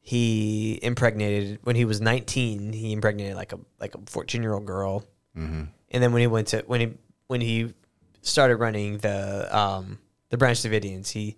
he 0.00 0.80
impregnated 0.82 1.60
when 1.62 1.76
he 1.76 1.84
was 1.84 2.00
19. 2.00 2.72
He 2.72 2.92
impregnated 2.92 3.36
like 3.36 3.52
a 3.52 3.60
like 3.78 3.94
a 3.94 4.00
14 4.06 4.42
year 4.42 4.52
old 4.52 4.66
girl, 4.66 5.04
Mhm. 5.36 5.68
and 5.90 6.02
then 6.02 6.12
when 6.12 6.20
he 6.20 6.26
went 6.26 6.48
to 6.48 6.62
when 6.66 6.80
he 6.80 6.92
when 7.26 7.40
he 7.40 7.72
started 8.20 8.56
running 8.56 8.98
the 8.98 9.48
um 9.56 9.98
the 10.30 10.36
Branch 10.36 10.58
Davidians, 10.58 11.10
he 11.10 11.36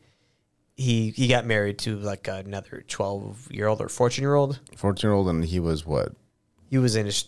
he 0.76 1.10
he 1.10 1.28
got 1.28 1.46
married 1.46 1.78
to 1.80 1.96
like 1.96 2.26
another 2.28 2.84
12 2.88 3.48
year 3.52 3.66
old 3.68 3.80
or 3.80 3.88
14 3.88 4.22
year 4.22 4.34
old. 4.34 4.60
14 4.76 5.08
year 5.08 5.14
old, 5.14 5.28
and 5.28 5.44
he 5.44 5.60
was 5.60 5.86
what? 5.86 6.12
He 6.68 6.78
was 6.78 6.96
in 6.96 7.06
his 7.06 7.26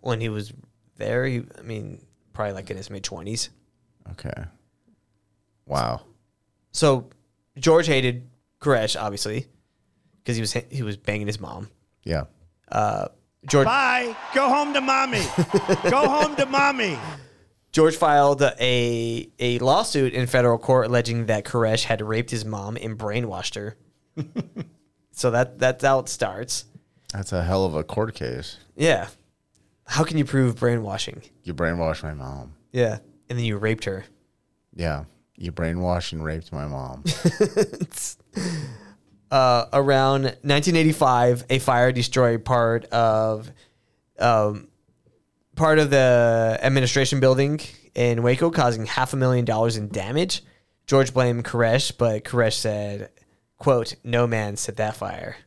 when 0.00 0.20
he 0.20 0.28
was 0.28 0.52
there. 0.96 1.24
He, 1.26 1.42
I 1.58 1.62
mean, 1.62 2.04
probably 2.34 2.52
like 2.52 2.70
in 2.70 2.76
his 2.76 2.90
mid 2.90 3.02
20s. 3.02 3.48
Okay. 4.12 4.44
Wow. 5.66 6.02
So 6.72 7.08
George 7.58 7.86
hated 7.86 8.28
Koresh 8.60 9.00
obviously 9.00 9.46
because 10.22 10.36
he 10.36 10.40
was 10.42 10.52
he 10.70 10.82
was 10.82 10.96
banging 10.96 11.26
his 11.26 11.40
mom. 11.40 11.70
Yeah. 12.02 12.24
Uh, 12.70 13.08
George 13.46 13.66
Bye. 13.66 14.16
Go 14.34 14.48
home 14.48 14.72
to 14.74 14.80
mommy. 14.80 15.22
Go 15.90 16.08
home 16.08 16.36
to 16.36 16.46
mommy. 16.46 16.98
George 17.72 17.96
filed 17.96 18.40
a 18.42 19.28
a 19.38 19.58
lawsuit 19.58 20.12
in 20.12 20.26
federal 20.26 20.58
court 20.58 20.86
alleging 20.86 21.26
that 21.26 21.44
Koresh 21.44 21.84
had 21.84 22.00
raped 22.00 22.30
his 22.30 22.44
mom 22.44 22.76
and 22.80 22.96
brainwashed 22.96 23.56
her. 23.56 23.76
so 25.10 25.30
that 25.30 25.58
that's 25.58 25.84
how 25.84 25.98
it 25.98 26.08
starts. 26.08 26.66
That's 27.12 27.32
a 27.32 27.42
hell 27.42 27.64
of 27.64 27.74
a 27.74 27.84
court 27.84 28.14
case. 28.14 28.58
Yeah. 28.76 29.08
How 29.86 30.04
can 30.04 30.18
you 30.18 30.24
prove 30.24 30.56
brainwashing? 30.56 31.22
You 31.42 31.52
brainwashed 31.54 32.02
my 32.02 32.14
mom. 32.14 32.54
Yeah. 32.72 32.98
And 33.28 33.38
then 33.38 33.44
you 33.44 33.56
raped 33.58 33.84
her. 33.84 34.04
Yeah. 34.74 35.04
You 35.36 35.52
brainwashed 35.52 36.12
and 36.12 36.24
raped 36.24 36.52
my 36.52 36.66
mom. 36.66 37.04
uh, 39.34 39.68
around 39.72 40.22
1985, 40.22 41.46
a 41.50 41.58
fire 41.58 41.90
destroyed 41.90 42.44
part 42.44 42.84
of 42.86 43.50
um, 44.20 44.68
part 45.56 45.80
of 45.80 45.90
the 45.90 46.56
administration 46.62 47.18
building 47.18 47.60
in 47.96 48.22
Waco, 48.22 48.52
causing 48.52 48.86
half 48.86 49.12
a 49.12 49.16
million 49.16 49.44
dollars 49.44 49.76
in 49.76 49.88
damage. 49.88 50.44
George 50.86 51.12
blamed 51.12 51.44
Koresh, 51.44 51.90
but 51.98 52.22
Koresh 52.22 52.52
said, 52.52 53.10
"quote 53.58 53.96
No 54.04 54.28
man 54.28 54.56
set 54.56 54.76
that 54.76 54.94
fire," 54.94 55.38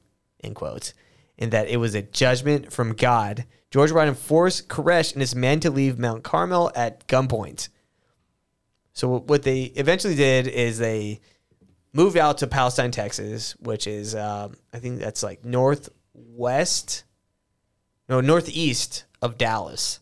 end 0.44 0.56
quote, 0.56 0.92
and 1.40 1.52
that 1.54 1.70
it 1.70 1.78
was 1.78 1.96
a 1.96 2.02
judgment 2.02 2.74
from 2.74 2.94
God. 2.94 3.46
George 3.72 3.92
Roden 3.92 4.16
forced 4.16 4.68
Koresh 4.68 5.14
and 5.14 5.22
his 5.22 5.34
men 5.34 5.62
to 5.62 5.72
leave 5.72 5.98
Mount 5.98 6.26
Carmel 6.26 6.74
at 6.76 7.08
gunpoint. 7.08 7.70
So 8.92 9.20
what 9.20 9.44
they 9.44 9.62
eventually 9.62 10.16
did 10.16 10.46
is 10.46 10.78
they 10.78 11.22
moved 11.94 12.18
out 12.18 12.40
to 12.40 12.48
Palestine, 12.48 12.92
Texas, 12.92 13.56
which 13.60 13.88
is 13.88 14.16
um, 14.16 14.56
I 14.74 14.80
think 14.80 15.00
that's 15.00 15.24
like 15.24 15.46
northwest, 15.46 17.04
no 18.10 18.22
northeast 18.22 19.06
of 19.22 19.38
Dallas. 19.38 20.00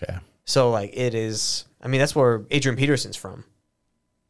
Okay. 0.00 0.18
So 0.44 0.70
like 0.70 0.90
it 0.94 1.14
is. 1.14 1.64
I 1.80 1.88
mean 1.88 2.00
that's 2.00 2.16
where 2.16 2.44
Adrian 2.50 2.76
Peterson's 2.76 3.16
from. 3.16 3.44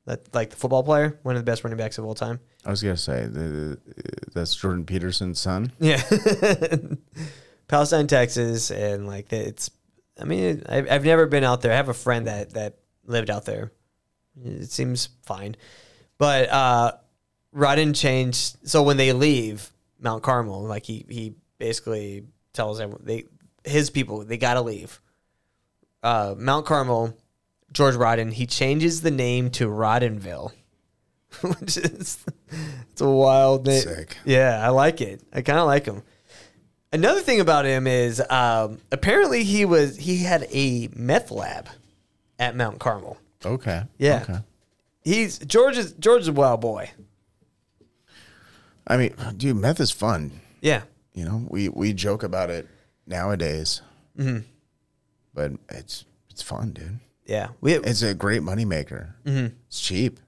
That 0.06 0.34
like 0.34 0.50
the 0.50 0.56
football 0.56 0.82
player, 0.82 1.18
one 1.22 1.36
of 1.36 1.44
the 1.44 1.50
best 1.50 1.64
running 1.64 1.76
backs 1.76 1.98
of 1.98 2.04
all 2.04 2.14
time. 2.14 2.40
I 2.64 2.70
was 2.70 2.82
gonna 2.82 2.96
say 2.96 3.26
the, 3.26 3.78
that's 4.34 4.54
Jordan 4.54 4.84
Peterson's 4.84 5.38
son. 5.38 5.72
Yeah, 5.78 6.02
Palestine, 7.68 8.06
Texas, 8.06 8.70
and 8.70 9.06
like 9.06 9.32
it's. 9.32 9.70
I 10.20 10.24
mean, 10.24 10.64
I've, 10.68 10.90
I've 10.90 11.04
never 11.04 11.26
been 11.26 11.44
out 11.44 11.61
there. 11.61 11.72
I 11.72 11.76
have 11.76 11.88
a 11.88 11.94
friend 11.94 12.26
that 12.26 12.54
that 12.54 12.78
lived 13.04 13.30
out 13.30 13.44
there. 13.44 13.72
It 14.44 14.70
seems 14.70 15.09
fine, 15.24 15.56
but 16.18 16.48
uh, 16.50 16.92
Roden 17.52 17.94
changed. 17.94 18.56
So 18.68 18.82
when 18.82 18.96
they 18.96 19.12
leave 19.12 19.70
Mount 20.00 20.22
Carmel, 20.22 20.62
like 20.62 20.84
he 20.84 21.04
he 21.08 21.34
basically 21.58 22.24
tells 22.52 22.80
everyone 22.80 23.02
they 23.04 23.24
his 23.64 23.90
people 23.90 24.24
they 24.24 24.36
gotta 24.36 24.60
leave. 24.60 25.00
Uh, 26.02 26.34
Mount 26.38 26.66
Carmel, 26.66 27.16
George 27.72 27.94
Roden, 27.96 28.30
he 28.30 28.46
changes 28.46 29.00
the 29.02 29.10
name 29.10 29.50
to 29.50 29.66
Rodenville, 29.66 30.52
which 31.40 31.76
is 31.76 32.24
it's 32.90 33.00
a 33.00 33.08
wild 33.08 33.66
name. 33.66 33.82
Sick. 33.82 34.16
Yeah, 34.24 34.60
I 34.64 34.68
like 34.70 35.00
it. 35.00 35.22
I 35.32 35.42
kind 35.42 35.58
of 35.58 35.66
like 35.66 35.86
him. 35.86 36.02
Another 36.92 37.20
thing 37.20 37.40
about 37.40 37.66
him 37.66 37.86
is 37.86 38.22
um, 38.30 38.78
apparently 38.90 39.44
he 39.44 39.64
was 39.64 39.96
he 39.96 40.18
had 40.18 40.46
a 40.50 40.88
meth 40.94 41.30
lab 41.30 41.68
at 42.38 42.56
Mount 42.56 42.78
Carmel. 42.78 43.18
Okay. 43.44 43.82
Yeah. 43.98 44.22
Okay. 44.22 44.38
He's 45.09 45.38
George 45.38 45.78
is 45.78 45.92
George 45.94 46.22
is 46.22 46.28
a 46.28 46.32
wild 46.32 46.61
boy. 46.61 46.90
I 48.86 48.96
mean, 48.96 49.14
dude, 49.36 49.56
meth 49.56 49.80
is 49.80 49.90
fun. 49.90 50.40
Yeah. 50.61 50.82
You 51.14 51.24
know, 51.24 51.46
we 51.48 51.68
we 51.70 51.92
joke 51.92 52.22
about 52.22 52.50
it 52.50 52.68
nowadays, 53.06 53.80
Mhm. 54.18 54.44
but 55.34 55.52
it's 55.70 56.04
it's 56.30 56.42
fun, 56.42 56.72
dude. 56.72 57.00
Yeah. 57.24 57.48
We 57.61 57.74
It's 57.74 58.02
a 58.02 58.14
great 58.14 58.42
moneymaker. 58.42 59.14
Mhm. 59.24 59.52
It's 59.66 59.80
cheap. 59.80 60.20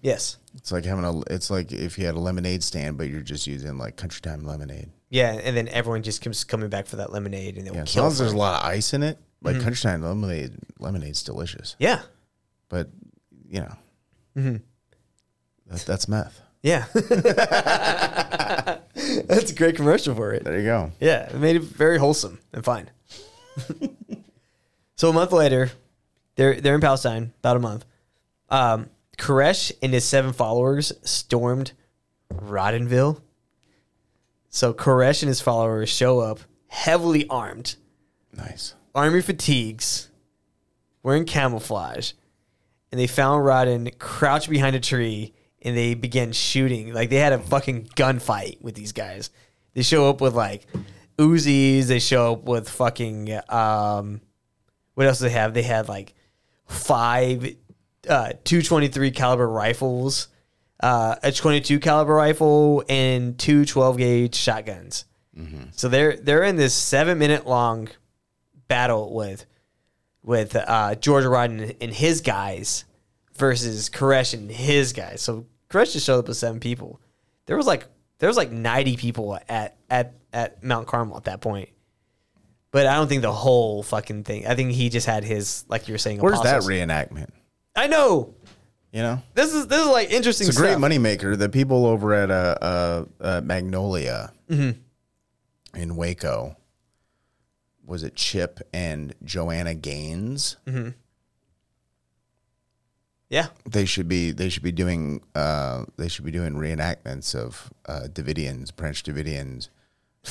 yes. 0.00 0.36
It's 0.56 0.70
like 0.70 0.84
having 0.84 1.04
a. 1.04 1.20
It's 1.34 1.50
like 1.50 1.72
if 1.72 1.98
you 1.98 2.06
had 2.06 2.14
a 2.14 2.20
lemonade 2.20 2.62
stand, 2.62 2.96
but 2.96 3.08
you're 3.08 3.20
just 3.22 3.48
using 3.48 3.76
like 3.78 3.96
Country 3.96 4.20
Time 4.20 4.44
lemonade. 4.44 4.90
Yeah, 5.10 5.32
and 5.32 5.56
then 5.56 5.66
everyone 5.68 6.04
just 6.04 6.22
comes 6.22 6.44
coming 6.44 6.68
back 6.68 6.86
for 6.86 6.96
that 6.96 7.12
lemonade 7.12 7.56
and 7.58 7.66
they'll 7.66 7.76
as 7.78 7.90
kill 7.92 8.04
long 8.04 8.12
as 8.12 8.18
there's 8.18 8.32
a 8.32 8.36
lot 8.36 8.62
of 8.62 8.68
ice 8.68 8.94
in 8.94 9.02
it, 9.02 9.18
like 9.42 9.56
Mhm. 9.56 9.62
Country 9.62 9.82
Time 9.82 10.02
lemonade, 10.02 10.56
lemonade's 10.78 11.24
delicious. 11.24 11.74
Yeah. 11.80 12.02
But 12.68 12.88
you 13.48 13.60
know, 13.60 13.76
Mhm. 14.36 14.62
that, 15.66 15.80
that's 15.86 16.08
meth. 16.08 16.40
Yeah. 16.62 16.86
That's 19.26 19.50
a 19.50 19.54
great 19.54 19.76
commercial 19.76 20.14
for 20.14 20.32
it. 20.32 20.44
There 20.44 20.58
you 20.58 20.64
go. 20.64 20.92
Yeah, 21.00 21.28
it 21.28 21.34
made 21.34 21.56
it 21.56 21.62
very 21.62 21.98
wholesome 21.98 22.38
and 22.52 22.64
fine. 22.64 22.90
so 24.96 25.10
a 25.10 25.12
month 25.12 25.32
later, 25.32 25.70
they're 26.36 26.60
they're 26.60 26.74
in 26.74 26.80
Palestine, 26.80 27.32
about 27.40 27.56
a 27.56 27.60
month. 27.60 27.84
Um, 28.48 28.88
Koresh 29.18 29.72
and 29.82 29.92
his 29.92 30.04
seven 30.04 30.32
followers 30.32 30.92
stormed 31.02 31.72
Rodenville. 32.32 33.20
So 34.48 34.72
Koresh 34.72 35.22
and 35.22 35.28
his 35.28 35.40
followers 35.40 35.88
show 35.88 36.20
up 36.20 36.40
heavily 36.68 37.26
armed, 37.28 37.76
Nice. 38.32 38.74
army 38.94 39.20
fatigues, 39.20 40.08
wearing 41.02 41.24
camouflage, 41.24 42.12
and 42.94 43.00
they 43.00 43.08
found 43.08 43.44
Roden 43.44 43.90
crouched 43.98 44.48
behind 44.48 44.76
a 44.76 44.80
tree 44.80 45.34
and 45.62 45.76
they 45.76 45.94
began 45.94 46.30
shooting. 46.30 46.94
Like 46.94 47.10
they 47.10 47.16
had 47.16 47.32
a 47.32 47.40
fucking 47.40 47.86
gunfight 47.96 48.62
with 48.62 48.76
these 48.76 48.92
guys. 48.92 49.30
They 49.72 49.82
show 49.82 50.08
up 50.08 50.20
with 50.20 50.32
like 50.32 50.64
Uzis, 51.18 51.86
they 51.86 51.98
show 51.98 52.34
up 52.34 52.44
with 52.44 52.68
fucking 52.68 53.36
um 53.48 54.20
what 54.94 55.08
else 55.08 55.18
do 55.18 55.24
they 55.24 55.30
have? 55.32 55.54
They 55.54 55.62
had 55.64 55.88
like 55.88 56.14
five 56.68 57.56
uh 58.08 58.34
223 58.44 59.10
caliber 59.10 59.48
rifles, 59.48 60.28
uh 60.78 61.16
a 61.20 61.32
22 61.32 61.80
caliber 61.80 62.14
rifle 62.14 62.84
and 62.88 63.36
two 63.36 63.64
12 63.64 63.96
gauge 63.98 64.34
shotguns. 64.36 65.04
So 65.72 65.88
they're 65.88 66.16
they're 66.16 66.44
in 66.44 66.54
this 66.54 66.74
7 66.74 67.18
minute 67.18 67.44
long 67.44 67.88
battle 68.68 69.12
with 69.12 69.46
with 70.24 70.56
uh, 70.56 70.94
George 70.96 71.24
Roden 71.24 71.74
and 71.80 71.92
his 71.92 72.20
guys 72.22 72.84
versus 73.36 73.88
Koresh 73.90 74.34
and 74.34 74.50
his 74.50 74.92
guys. 74.92 75.20
So 75.22 75.46
Koresh 75.70 75.92
just 75.92 76.06
showed 76.06 76.18
up 76.20 76.28
with 76.28 76.36
seven 76.36 76.58
people. 76.60 77.00
There 77.46 77.56
was 77.56 77.66
like 77.66 77.86
there 78.18 78.28
was 78.28 78.36
like 78.36 78.50
ninety 78.50 78.96
people 78.96 79.38
at 79.48 79.76
at 79.90 80.14
at 80.32 80.64
Mount 80.64 80.86
Carmel 80.88 81.16
at 81.16 81.24
that 81.24 81.40
point. 81.40 81.68
But 82.70 82.86
I 82.86 82.94
don't 82.94 83.06
think 83.06 83.22
the 83.22 83.30
whole 83.32 83.82
fucking 83.84 84.24
thing. 84.24 84.46
I 84.48 84.54
think 84.56 84.72
he 84.72 84.88
just 84.88 85.06
had 85.06 85.22
his 85.24 85.64
like 85.68 85.86
you 85.86 85.94
were 85.94 85.98
saying. 85.98 86.18
Where's 86.20 86.40
that 86.42 86.62
reenactment? 86.62 87.28
I 87.76 87.86
know. 87.86 88.34
You 88.92 89.02
know, 89.02 89.22
This 89.34 89.52
is 89.52 89.66
this 89.66 89.80
is 89.80 89.88
like 89.88 90.10
interesting. 90.12 90.46
it's 90.46 90.56
a 90.56 90.60
great 90.60 90.70
stuff. 90.78 90.82
moneymaker. 90.82 91.36
The 91.36 91.48
people 91.48 91.84
over 91.84 92.14
at 92.14 92.30
uh, 92.30 92.56
uh, 92.62 93.04
uh, 93.20 93.40
Magnolia 93.44 94.32
Mhm. 94.48 94.76
in 95.74 95.96
Waco, 95.96 96.56
was 97.86 98.02
it 98.02 98.14
Chip 98.16 98.60
and 98.72 99.14
Joanna 99.24 99.74
Gaines? 99.74 100.56
Mm-hmm. 100.66 100.90
Yeah. 103.30 103.48
They 103.68 103.84
should 103.84 104.08
be 104.08 104.30
they 104.30 104.48
should 104.48 104.62
be 104.62 104.72
doing 104.72 105.22
uh, 105.34 105.84
they 105.96 106.08
should 106.08 106.24
be 106.24 106.30
doing 106.30 106.54
reenactments 106.54 107.34
of 107.34 107.72
uh, 107.86 108.02
Davidians, 108.12 108.74
Branch 108.74 109.02
Davidians. 109.02 109.68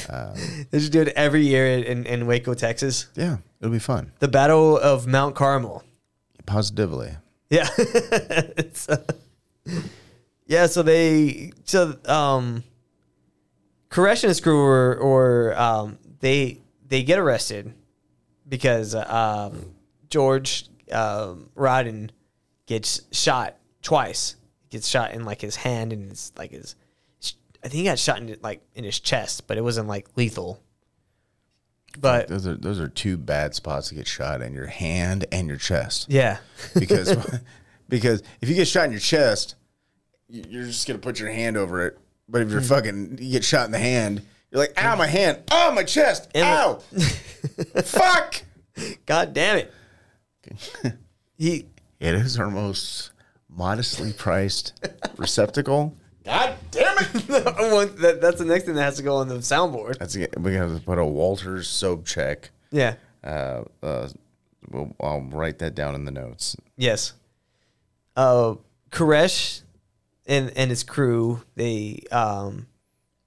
Uh, 0.09 0.35
They 0.71 0.79
should 0.79 0.91
do 0.91 1.01
it 1.01 1.09
every 1.09 1.45
year 1.45 1.67
in, 1.67 2.05
in 2.05 2.25
Waco, 2.25 2.53
Texas. 2.53 3.07
yeah, 3.15 3.37
it'll 3.59 3.71
be 3.71 3.79
fun. 3.79 4.11
The 4.19 4.27
Battle 4.27 4.77
of 4.77 5.05
Mount 5.05 5.35
Carmel. 5.35 5.83
Positively. 6.45 7.11
Yeah. 7.49 7.67
It's, 7.77 8.89
uh, 8.89 9.03
yeah, 10.47 10.67
so 10.67 10.81
they 10.83 11.51
so 11.65 11.97
um 12.05 12.63
Koresh 13.89 14.23
and 14.23 14.29
his 14.29 14.39
crew 14.41 14.63
were 14.63 14.97
or 14.97 15.55
um 15.59 15.97
they 16.19 16.59
they 16.93 17.01
get 17.01 17.17
arrested 17.17 17.73
because 18.47 18.93
uh, 18.93 19.01
um 19.51 19.73
George 20.11 20.67
um 20.91 21.49
Roden 21.55 22.11
gets 22.67 23.01
shot 23.11 23.55
twice. 23.81 24.35
gets 24.69 24.87
shot 24.87 25.11
in 25.15 25.25
like 25.25 25.41
his 25.41 25.55
hand 25.55 25.91
and 25.91 26.09
his 26.11 26.31
like 26.37 26.51
his. 26.51 26.75
I 27.63 27.69
think 27.69 27.73
he 27.79 27.83
got 27.85 27.97
shot 27.97 28.19
in 28.19 28.37
like 28.43 28.61
in 28.75 28.83
his 28.83 28.99
chest, 28.99 29.47
but 29.47 29.57
it 29.57 29.61
wasn't 29.63 29.87
like 29.87 30.05
lethal. 30.15 30.61
But 31.99 32.27
those 32.27 32.45
are 32.45 32.55
those 32.55 32.79
are 32.79 32.87
two 32.87 33.17
bad 33.17 33.55
spots 33.55 33.89
to 33.89 33.95
get 33.95 34.05
shot 34.07 34.41
in 34.43 34.53
your 34.53 34.67
hand 34.67 35.25
and 35.31 35.47
your 35.47 35.57
chest. 35.57 36.07
yeah, 36.11 36.37
Because 36.75 37.15
because 37.89 38.21
if 38.39 38.49
you 38.49 38.55
get 38.55 38.67
shot 38.67 38.85
in 38.85 38.91
your 38.91 38.99
chest, 38.99 39.55
you- 40.29 40.43
you're 40.47 40.65
just 40.65 40.85
gonna 40.87 40.99
put 40.99 41.19
your 41.19 41.31
hand 41.31 41.57
over 41.57 41.87
it. 41.87 41.97
But 42.29 42.41
if 42.43 42.51
you're 42.51 42.61
Hmm. 42.61 42.67
fucking 42.67 43.17
you 43.19 43.31
get 43.31 43.43
shot 43.43 43.65
in 43.65 43.71
the 43.71 43.79
hand, 43.79 44.21
you're 44.53 44.61
like, 44.61 44.73
ow, 44.77 44.95
my 44.95 45.07
hand, 45.07 45.39
oh 45.49 45.71
my 45.71 45.83
chest, 45.83 46.29
And- 46.35 46.45
ow, 46.45 46.75
fuck. 47.83 48.43
God 49.07 49.33
damn 49.33 49.57
it. 49.57 49.73
he 51.37 51.65
It 51.99 52.13
is 52.15 52.37
our 52.39 52.51
most 52.51 53.11
modestly 53.49 54.13
priced 54.13 54.73
receptacle. 55.17 55.97
God 56.23 56.55
damn 56.71 56.97
it! 56.99 57.09
That, 57.99 58.19
that's 58.21 58.37
the 58.37 58.45
next 58.45 58.65
thing 58.65 58.75
that 58.75 58.83
has 58.83 58.97
to 58.97 59.03
go 59.03 59.15
on 59.17 59.27
the 59.27 59.35
soundboard. 59.39 59.97
That's 59.97 60.15
we 60.15 60.53
have 60.53 60.73
to 60.73 60.79
put 60.81 60.97
a 60.99 61.05
Walters 61.05 61.67
soap 61.67 62.05
check. 62.05 62.51
Yeah. 62.71 62.95
Uh, 63.23 63.63
uh, 63.81 64.09
we'll, 64.69 64.95
I'll 65.01 65.21
write 65.21 65.59
that 65.59 65.75
down 65.75 65.95
in 65.95 66.05
the 66.05 66.11
notes. 66.11 66.55
Yes. 66.77 67.13
Uh, 68.15 68.55
Koresh 68.91 69.63
and 70.25 70.51
and 70.55 70.69
his 70.69 70.83
crew 70.83 71.41
they 71.55 72.03
um 72.11 72.67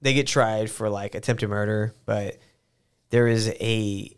they 0.01 0.13
get 0.13 0.27
tried 0.27 0.69
for 0.69 0.89
like 0.89 1.15
attempted 1.15 1.49
murder, 1.49 1.93
but 2.05 2.37
there 3.09 3.27
is 3.27 3.49
a 3.59 4.15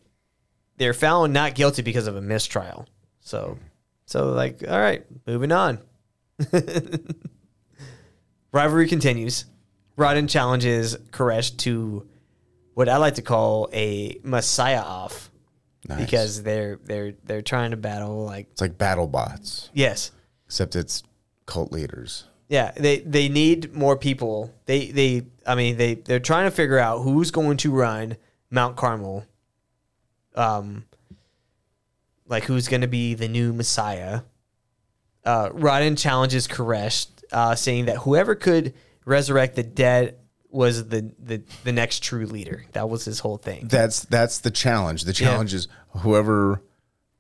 they're 0.77 0.93
found 0.93 1.33
not 1.33 1.55
guilty 1.55 1.81
because 1.81 2.07
of 2.07 2.15
a 2.15 2.21
mistrial. 2.21 2.87
So 3.19 3.57
so 4.05 4.31
like 4.31 4.63
all 4.67 4.79
right, 4.79 5.05
moving 5.25 5.51
on. 5.51 5.79
Rivalry 8.51 8.87
continues. 8.87 9.45
Roden 9.95 10.27
challenges 10.27 10.95
Koresh 11.11 11.55
to 11.57 12.07
what 12.73 12.89
I 12.89 12.97
like 12.97 13.15
to 13.15 13.21
call 13.21 13.69
a 13.73 14.19
Messiah 14.23 14.81
off. 14.81 15.29
Nice. 15.87 15.99
Because 15.99 16.43
they're 16.43 16.77
they're 16.83 17.13
they're 17.23 17.41
trying 17.41 17.71
to 17.71 17.77
battle 17.77 18.25
like 18.25 18.47
It's 18.51 18.61
like 18.61 18.77
battle 18.77 19.07
bots, 19.07 19.69
yes. 19.73 20.11
except 20.47 20.75
it's 20.75 21.03
cult 21.45 21.71
leaders. 21.71 22.25
Yeah, 22.49 22.71
they 22.71 22.99
they 22.99 23.29
need 23.29 23.73
more 23.73 23.95
people. 23.95 24.51
They 24.65 24.87
they 24.91 25.27
I 25.45 25.55
mean 25.55 25.77
they 25.77 25.93
they're 25.93 26.19
trying 26.19 26.45
to 26.45 26.51
figure 26.51 26.79
out 26.79 27.03
who's 27.03 27.29
going 27.31 27.57
to 27.57 27.71
run 27.71 28.17
Mount 28.49 28.75
Carmel. 28.75 29.25
Um 30.35 30.85
like 32.27 32.43
who's 32.45 32.67
going 32.67 32.81
to 32.81 32.87
be 32.87 33.13
the 33.13 33.27
new 33.27 33.53
Messiah. 33.53 34.21
Uh 35.23 35.49
Roden 35.53 35.95
challenges 35.95 36.47
Koresh 36.47 37.07
uh 37.31 37.53
saying 37.55 37.85
that 37.85 37.97
whoever 37.97 38.33
could 38.35 38.73
resurrect 39.05 39.55
the 39.55 39.63
dead 39.63 40.15
was 40.49 40.87
the 40.87 41.11
the 41.19 41.43
the 41.63 41.71
next 41.71 42.01
true 42.01 42.25
leader. 42.25 42.65
That 42.71 42.89
was 42.89 43.05
his 43.05 43.19
whole 43.19 43.37
thing. 43.37 43.67
That's 43.67 43.99
that's 44.01 44.39
the 44.39 44.49
challenge. 44.51 45.03
The 45.03 45.11
Yeah. 45.11 45.29
challenge 45.29 45.53
is 45.53 45.67
whoever 45.97 46.63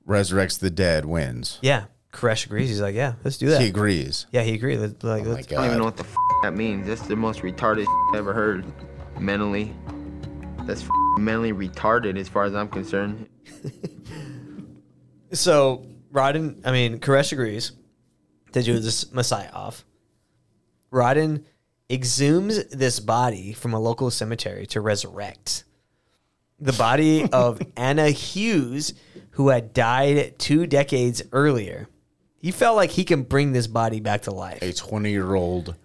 resurrects 0.07 0.57
the 0.57 0.71
dead 0.71 1.05
wins. 1.05 1.59
Yeah, 1.61 1.85
Koresh 2.11 2.45
agrees. 2.45 2.69
He's 2.69 2.81
like, 2.81 2.95
"Yeah, 2.95 3.13
let's 3.23 3.37
do 3.37 3.49
that." 3.49 3.61
He 3.61 3.67
agrees. 3.67 4.25
Yeah, 4.31 4.41
he 4.41 4.53
agreed. 4.55 4.77
Let's, 4.77 5.03
like, 5.03 5.21
Oh 5.23 5.25
my 5.25 5.31
let's, 5.35 5.47
I 5.51 5.55
don't 5.55 5.65
even 5.65 5.77
know 5.77 5.83
god! 5.83 5.85
what 5.85 5.97
the 5.97 6.03
f- 6.03 6.15
that 6.43 6.53
means. 6.55 6.87
That's 6.87 7.01
the 7.03 7.15
most 7.15 7.41
retarded 7.41 7.85
I've 8.11 8.15
ever 8.19 8.33
heard. 8.33 8.65
Mentally, 9.19 9.73
that's 10.65 10.81
f- 10.83 10.89
mentally 11.17 11.53
retarded 11.53 12.17
as 12.17 12.27
far 12.27 12.45
as 12.45 12.55
I'm 12.55 12.67
concerned. 12.69 13.27
So 15.31 15.85
Roden, 16.11 16.61
I 16.65 16.71
mean, 16.71 16.99
Koresh 16.99 17.31
agrees 17.31 17.71
to 18.53 18.63
do 18.63 18.79
this 18.79 19.11
Messiah 19.13 19.51
off. 19.53 19.85
Roden 20.89 21.45
exhumes 21.89 22.67
this 22.71 22.99
body 22.99 23.53
from 23.53 23.73
a 23.73 23.79
local 23.79 24.09
cemetery 24.09 24.65
to 24.67 24.81
resurrect 24.81 25.65
the 26.59 26.73
body 26.73 27.29
of 27.31 27.61
Anna 27.77 28.09
Hughes, 28.09 28.95
who 29.31 29.49
had 29.49 29.71
died 29.73 30.39
two 30.39 30.65
decades 30.65 31.21
earlier. 31.31 31.87
He 32.39 32.51
felt 32.51 32.75
like 32.75 32.91
he 32.91 33.03
can 33.03 33.23
bring 33.23 33.51
this 33.51 33.67
body 33.67 33.99
back 33.99 34.23
to 34.23 34.31
life. 34.31 34.61
A 34.61 34.73
twenty-year-old 34.73 35.75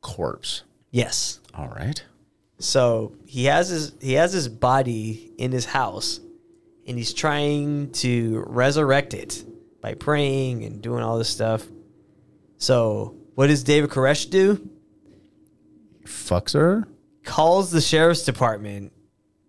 corpse. 0.00 0.62
Yes. 0.90 1.40
All 1.54 1.68
right. 1.68 2.02
So 2.58 3.16
he 3.26 3.46
has 3.46 3.68
his 3.68 3.94
he 4.00 4.12
has 4.14 4.32
his 4.32 4.48
body 4.48 5.32
in 5.38 5.50
his 5.50 5.64
house, 5.64 6.20
and 6.86 6.98
he's 6.98 7.12
trying 7.14 7.90
to 7.92 8.44
resurrect 8.46 9.14
it 9.14 9.44
by 9.80 9.94
praying 9.94 10.64
and 10.64 10.80
doing 10.80 11.02
all 11.02 11.18
this 11.18 11.28
stuff. 11.28 11.66
So 12.58 13.16
what 13.34 13.48
does 13.48 13.64
David 13.64 13.90
Koresh 13.90 14.30
do? 14.30 14.68
Fucks 16.04 16.54
her. 16.54 16.86
Calls 17.24 17.70
the 17.70 17.80
sheriff's 17.80 18.24
department 18.24 18.92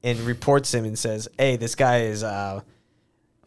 and 0.03 0.19
reports 0.21 0.73
him 0.73 0.86
and 0.86 0.97
says, 0.97 1.27
"Hey, 1.38 1.55
this 1.55 1.75
guy 1.75 2.03
is 2.03 2.23
uh, 2.23 2.61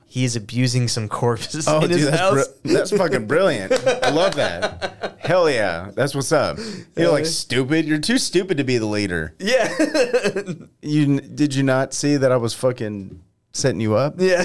he 0.08 0.24
is 0.24 0.36
abusing 0.36 0.88
some 0.88 1.08
corpses 1.08 1.66
Oh, 1.68 1.80
in 1.80 1.88
dude, 1.90 1.98
his 1.98 2.06
that's, 2.10 2.20
house." 2.20 2.48
br- 2.48 2.68
that's 2.72 2.90
fucking 2.96 3.26
brilliant. 3.26 3.72
I 3.72 4.10
love 4.10 4.34
that. 4.36 5.16
Hell 5.18 5.50
yeah, 5.50 5.90
that's 5.94 6.14
what's 6.14 6.32
up. 6.32 6.58
You're 6.96 7.10
like 7.10 7.26
stupid. 7.26 7.84
You're 7.86 7.98
too 7.98 8.16
stupid 8.18 8.56
to 8.58 8.64
be 8.64 8.78
the 8.78 8.86
leader. 8.86 9.34
yeah, 9.38 9.68
You 10.82 11.20
did 11.20 11.54
you 11.54 11.62
not 11.62 11.92
see 11.92 12.16
that 12.16 12.30
I 12.32 12.36
was 12.36 12.54
fucking 12.54 13.20
setting 13.52 13.80
you 13.80 13.94
up? 13.96 14.14
yeah. 14.18 14.44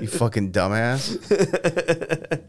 You 0.00 0.06
fucking 0.06 0.52
dumbass. 0.52 1.18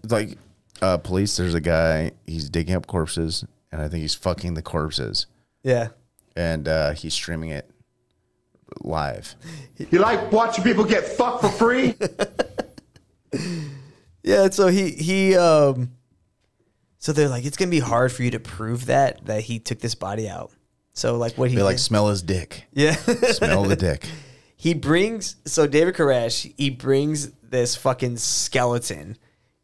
It's 0.03 0.11
like 0.11 0.37
uh, 0.81 0.97
police. 0.97 1.35
There's 1.37 1.53
a 1.55 1.61
guy. 1.61 2.11
He's 2.25 2.49
digging 2.49 2.75
up 2.75 2.85
corpses, 2.87 3.43
and 3.71 3.81
I 3.81 3.87
think 3.87 4.01
he's 4.01 4.15
fucking 4.15 4.53
the 4.53 4.61
corpses, 4.61 5.25
yeah. 5.63 5.89
and 6.35 6.67
uh, 6.67 6.91
he's 6.91 7.13
streaming 7.13 7.49
it 7.49 7.69
live. 8.79 9.35
You 9.89 9.99
like 9.99 10.31
watching 10.31 10.63
people 10.63 10.83
get 10.85 11.03
fucked 11.05 11.41
for 11.41 11.49
free? 11.49 11.95
Yeah, 14.23 14.49
so 14.51 14.67
he 14.67 14.91
he 14.91 15.35
um 15.35 15.91
so 16.99 17.11
they're 17.11 17.27
like 17.29 17.43
it's 17.43 17.57
to 17.57 17.67
be 17.67 17.79
hard 17.79 18.11
for 18.11 18.21
you 18.21 18.29
to 18.31 18.39
prove 18.39 18.85
that 18.85 19.25
that 19.25 19.41
he 19.41 19.57
took 19.57 19.79
this 19.79 19.95
body 19.95 20.29
out. 20.29 20.51
So 20.93 21.17
like 21.17 21.37
what 21.39 21.49
he 21.49 21.55
They 21.55 21.63
like 21.63 21.77
did- 21.77 21.81
smell 21.81 22.09
his 22.09 22.21
dick. 22.21 22.67
yeah. 22.71 22.93
Smell 22.93 23.63
the 23.63 23.75
dick. 23.75 24.05
he 24.57 24.75
brings 24.75 25.37
so 25.45 25.65
David 25.65 25.95
Koresh, 25.95 26.53
he 26.55 26.69
brings 26.69 27.31
this 27.41 27.75
fucking 27.75 28.17
skeleton 28.17 29.17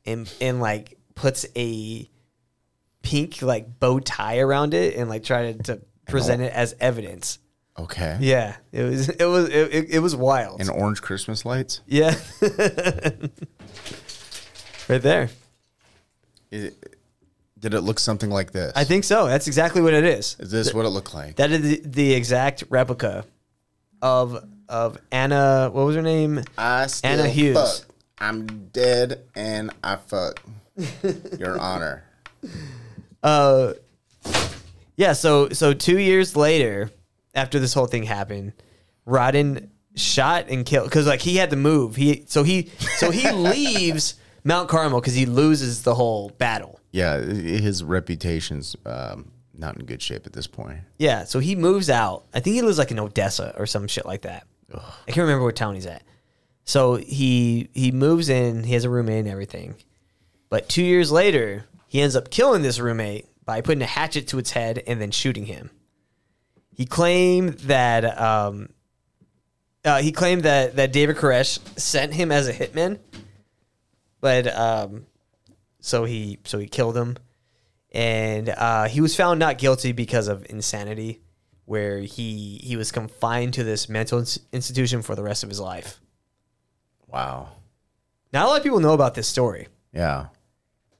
and 0.06 0.32
and 0.42 0.60
like 0.60 0.98
puts 1.14 1.46
a 1.56 2.10
pink 3.04 3.44
like 3.44 3.80
bow 3.80 4.00
tie 4.00 4.40
around 4.40 4.74
it 4.74 4.96
and 4.96 5.08
like 5.08 5.24
try 5.24 5.52
to, 5.54 5.64
to 5.64 5.82
present 6.08 6.42
it 6.42 6.52
as 6.52 6.76
evidence. 6.80 7.38
Okay. 7.80 8.18
Yeah, 8.20 8.56
it 8.72 8.84
was 8.84 9.10
it 9.20 9.26
was 9.26 9.50
it, 9.50 9.74
it, 9.74 9.90
it 9.96 10.00
was 10.00 10.16
wild. 10.16 10.60
And 10.60 10.70
orange 10.70 11.02
Christmas 11.02 11.46
lights. 11.46 11.82
yeah. 11.88 12.16
right 14.88 15.02
there. 15.02 15.30
It- 16.52 16.94
did 17.60 17.74
it 17.74 17.82
look 17.82 18.00
something 18.00 18.30
like 18.30 18.52
this? 18.52 18.72
I 18.76 18.84
think 18.84 19.04
so. 19.04 19.26
That's 19.28 19.48
exactly 19.48 19.82
what 19.82 19.96
it 19.96 20.04
is. 20.04 20.36
Is 20.40 20.52
this 20.52 20.76
what 20.76 20.86
it 20.86 20.90
looked 20.90 21.16
like? 21.16 21.38
That 21.38 21.52
is 21.52 21.62
the, 21.62 21.82
the 21.84 22.14
exact 22.14 22.64
replica 22.70 23.26
of 24.00 24.46
of 24.70 25.00
Anna. 25.12 25.70
What 25.74 25.88
was 25.88 25.96
her 25.96 26.04
name? 26.04 26.44
I 26.56 26.86
still 26.86 27.10
Anna 27.12 27.28
Hughes. 27.28 27.80
fuck. 27.80 27.96
I'm 28.20 28.68
dead 28.68 29.24
and 29.36 29.72
I 29.84 29.96
fuck. 29.96 30.40
Your 31.40 31.60
Honor. 31.60 32.04
Uh, 33.24 33.74
yeah. 34.96 35.14
So 35.14 35.50
so 35.50 35.74
two 35.74 35.98
years 35.98 36.36
later, 36.36 36.92
after 37.38 37.60
this 37.60 37.74
whole 37.74 37.86
thing 37.86 38.04
happened, 38.04 38.54
Roden 39.06 39.72
shot 39.96 40.46
and 40.50 40.66
killed 40.66 40.90
because 40.90 41.08
like 41.08 41.22
he 41.22 41.38
had 41.38 41.52
to 41.52 41.56
move. 41.56 41.96
He 41.96 42.26
so 42.28 42.44
he 42.44 42.72
so 42.98 43.12
he 43.12 43.32
leaves 43.32 44.16
Mount 44.44 44.68
Carmel 44.68 45.00
because 45.00 45.14
he 45.14 45.26
loses 45.26 45.84
the 45.84 45.96
whole 45.96 46.30
battle. 46.32 46.80
Yeah, 46.92 47.20
his 47.20 47.84
reputation's 47.84 48.76
um, 48.86 49.32
not 49.54 49.78
in 49.78 49.86
good 49.86 50.02
shape 50.02 50.26
at 50.26 50.34
this 50.34 50.48
point. 50.48 50.80
Yeah, 50.98 51.26
so 51.26 51.40
he 51.40 51.56
moves 51.56 51.90
out. 51.90 52.26
I 52.34 52.40
think 52.40 52.56
he 52.56 52.62
lives 52.62 52.80
like 52.80 52.92
in 52.92 53.00
Odessa 53.00 53.54
or 53.58 53.66
some 53.66 53.88
shit 53.88 54.06
like 54.06 54.24
that. 54.24 54.48
I 54.74 55.12
can't 55.12 55.18
remember 55.18 55.46
what 55.46 55.56
town 55.56 55.76
he's 55.76 55.86
at. 55.86 56.04
So 56.64 56.96
he 56.96 57.70
he 57.74 57.92
moves 57.92 58.30
in. 58.30 58.64
He 58.64 58.74
has 58.74 58.84
a 58.84 58.90
roommate 58.90 59.20
and 59.20 59.30
everything. 59.30 59.76
But 60.50 60.70
two 60.70 60.84
years 60.84 61.12
later, 61.12 61.66
he 61.88 62.02
ends 62.02 62.16
up 62.16 62.30
killing 62.30 62.62
this 62.62 62.80
roommate 62.80 63.28
by 63.46 63.62
putting 63.62 63.82
a 63.82 63.86
hatchet 63.86 64.28
to 64.30 64.40
its 64.40 64.52
head 64.52 64.84
and 64.88 65.00
then 65.00 65.12
shooting 65.12 65.46
him. 65.46 65.70
He 66.78 66.86
claimed 66.86 67.54
that 67.62 68.04
um, 68.22 68.70
uh, 69.84 69.98
he 70.00 70.12
claimed 70.12 70.44
that 70.44 70.76
that 70.76 70.94
David 70.94 71.16
Koresh 71.18 71.58
sent 71.78 72.14
him 72.14 72.32
as 72.32 72.48
a 72.48 72.54
hitman, 72.54 73.00
but 74.22 74.46
um, 74.56 75.08
so 75.80 76.06
he 76.06 76.38
so 76.46 76.60
he 76.60 76.68
killed 76.68 76.96
him 76.96 77.18
and 77.92 78.50
uh, 78.50 78.88
he 78.88 79.02
was 79.02 79.16
found 79.16 79.40
not 79.40 79.58
guilty 79.58 79.92
because 79.92 80.28
of 80.28 80.46
insanity, 80.52 81.20
where 81.66 81.98
he 82.00 82.60
he 82.64 82.76
was 82.76 82.92
confined 82.92 83.56
to 83.56 83.64
this 83.64 83.90
mental 83.90 84.20
ins- 84.20 84.40
institution 84.52 85.02
for 85.02 85.16
the 85.16 85.24
rest 85.24 85.42
of 85.44 85.50
his 85.50 85.60
life. 85.60 86.00
Wow. 87.08 87.50
Not 88.34 88.46
a 88.46 88.50
lot 88.50 88.58
of 88.58 88.64
people 88.64 88.82
know 88.82 88.94
about 88.94 89.16
this 89.16 89.28
story, 89.28 89.68
Yeah. 89.94 90.28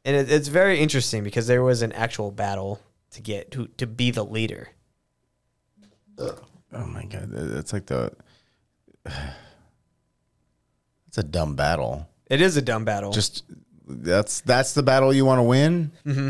and 0.06 0.16
it, 0.16 0.32
it's 0.32 0.48
very 0.48 0.80
interesting 0.80 1.24
because 1.24 1.46
there 1.46 1.62
was 1.62 1.84
an 1.84 1.92
actual 1.92 2.32
battle 2.32 2.80
to 3.12 3.22
get 3.22 3.52
to 3.52 3.68
to 3.78 3.86
be 3.86 4.10
the 4.10 4.26
leader. 4.26 4.70
Oh 6.20 6.86
my 6.86 7.06
god, 7.06 7.32
it's 7.34 7.74
like 7.74 7.86
the. 7.86 8.12
It's 11.08 11.18
a 11.18 11.24
dumb 11.24 11.56
battle. 11.56 12.08
It 12.30 12.42
is 12.42 12.58
a 12.58 12.62
dumb 12.62 12.84
battle. 12.84 13.12
Just 13.12 13.46
that's 13.88 14.42
that's 14.42 14.74
the 14.74 14.84
battle 14.84 15.14
you 15.14 15.26
want 15.26 15.40
to 15.40 15.44
win. 15.44 15.92
Mm-hmm. 16.06 16.30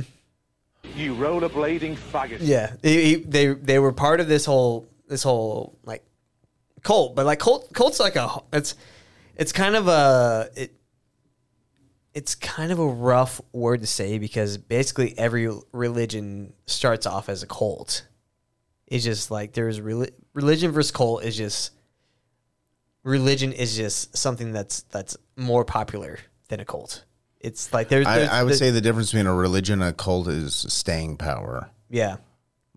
You 0.95 1.15
rollerblading 1.15 1.97
faggot. 1.97 2.37
Yeah, 2.41 2.73
he, 2.83 3.03
he, 3.03 3.15
they 3.15 3.47
they 3.47 3.79
were 3.79 3.91
part 3.91 4.19
of 4.19 4.27
this 4.27 4.45
whole 4.45 4.87
this 5.07 5.23
whole 5.23 5.77
like 5.83 6.05
cult, 6.83 7.15
but 7.15 7.25
like 7.25 7.39
cult 7.39 7.73
cult's 7.73 7.99
like 7.99 8.15
a 8.15 8.29
it's 8.53 8.75
it's 9.35 9.51
kind 9.51 9.75
of 9.75 9.87
a 9.87 10.49
it 10.55 10.73
it's 12.13 12.33
kind 12.33 12.71
of 12.71 12.79
a 12.79 12.87
rough 12.87 13.41
word 13.53 13.81
to 13.81 13.87
say 13.87 14.17
because 14.17 14.57
basically 14.57 15.17
every 15.19 15.49
religion 15.71 16.53
starts 16.65 17.05
off 17.05 17.29
as 17.29 17.43
a 17.43 17.47
cult. 17.47 18.06
It's 18.87 19.03
just 19.03 19.29
like 19.31 19.53
there's 19.53 19.79
reli- 19.79 20.11
religion 20.33 20.71
versus 20.71 20.91
cult 20.91 21.23
is 21.23 21.35
just 21.35 21.71
religion 23.03 23.53
is 23.53 23.75
just 23.75 24.15
something 24.17 24.51
that's 24.51 24.81
that's 24.83 25.17
more 25.35 25.65
popular 25.65 26.19
than 26.49 26.59
a 26.59 26.65
cult. 26.65 27.03
It's 27.39 27.71
like 27.71 27.89
there's, 27.89 28.07
I, 28.07 28.19
there's 28.19 28.29
I 28.29 28.43
would 28.43 28.53
the- 28.53 28.57
say 28.57 28.71
the 28.71 28.81
difference 28.81 29.11
between 29.11 29.27
a 29.27 29.33
religion 29.33 29.81
and 29.81 29.91
a 29.91 29.93
cult 29.93 30.27
is 30.27 30.55
staying 30.69 31.17
power. 31.17 31.69
yeah. 31.89 32.17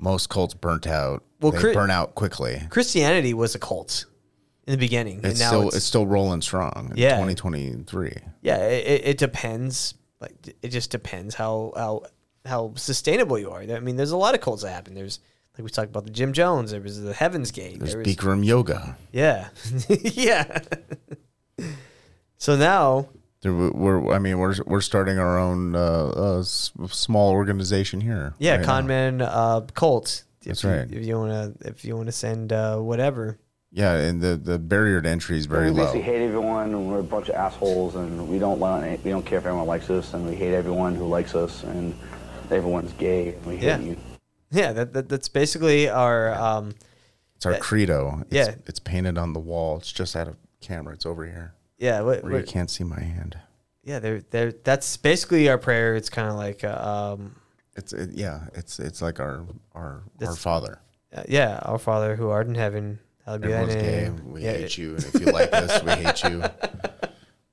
Most 0.03 0.31
cults 0.31 0.55
burnt 0.55 0.87
out. 0.87 1.25
Well, 1.43 1.53
they 1.53 1.75
burn 1.75 1.91
out 1.91 2.15
quickly. 2.15 2.63
Christianity 2.71 3.35
was 3.35 3.55
a 3.55 3.59
cult 3.59 4.07
in 4.67 4.71
the 4.73 4.79
beginning, 4.79 5.17
and 5.17 5.27
It's 5.27 5.41
now 5.41 5.49
still 5.49 5.67
it's, 5.69 5.77
it's, 5.77 5.85
still 5.85 6.07
rolling 6.07 6.41
strong. 6.41 6.89
in 6.93 6.97
Yeah. 6.97 7.11
2023. 7.17 8.17
yeah. 8.41 8.57
It- 8.67 9.03
it 9.05 9.19
depends. 9.19 9.93
Like 10.19 10.57
it 10.63 10.69
just 10.69 10.91
depends 10.91 11.35
how 11.35 11.73
how 11.77 12.03
how 12.47 12.73
sustainable 12.77 13.39
you 13.39 13.51
are. 13.51 13.61
I 13.61 13.81
mean, 13.81 13.97
there's 13.97 14.11
a 14.13 14.17
lot 14.17 14.35
of 14.35 14.41
cults 14.41 14.63
that 14.63 14.71
happen. 14.71 14.95
There's 14.95 15.21
like 15.61 15.65
we 15.65 15.71
talked 15.71 15.91
about 15.91 16.05
the 16.05 16.11
Jim 16.11 16.33
Jones. 16.33 16.71
There 16.71 16.81
was 16.81 17.01
the 17.01 17.13
Heaven's 17.15 17.51
Gate. 17.51 17.79
There's 17.79 17.91
there 17.93 17.99
was, 18.03 18.09
Bikram 18.09 18.45
yoga. 18.45 18.97
Yeah, 19.13 19.49
yeah. 19.89 20.61
so 22.39 22.57
now, 22.57 23.09
There, 23.43 23.53
we- 23.53 23.71
we're 23.71 24.13
I 24.13 24.19
mean 24.19 24.39
we're 24.39 24.55
we're 24.67 24.81
starting 24.81 25.19
our 25.19 25.39
own 25.39 25.75
uh, 25.75 26.13
uh, 26.17 26.39
s- 26.41 26.73
small 26.91 27.31
organization 27.31 28.01
here. 28.01 28.35
yeah, 28.39 28.57
right. 28.57 28.65
Conman 28.65 29.23
uh, 29.23 29.61
cult. 29.75 30.25
That's 30.45 30.65
if 30.65 30.65
you, 30.65 30.71
right. 30.77 30.91
If 30.91 31.07
you 31.07 31.19
wanna, 31.19 31.53
if 31.61 31.85
you 31.85 31.97
wanna 31.97 32.13
send 32.13 32.53
uh, 32.53 32.79
whatever. 32.79 33.39
Yeah, 33.73 33.93
and 33.95 34.21
the 34.21 34.37
the 34.37 34.59
barrier 34.59 35.01
to 35.01 35.09
entry 35.09 35.37
is 35.39 35.47
very 35.47 35.67
we 35.71 35.77
low. 35.77 35.85
basically 35.85 36.03
hate 36.03 36.23
everyone, 36.23 36.75
and 36.75 36.89
we're 36.91 36.99
a 36.99 37.05
bunch 37.05 37.29
of 37.29 37.37
assholes, 37.37 37.95
and 37.95 38.27
we 38.29 38.39
don't 38.41 38.59
want, 38.59 38.83
we 39.05 39.11
don't 39.11 39.25
care 39.25 39.39
if 39.39 39.47
anyone 39.47 39.67
likes 39.67 39.89
us, 39.91 40.13
and 40.13 40.27
we 40.27 40.35
hate 40.35 40.55
everyone 40.55 40.95
who 40.97 41.07
likes 41.07 41.35
us, 41.37 41.63
and 41.63 41.95
everyone's 42.51 42.93
gay, 42.95 43.35
and 43.35 43.47
we 43.47 43.57
hate 43.57 43.67
Yeah. 43.67 43.79
you. 43.79 43.97
Yeah, 44.51 44.73
that, 44.73 44.93
that 44.95 45.09
that's 45.09 45.29
basically 45.29 45.89
our. 45.89 46.35
Um, 46.35 46.75
It's 47.37 47.47
our 47.47 47.57
credo. 47.59 48.19
It's, 48.23 48.35
yeah. 48.35 48.55
it's 48.67 48.81
painted 48.81 49.17
on 49.19 49.33
the 49.33 49.41
wall. 49.41 49.77
It's 49.79 49.93
just 49.93 50.15
out 50.17 50.29
of 50.29 50.37
camera. 50.61 50.93
It's 50.95 51.07
over 51.07 51.25
here. 51.25 51.55
Yeah, 51.79 52.01
what, 52.03 52.23
where 52.25 52.39
you 52.41 52.45
can't 52.47 52.69
see 52.71 52.85
my 52.85 53.01
hand. 53.01 53.39
yeah, 53.85 53.99
they're, 54.01 54.21
they're, 54.31 54.53
that's 54.53 54.97
basically 54.99 55.49
our 55.49 55.57
prayer. 55.57 55.95
It's 55.97 56.11
kind 56.11 56.29
of 56.29 56.35
like, 56.37 56.63
uh, 56.65 57.15
um, 57.17 57.35
It's 57.77 57.93
it, 57.95 58.11
yeah. 58.13 58.41
It's 58.55 58.79
it's 58.79 59.01
like 59.01 59.19
our 59.21 59.47
our 59.75 60.03
our 60.21 60.37
father. 60.37 60.81
uh, 61.15 61.23
yeah, 61.29 61.59
our 61.63 61.79
Father 61.79 62.17
who 62.17 62.29
art 62.29 62.47
in 62.49 62.55
heaven, 62.57 62.99
hallowed 63.25 63.41
be 63.43 63.49
thy 63.49 63.63
Everyone's 63.63 63.83
gay. 63.83 64.11
We 64.27 64.43
Yeah, 64.43 64.53
hate 64.53 64.65
it- 64.65 64.79
you, 64.79 64.95
and 64.97 65.05
if 65.05 65.15
you 65.21 65.27
like 65.33 65.53
us, 65.55 65.83
we 65.83 65.91
hate 65.93 66.23
you. 66.25 66.41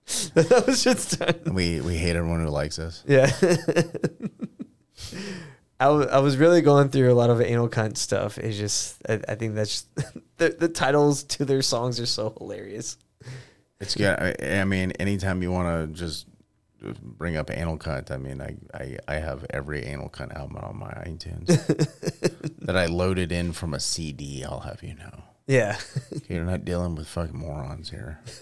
that 0.34 0.64
was 0.68 0.84
just 0.84 1.20
done. 1.20 1.54
We 1.54 1.80
we 1.82 1.96
hate 1.98 2.16
everyone 2.18 2.44
who 2.44 2.50
likes 2.50 2.80
us. 2.80 3.04
Yeah. 3.08 3.32
I 5.80 5.88
I 5.88 6.20
was 6.20 6.38
really 6.38 6.62
going 6.62 6.90
through 6.90 7.12
a 7.12 7.16
lot 7.16 7.30
of 7.30 7.40
anal 7.42 7.70
cunt 7.70 7.98
stuff. 7.98 8.38
It's 8.38 8.58
just, 8.58 9.02
I, 9.08 9.20
I 9.28 9.36
think 9.36 9.56
that's 9.56 9.84
just, 9.96 10.14
the, 10.38 10.50
the 10.50 10.70
titles 10.70 11.24
to 11.24 11.46
their 11.46 11.62
songs 11.62 12.00
are 12.00 12.06
so 12.06 12.34
hilarious. 12.38 12.98
It's 13.80 13.96
good. 13.96 14.18
I, 14.20 14.60
I 14.62 14.66
mean, 14.66 14.92
anytime 14.94 15.44
you 15.44 15.52
want 15.52 15.68
to 15.68 16.00
just 16.00 16.26
bring 17.02 17.38
up 17.38 17.52
anal 17.52 17.78
cunt, 17.78 18.10
I 18.10 18.18
mean, 18.18 18.42
I, 18.42 18.56
I, 18.74 18.98
I 19.08 19.16
have 19.16 19.46
every 19.52 19.84
anal 19.86 20.10
cunt 20.10 20.36
album 20.36 20.58
on 20.58 20.78
my 20.78 20.92
iTunes 21.06 21.48
that 22.60 22.76
I 22.76 22.88
loaded 22.88 23.32
in 23.32 23.54
from 23.54 23.74
a 23.74 23.80
CD. 23.80 24.44
I'll 24.44 24.62
have 24.62 24.82
you 24.82 24.96
know. 24.96 25.24
Yeah. 25.46 25.78
You're 26.28 26.44
not 26.44 26.66
dealing 26.66 26.96
with 26.96 27.08
fucking 27.08 27.38
morons 27.38 27.92
here. 27.92 28.20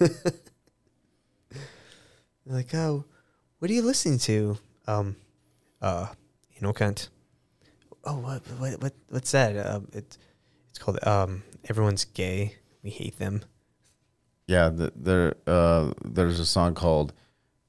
like, 2.46 2.74
oh, 2.74 3.04
what 3.58 3.70
are 3.70 3.74
you 3.74 3.82
listening 3.82 4.18
to? 4.20 4.58
Um, 4.86 5.16
uh, 5.82 6.08
anal 6.58 6.72
cunt. 6.72 7.08
Oh, 8.08 8.18
what, 8.18 8.42
what, 8.58 8.80
what 8.80 8.94
what's 9.08 9.32
that? 9.32 9.56
Um, 9.66 9.88
it, 9.92 10.16
it's 10.70 10.78
called 10.78 11.04
um, 11.04 11.42
everyone's 11.68 12.04
gay. 12.04 12.54
We 12.84 12.90
hate 12.90 13.18
them. 13.18 13.42
Yeah, 14.46 14.68
the, 14.68 14.92
there 14.94 15.34
uh, 15.46 15.92
there's 16.04 16.38
a 16.38 16.46
song 16.46 16.74
called 16.74 17.12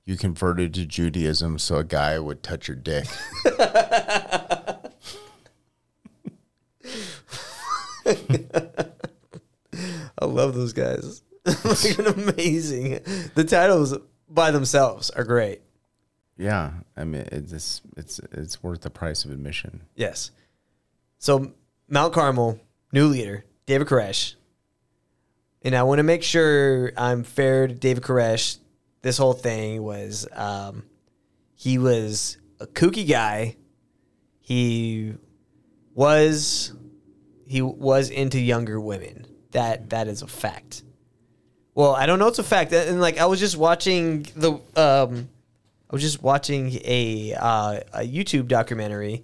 "You 0.06 0.16
Converted 0.16 0.76
to 0.76 0.86
Judaism 0.86 1.58
So 1.58 1.78
a 1.78 1.84
Guy 1.84 2.20
Would 2.20 2.44
Touch 2.44 2.68
Your 2.68 2.78
Dick." 2.78 3.08
I 10.20 10.26
love 10.26 10.54
those 10.54 10.74
guys. 10.74 11.24
Amazing. 11.46 13.00
The 13.34 13.44
titles 13.44 13.98
by 14.30 14.52
themselves 14.52 15.10
are 15.10 15.24
great. 15.24 15.62
Yeah, 16.38 16.72
I 16.96 17.04
mean, 17.04 17.28
it's 17.32 17.82
it's 17.96 18.20
it's 18.32 18.62
worth 18.62 18.82
the 18.82 18.90
price 18.90 19.26
of 19.26 19.32
admission. 19.32 19.82
Yes. 19.96 20.32
So 21.18 21.54
Mount 21.90 22.14
Carmel, 22.14 22.60
new 22.92 23.08
leader, 23.08 23.46
David 23.66 23.88
Koresh. 23.88 24.36
And 25.64 25.76
I 25.76 25.84
want 25.84 26.00
to 26.00 26.04
make 26.04 26.24
sure 26.24 26.92
I'm 26.96 27.24
fair 27.24 27.68
to 27.68 27.74
David 27.74 28.04
Koresh. 28.04 28.60
This 29.02 29.18
whole 29.18 29.34
thing 29.34 29.84
was 29.84 30.28
um, 30.34 30.84
he 31.56 31.78
was 31.80 32.38
a 32.60 32.68
kooky 32.68 33.08
guy. 33.08 33.56
He 34.40 35.16
was 35.96 36.74
he 37.48 37.62
was 37.62 38.12
into 38.12 38.40
younger 38.40 38.80
women. 38.80 39.26
That 39.52 39.90
that 39.90 40.08
is 40.08 40.22
a 40.22 40.28
fact. 40.28 40.84
Well, 41.74 41.96
I 41.96 42.06
don't 42.06 42.20
know 42.20 42.28
it's 42.28 42.40
a 42.40 42.44
fact. 42.44 42.74
And 42.74 43.02
like 43.02 43.18
I 43.18 43.26
was 43.26 43.40
just 43.40 43.58
watching 43.58 44.28
the 44.36 44.62
um 44.76 45.30
I 45.90 45.96
was 45.96 46.02
just 46.02 46.22
watching 46.22 46.80
a 46.84 47.34
uh, 47.40 47.80
a 47.94 48.00
YouTube 48.02 48.48
documentary 48.48 49.24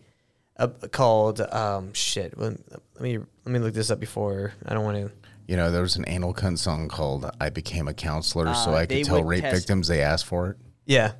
uh, 0.57 0.67
called 0.91 1.41
um 1.41 1.93
shit. 1.93 2.37
Let 2.37 2.53
let 2.95 3.01
me 3.01 3.17
let 3.17 3.51
me 3.51 3.59
look 3.59 3.73
this 3.73 3.91
up 3.91 3.99
before 3.99 4.53
I 4.65 4.73
don't 4.73 4.83
want 4.85 4.97
to. 4.97 5.11
You 5.47 5.57
know, 5.57 5.71
there 5.71 5.81
was 5.81 5.97
an 5.97 6.05
anal 6.07 6.33
cunt 6.33 6.57
song 6.59 6.87
called 6.87 7.29
"I 7.41 7.49
Became 7.49 7.87
a 7.89 7.93
Counselor," 7.93 8.53
so 8.53 8.71
Uh, 8.71 8.75
I 8.75 8.85
could 8.85 9.03
tell 9.03 9.23
rape 9.23 9.41
test- 9.43 9.55
victims 9.55 9.87
they 9.89 10.01
asked 10.01 10.25
for 10.25 10.51
it. 10.51 10.57
Yeah. 10.85 11.13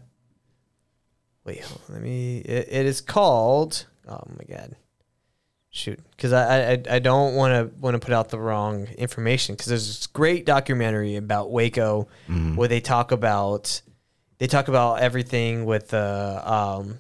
Wait, 1.46 1.62
let 1.90 2.02
me. 2.02 2.38
It, 2.38 2.68
it 2.72 2.86
is 2.86 3.02
called. 3.02 3.86
Oh 4.08 4.22
my 4.30 4.46
god. 4.56 4.76
Shoot, 5.76 6.00
because 6.12 6.32
I, 6.34 6.74
I 6.74 6.84
I 6.90 7.00
don't 7.00 7.34
want 7.36 7.54
to 7.54 7.76
want 7.80 7.96
to 7.96 8.00
put 8.00 8.14
out 8.14 8.30
the 8.30 8.40
wrong 8.40 8.86
information 8.98 9.56
because 9.56 9.68
there's 9.68 9.88
this 9.88 10.06
great 10.08 10.46
documentary 10.46 11.16
about 11.16 11.50
Waco 11.52 12.08
Mhm. 12.30 12.56
where 12.56 12.68
they 12.68 12.80
talk 12.80 13.12
about 13.12 13.82
they 14.38 14.48
talk 14.48 14.68
about 14.68 15.00
everything 15.00 15.66
with 15.66 15.90
the 15.90 16.42
um 16.44 17.00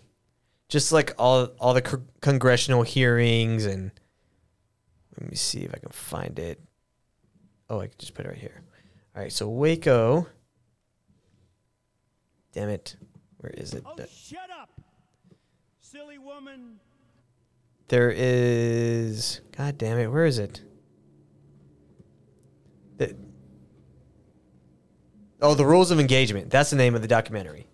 just 0.70 0.92
like 0.92 1.14
all 1.18 1.46
all 1.60 1.74
the 1.74 2.02
congressional 2.22 2.84
hearings 2.84 3.66
and 3.66 3.92
let 5.20 5.30
me 5.30 5.36
see 5.36 5.60
if 5.60 5.74
I 5.74 5.78
can 5.78 5.92
find 5.92 6.40
it. 6.40 6.60
Oh, 7.70 7.80
I 7.80 7.88
can 7.88 7.96
just 7.98 8.14
put 8.14 8.26
it 8.26 8.30
right 8.30 8.38
here. 8.38 8.64
All 9.16 9.22
right, 9.22 9.32
so 9.32 9.48
Waco. 9.48 10.28
Damn 12.52 12.70
it. 12.70 12.96
Where 13.38 13.52
is 13.52 13.74
it? 13.74 13.84
Oh, 13.86 13.96
shut 14.12 14.50
up, 14.50 14.70
silly 15.80 16.18
woman. 16.18 16.80
There 17.88 18.12
is. 18.16 19.42
God 19.56 19.78
damn 19.78 20.00
it. 20.00 20.08
Where 20.08 20.26
is 20.26 20.40
it? 20.40 20.62
The, 22.98 23.16
oh, 25.44 25.54
the 25.54 25.66
rules 25.66 25.91
of 25.91 26.00
engagement. 26.00 26.50
That's 26.50 26.70
the 26.72 26.76
name 26.78 26.96
of 26.96 27.02
the 27.02 27.08
documentary. 27.08 27.68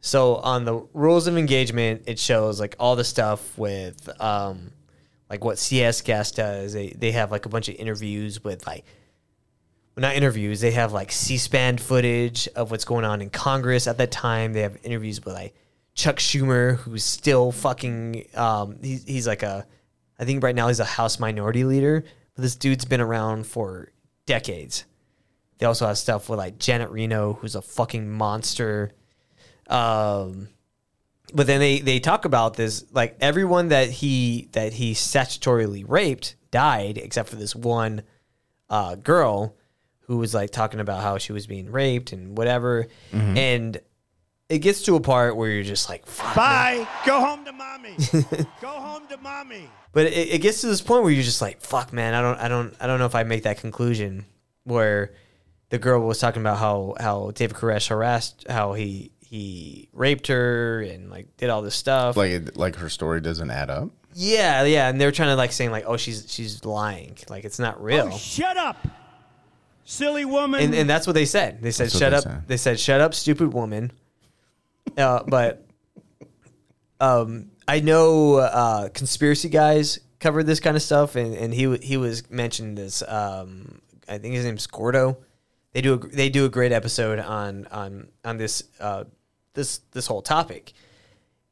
So 0.00 0.36
on 0.36 0.64
the 0.64 0.84
rules 0.92 1.28
of 1.28 1.38
engagement, 1.38 2.02
it 2.06 2.18
shows 2.18 2.58
like 2.58 2.74
all 2.78 2.96
the 2.96 3.04
stuff 3.04 3.56
with 3.56 4.10
um, 4.20 4.72
like 5.30 5.44
what 5.44 5.58
CS 5.58 6.00
Gas 6.02 6.32
does. 6.32 6.72
They 6.72 6.88
they 6.88 7.12
have 7.12 7.30
like 7.30 7.46
a 7.46 7.48
bunch 7.48 7.68
of 7.68 7.76
interviews 7.76 8.42
with 8.42 8.66
like 8.66 8.84
not 9.96 10.16
interviews. 10.16 10.60
They 10.60 10.72
have 10.72 10.92
like 10.92 11.12
C-SPAN 11.12 11.78
footage 11.78 12.48
of 12.56 12.70
what's 12.70 12.84
going 12.84 13.04
on 13.04 13.22
in 13.22 13.30
Congress 13.30 13.86
at 13.86 13.98
that 13.98 14.10
time. 14.10 14.52
They 14.52 14.62
have 14.62 14.76
interviews 14.82 15.24
with 15.24 15.34
like 15.34 15.54
Chuck 15.94 16.16
Schumer, 16.16 16.78
who's 16.78 17.04
still 17.04 17.52
fucking. 17.52 18.26
Um, 18.34 18.78
he's 18.82 19.04
he's 19.04 19.26
like 19.28 19.44
a, 19.44 19.66
I 20.18 20.24
think 20.24 20.42
right 20.42 20.54
now 20.54 20.66
he's 20.66 20.80
a 20.80 20.84
House 20.84 21.20
Minority 21.20 21.62
Leader, 21.62 22.04
but 22.34 22.42
this 22.42 22.56
dude's 22.56 22.84
been 22.84 23.00
around 23.00 23.46
for 23.46 23.92
decades. 24.26 24.84
They 25.62 25.66
also 25.66 25.86
have 25.86 25.96
stuff 25.96 26.28
with 26.28 26.40
like 26.40 26.58
Janet 26.58 26.90
Reno, 26.90 27.34
who's 27.34 27.54
a 27.54 27.62
fucking 27.62 28.10
monster. 28.10 28.90
Um, 29.68 30.48
but 31.32 31.46
then 31.46 31.60
they 31.60 31.78
they 31.78 32.00
talk 32.00 32.24
about 32.24 32.54
this 32.54 32.84
like 32.92 33.16
everyone 33.20 33.68
that 33.68 33.88
he 33.88 34.48
that 34.54 34.72
he 34.72 34.92
statutorily 34.92 35.84
raped 35.86 36.34
died 36.50 36.98
except 36.98 37.28
for 37.28 37.36
this 37.36 37.54
one 37.54 38.02
uh, 38.70 38.96
girl 38.96 39.54
who 40.06 40.16
was 40.16 40.34
like 40.34 40.50
talking 40.50 40.80
about 40.80 41.00
how 41.00 41.16
she 41.18 41.32
was 41.32 41.46
being 41.46 41.70
raped 41.70 42.12
and 42.12 42.36
whatever, 42.36 42.88
Mhm. 43.12 43.36
and 43.38 43.80
it 44.48 44.58
gets 44.58 44.82
to 44.82 44.96
a 44.96 45.00
part 45.00 45.36
where 45.36 45.48
you're 45.48 45.62
just 45.62 45.88
like, 45.88 46.04
Fuck, 46.06 46.34
man. 46.34 46.84
Bye. 46.84 46.88
Go 47.06 47.20
home 47.20 47.44
to 47.44 47.52
mommy. 47.52 47.94
Go 48.60 48.66
home 48.68 49.06
to 49.10 49.16
mommy. 49.18 49.70
But 49.92 50.06
it, 50.06 50.32
it 50.34 50.38
gets 50.42 50.60
to 50.62 50.66
this 50.66 50.80
point 50.80 51.04
where 51.04 51.12
you're 51.12 51.22
just 51.22 51.40
like, 51.40 51.60
fuck, 51.60 51.92
man, 51.92 52.14
I 52.14 52.20
don't, 52.20 52.38
I 52.40 52.48
don't, 52.48 52.74
I 52.80 52.88
don't 52.88 52.98
know 52.98 53.06
if 53.06 53.14
I 53.14 53.22
make 53.22 53.44
that 53.44 53.58
conclusion 53.58 54.24
where 54.64 55.12
the 55.72 55.78
girl 55.78 56.00
was 56.06 56.18
talking 56.18 56.42
about 56.42 56.58
how 56.58 56.94
how 57.00 57.30
David 57.34 57.56
Koresh 57.56 57.88
harassed, 57.88 58.44
how 58.46 58.74
he 58.74 59.10
he 59.20 59.88
raped 59.94 60.26
her 60.26 60.82
and 60.82 61.08
like 61.10 61.34
did 61.38 61.48
all 61.48 61.62
this 61.62 61.74
stuff. 61.74 62.14
Like 62.14 62.30
it, 62.30 62.56
like 62.58 62.76
her 62.76 62.90
story 62.90 63.22
doesn't 63.22 63.50
add 63.50 63.70
up. 63.70 63.88
yeah, 64.12 64.64
yeah, 64.64 64.90
and 64.90 65.00
they 65.00 65.06
were 65.06 65.12
trying 65.12 65.30
to 65.30 65.36
like 65.36 65.50
saying 65.50 65.70
like, 65.70 65.84
oh, 65.86 65.96
she's 65.96 66.30
she's 66.30 66.62
lying, 66.66 67.16
like 67.30 67.44
it's 67.46 67.58
not 67.58 67.82
real. 67.82 68.10
Oh, 68.12 68.18
shut 68.18 68.58
up, 68.58 68.86
silly 69.84 70.26
woman. 70.26 70.60
and, 70.60 70.74
and 70.74 70.90
that's 70.90 71.06
what 71.06 71.14
they 71.14 71.24
said. 71.24 71.62
They 71.62 71.70
said, 71.70 71.86
That's 71.86 71.94
what 71.94 72.00
"Shut 72.00 72.10
they 72.10 72.16
up." 72.18 72.22
said. 72.24 72.48
They 72.48 72.56
said, 72.58 72.78
"Shut 72.78 73.00
up, 73.00 73.14
stupid 73.14 73.54
woman." 73.54 73.92
Uh, 74.98 75.22
but 75.26 75.64
um, 77.00 77.50
I 77.66 77.80
know 77.80 78.34
uh, 78.34 78.90
conspiracy 78.90 79.48
guys 79.48 80.00
covered 80.20 80.44
this 80.44 80.60
kind 80.60 80.76
of 80.76 80.82
stuff, 80.82 81.16
and, 81.16 81.34
and 81.34 81.54
he 81.54 81.78
he 81.78 81.96
was 81.96 82.30
mentioned 82.30 82.76
this. 82.76 83.02
Um, 83.08 83.80
I 84.06 84.18
think 84.18 84.34
his 84.34 84.44
name's 84.44 84.66
Gordo. 84.66 85.16
They 85.72 85.80
do 85.80 85.94
a, 85.94 85.98
they 85.98 86.28
do 86.28 86.44
a 86.44 86.50
great 86.50 86.72
episode 86.72 87.18
on 87.18 87.66
on 87.70 88.08
on 88.24 88.36
this 88.36 88.64
uh, 88.78 89.04
this 89.54 89.78
this 89.92 90.06
whole 90.06 90.22
topic. 90.22 90.72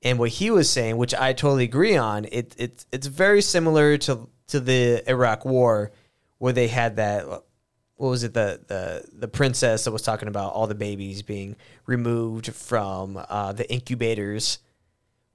And 0.02 0.18
what 0.18 0.30
he 0.30 0.50
was 0.50 0.70
saying, 0.70 0.96
which 0.96 1.14
I 1.14 1.32
totally 1.34 1.64
agree 1.64 1.96
on, 1.96 2.26
it, 2.26 2.54
it 2.58 2.86
it's 2.92 3.06
very 3.06 3.42
similar 3.42 3.98
to 3.98 4.28
to 4.48 4.60
the 4.60 5.08
Iraq 5.08 5.44
War, 5.44 5.92
where 6.38 6.52
they 6.52 6.68
had 6.68 6.96
that 6.96 7.26
what 7.26 8.08
was 8.08 8.24
it 8.24 8.34
the 8.34 8.60
the 8.66 9.04
the 9.12 9.28
princess 9.28 9.84
that 9.84 9.90
was 9.90 10.02
talking 10.02 10.28
about 10.28 10.52
all 10.52 10.66
the 10.66 10.74
babies 10.74 11.22
being 11.22 11.56
removed 11.86 12.52
from 12.52 13.22
uh, 13.28 13.52
the 13.52 13.70
incubators 13.72 14.58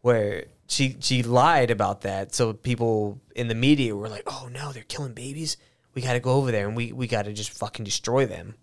where 0.02 0.46
she 0.68 0.98
she 1.00 1.24
lied 1.24 1.72
about 1.72 2.02
that. 2.02 2.36
So 2.36 2.54
people 2.54 3.20
in 3.36 3.48
the 3.48 3.56
media 3.56 3.96
were 3.96 4.10
like 4.10 4.24
oh 4.28 4.48
no 4.52 4.72
they're 4.72 4.84
killing 4.84 5.14
babies. 5.14 5.58
We 5.96 6.02
got 6.02 6.14
to 6.14 6.20
go 6.20 6.34
over 6.34 6.52
there 6.52 6.68
and 6.68 6.76
we 6.76 6.92
we 6.92 7.08
got 7.08 7.26
to 7.26 7.34
just 7.34 7.52
fucking 7.52 7.86
destroy 7.86 8.28
them 8.28 8.56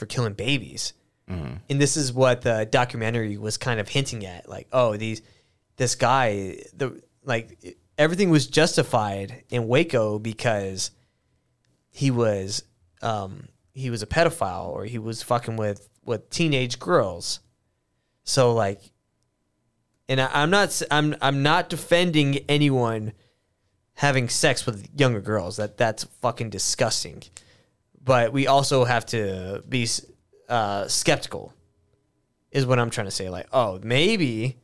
for 0.00 0.06
killing 0.06 0.32
babies. 0.32 0.94
And 1.68 1.80
this 1.80 1.96
is 1.96 2.12
what 2.12 2.42
the 2.42 2.66
documentary 2.68 3.36
was 3.36 3.56
kind 3.56 3.78
of 3.78 3.88
hinting 3.88 4.26
at 4.26 4.48
like 4.48 4.66
oh 4.72 4.96
these 4.96 5.22
this 5.76 5.94
guy 5.94 6.56
the 6.76 7.00
like 7.22 7.76
everything 7.96 8.30
was 8.30 8.48
justified 8.48 9.44
in 9.48 9.68
Waco 9.68 10.18
because 10.18 10.90
he 11.90 12.10
was 12.10 12.64
um 13.00 13.46
he 13.72 13.90
was 13.90 14.02
a 14.02 14.08
pedophile 14.08 14.70
or 14.70 14.86
he 14.86 14.98
was 14.98 15.22
fucking 15.22 15.56
with 15.56 15.88
with 16.04 16.28
teenage 16.30 16.80
girls. 16.80 17.38
So 18.24 18.52
like 18.52 18.80
and 20.08 20.20
I, 20.20 20.30
i'm 20.32 20.50
not 20.50 20.82
i'm 20.90 21.14
i'm 21.22 21.44
not 21.44 21.68
defending 21.68 22.38
anyone 22.48 23.12
having 23.94 24.28
sex 24.28 24.66
with 24.66 24.88
younger 24.98 25.20
girls. 25.20 25.58
That 25.58 25.76
that's 25.76 26.04
fucking 26.22 26.50
disgusting 26.50 27.22
but 28.02 28.32
we 28.32 28.46
also 28.46 28.84
have 28.84 29.04
to 29.06 29.62
be 29.68 29.86
uh, 30.48 30.88
skeptical 30.88 31.52
is 32.50 32.66
what 32.66 32.78
i'm 32.80 32.90
trying 32.90 33.06
to 33.06 33.10
say. 33.12 33.28
Like 33.30 33.46
oh 33.52 33.78
maybe 33.82 34.56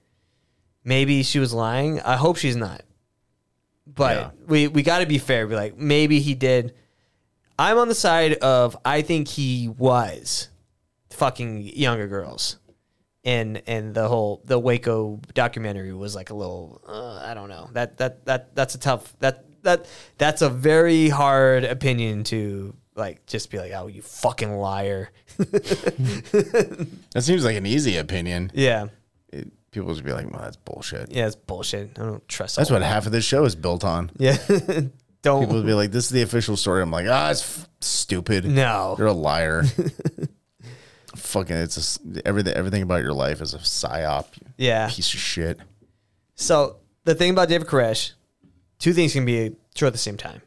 maybe 0.84 1.22
she 1.22 1.38
was 1.38 1.52
lying. 1.54 2.00
I 2.00 2.16
hope 2.16 2.36
she's 2.36 2.56
not. 2.56 2.82
But 3.86 4.16
Yeah. 4.16 4.30
we 4.46 4.68
we 4.68 4.82
got 4.82 4.98
to 5.00 5.06
be 5.06 5.18
fair. 5.18 5.46
Be 5.46 5.54
like 5.54 5.76
maybe 5.78 6.18
he 6.20 6.34
did. 6.34 6.74
I'm 7.58 7.78
on 7.78 7.88
the 7.88 7.94
side 7.94 8.34
of 8.34 8.76
i 8.84 9.00
think 9.02 9.28
he 9.28 9.68
was 9.68 10.48
fucking 11.10 11.62
younger 11.76 12.06
girls. 12.08 12.58
And 13.24 13.62
and 13.66 13.94
the 13.94 14.06
whole 14.08 14.42
the 14.44 14.58
waco 14.58 15.20
documentary 15.34 15.92
was 15.92 16.14
like 16.14 16.30
a 16.30 16.34
little 16.34 16.80
uh, 16.86 17.20
i 17.24 17.34
don't 17.34 17.48
know. 17.48 17.68
That 17.72 17.98
that 17.98 18.24
that 18.26 18.54
that's 18.56 18.74
a 18.74 18.78
tough 18.78 19.14
that 19.20 19.44
that 19.62 19.86
that's 20.18 20.42
a 20.42 20.48
very 20.50 21.08
hard 21.08 21.64
opinion 21.64 22.24
to 22.24 22.74
like 22.96 23.26
just 23.26 23.50
be 23.50 23.58
like 23.58 23.72
oh 23.74 23.86
you 23.86 24.02
fucking 24.02 24.56
liar 24.56 25.10
That 25.38 27.22
seems 27.22 27.44
like 27.44 27.56
an 27.56 27.66
easy 27.66 27.96
opinion. 27.96 28.50
yeah 28.54 28.86
It, 29.32 29.48
people 29.70 29.92
would 29.92 30.04
be 30.04 30.12
like, 30.12 30.30
"Well, 30.30 30.42
that's 30.42 30.56
bullshit." 30.56 31.10
yeah 31.12 31.26
it's 31.26 31.36
bullshit 31.36 31.98
i 31.98 32.02
don't 32.02 32.26
trust 32.28 32.56
That's 32.56 32.70
what 32.70 32.80
that. 32.80 32.86
half 32.86 33.06
of 33.06 33.12
this 33.12 33.24
show 33.24 33.44
is 33.44 33.54
built 33.54 33.84
on. 33.84 34.10
yeah 34.18 34.36
don't 35.22 35.40
People 35.42 35.56
would 35.56 35.66
be 35.66 35.74
like, 35.74 35.90
"This 35.90 36.04
is 36.04 36.10
the 36.10 36.22
official 36.22 36.56
story." 36.56 36.82
I'm 36.82 36.90
like, 36.90 37.06
"Ah, 37.08 37.30
it's 37.30 37.42
f- 37.42 37.68
stupid." 37.80 38.44
No. 38.44 38.94
you're 38.96 39.08
a 39.08 39.12
liar. 39.12 39.64
Fucking, 41.16 41.56
it's 41.56 41.98
a 41.98 42.26
everything. 42.28 42.54
Everything 42.54 42.82
about 42.82 43.02
your 43.02 43.12
life 43.14 43.40
is 43.40 43.54
a 43.54 43.58
psyop. 43.58 44.26
Yeah. 44.56 44.88
piece 44.88 45.12
of 45.14 45.18
shit. 45.20 45.58
So 46.36 46.76
the 47.04 47.14
thing 47.14 47.30
about 47.30 47.48
David 47.48 47.66
Koresh, 47.66 48.12
two 48.78 48.92
things 48.92 49.14
can 49.14 49.24
be 49.24 49.56
true 49.74 49.88
at 49.88 49.92
the 49.94 49.98
same 49.98 50.16
time. 50.16 50.42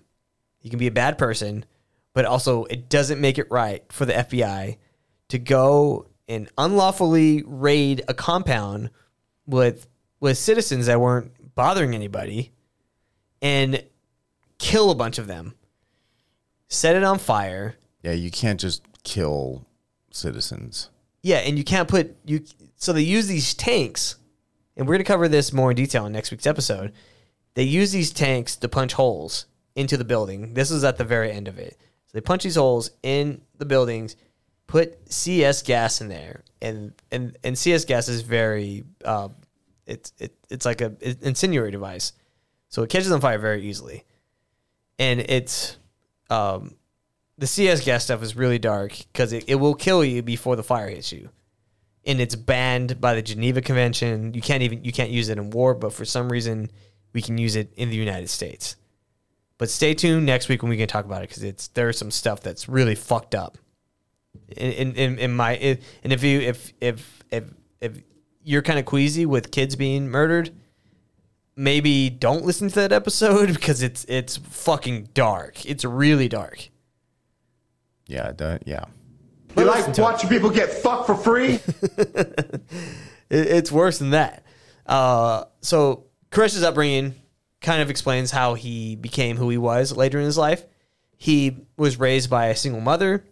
You 0.61 0.69
can 0.69 0.79
be 0.79 0.87
a 0.87 0.91
bad 0.91 1.17
person, 1.17 1.65
but 2.13 2.25
also 2.25 2.65
it 2.65 2.89
doesn't 2.89 3.21
make 3.21 3.37
it 3.37 3.47
right 3.49 3.83
for 3.91 4.05
the 4.05 4.13
FBI 4.13 4.77
to 5.29 5.39
go 5.39 6.07
and 6.27 6.49
unlawfully 6.57 7.43
raid 7.45 8.03
a 8.07 8.13
compound 8.13 8.89
with 9.45 9.87
with 10.19 10.37
citizens 10.37 10.85
that 10.87 10.99
weren't 10.99 11.55
bothering 11.55 11.95
anybody 11.95 12.51
and 13.41 13.83
kill 14.57 14.91
a 14.91 14.95
bunch 14.95 15.17
of 15.17 15.27
them, 15.27 15.55
set 16.67 16.95
it 16.95 17.03
on 17.03 17.17
fire. 17.17 17.75
Yeah, 18.03 18.11
you 18.11 18.31
can't 18.31 18.59
just 18.59 18.83
kill 19.03 19.65
citizens. 20.11 20.89
Yeah, 21.23 21.37
and 21.37 21.57
you 21.57 21.63
can't 21.63 21.87
put 21.87 22.15
you. 22.25 22.43
So 22.75 22.93
they 22.93 23.01
use 23.01 23.27
these 23.27 23.53
tanks, 23.53 24.17
and 24.77 24.87
we're 24.87 24.95
gonna 24.95 25.03
cover 25.03 25.27
this 25.27 25.51
more 25.51 25.71
in 25.71 25.75
detail 25.75 26.05
in 26.05 26.13
next 26.13 26.31
week's 26.31 26.47
episode. 26.47 26.93
They 27.55 27.63
use 27.63 27.91
these 27.91 28.11
tanks 28.11 28.55
to 28.57 28.69
punch 28.69 28.93
holes 28.93 29.45
into 29.75 29.97
the 29.97 30.05
building. 30.05 30.53
This 30.53 30.71
is 30.71 30.83
at 30.83 30.97
the 30.97 31.03
very 31.03 31.31
end 31.31 31.47
of 31.47 31.57
it. 31.57 31.77
So 32.09 32.17
they 32.17 32.21
punch 32.21 32.43
these 32.43 32.55
holes 32.55 32.89
in 33.03 33.41
the 33.59 33.65
buildings, 33.65 34.15
put 34.65 34.97
CS 35.11 35.61
gas 35.61 36.01
in 36.01 36.07
there, 36.07 36.43
and 36.59 36.91
and 37.11 37.37
and 37.43 37.55
CS 37.55 37.85
gas 37.85 38.07
is 38.07 38.21
very, 38.21 38.83
uh, 39.05 39.29
it's 39.85 40.11
it, 40.17 40.33
it's 40.49 40.65
like 40.65 40.81
a 40.81 40.95
incendiary 41.21 41.69
device, 41.69 42.13
so 42.67 42.81
it 42.81 42.89
catches 42.89 43.11
on 43.11 43.21
fire 43.21 43.37
very 43.37 43.61
easily, 43.61 44.05
and 44.97 45.19
it's 45.19 45.77
um, 46.31 46.75
the 47.37 47.45
CS 47.45 47.85
gas 47.85 48.05
stuff 48.05 48.23
is 48.23 48.35
really 48.35 48.57
dark 48.57 48.97
because 49.13 49.31
it, 49.31 49.45
it 49.47 49.55
will 49.55 49.75
kill 49.75 50.03
you 50.03 50.23
before 50.23 50.55
the 50.55 50.63
fire 50.63 50.89
hits 50.89 51.11
you. 51.11 51.29
And 52.05 52.19
it's 52.19 52.35
banned 52.35 52.99
by 52.99 53.13
the 53.13 53.21
Geneva 53.21 53.61
Convention. 53.61 54.33
You 54.33 54.41
can't 54.41 54.63
even 54.63 54.83
you 54.83 54.91
can't 54.91 55.11
use 55.11 55.29
it 55.29 55.37
in 55.37 55.51
war, 55.51 55.75
but 55.75 55.93
for 55.93 56.05
some 56.05 56.31
reason 56.31 56.71
we 57.13 57.21
can 57.21 57.37
use 57.37 57.55
it 57.55 57.71
in 57.75 57.91
the 57.91 57.95
United 57.95 58.29
States. 58.29 58.77
But 59.59 59.69
stay 59.69 59.93
tuned 59.93 60.25
next 60.25 60.49
week 60.49 60.63
when 60.63 60.69
we 60.69 60.77
can 60.77 60.87
talk 60.87 61.05
about 61.05 61.21
it 61.21 61.29
because 61.29 61.43
it's 61.43 61.67
there's 61.67 61.97
some 61.97 62.09
stuff 62.09 62.41
that's 62.41 62.67
really 62.67 62.95
fucked 62.95 63.35
up. 63.35 63.59
In 64.55 64.71
in, 64.71 64.95
in, 64.95 65.19
in 65.19 65.35
my 65.35 65.55
in, 65.57 65.79
and 66.03 66.11
if 66.11 66.23
you 66.23 66.39
if 66.39 66.73
if 66.81 67.23
if 67.29 67.43
if 67.81 68.01
you're 68.41 68.61
kind 68.61 68.79
of 68.79 68.85
queasy 68.85 69.25
with 69.25 69.51
kids 69.51 69.75
being 69.75 70.07
murdered, 70.07 70.51
maybe 71.57 72.09
don't 72.09 72.45
listen 72.45 72.69
to 72.69 72.75
that 72.75 72.93
episode 72.93 73.47
because 73.53 73.83
it's 73.83 74.05
it's 74.05 74.37
fucking 74.37 75.09
dark. 75.13 75.65
It's 75.65 75.83
really 75.83 76.29
dark. 76.29 76.69
Yeah, 78.07 78.31
that, 78.31 78.63
yeah. 78.65 78.85
You 79.55 79.65
like 79.65 79.95
watching 79.97 80.29
people 80.29 80.49
get 80.49 80.71
fucked 80.71 81.05
for 81.05 81.15
free? 81.15 81.59
It, 83.29 83.45
it's 83.45 83.71
worse 83.71 83.99
than 83.99 84.09
that. 84.09 84.43
Uh, 84.87 85.43
so 85.61 86.05
Chris's 86.31 86.63
upbringing 86.63 87.13
kind 87.61 87.81
of 87.81 87.89
explains 87.89 88.31
how 88.31 88.53
he 88.53 88.95
became 88.95 89.37
who 89.37 89.49
he 89.49 89.57
was 89.57 89.95
later 89.95 90.19
in 90.19 90.25
his 90.25 90.37
life. 90.37 90.63
He 91.17 91.57
was 91.77 91.99
raised 91.99 92.29
by 92.29 92.45
a 92.47 92.55
single 92.55 92.81
mother. 92.81 93.25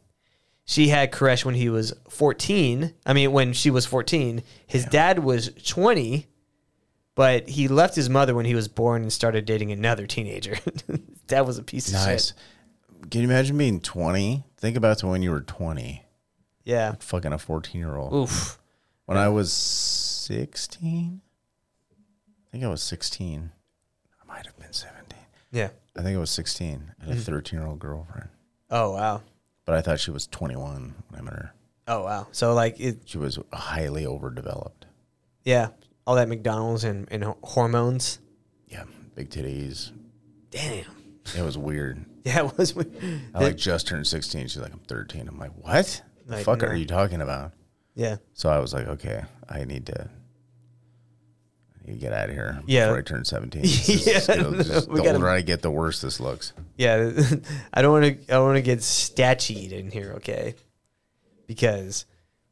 She 0.65 0.89
had 0.89 1.11
Koresh 1.13 1.45
when 1.45 1.55
he 1.55 1.69
was 1.69 1.93
14. 2.09 2.93
I 3.05 3.13
mean, 3.13 3.31
when 3.31 3.53
she 3.53 3.69
was 3.71 3.85
14. 3.85 4.43
His 4.65 4.83
dad 4.85 5.19
was 5.19 5.51
20, 5.65 6.27
but 7.15 7.47
he 7.47 7.69
left 7.69 7.95
his 7.95 8.09
mother 8.09 8.35
when 8.35 8.45
he 8.45 8.53
was 8.53 8.67
born 8.67 9.03
and 9.03 9.13
started 9.13 9.45
dating 9.45 9.71
another 9.71 10.05
teenager. 10.05 10.57
dad 11.27 11.41
was 11.41 11.57
a 11.57 11.63
piece 11.63 11.87
of 11.87 11.93
Nice. 11.93 12.27
shit. 12.27 13.09
Can 13.09 13.21
you 13.21 13.27
imagine 13.27 13.57
being 13.57 13.79
20? 13.79 14.43
Think 14.57 14.75
about 14.75 14.97
to 14.97 15.07
when 15.07 15.21
you 15.21 15.31
were 15.31 15.39
20. 15.39 16.03
Yeah. 16.65 16.95
Fucking 16.99 17.31
a 17.31 17.37
14 17.37 17.79
year 17.79 17.95
old. 17.95 18.13
Oof. 18.13 18.59
When 19.05 19.17
I 19.17 19.29
was 19.29 19.53
16, 19.53 21.21
I 22.45 22.51
think 22.51 22.63
I 22.65 22.67
was 22.67 22.83
16. 22.83 23.51
I 24.21 24.27
might 24.27 24.45
have 24.45 24.57
been 24.59 24.73
17. 24.73 25.17
Yeah. 25.57 25.69
I 25.97 26.01
think 26.03 26.15
I 26.15 26.19
was 26.19 26.29
16. 26.31 26.93
I 27.01 27.05
had 27.05 27.13
a 27.13 27.17
Mhm. 27.19 27.23
13 27.23 27.59
year 27.59 27.67
old 27.67 27.79
girlfriend, 27.79 28.29
Oh, 28.69 28.91
wow. 28.91 29.23
but 29.65 29.73
I 29.75 29.81
thought 29.81 29.99
she 29.99 30.11
was 30.11 30.27
21 30.27 30.93
when 31.09 31.19
I 31.19 31.23
met 31.23 31.33
her. 31.33 31.53
Oh, 31.87 32.03
wow. 32.03 32.27
So, 32.31 32.53
like, 32.53 32.79
it, 32.79 33.01
She 33.05 33.17
was 33.17 33.39
highly 33.53 34.05
overdeveloped. 34.05 34.85
yeah. 35.43 35.69
all 36.05 36.15
that 36.15 36.29
McDonald's 36.29 36.85
and, 36.85 37.05
and 37.11 37.23
hormones. 37.43 38.19
Yeah, 38.69 38.85
big 39.15 39.29
titties. 39.29 39.91
Damn. 40.51 40.85
It 41.37 41.41
was 41.41 41.57
weird. 41.57 42.05
Yeah, 42.23 42.45
it 42.45 42.57
was. 42.57 42.75
weird. 42.75 42.91
I 43.33 43.39
like 43.43 43.55
just 43.57 43.87
turned 43.87 44.05
16. 44.07 44.47
She's 44.49 44.57
like, 44.61 44.71
I'm 44.73 44.79
13. 44.87 45.27
I'm 45.29 45.37
like, 45.39 45.51
what? 45.61 46.01
The 46.25 46.35
Like, 46.35 46.45
fuck 46.45 46.61
no. 46.61 46.67
are 46.67 46.75
you 46.75 46.85
talking 46.85 47.21
about? 47.21 47.53
Yeah. 47.95 48.17
So 48.33 48.49
I 48.49 48.59
was 48.59 48.73
like, 48.73 48.85
okay, 48.87 49.23
I 49.49 49.63
need 49.65 49.85
to, 49.87 50.09
To 51.87 51.93
get 51.93 52.11
out 52.11 52.29
of 52.29 52.35
here 52.35 52.59
Yeah. 52.67 52.87
before 52.87 52.97
I 52.99 53.01
turn 53.01 53.23
17. 53.25 53.61
This 53.63 53.87
is- 53.89 54.05
Yeah, 54.07 54.35
it'll 54.35 54.51
no, 54.51 54.57
the 54.61 54.81
gotta- 54.97 55.13
older 55.13 55.29
I 55.29 55.39
get, 55.41 55.61
the 55.61 55.71
worse 55.71 56.01
this 56.01 56.19
looks. 56.19 56.51
Yeah, 56.77 57.11
I 57.73 57.81
don't 57.81 57.91
want 57.93 58.05
to. 58.05 58.11
I 58.33 58.37
don't 58.37 58.45
want 58.45 58.57
to 58.57 58.61
get 58.61 58.79
statchied 58.79 59.71
in 59.71 59.89
here, 59.89 60.13
okay? 60.17 60.55
Because 61.47 62.05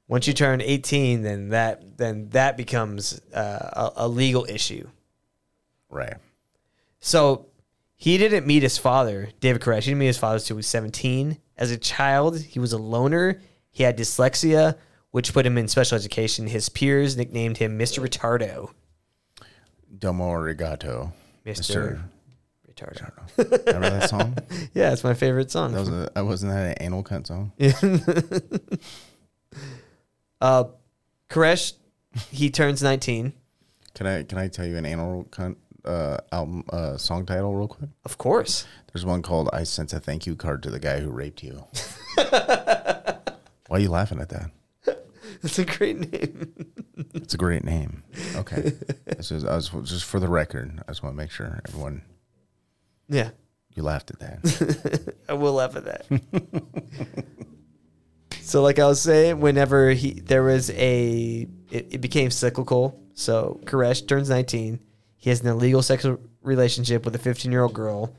once 0.07 0.25
you 0.27 0.33
turn 0.33 0.61
eighteen, 0.61 1.21
then 1.21 1.49
that 1.49 1.97
then 1.97 2.29
that 2.29 2.55
becomes 2.57 3.19
uh, 3.33 3.91
a, 3.95 4.05
a 4.05 4.07
legal 4.07 4.45
issue. 4.45 4.87
Right. 5.89 6.15
So 6.99 7.47
he 7.95 8.17
didn't 8.17 8.47
meet 8.47 8.63
his 8.63 8.77
father, 8.77 9.29
David 9.41 9.61
Koresh. 9.61 9.83
He 9.83 9.91
didn't 9.91 9.99
meet 9.99 10.07
his 10.07 10.17
father 10.17 10.35
until 10.37 10.55
he 10.55 10.59
was 10.59 10.67
seventeen. 10.67 11.37
As 11.57 11.71
a 11.71 11.77
child, 11.77 12.39
he 12.39 12.59
was 12.59 12.71
a 12.73 12.77
loner. 12.77 13.41
He 13.71 13.83
had 13.83 13.97
dyslexia, 13.97 14.77
which 15.11 15.33
put 15.33 15.45
him 15.45 15.57
in 15.57 15.67
special 15.67 15.97
education. 15.97 16.47
His 16.47 16.69
peers 16.69 17.17
nicknamed 17.17 17.57
him 17.57 17.77
Mister 17.77 17.99
Retardo. 18.01 18.71
Domo 19.97 20.29
arigato. 20.31 21.11
Mr. 21.45 22.01
Retardo. 22.69 23.11
Remember 23.37 23.89
that 23.89 24.09
song? 24.09 24.37
Yeah, 24.73 24.91
it's 24.91 25.03
my 25.03 25.13
favorite 25.13 25.49
song. 25.51 25.71
That 25.73 25.79
was 25.79 25.89
a, 26.15 26.25
wasn't 26.25 26.51
that 26.51 26.77
an 26.77 26.83
anal 26.85 27.03
cunt 27.03 27.27
song? 27.27 27.51
Uh, 30.41 30.65
Koresh, 31.29 31.73
he 32.29 32.49
turns 32.49 32.83
19. 32.83 33.31
Can 33.93 34.05
I 34.05 34.23
can 34.23 34.37
I 34.37 34.49
tell 34.49 34.65
you 34.65 34.75
an 34.75 34.85
anal 34.85 35.23
cunt 35.31 35.55
uh, 35.85 36.17
album 36.31 36.65
uh, 36.69 36.97
song 36.97 37.25
title 37.25 37.55
real 37.55 37.69
quick? 37.69 37.89
Of 38.03 38.17
course. 38.17 38.67
There's 38.91 39.05
one 39.05 39.21
called 39.21 39.49
"I 39.53 39.63
Sent 39.63 39.93
a 39.93 39.99
Thank 39.99 40.27
You 40.27 40.35
Card 40.35 40.61
to 40.63 40.69
the 40.69 40.79
Guy 40.79 40.99
Who 40.99 41.09
Raped 41.09 41.41
You." 41.41 41.65
Why 42.17 43.77
are 43.77 43.79
you 43.79 43.89
laughing 43.89 44.19
at 44.19 44.29
that? 44.29 44.51
That's 45.41 45.59
a 45.59 45.65
great 45.65 45.97
name. 46.11 46.53
It's 47.13 47.33
a 47.33 47.37
great 47.37 47.63
name. 47.63 48.03
Okay, 48.35 48.73
this 49.05 49.31
is 49.31 49.43
I 49.45 49.55
was, 49.55 49.69
just 49.83 50.05
for 50.05 50.19
the 50.19 50.27
record. 50.27 50.81
I 50.87 50.91
just 50.91 51.03
want 51.03 51.13
to 51.15 51.17
make 51.17 51.31
sure 51.31 51.61
everyone 51.67 52.01
Yeah. 53.07 53.29
you 53.73 53.83
laughed 53.83 54.11
at 54.11 54.19
that. 54.19 55.15
I 55.29 55.33
will 55.33 55.53
laugh 55.53 55.75
at 55.75 55.85
that. 55.85 56.05
so, 58.41 58.61
like 58.61 58.79
I 58.79 58.85
was 58.87 59.01
saying, 59.01 59.39
whenever 59.39 59.91
he 59.91 60.13
there 60.13 60.43
was 60.43 60.69
a, 60.71 61.47
it, 61.71 61.87
it 61.95 62.01
became 62.01 62.31
cyclical. 62.31 62.99
So 63.13 63.59
Koresh 63.65 64.07
turns 64.07 64.29
19. 64.29 64.79
He 65.17 65.29
has 65.29 65.41
an 65.41 65.47
illegal 65.47 65.81
sexual 65.81 66.19
relationship 66.43 67.05
with 67.05 67.15
a 67.15 67.19
15 67.19 67.51
year 67.51 67.63
old 67.63 67.73
girl, 67.73 68.13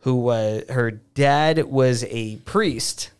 who 0.00 0.16
was 0.16 0.64
her 0.68 0.90
dad 0.90 1.64
was 1.64 2.04
a 2.08 2.36
priest, 2.38 3.10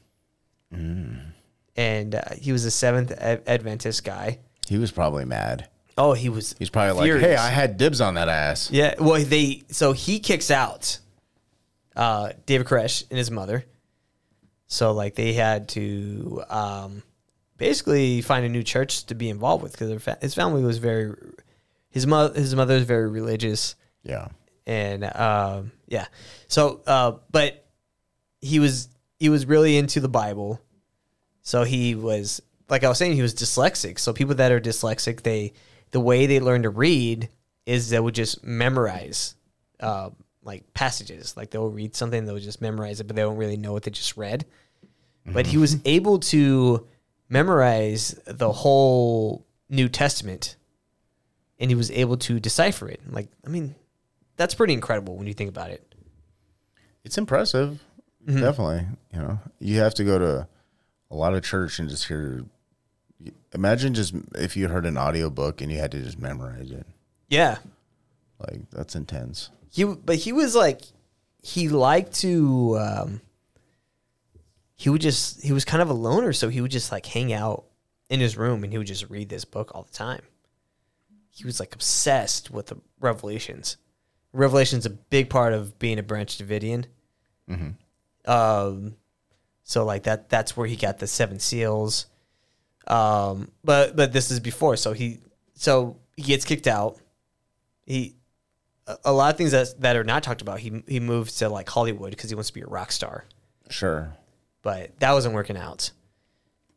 mm. 0.74 1.31
And 1.76 2.14
uh, 2.14 2.22
he 2.40 2.52
was 2.52 2.64
a 2.64 2.70
Seventh 2.70 3.12
Ad- 3.12 3.42
Adventist 3.46 4.04
guy. 4.04 4.38
He 4.66 4.78
was 4.78 4.90
probably 4.90 5.24
mad. 5.24 5.68
Oh, 5.98 6.12
he 6.14 6.28
was. 6.28 6.54
He's 6.58 6.70
probably 6.70 7.10
like, 7.10 7.20
"Hey, 7.20 7.36
I 7.36 7.50
had 7.50 7.76
dibs 7.76 8.00
on 8.00 8.14
that 8.14 8.28
ass." 8.28 8.70
Yeah, 8.70 8.94
well, 8.98 9.22
they 9.22 9.62
so 9.68 9.92
he 9.92 10.20
kicks 10.20 10.50
out 10.50 10.98
uh, 11.96 12.30
David 12.46 12.66
Koresh 12.66 13.04
and 13.10 13.18
his 13.18 13.30
mother. 13.30 13.64
So 14.68 14.92
like 14.92 15.14
they 15.16 15.34
had 15.34 15.68
to 15.70 16.42
um, 16.48 17.02
basically 17.58 18.22
find 18.22 18.46
a 18.46 18.48
new 18.48 18.62
church 18.62 19.04
to 19.06 19.14
be 19.14 19.28
involved 19.28 19.62
with 19.62 19.72
because 19.72 20.02
fa- 20.02 20.16
his 20.22 20.34
family 20.34 20.62
was 20.64 20.78
very 20.78 21.14
his 21.90 22.06
mother 22.06 22.32
his 22.38 22.54
mother 22.56 22.74
is 22.76 22.84
very 22.84 23.08
religious 23.10 23.74
Yeah. 24.02 24.28
and 24.66 25.04
um, 25.04 25.72
yeah. 25.88 26.06
So 26.48 26.80
uh, 26.86 27.12
but 27.30 27.66
he 28.40 28.60
was 28.60 28.88
he 29.18 29.28
was 29.28 29.44
really 29.44 29.76
into 29.76 30.00
the 30.00 30.08
Bible. 30.08 30.58
So 31.42 31.64
he 31.64 31.94
was 31.94 32.40
like 32.68 32.84
I 32.84 32.88
was 32.88 32.98
saying 32.98 33.14
he 33.14 33.22
was 33.22 33.34
dyslexic. 33.34 33.98
So 33.98 34.12
people 34.12 34.34
that 34.36 34.52
are 34.52 34.60
dyslexic, 34.60 35.22
they 35.22 35.52
the 35.90 36.00
way 36.00 36.26
they 36.26 36.40
learn 36.40 36.62
to 36.62 36.70
read 36.70 37.28
is 37.66 37.90
they 37.90 38.00
would 38.00 38.14
just 38.14 38.42
memorize 38.44 39.34
uh, 39.80 40.10
like 40.42 40.72
passages. 40.74 41.36
Like 41.36 41.50
they'll 41.50 41.68
read 41.68 41.94
something, 41.94 42.24
they'll 42.24 42.38
just 42.38 42.60
memorize 42.62 43.00
it, 43.00 43.06
but 43.06 43.16
they 43.16 43.22
don't 43.22 43.36
really 43.36 43.56
know 43.56 43.72
what 43.72 43.82
they 43.82 43.90
just 43.90 44.16
read. 44.16 44.46
But 45.24 45.46
he 45.46 45.56
was 45.56 45.76
able 45.84 46.18
to 46.18 46.84
memorize 47.28 48.18
the 48.26 48.50
whole 48.50 49.46
New 49.68 49.88
Testament 49.88 50.56
and 51.60 51.70
he 51.70 51.76
was 51.76 51.92
able 51.92 52.16
to 52.16 52.40
decipher 52.40 52.88
it. 52.88 53.00
Like, 53.08 53.28
I 53.46 53.48
mean, 53.48 53.76
that's 54.36 54.54
pretty 54.54 54.72
incredible 54.72 55.16
when 55.16 55.28
you 55.28 55.32
think 55.34 55.48
about 55.48 55.70
it. 55.70 55.94
It's 57.04 57.18
impressive. 57.18 57.80
Mhm. 58.26 58.40
Definitely. 58.40 58.86
You 59.14 59.18
know, 59.20 59.38
you 59.60 59.78
have 59.78 59.94
to 59.94 60.04
go 60.04 60.18
to 60.18 60.48
a 61.12 61.16
lot 61.16 61.34
of 61.34 61.44
church 61.44 61.78
and 61.78 61.88
just 61.88 62.08
hear. 62.08 62.44
Imagine 63.54 63.94
just 63.94 64.14
if 64.34 64.56
you 64.56 64.66
heard 64.66 64.86
an 64.86 64.98
audiobook 64.98 65.60
and 65.60 65.70
you 65.70 65.78
had 65.78 65.92
to 65.92 66.00
just 66.02 66.18
memorize 66.18 66.72
it. 66.72 66.86
Yeah. 67.28 67.58
Like 68.40 68.68
that's 68.70 68.96
intense. 68.96 69.50
He 69.70 69.84
but 69.84 70.16
he 70.16 70.32
was 70.32 70.56
like 70.56 70.82
he 71.42 71.68
liked 71.68 72.14
to 72.20 72.76
um 72.80 73.20
he 74.74 74.90
would 74.90 75.00
just 75.02 75.42
he 75.42 75.52
was 75.52 75.64
kind 75.64 75.80
of 75.82 75.88
a 75.90 75.94
loner, 75.94 76.32
so 76.32 76.48
he 76.48 76.60
would 76.60 76.70
just 76.72 76.90
like 76.90 77.06
hang 77.06 77.32
out 77.32 77.64
in 78.10 78.18
his 78.18 78.36
room 78.36 78.64
and 78.64 78.72
he 78.72 78.78
would 78.78 78.86
just 78.88 79.08
read 79.08 79.28
this 79.28 79.44
book 79.44 79.70
all 79.74 79.82
the 79.84 79.92
time. 79.92 80.22
He 81.30 81.44
was 81.44 81.60
like 81.60 81.74
obsessed 81.74 82.50
with 82.50 82.66
the 82.66 82.76
Revelations. 83.00 83.76
Revelation's 84.32 84.86
a 84.86 84.90
big 84.90 85.30
part 85.30 85.52
of 85.52 85.78
being 85.78 85.98
a 85.98 86.02
Branch 86.02 86.36
Davidian. 86.36 86.86
Mhm. 87.48 87.74
Um 88.26 88.96
so 89.64 89.84
like 89.84 90.04
that 90.04 90.28
that's 90.28 90.56
where 90.56 90.66
he 90.66 90.76
got 90.76 90.98
the 90.98 91.06
seven 91.06 91.38
seals. 91.38 92.06
Um 92.86 93.50
but 93.64 93.94
but 93.96 94.12
this 94.12 94.30
is 94.30 94.40
before 94.40 94.76
so 94.76 94.92
he 94.92 95.20
so 95.54 95.96
he 96.16 96.22
gets 96.24 96.44
kicked 96.44 96.66
out. 96.66 96.98
He 97.86 98.16
a- 98.86 98.98
a 99.06 99.12
lot 99.12 99.30
of 99.32 99.38
things 99.38 99.52
that 99.52 99.80
that 99.80 99.96
are 99.96 100.04
not 100.04 100.22
talked 100.22 100.42
about. 100.42 100.60
He 100.60 100.82
he 100.88 101.00
moved 101.00 101.38
to 101.38 101.48
like 101.48 101.68
Hollywood 101.68 102.10
because 102.10 102.30
he 102.30 102.34
wants 102.34 102.48
to 102.48 102.54
be 102.54 102.62
a 102.62 102.66
rock 102.66 102.90
star, 102.92 103.24
Sure. 103.70 104.12
but 104.62 104.98
that 105.00 105.12
wasn't 105.12 105.34
working 105.34 105.56
out. 105.56 105.92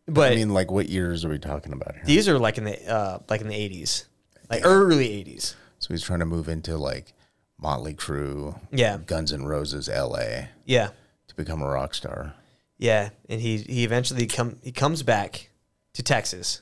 But 0.07 0.33
I 0.33 0.35
mean, 0.35 0.53
like, 0.53 0.69
what 0.69 0.87
years 0.87 1.25
are 1.25 1.29
we 1.29 1.39
talking 1.39 1.73
about 1.73 1.95
here? 1.95 2.03
these 2.05 2.29
are 2.29 2.37
like 2.37 2.59
in 2.59 2.65
the 2.65 2.87
uh 2.91 3.19
like 3.27 3.41
in 3.41 3.47
the 3.47 3.55
eighties, 3.55 4.05
like 4.51 4.61
early 4.63 5.11
eighties. 5.11 5.55
So 5.79 5.93
he's 5.93 6.03
trying 6.03 6.19
to 6.19 6.25
move 6.27 6.47
into 6.47 6.77
like 6.77 7.13
Motley 7.59 7.95
Crue, 7.95 8.59
Yeah. 8.71 8.97
Guns 9.05 9.33
N' 9.33 9.45
Roses, 9.45 9.89
L.A. 9.89 10.49
Yeah, 10.65 10.89
to 11.27 11.35
become 11.35 11.61
a 11.63 11.67
rock 11.67 11.93
star. 11.95 12.33
Yeah, 12.77 13.09
and 13.29 13.39
he 13.39 13.57
he 13.57 13.83
eventually 13.83 14.27
come 14.27 14.57
he 14.61 14.71
comes 14.71 15.03
back 15.03 15.49
to 15.93 16.03
Texas, 16.03 16.61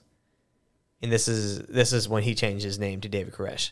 and 1.01 1.11
this 1.11 1.27
is 1.27 1.59
this 1.67 1.93
is 1.93 2.07
when 2.07 2.23
he 2.23 2.35
changed 2.35 2.63
his 2.63 2.79
name 2.79 3.01
to 3.01 3.09
David 3.09 3.33
Koresh. 3.33 3.71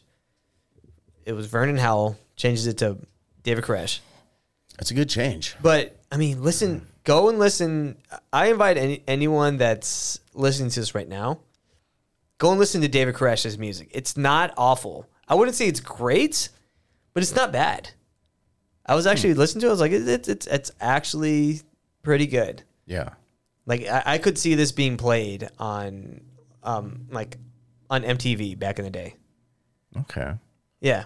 It 1.26 1.34
was 1.34 1.46
Vernon 1.46 1.78
Howell 1.78 2.18
changes 2.36 2.66
it 2.66 2.80
to 2.80 2.98
David 3.44 3.64
Koresh. 3.64 4.00
That's 4.78 4.92
a 4.92 4.96
good 4.96 5.10
change. 5.10 5.56
But 5.62 5.96
I 6.12 6.18
mean, 6.18 6.44
listen, 6.44 6.88
go 7.04 7.30
and 7.30 7.38
listen. 7.38 7.98
I 8.34 8.48
invite 8.48 8.78
any, 8.78 9.04
anyone 9.08 9.58
that's 9.58 10.20
listening 10.34 10.70
to 10.72 10.80
this 10.80 10.96
right 10.96 11.08
now, 11.08 11.39
go 12.39 12.50
and 12.50 12.60
listen 12.60 12.82
to 12.82 12.88
David 12.88 13.14
Koresh's 13.14 13.58
music. 13.60 13.89
It's 13.92 14.18
not 14.18 14.54
awful. 14.58 15.08
I 15.28 15.36
wouldn't 15.36 15.56
say 15.56 15.68
it's 15.68 15.80
great, 15.80 16.50
but 17.14 17.22
it's 17.22 17.36
not 17.36 17.52
bad. 17.52 17.92
I 18.86 18.96
was 18.96 19.06
actually 19.06 19.34
hmm. 19.34 19.39
listening 19.39 19.62
to 19.62 19.68
it. 19.68 19.70
I 19.70 19.74
was 19.74 19.80
like, 19.80 19.92
it's 19.92 20.28
it's 20.28 20.48
it's 20.48 20.72
actually 20.82 21.62
pretty 22.02 22.28
good. 22.28 22.64
Yeah. 22.86 23.10
Like 23.66 23.88
I, 23.88 24.04
I 24.06 24.18
could 24.18 24.38
see 24.38 24.56
this 24.56 24.72
being 24.72 24.97
played 24.97 25.49
on, 25.60 26.22
um, 26.64 27.08
like 27.12 27.38
on 27.89 28.04
MTV 28.04 28.58
back 28.58 28.80
in 28.80 28.86
the 28.86 28.91
day. 28.91 29.16
Okay. 30.02 30.34
Yeah. 30.80 31.06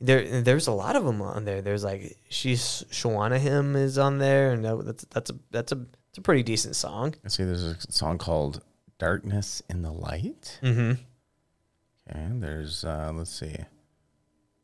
There, 0.00 0.42
there's 0.42 0.66
a 0.66 0.72
lot 0.72 0.96
of 0.96 1.04
them 1.04 1.22
on 1.22 1.44
there. 1.44 1.62
There's 1.62 1.84
like 1.84 2.18
she's 2.28 2.84
Shawana 2.90 3.38
him 3.38 3.76
is 3.76 3.96
on 3.96 4.18
there, 4.18 4.52
and 4.52 4.64
that's 4.86 5.04
that's 5.04 5.30
a 5.30 5.34
that's 5.50 5.72
a 5.72 5.86
it's 6.10 6.18
a 6.18 6.22
pretty 6.22 6.42
decent 6.42 6.76
song. 6.76 7.14
I 7.24 7.28
see 7.28 7.44
there's 7.44 7.62
a 7.62 7.76
song 7.90 8.18
called 8.18 8.62
Darkness 8.98 9.62
in 9.68 9.82
the 9.82 9.92
Light. 9.92 10.58
Mm-hmm. 10.62 10.92
Okay. 12.10 12.28
There's, 12.34 12.84
uh, 12.84 13.12
let's 13.14 13.30
see. 13.30 13.54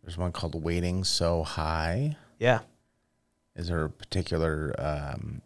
There's 0.03 0.17
one 0.17 0.33
called 0.33 0.63
Waiting 0.63 1.05
So 1.05 1.43
High. 1.43 2.17
Yeah. 2.39 2.61
Is 3.57 3.69
there 3.69 3.85
a 3.85 3.91
particular, 3.91 4.75
um, 4.79 5.43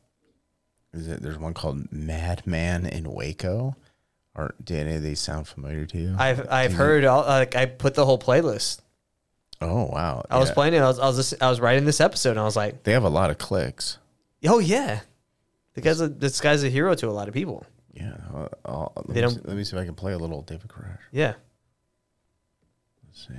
is 0.93 1.09
it, 1.09 1.23
there's 1.23 1.39
one 1.39 1.55
called 1.55 1.91
Madman 1.93 2.87
in 2.87 3.11
Waco. 3.13 3.77
Or 4.35 4.55
do 4.63 4.77
any 4.77 4.95
of 4.97 5.03
these 5.03 5.19
sound 5.19 5.49
familiar 5.49 5.87
to 5.87 5.99
you? 5.99 6.15
I've 6.19 6.47
I've 6.53 6.75
heard 6.75 7.05
all 7.07 7.23
like 7.25 7.57
I 7.57 7.65
put 7.65 7.95
the 7.95 8.05
whole 8.05 8.19
playlist. 8.19 8.81
Oh, 9.63 9.87
wow. 9.87 10.27
I 10.31 10.39
was 10.39 10.51
Yeah. 10.51 10.55
playing 10.55 10.75
it. 10.75 10.81
I 10.81 10.87
was 10.89 10.99
I 10.99 11.07
was 11.07 11.17
listen- 11.17 11.39
I 11.41 11.49
was 11.49 11.59
writing 11.59 11.87
this 11.87 12.03
episode, 12.03 12.33
and 12.33 12.41
I 12.41 12.45
was 12.45 12.55
like, 12.55 12.83
They 12.83 12.93
have 12.93 13.05
a 13.05 13.09
lot 13.09 13.31
of 13.31 13.39
clicks. 13.39 13.97
oh 14.47 14.59
yeah, 14.59 15.01
the 15.73 15.81
guy's 15.81 16.03
a, 16.03 16.09
this 16.09 16.39
guy's 16.43 16.63
a 16.65 16.69
hero 16.69 16.95
to 16.97 17.09
a 17.09 17.13
lot 17.13 17.29
of 17.29 17.35
people. 17.35 17.65
Yeah. 17.95 18.15
I'll, 18.35 18.49
I'll- 18.67 18.93
let, 18.97 19.07
They 19.09 19.15
me 19.15 19.21
don't- 19.23 19.31
see, 19.37 19.41
let 19.45 19.57
me 19.57 19.65
see 19.65 19.75
if 19.75 19.83
I 19.83 19.87
can 19.87 19.95
play 19.95 20.13
a 20.13 20.19
little 20.19 20.43
David 20.43 20.69
Koresh. 20.69 20.99
Yeah. 21.13 21.33
Let's 23.07 23.27
see. 23.29 23.35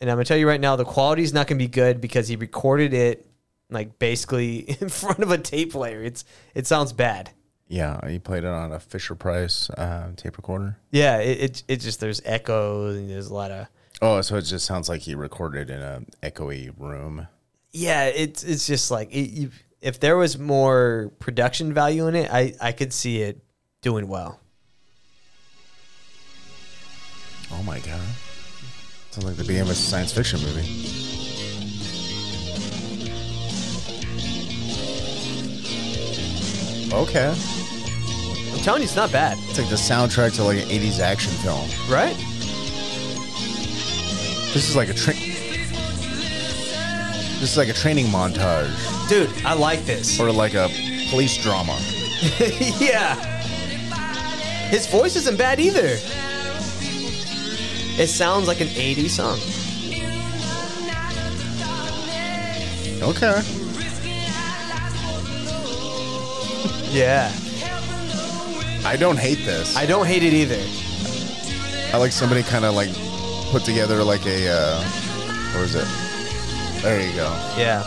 and 0.00 0.10
I'm 0.10 0.16
gonna 0.16 0.24
tell 0.24 0.36
you 0.36 0.48
right 0.48 0.60
now, 0.60 0.74
the 0.74 0.84
quality 0.84 1.22
is 1.22 1.32
not 1.32 1.46
gonna 1.46 1.58
be 1.58 1.68
good 1.68 2.00
because 2.00 2.26
he 2.26 2.34
recorded 2.34 2.92
it 2.92 3.26
like 3.70 3.98
basically 3.98 4.58
in 4.80 4.88
front 4.88 5.20
of 5.20 5.30
a 5.30 5.38
tape 5.38 5.72
player. 5.72 6.02
It's 6.02 6.24
it 6.54 6.66
sounds 6.66 6.92
bad. 6.92 7.30
Yeah, 7.68 8.06
he 8.08 8.20
played 8.20 8.44
it 8.44 8.50
on 8.50 8.70
a 8.72 8.78
Fisher 8.78 9.16
Price 9.16 9.68
uh, 9.70 10.10
tape 10.16 10.36
recorder. 10.36 10.78
Yeah, 10.92 11.18
it, 11.18 11.40
it 11.40 11.62
it 11.68 11.76
just 11.80 11.98
there's 12.00 12.22
echoes 12.24 12.96
and 12.96 13.10
there's 13.10 13.26
a 13.28 13.34
lot 13.34 13.50
of 13.50 13.66
Oh, 14.02 14.20
so 14.20 14.36
it 14.36 14.42
just 14.42 14.66
sounds 14.66 14.88
like 14.88 15.00
he 15.00 15.14
recorded 15.14 15.70
in 15.70 15.80
a 15.80 16.02
echoey 16.22 16.70
room. 16.78 17.26
yeah. 17.72 18.04
It's 18.06 18.44
it's 18.44 18.66
just 18.66 18.90
like 18.90 19.10
it, 19.12 19.30
you, 19.30 19.50
if 19.80 19.98
there 20.00 20.16
was 20.16 20.38
more 20.38 21.12
production 21.18 21.72
value 21.72 22.06
in 22.06 22.14
it, 22.14 22.30
I 22.32 22.54
I 22.60 22.72
could 22.72 22.92
see 22.92 23.22
it 23.22 23.42
doing 23.82 24.06
well. 24.08 24.38
Oh 27.52 27.62
my 27.62 27.78
god, 27.80 28.00
sounds 29.10 29.24
like 29.24 29.36
the 29.36 29.42
beginning 29.42 29.62
of 29.62 29.70
a 29.70 29.74
science 29.74 30.12
fiction 30.12 30.40
movie. 30.40 31.25
Okay, 36.92 37.28
I'm 38.52 38.58
telling 38.60 38.80
you, 38.82 38.86
it's 38.86 38.96
not 38.96 39.10
bad, 39.12 39.36
it's 39.48 39.58
like 39.58 39.68
the 39.68 39.74
soundtrack 39.76 40.34
to 40.36 40.44
like 40.44 40.58
an 40.62 40.68
'80s 40.68 41.00
action 41.00 41.32
film. 41.32 41.68
right? 41.90 42.16
This 44.54 44.68
is 44.70 44.76
like 44.76 44.88
a 44.88 44.94
train. 44.94 45.16
This 47.40 47.50
is 47.52 47.56
like 47.58 47.68
a 47.68 47.72
training 47.74 48.06
montage, 48.06 48.72
Dude, 49.08 49.30
I 49.44 49.52
like 49.54 49.84
this. 49.84 50.18
or 50.18 50.32
like 50.32 50.54
a 50.54 50.68
police 51.10 51.36
drama. 51.42 51.76
yeah. 52.80 53.14
His 54.70 54.86
voice 54.86 55.16
isn't 55.16 55.36
bad 55.36 55.60
either. 55.60 55.98
It 57.98 58.08
sounds 58.08 58.46
like 58.48 58.60
an 58.60 58.68
80s 58.68 59.10
song. 59.10 59.38
Okay. 63.02 63.42
Yeah. 66.96 67.30
I 68.86 68.96
don't 68.98 69.18
hate 69.18 69.44
this. 69.44 69.76
I 69.76 69.84
don't 69.84 70.06
hate 70.06 70.22
it 70.22 70.32
either. 70.32 70.62
I 71.94 71.98
like 71.98 72.10
somebody 72.10 72.42
kind 72.42 72.64
of 72.64 72.74
like 72.74 72.88
put 73.50 73.64
together 73.64 74.02
like 74.02 74.24
a 74.24 74.48
uh, 74.48 74.82
what 75.52 75.64
is 75.64 75.74
it? 75.74 75.86
There 76.82 77.06
you 77.06 77.14
go. 77.14 77.26
Yeah. 77.58 77.84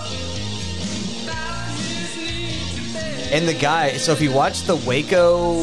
And 3.32 3.48
the 3.48 3.58
guy, 3.60 3.94
so 3.94 4.12
if 4.12 4.22
you 4.22 4.32
watch 4.32 4.64
the 4.64 4.76
Waco 4.76 5.62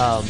um, 0.00 0.24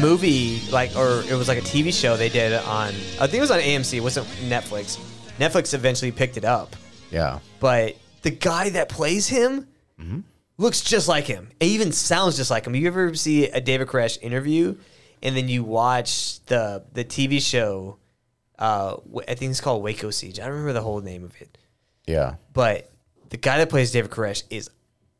movie, 0.00 0.62
like, 0.70 0.96
or 0.96 1.22
it 1.28 1.34
was 1.34 1.48
like 1.48 1.58
a 1.58 1.62
TV 1.62 1.92
show 1.92 2.16
they 2.16 2.28
did 2.30 2.52
on, 2.52 2.88
I 2.88 3.26
think 3.26 3.34
it 3.34 3.40
was 3.40 3.50
on 3.50 3.60
AMC, 3.60 3.98
it 3.98 4.00
wasn't 4.00 4.26
Netflix. 4.48 4.98
Netflix 5.38 5.74
eventually 5.74 6.12
picked 6.12 6.38
it 6.38 6.44
up. 6.44 6.76
Yeah. 7.10 7.40
But 7.60 7.96
the 8.22 8.30
guy 8.30 8.70
that 8.70 8.88
plays 8.88 9.28
him 9.28 9.66
looks 10.58 10.80
just 10.82 11.08
like 11.08 11.24
him. 11.26 11.50
It 11.60 11.66
even 11.66 11.92
sounds 11.92 12.36
just 12.36 12.50
like 12.50 12.66
him. 12.66 12.74
You 12.74 12.86
ever 12.88 13.14
see 13.14 13.46
a 13.48 13.60
David 13.60 13.88
Koresh 13.88 14.18
interview 14.22 14.76
and 15.22 15.36
then 15.36 15.48
you 15.48 15.64
watch 15.64 16.44
the 16.46 16.84
the 16.92 17.04
TV 17.04 17.40
show? 17.40 17.98
Uh, 18.58 18.96
I 19.28 19.34
think 19.34 19.50
it's 19.50 19.60
called 19.60 19.82
Waco 19.82 20.10
Siege. 20.10 20.38
I 20.38 20.44
don't 20.44 20.52
remember 20.52 20.74
the 20.74 20.82
whole 20.82 21.00
name 21.00 21.24
of 21.24 21.34
it, 21.40 21.58
Yeah. 22.06 22.34
but 22.52 22.90
the 23.30 23.36
guy 23.36 23.58
that 23.58 23.70
plays 23.70 23.90
David 23.90 24.10
Koresh 24.12 24.44
is 24.50 24.70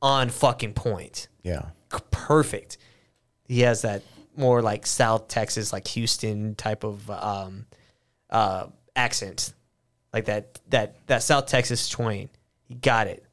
on 0.01 0.29
fucking 0.31 0.75
point. 0.75 1.27
Yeah. 1.43 1.71
Perfect. 2.11 2.79
He 3.49 3.61
has 3.63 3.83
that 3.83 4.03
more 4.37 4.63
like 4.63 4.87
South 4.87 5.29
Texas, 5.29 5.73
like 5.73 5.87
Houston 5.89 6.55
type 6.55 6.85
of 6.85 7.11
um, 7.11 7.67
uh, 8.31 8.67
accent, 8.95 9.53
like 10.13 10.27
that 10.27 10.61
that 10.71 10.95
that 11.09 11.23
South 11.23 11.47
Texas 11.47 11.89
twang. 11.89 12.29
He 12.69 12.75
got 12.75 13.09
it. 13.09 13.25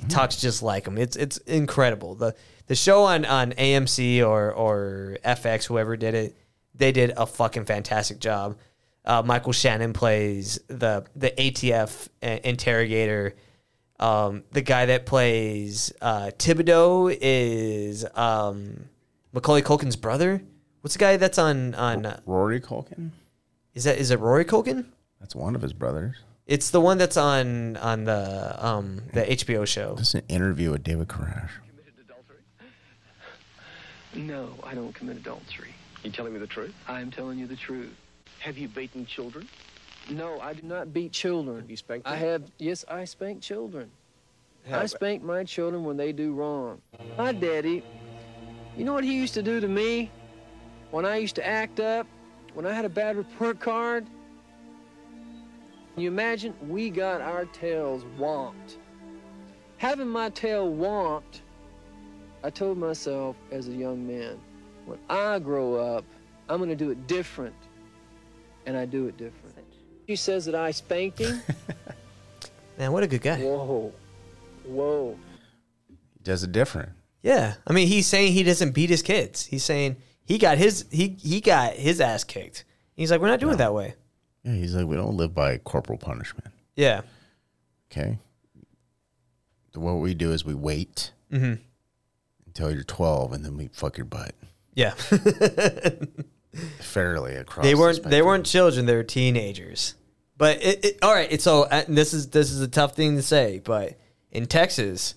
He 0.00 0.06
talks 0.06 0.36
just 0.36 0.62
like 0.62 0.86
him. 0.86 0.98
It's 0.98 1.16
it's 1.16 1.36
incredible. 1.38 2.14
the 2.14 2.34
The 2.66 2.74
show 2.74 3.04
on 3.04 3.24
on 3.24 3.52
AMC 3.52 4.26
or 4.26 4.52
or 4.52 5.18
FX, 5.24 5.64
whoever 5.66 5.96
did 5.96 6.14
it, 6.14 6.36
they 6.74 6.92
did 6.92 7.12
a 7.16 7.26
fucking 7.26 7.64
fantastic 7.66 8.18
job. 8.18 8.56
Uh, 9.04 9.22
Michael 9.24 9.52
Shannon 9.52 9.92
plays 9.92 10.58
the 10.68 11.04
the 11.16 11.30
ATF 11.30 12.08
uh, 12.22 12.38
interrogator. 12.44 13.34
Um, 13.98 14.44
the 14.52 14.62
guy 14.62 14.86
that 14.86 15.04
plays 15.04 15.92
uh, 16.00 16.30
Thibodeau 16.38 17.16
is 17.20 18.06
um, 18.14 18.86
Macaulay 19.32 19.60
Culkin's 19.62 19.96
brother. 19.96 20.42
What's 20.80 20.94
the 20.94 21.00
guy 21.00 21.16
that's 21.18 21.38
on 21.38 21.74
on? 21.74 22.06
Uh, 22.06 22.20
Rory 22.24 22.60
Culkin. 22.60 23.10
is 23.74 23.84
that 23.84 23.98
is 23.98 24.10
it 24.10 24.18
Rory 24.20 24.46
Culkin? 24.46 24.86
That's 25.20 25.34
one 25.34 25.54
of 25.54 25.60
his 25.60 25.74
brothers. 25.74 26.16
It's 26.50 26.70
the 26.70 26.80
one 26.80 26.98
that's 26.98 27.16
on 27.16 27.76
on 27.76 28.02
the 28.02 28.56
um 28.58 29.02
the 29.12 29.20
HBO 29.22 29.64
show. 29.64 29.94
This 29.94 30.08
is 30.08 30.14
an 30.16 30.24
interview 30.28 30.72
with 30.72 30.82
David 30.82 31.06
Koresh. 31.06 31.48
No, 34.16 34.48
I 34.64 34.74
don't 34.74 34.92
commit 34.92 35.16
adultery. 35.16 35.72
You 36.02 36.10
telling 36.10 36.32
me 36.32 36.40
the 36.40 36.48
truth? 36.48 36.74
I'm 36.88 37.08
telling 37.12 37.38
you 37.38 37.46
the 37.46 37.54
truth. 37.54 37.94
Have 38.40 38.58
you 38.58 38.66
beaten 38.66 39.06
children? 39.06 39.48
No, 40.10 40.40
I 40.40 40.54
do 40.54 40.62
not 40.62 40.92
beat 40.92 41.12
children. 41.12 41.60
Have 41.60 41.70
you 41.70 41.76
spanked 41.76 42.08
I 42.08 42.16
have, 42.16 42.42
yes, 42.58 42.84
I 42.88 43.04
spank 43.04 43.40
children. 43.40 43.88
How- 44.68 44.80
I 44.80 44.86
spank 44.86 45.22
my 45.22 45.44
children 45.44 45.84
when 45.84 45.96
they 45.96 46.10
do 46.10 46.32
wrong. 46.32 46.82
My 47.16 47.30
daddy, 47.30 47.84
you 48.76 48.84
know 48.84 48.94
what 48.94 49.04
he 49.04 49.14
used 49.14 49.34
to 49.34 49.42
do 49.42 49.60
to 49.60 49.68
me? 49.68 50.10
When 50.90 51.04
I 51.04 51.18
used 51.18 51.36
to 51.36 51.46
act 51.46 51.78
up, 51.78 52.08
when 52.54 52.66
I 52.66 52.72
had 52.72 52.84
a 52.84 52.88
bad 52.88 53.16
report 53.16 53.60
card? 53.60 54.04
Can 56.00 56.04
you 56.04 56.12
imagine? 56.12 56.54
We 56.66 56.88
got 56.88 57.20
our 57.20 57.44
tails 57.44 58.06
womped. 58.18 58.78
Having 59.76 60.08
my 60.08 60.30
tail 60.30 60.72
womped, 60.72 61.42
I 62.42 62.48
told 62.48 62.78
myself 62.78 63.36
as 63.52 63.68
a 63.68 63.72
young 63.72 64.06
man, 64.06 64.40
when 64.86 64.98
I 65.10 65.38
grow 65.40 65.74
up, 65.74 66.06
I'm 66.48 66.56
going 66.56 66.70
to 66.70 66.74
do 66.74 66.90
it 66.90 67.06
different. 67.06 67.54
And 68.64 68.78
I 68.78 68.86
do 68.86 69.08
it 69.08 69.18
different. 69.18 69.58
He 70.06 70.16
says 70.16 70.46
that 70.46 70.54
I 70.54 70.70
spanked 70.70 71.18
him. 71.18 71.42
Man, 72.78 72.92
what 72.92 73.02
a 73.02 73.06
good 73.06 73.20
guy. 73.20 73.36
Whoa. 73.36 73.92
Whoa. 74.64 75.18
He 75.86 76.22
does 76.22 76.42
it 76.44 76.52
different. 76.52 76.88
Yeah, 77.20 77.56
I 77.66 77.74
mean, 77.74 77.88
he's 77.88 78.06
saying 78.06 78.32
he 78.32 78.42
doesn't 78.42 78.72
beat 78.72 78.88
his 78.88 79.02
kids. 79.02 79.44
He's 79.44 79.64
saying 79.64 79.98
he 80.24 80.38
got 80.38 80.56
his 80.56 80.86
he 80.90 81.08
he 81.20 81.42
got 81.42 81.74
his 81.74 82.00
ass 82.00 82.24
kicked. 82.24 82.64
He's 82.94 83.10
like, 83.10 83.20
we're 83.20 83.28
not 83.28 83.40
doing 83.40 83.52
it 83.52 83.58
that 83.58 83.74
way. 83.74 83.96
Yeah, 84.44 84.52
he's 84.54 84.74
like, 84.74 84.86
we 84.86 84.96
don't 84.96 85.16
live 85.16 85.34
by 85.34 85.58
corporal 85.58 85.98
punishment. 85.98 86.48
Yeah. 86.76 87.02
Okay. 87.92 88.18
What 89.74 89.94
we 89.94 90.14
do 90.14 90.32
is 90.32 90.44
we 90.44 90.54
wait 90.54 91.12
Mhm. 91.32 91.58
until 92.46 92.72
you're 92.72 92.82
12, 92.82 93.32
and 93.32 93.44
then 93.44 93.56
we 93.56 93.68
fuck 93.68 93.96
your 93.98 94.06
butt 94.06 94.34
Yeah. 94.74 94.94
fairly 96.80 97.36
across. 97.36 97.64
they 97.64 97.74
weren't 97.74 98.02
they 98.04 98.22
weren't 98.22 98.46
children. 98.46 98.86
They 98.86 98.94
were 98.96 99.02
teenagers. 99.04 99.94
But 100.36 100.62
it, 100.62 100.84
it, 100.84 100.98
all 101.02 101.12
right. 101.12 101.30
It's 101.30 101.44
so 101.44 101.64
uh, 101.64 101.84
this 101.86 102.12
is 102.14 102.28
this 102.30 102.50
is 102.50 102.60
a 102.60 102.68
tough 102.68 102.94
thing 102.96 103.16
to 103.16 103.22
say, 103.22 103.60
but 103.62 103.98
in 104.32 104.46
Texas, 104.46 105.14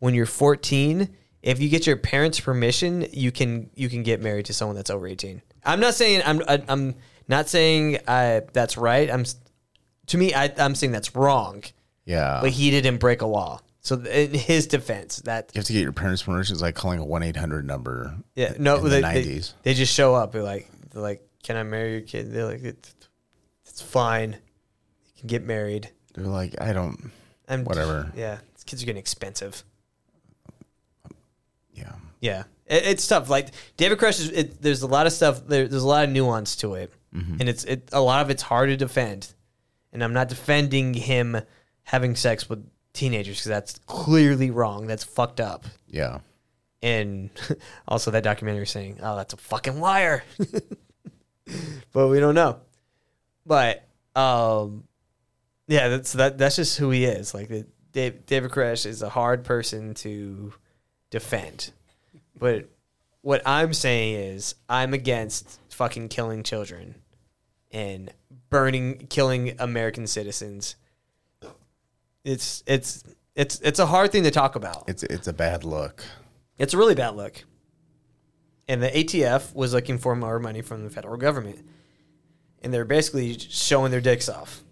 when 0.00 0.14
you're 0.14 0.26
14, 0.26 1.08
if 1.42 1.60
you 1.60 1.68
get 1.68 1.86
your 1.86 1.96
parents' 1.96 2.40
permission, 2.40 3.06
you 3.12 3.30
can 3.32 3.70
you 3.74 3.88
can 3.88 4.02
get 4.02 4.20
married 4.20 4.46
to 4.46 4.52
someone 4.52 4.76
that's 4.76 4.90
over 4.90 5.06
18. 5.06 5.40
I'm 5.64 5.80
not 5.80 5.94
saying 5.94 6.22
I'm 6.26 6.42
I, 6.48 6.62
I'm 6.68 6.94
not 7.28 7.48
saying 7.48 7.98
uh, 8.06 8.42
that's 8.52 8.76
right. 8.76 9.10
I'm 9.10 9.24
to 10.08 10.18
me 10.18 10.34
I, 10.34 10.52
I'm 10.58 10.74
saying 10.74 10.92
that's 10.92 11.14
wrong. 11.14 11.62
Yeah. 12.04 12.40
But 12.42 12.50
he 12.50 12.70
didn't 12.70 12.98
break 12.98 13.22
a 13.22 13.26
law. 13.26 13.60
So 13.80 13.96
in 13.96 14.32
his 14.32 14.66
defense, 14.66 15.18
that 15.24 15.50
You 15.54 15.58
have 15.58 15.66
to 15.66 15.72
get 15.74 15.82
your 15.82 15.92
parents' 15.92 16.22
permission. 16.22 16.54
It's 16.54 16.62
like 16.62 16.74
calling 16.74 16.98
a 17.00 17.04
1 17.04 17.22
800 17.22 17.66
number. 17.66 18.14
yeah 18.34 18.54
no 18.58 18.76
in 18.76 18.84
they, 18.84 18.88
the 18.88 19.00
they 19.00 19.24
90s. 19.24 19.52
they 19.62 19.74
just 19.74 19.92
show 19.92 20.14
up. 20.14 20.32
They're 20.32 20.42
like 20.42 20.70
they're 20.90 21.02
like, 21.02 21.26
can 21.42 21.56
I 21.56 21.62
marry 21.62 21.92
your 21.92 22.00
kid? 22.00 22.32
They're 22.32 22.46
like, 22.46 22.62
it's, 22.62 22.94
it's 23.66 23.82
fine. 23.82 24.32
You 24.32 25.20
can 25.20 25.26
get 25.26 25.44
married. 25.44 25.90
They're 26.14 26.24
like, 26.24 26.54
I 26.60 26.72
don't. 26.72 27.10
And 27.48 27.66
whatever. 27.66 28.10
Yeah, 28.16 28.38
these 28.54 28.64
kids 28.64 28.82
are 28.82 28.86
getting 28.86 29.00
expensive. 29.00 29.62
Yeah. 31.74 31.92
Yeah, 32.20 32.44
it, 32.66 32.86
it's 32.86 33.06
tough. 33.06 33.28
Like 33.28 33.48
David 33.76 33.98
Koresh 33.98 34.20
is. 34.20 34.30
It, 34.30 34.62
there's 34.62 34.82
a 34.82 34.86
lot 34.86 35.06
of 35.06 35.12
stuff. 35.12 35.46
There, 35.46 35.68
there's 35.68 35.82
a 35.82 35.86
lot 35.86 36.04
of 36.04 36.10
nuance 36.10 36.56
to 36.56 36.74
it, 36.74 36.92
Mhm. 37.14 37.40
and 37.40 37.48
it's 37.48 37.64
it. 37.64 37.88
A 37.92 38.00
lot 38.00 38.22
of 38.22 38.30
it's 38.30 38.42
hard 38.42 38.68
to 38.70 38.76
defend, 38.76 39.32
and 39.92 40.02
I'm 40.02 40.12
not 40.12 40.28
defending 40.28 40.94
him 40.94 41.40
having 41.84 42.16
sex 42.16 42.48
with 42.48 42.68
teenagers 42.92 43.36
because 43.38 43.48
that's 43.48 43.78
clearly 43.86 44.50
wrong. 44.50 44.86
That's 44.86 45.04
fucked 45.04 45.40
up. 45.40 45.64
Yeah. 45.86 46.20
And 46.82 47.30
also 47.88 48.10
that 48.10 48.24
documentary 48.24 48.66
saying, 48.66 48.98
"Oh, 49.02 49.16
that's 49.16 49.32
a 49.34 49.36
fucking 49.36 49.80
liar," 49.80 50.24
but 51.92 52.08
we 52.08 52.20
don't 52.20 52.34
know. 52.34 52.58
But 53.46 53.86
um, 54.16 54.84
yeah, 55.66 55.88
that's 55.88 56.12
that. 56.14 56.38
That's 56.38 56.56
just 56.56 56.78
who 56.78 56.90
he 56.90 57.04
is. 57.04 57.34
Like 57.34 57.48
the, 57.48 57.66
Dave, 57.92 58.26
David 58.26 58.50
Koresh 58.50 58.86
is 58.86 59.02
a 59.02 59.08
hard 59.08 59.44
person 59.44 59.94
to 59.94 60.52
defend. 61.10 61.70
But 62.38 62.68
what 63.22 63.42
I'm 63.46 63.72
saying 63.72 64.14
is, 64.14 64.54
I'm 64.68 64.92
against 64.94 65.60
fucking 65.70 66.08
killing 66.08 66.42
children, 66.42 66.96
and 67.74 68.10
burning, 68.48 69.08
killing 69.10 69.56
American 69.58 70.06
citizens. 70.06 70.76
It's 72.24 72.62
it's 72.66 73.04
it's 73.34 73.60
it's 73.60 73.78
a 73.78 73.86
hard 73.86 74.12
thing 74.12 74.22
to 74.22 74.30
talk 74.30 74.56
about. 74.56 74.84
It's 74.88 75.02
it's 75.02 75.26
a 75.26 75.32
bad 75.34 75.64
look. 75.64 76.02
It's 76.56 76.72
a 76.72 76.78
really 76.78 76.94
bad 76.94 77.16
look. 77.16 77.44
And 78.68 78.82
the 78.82 78.88
ATF 78.88 79.54
was 79.54 79.74
looking 79.74 79.98
for 79.98 80.16
more 80.16 80.38
money 80.38 80.62
from 80.62 80.84
the 80.84 80.90
federal 80.90 81.16
government. 81.16 81.58
And 82.62 82.72
they're 82.72 82.86
basically 82.86 83.38
showing 83.38 83.90
their 83.90 84.00
dicks 84.00 84.30
off. 84.30 84.62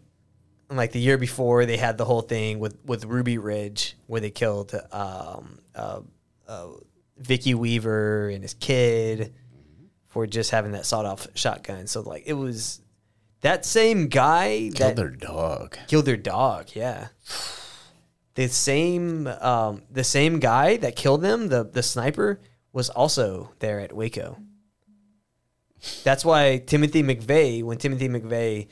And 0.71 0.79
like 0.79 0.93
the 0.93 1.01
year 1.01 1.19
before, 1.19 1.67
they 1.67 1.77
had 1.77 1.99
the 1.99 2.07
whole 2.07 2.23
thing 2.23 2.59
with, 2.59 2.79
with 2.87 3.05
Ruby 3.05 3.37
Ridge 3.37 3.97
where 4.07 4.23
they 4.23 4.31
killed 4.31 4.75
um, 4.93 5.59
uh, 5.75 6.01
uh, 6.49 6.69
Vicki 7.19 7.53
Weaver 7.53 8.31
and 8.31 8.43
his 8.43 8.55
kid 8.55 9.35
for 10.07 10.27
just 10.27 10.51
having 10.51 10.73
that 10.73 10.87
sawed 10.87 11.05
off 11.05 11.27
shotgun. 11.35 11.87
So, 11.87 12.01
like, 12.01 12.23
it 12.25 12.33
was 12.33 12.81
that 13.43 13.65
same 13.65 14.09
guy 14.09 14.71
Killed 14.75 14.77
that 14.77 14.97
their 14.97 15.11
dog. 15.11 15.77
killed 15.87 16.07
their 16.07 16.17
dog. 16.17 16.71
Yeah. 16.75 17.09
The 18.35 18.49
same, 18.49 19.27
um, 19.27 19.83
the 19.91 20.05
same 20.05 20.39
guy 20.39 20.79
that 20.79 20.97
killed 20.97 21.21
them, 21.23 21.49
the 21.49 21.65
the 21.65 21.83
sniper, 21.83 22.41
was 22.73 22.89
also 22.89 23.53
there 23.59 23.79
at 23.81 23.93
Waco. 23.93 24.39
That's 26.05 26.25
why 26.25 26.59
Timothy 26.59 27.03
McVeigh, 27.03 27.63
when 27.63 27.77
Timothy 27.77 28.09
McVeigh 28.09 28.69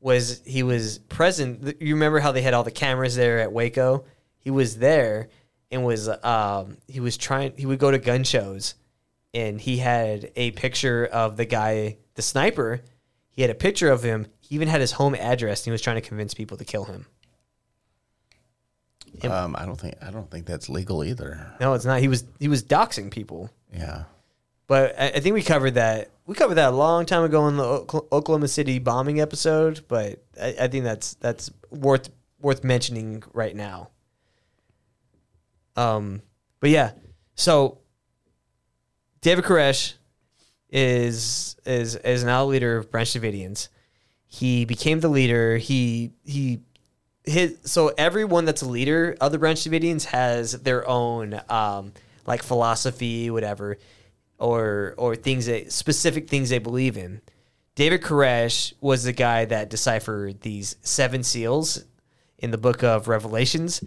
was 0.00 0.42
he 0.44 0.62
was 0.62 0.98
present. 0.98 1.80
You 1.80 1.94
remember 1.94 2.18
how 2.18 2.32
they 2.32 2.42
had 2.42 2.54
all 2.54 2.64
the 2.64 2.70
cameras 2.70 3.14
there 3.16 3.38
at 3.38 3.52
Waco? 3.52 4.04
He 4.38 4.50
was 4.50 4.78
there 4.78 5.28
and 5.70 5.84
was 5.84 6.08
um, 6.08 6.78
he 6.88 7.00
was 7.00 7.16
trying. 7.16 7.52
He 7.56 7.66
would 7.66 7.78
go 7.78 7.90
to 7.90 7.98
gun 7.98 8.24
shows, 8.24 8.74
and 9.32 9.60
he 9.60 9.76
had 9.78 10.30
a 10.36 10.50
picture 10.52 11.06
of 11.06 11.36
the 11.36 11.44
guy, 11.44 11.98
the 12.14 12.22
sniper. 12.22 12.80
He 13.34 13.42
had 13.42 13.50
a 13.50 13.54
picture 13.54 13.90
of 13.90 14.02
him. 14.02 14.28
He 14.40 14.54
even 14.54 14.68
had 14.68 14.80
his 14.80 14.92
home 14.92 15.14
address, 15.14 15.60
and 15.62 15.66
he 15.66 15.70
was 15.72 15.82
trying 15.82 15.96
to 15.96 16.08
convince 16.08 16.34
people 16.34 16.56
to 16.56 16.64
kill 16.64 16.84
him. 16.84 17.06
Um, 19.22 19.54
I 19.56 19.64
don't 19.64 19.80
think 19.80 19.94
I 20.02 20.10
don't 20.10 20.30
think 20.30 20.46
that's 20.46 20.68
legal 20.68 21.04
either. 21.04 21.52
No, 21.60 21.74
it's 21.74 21.84
not. 21.84 22.00
He 22.00 22.08
was 22.08 22.24
he 22.40 22.48
was 22.48 22.62
doxing 22.62 23.10
people. 23.10 23.50
Yeah. 23.72 24.04
But 24.66 24.98
I, 24.98 25.08
I 25.08 25.20
think 25.20 25.34
we 25.34 25.42
covered 25.42 25.74
that. 25.74 26.10
We 26.26 26.34
covered 26.34 26.54
that 26.54 26.72
a 26.72 26.76
long 26.76 27.06
time 27.06 27.22
ago 27.22 27.46
in 27.48 27.56
the 27.56 27.64
Oklahoma 27.64 28.48
City 28.48 28.78
bombing 28.78 29.20
episode. 29.20 29.82
But 29.88 30.22
I, 30.40 30.56
I 30.62 30.68
think 30.68 30.84
that's 30.84 31.14
that's 31.14 31.50
worth 31.70 32.10
worth 32.40 32.64
mentioning 32.64 33.22
right 33.32 33.54
now. 33.54 33.90
Um, 35.76 36.22
but 36.60 36.70
yeah, 36.70 36.92
so 37.34 37.78
David 39.20 39.44
Koresh 39.44 39.94
is 40.74 41.56
is 41.64 41.94
is 41.94 42.24
now 42.24 42.44
leader 42.44 42.76
of 42.76 42.90
Branch 42.90 43.08
Davidians. 43.08 43.68
He 44.26 44.64
became 44.64 44.98
the 45.00 45.08
leader. 45.08 45.56
He 45.56 46.10
he 46.24 46.60
his 47.22 47.56
so 47.62 47.94
everyone 47.96 48.44
that's 48.44 48.62
a 48.62 48.68
leader 48.68 49.16
of 49.20 49.30
the 49.30 49.38
Branch 49.38 49.58
Davidians 49.58 50.06
has 50.06 50.52
their 50.52 50.86
own 50.86 51.40
um 51.48 51.92
like 52.26 52.42
philosophy, 52.42 53.30
whatever, 53.30 53.78
or 54.38 54.94
or 54.98 55.14
things 55.14 55.46
that 55.46 55.72
specific 55.72 56.28
things 56.28 56.50
they 56.50 56.58
believe 56.58 56.96
in. 56.96 57.22
David 57.76 58.02
Koresh 58.02 58.72
was 58.80 59.04
the 59.04 59.12
guy 59.12 59.44
that 59.44 59.70
deciphered 59.70 60.40
these 60.40 60.76
seven 60.82 61.22
seals 61.22 61.84
in 62.38 62.50
the 62.50 62.58
book 62.58 62.82
of 62.82 63.06
Revelations. 63.06 63.80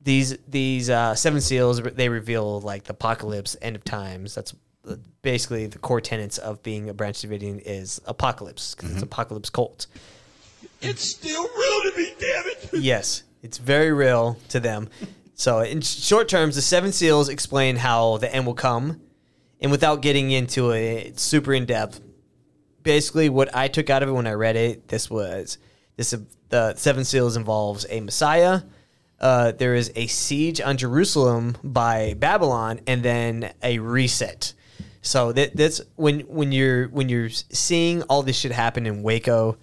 These 0.00 0.38
these 0.48 0.88
uh, 0.88 1.14
seven 1.14 1.42
seals 1.42 1.82
they 1.82 2.08
reveal 2.08 2.62
like 2.62 2.84
the 2.84 2.94
apocalypse, 2.94 3.56
end 3.60 3.76
of 3.76 3.84
times. 3.84 4.34
That's 4.34 4.54
basically 5.22 5.66
the 5.66 5.78
core 5.78 6.00
tenets 6.00 6.38
of 6.38 6.62
being 6.62 6.88
a 6.88 6.94
Branch 6.94 7.16
Davidian 7.16 7.60
is 7.64 8.00
apocalypse 8.06 8.74
because 8.74 8.92
it's 8.92 9.02
apocalypse 9.02 9.50
cult. 9.50 9.86
It's 10.80 11.02
still 11.02 11.42
real 11.42 11.90
to 11.90 11.92
me, 11.96 12.14
damn 12.18 12.46
it. 12.46 12.70
Yes, 12.80 13.24
it's 13.42 13.58
very 13.58 13.92
real 13.92 14.38
to 14.50 14.60
them. 14.60 14.88
So, 15.34 15.60
in 15.60 15.80
short 15.80 16.28
terms, 16.28 16.56
the 16.56 16.62
seven 16.62 16.92
seals 16.92 17.28
explain 17.28 17.76
how 17.76 18.18
the 18.18 18.32
end 18.34 18.46
will 18.46 18.54
come, 18.54 19.00
and 19.60 19.70
without 19.70 20.02
getting 20.02 20.30
into 20.30 20.70
it 20.70 21.18
super 21.18 21.52
in 21.54 21.64
depth, 21.64 22.00
basically 22.82 23.28
what 23.28 23.54
I 23.54 23.68
took 23.68 23.90
out 23.90 24.02
of 24.02 24.08
it 24.08 24.12
when 24.12 24.26
I 24.26 24.32
read 24.32 24.56
it, 24.56 24.88
this 24.88 25.10
was 25.10 25.58
this 25.96 26.14
the 26.48 26.74
seven 26.76 27.04
seals 27.04 27.36
involves 27.36 27.86
a 27.88 28.00
Messiah. 28.00 28.62
Uh, 29.20 29.52
there 29.52 29.74
is 29.74 29.90
a 29.96 30.06
siege 30.06 30.60
on 30.60 30.76
Jerusalem 30.76 31.56
by 31.64 32.14
Babylon, 32.14 32.80
and 32.86 33.02
then 33.02 33.52
a 33.62 33.78
reset. 33.78 34.54
So 35.08 35.32
that, 35.32 35.56
that's 35.56 35.80
when 35.96 36.20
when 36.20 36.52
you're 36.52 36.88
when 36.88 37.08
you're 37.08 37.30
seeing 37.30 38.02
all 38.02 38.22
this 38.22 38.36
shit 38.36 38.52
happen 38.52 38.84
in 38.84 39.02
Waco 39.02 39.56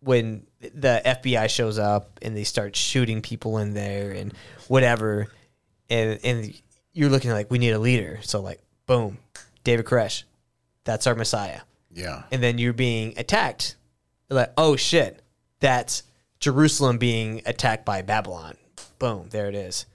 when 0.00 0.44
the 0.58 1.00
FBI 1.06 1.48
shows 1.48 1.78
up 1.78 2.18
and 2.20 2.36
they 2.36 2.42
start 2.42 2.74
shooting 2.74 3.22
people 3.22 3.58
in 3.58 3.74
there 3.74 4.10
and 4.10 4.34
whatever, 4.66 5.28
and 5.88 6.18
and 6.24 6.52
you're 6.92 7.10
looking 7.10 7.30
like 7.30 7.48
we 7.48 7.58
need 7.58 7.70
a 7.70 7.78
leader. 7.78 8.18
So 8.22 8.40
like, 8.40 8.58
boom, 8.86 9.18
David 9.62 9.86
Koresh, 9.86 10.24
that's 10.82 11.06
our 11.06 11.14
Messiah. 11.14 11.60
Yeah. 11.92 12.24
And 12.32 12.42
then 12.42 12.58
you're 12.58 12.72
being 12.72 13.14
attacked. 13.16 13.76
You're 14.28 14.40
like, 14.40 14.52
oh 14.56 14.74
shit, 14.74 15.22
that's 15.60 16.02
Jerusalem 16.40 16.98
being 16.98 17.40
attacked 17.46 17.84
by 17.84 18.02
Babylon. 18.02 18.56
Boom, 18.98 19.28
there 19.30 19.48
it 19.48 19.54
is. 19.54 19.86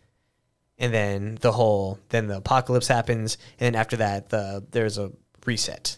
And 0.80 0.93
then 0.93 1.38
the 1.41 1.51
whole, 1.51 1.99
then 2.10 2.27
the 2.27 2.38
apocalypse 2.38 2.88
happens, 2.88 3.38
and 3.60 3.73
then 3.73 3.80
after 3.80 3.97
that, 3.97 4.30
the 4.30 4.65
there's 4.72 4.97
a 4.97 5.11
reset. 5.45 5.97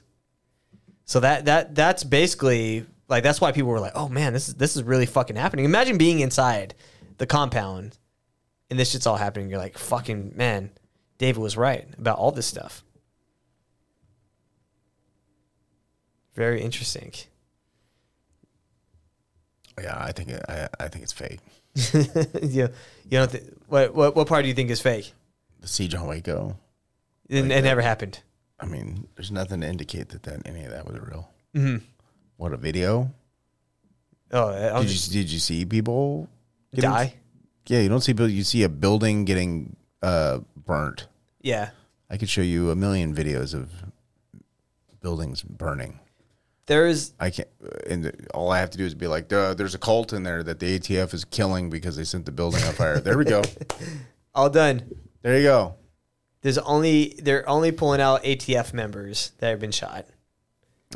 So 1.06 1.20
that 1.20 1.46
that 1.46 1.76
that's 1.76 2.04
basically 2.04 2.86
like 3.08 3.24
that's 3.24 3.40
why 3.40 3.52
people 3.52 3.70
were 3.70 3.80
like, 3.80 3.92
"Oh 3.96 4.10
man, 4.10 4.34
this 4.34 4.50
is 4.50 4.56
this 4.56 4.76
is 4.76 4.84
really 4.84 5.06
fucking 5.06 5.36
happening." 5.36 5.66
Imagine 5.66 5.98
being 5.98 6.20
inside 6.22 6.74
the 7.18 7.28
compound 7.28 7.98
and 8.72 8.80
this 8.80 8.92
shit's 8.92 9.06
all 9.06 9.18
happening. 9.18 9.50
You're 9.50 9.60
like, 9.60 9.78
"Fucking 9.78 10.34
man, 10.36 10.72
David 11.18 11.42
was 11.42 11.58
right 11.58 11.88
about 11.98 12.18
all 12.18 12.32
this 12.32 12.48
stuff." 12.48 12.84
Very 16.34 16.62
interesting. 16.62 17.12
Yeah, 19.80 19.98
I 20.00 20.12
think 20.14 20.32
I 20.50 20.70
I 20.80 20.88
think 20.88 21.04
it's 21.04 21.14
fake. 21.14 21.40
you, 21.94 22.70
you 22.70 22.70
don't 23.12 23.32
th- 23.32 23.44
what 23.68 23.94
what 23.94 24.16
what 24.16 24.28
part 24.28 24.44
do 24.44 24.50
you 24.50 24.54
think 24.56 24.70
is 24.70 24.82
fake? 24.82 25.14
The 25.62 25.68
siege 25.68 25.96
on 25.96 26.08
Waco. 26.08 26.58
It, 27.30 27.36
Like 27.36 27.46
it 27.46 27.48
that. 27.50 27.62
never 27.64 27.82
happened. 27.82 28.20
I 28.60 28.66
mean, 28.66 29.08
there's 29.16 29.32
nothing 29.32 29.62
to 29.62 29.68
indicate 29.68 30.10
that, 30.10 30.24
that 30.24 30.46
any 30.46 30.64
of 30.66 30.72
that 30.72 30.86
was 30.86 31.00
real. 31.00 31.30
Mhm. 31.56 31.82
What 32.38 32.54
a 32.54 32.58
video! 32.58 33.12
Oh, 34.32 34.50
I 34.50 34.78
was 34.80 35.08
did 35.08 35.16
you 35.16 35.24
did 35.24 35.32
you 35.32 35.40
see 35.40 35.66
people 35.66 36.28
Die? 36.74 37.14
Yeah, 37.68 37.80
you 37.80 37.90
don't 37.90 38.02
see 38.02 38.14
people. 38.14 38.28
You 38.30 38.44
see 38.44 38.64
a 38.64 38.70
building 38.70 39.26
getting 39.26 39.76
uh, 40.02 40.40
burnt. 40.56 41.08
Yeah. 41.42 41.70
I 42.10 42.18
could 42.18 42.30
show 42.30 42.42
you 42.42 42.72
a 42.72 42.76
million 42.76 43.16
videos 43.16 43.54
of 43.54 43.70
buildings 45.02 45.42
burning. 45.42 46.00
There 46.72 46.88
is 46.88 47.12
I 47.20 47.32
can't, 47.32 47.50
and 47.90 48.28
all 48.34 48.50
I 48.50 48.60
have 48.60 48.70
to 48.70 48.78
do 48.78 48.86
is 48.86 48.96
be 48.96 49.06
like, 49.08 49.28
"Duh, 49.28 49.54
"There's 49.56 49.76
a 49.76 49.78
cult 49.78 50.14
in 50.14 50.24
there 50.24 50.42
that 50.42 50.60
the 50.60 50.80
ATF 50.80 51.14
is 51.14 51.26
killing 51.26 51.70
because 51.70 51.98
they 51.98 52.06
sent 52.06 52.26
the 52.26 52.32
building 52.32 52.64
on 52.64 52.72
fire." 52.72 52.98
There 53.02 53.18
we 53.18 53.26
go. 53.26 53.42
all 54.34 54.50
done. 54.50 54.90
There 55.22 55.36
you 55.38 55.44
go. 55.44 55.76
There's 56.44 56.58
only 56.60 57.20
they're 57.22 57.48
only 57.50 57.74
pulling 57.74 58.00
out 58.00 58.24
ATF 58.24 58.72
members 58.74 59.34
that 59.40 59.50
have 59.50 59.60
been 59.60 59.72
shot. 59.74 60.06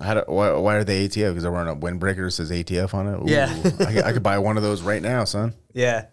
How 0.01 0.13
do, 0.13 0.23
why, 0.27 0.53
why 0.53 0.75
are 0.75 0.85
they 0.85 1.09
ATF? 1.09 1.31
Because 1.31 1.43
they're 1.43 1.51
wearing 1.51 1.67
a 1.67 1.75
windbreaker 1.75 2.23
that 2.27 2.31
says 2.31 2.51
ATF 2.51 2.93
on 2.93 3.07
it. 3.07 3.17
Ooh, 3.17 3.25
Yeah. 3.29 3.53
I, 3.81 3.93
could- 3.93 4.03
I 4.05 4.13
could 4.13 4.23
buy 4.23 4.39
one 4.39 4.55
of 4.55 4.63
those 4.63 4.81
right 4.81 5.01
now, 5.01 5.25
son. 5.25 5.53
Yeah. 5.73 6.05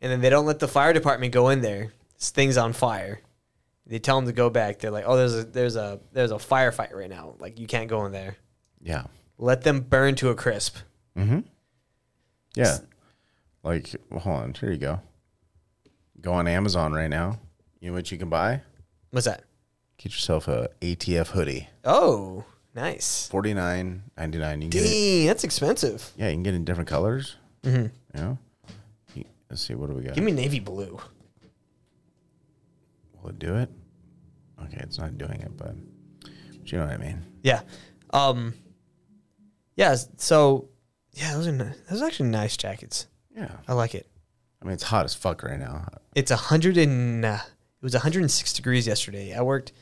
And 0.00 0.12
then 0.12 0.20
they 0.20 0.28
don't 0.28 0.44
let 0.44 0.58
the 0.58 0.68
fire 0.68 0.92
department 0.92 1.32
go 1.32 1.48
in 1.48 1.62
there. 1.62 1.94
This 2.18 2.28
thing's 2.32 2.58
on 2.58 2.74
fire. 2.74 3.22
They 3.86 3.98
tell 3.98 4.16
them 4.16 4.26
to 4.26 4.32
go 4.32 4.50
back. 4.50 4.78
They're 4.80 4.90
like, 4.90 5.04
"Oh, 5.06 5.16
there's 5.16 5.34
a 5.34 5.44
there's 5.44 5.76
a 5.76 6.00
there's 6.12 6.32
a 6.32 6.34
firefight 6.36 6.92
right 6.92 7.08
now. 7.08 7.34
Like 7.38 7.58
you 7.58 7.66
can't 7.66 7.88
go 7.88 8.04
in 8.04 8.12
there." 8.12 8.36
Yeah. 8.84 9.04
Let 9.38 9.62
them 9.62 9.80
burn 9.80 10.14
to 10.16 10.28
a 10.28 10.34
crisp. 10.36 10.76
Mm-hmm. 11.18 11.40
Yeah. 12.54 12.78
Like, 13.64 13.90
hold 14.12 14.26
on. 14.36 14.54
Here 14.54 14.70
you 14.70 14.76
go. 14.78 15.00
Go 16.20 16.32
on 16.34 16.46
Amazon 16.46 16.92
right 16.92 17.10
now. 17.10 17.40
You 17.80 17.90
know 17.90 17.94
what 17.96 18.12
you 18.12 18.18
can 18.18 18.28
buy? 18.30 18.60
What's 19.10 19.26
that? 19.26 19.42
Get 19.98 20.12
yourself 20.12 20.46
a 20.48 20.68
ATF 20.80 21.28
hoodie. 21.28 21.68
Oh, 21.84 22.44
nice. 22.74 23.26
Forty 23.28 23.54
nine 23.54 24.02
ninety 24.16 24.38
nine. 24.38 24.60
You 24.62 24.68
can 24.68 24.80
get 24.80 24.86
it. 24.86 24.90
Dang, 24.90 25.26
that's 25.26 25.44
expensive. 25.44 26.12
Yeah, 26.16 26.28
you 26.28 26.34
can 26.34 26.42
get 26.42 26.54
it 26.54 26.58
in 26.58 26.64
different 26.64 26.88
colors. 26.88 27.36
Mm 27.62 27.72
Mhm. 27.72 27.82
You 28.14 28.20
know. 28.20 28.38
You- 29.14 29.24
Let's 29.50 29.62
see. 29.62 29.74
What 29.74 29.88
do 29.90 29.96
we 29.96 30.02
got? 30.02 30.14
Give 30.14 30.24
me 30.24 30.32
navy 30.32 30.60
blue. 30.60 31.00
Will 33.22 33.30
it 33.30 33.38
do 33.38 33.56
it? 33.56 33.70
Okay, 34.62 34.78
it's 34.80 34.98
not 34.98 35.16
doing 35.18 35.40
it, 35.40 35.56
but, 35.56 35.74
but 36.22 36.72
you 36.72 36.78
know 36.78 36.84
what 36.86 36.94
I 36.94 36.98
mean. 36.98 37.22
Yeah. 37.42 37.62
Um. 38.10 38.54
Yeah. 39.76 39.96
So, 40.18 40.68
yeah, 41.12 41.34
those 41.34 41.46
are 41.46 41.52
ni- 41.52 41.72
those 41.90 42.02
are 42.02 42.06
actually 42.06 42.30
nice 42.30 42.56
jackets. 42.56 43.06
Yeah. 43.36 43.50
I 43.68 43.72
like 43.74 43.94
it. 43.94 44.06
I 44.62 44.64
mean, 44.64 44.74
it's 44.74 44.84
hot 44.84 45.04
as 45.04 45.14
fuck 45.14 45.42
right 45.42 45.58
now. 45.58 45.86
It's 46.14 46.30
a 46.30 46.36
hundred 46.36 46.76
and 46.78 47.24
uh, 47.24 47.38
it 47.42 47.82
was 47.82 47.92
106 47.94 48.52
degrees 48.52 48.86
yesterday. 48.86 49.34
I 49.34 49.42
worked 49.42 49.72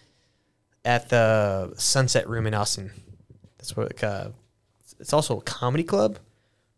at 0.85 1.09
the 1.09 1.73
Sunset 1.77 2.28
Room 2.28 2.47
in 2.47 2.55
Austin. 2.55 2.90
That's 3.59 3.77
where 3.77 3.86
like, 3.86 4.02
uh, 4.02 4.28
it's 4.98 5.12
also 5.12 5.39
a 5.39 5.43
comedy 5.43 5.85
club, 5.85 6.19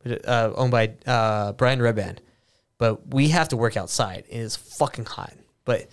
but, 0.02 0.26
uh, 0.28 0.52
owned 0.56 0.70
by 0.70 0.92
uh, 1.06 1.52
Brian 1.52 1.78
Redban. 1.80 2.18
But 2.76 3.14
we 3.14 3.28
have 3.28 3.48
to 3.50 3.56
work 3.56 3.76
outside. 3.76 4.24
It 4.28 4.36
is 4.36 4.56
fucking 4.56 5.06
hot. 5.06 5.32
But 5.64 5.88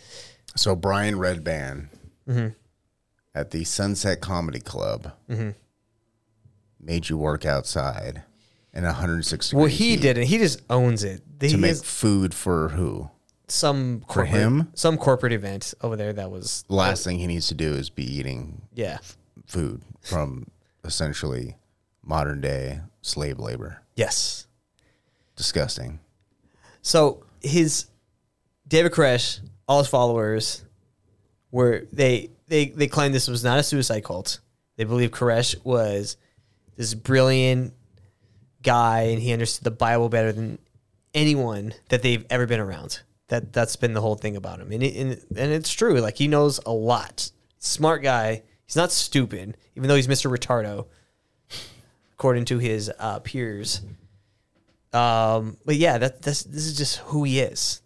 So 0.56 0.76
Brian 0.76 1.15
Redban 1.15 1.88
Mhm. 2.27 2.56
at 3.34 3.52
the 3.52 3.64
Sunset 3.64 4.19
Comedy 4.19 4.60
Club 4.60 5.14
Mhm. 5.30 5.56
Made 6.81 7.09
you 7.09 7.17
work 7.17 7.45
outside 7.45 8.23
in 8.73 8.83
160 8.83 9.55
well, 9.55 9.65
he 9.65 9.95
didn't. 9.97 10.23
He 10.23 10.37
just 10.37 10.61
owns 10.69 11.03
it. 11.03 11.21
to 11.39 11.57
make 11.57 11.77
food 11.77 12.33
for 12.33 12.69
who? 12.69 13.09
some 13.47 13.99
For 14.01 14.05
corporate- 14.07 14.29
him? 14.29 14.71
some 14.75 14.97
corporate 14.97 15.33
event 15.33 15.73
over 15.81 15.97
there 15.97 16.13
that 16.13 16.31
was 16.31 16.63
The 16.69 16.75
last 16.75 17.03
thing 17.03 17.19
he 17.19 17.27
needs 17.27 17.47
to 17.49 17.53
do 17.53 17.73
is 17.73 17.89
be 17.89 18.03
eating 18.05 18.61
Yeah. 18.73 18.99
food 19.45 19.81
from 19.99 20.47
essentially 20.85 21.57
modern 22.01 22.39
day 22.39 22.79
slave 23.01 23.39
labor. 23.39 23.81
Yes. 23.95 24.47
Disgusting. 25.35 25.99
So 26.81 27.23
his 27.41 27.87
David 28.67 28.93
Koresh, 28.93 29.41
all 29.67 29.79
his 29.79 29.87
followers 29.87 30.63
were 31.51 31.87
they 31.91 32.29
they 32.47 32.69
they 32.69 32.87
claimed 32.87 33.13
this 33.13 33.27
was 33.27 33.43
not 33.43 33.59
a 33.59 33.63
suicide 33.63 34.03
cult. 34.05 34.39
They 34.77 34.85
believe 34.85 35.11
Koresh 35.11 35.55
was 35.65 36.15
this 36.76 36.93
brilliant 36.93 37.73
guy 38.64 39.02
and 39.02 39.22
he 39.22 39.34
understood 39.34 39.64
the 39.64 39.72
Bible 39.72 40.10
better 40.10 40.31
than 40.31 40.60
anyone 41.14 41.73
that 41.89 42.02
they've 42.02 42.26
ever 42.30 42.45
been 42.45 42.60
around. 42.60 43.02
That 43.27 43.53
that's 43.53 43.76
been 43.77 43.93
the 43.93 44.02
whole 44.02 44.15
thing 44.15 44.35
about 44.35 44.60
him, 44.60 44.72
and 44.72 44.84
it, 44.84 44.95
and, 44.95 45.11
and 45.38 45.52
it's 45.53 45.72
true. 45.72 45.99
Like 46.02 46.18
he 46.18 46.27
knows 46.27 46.60
a 46.65 46.72
lot. 46.72 47.31
Smart 47.60 48.03
guy. 48.03 48.43
He's 48.65 48.76
not 48.76 48.91
stupid, 48.91 49.56
even 49.76 49.88
though 49.88 49.95
he's 49.95 50.10
Mister 50.10 50.30
Retardo, 50.30 50.88
according 52.14 52.45
to 52.45 52.57
his 52.57 52.91
uh, 52.99 53.19
peers. 53.19 53.81
Um, 54.91 55.57
but 55.65 55.77
yeah, 55.77 55.98
that 55.98 56.22
that's 56.22 56.43
this 56.43 56.65
is 56.65 56.77
just 56.77 56.98
who 56.98 57.23
he 57.23 57.39
is. 57.39 57.81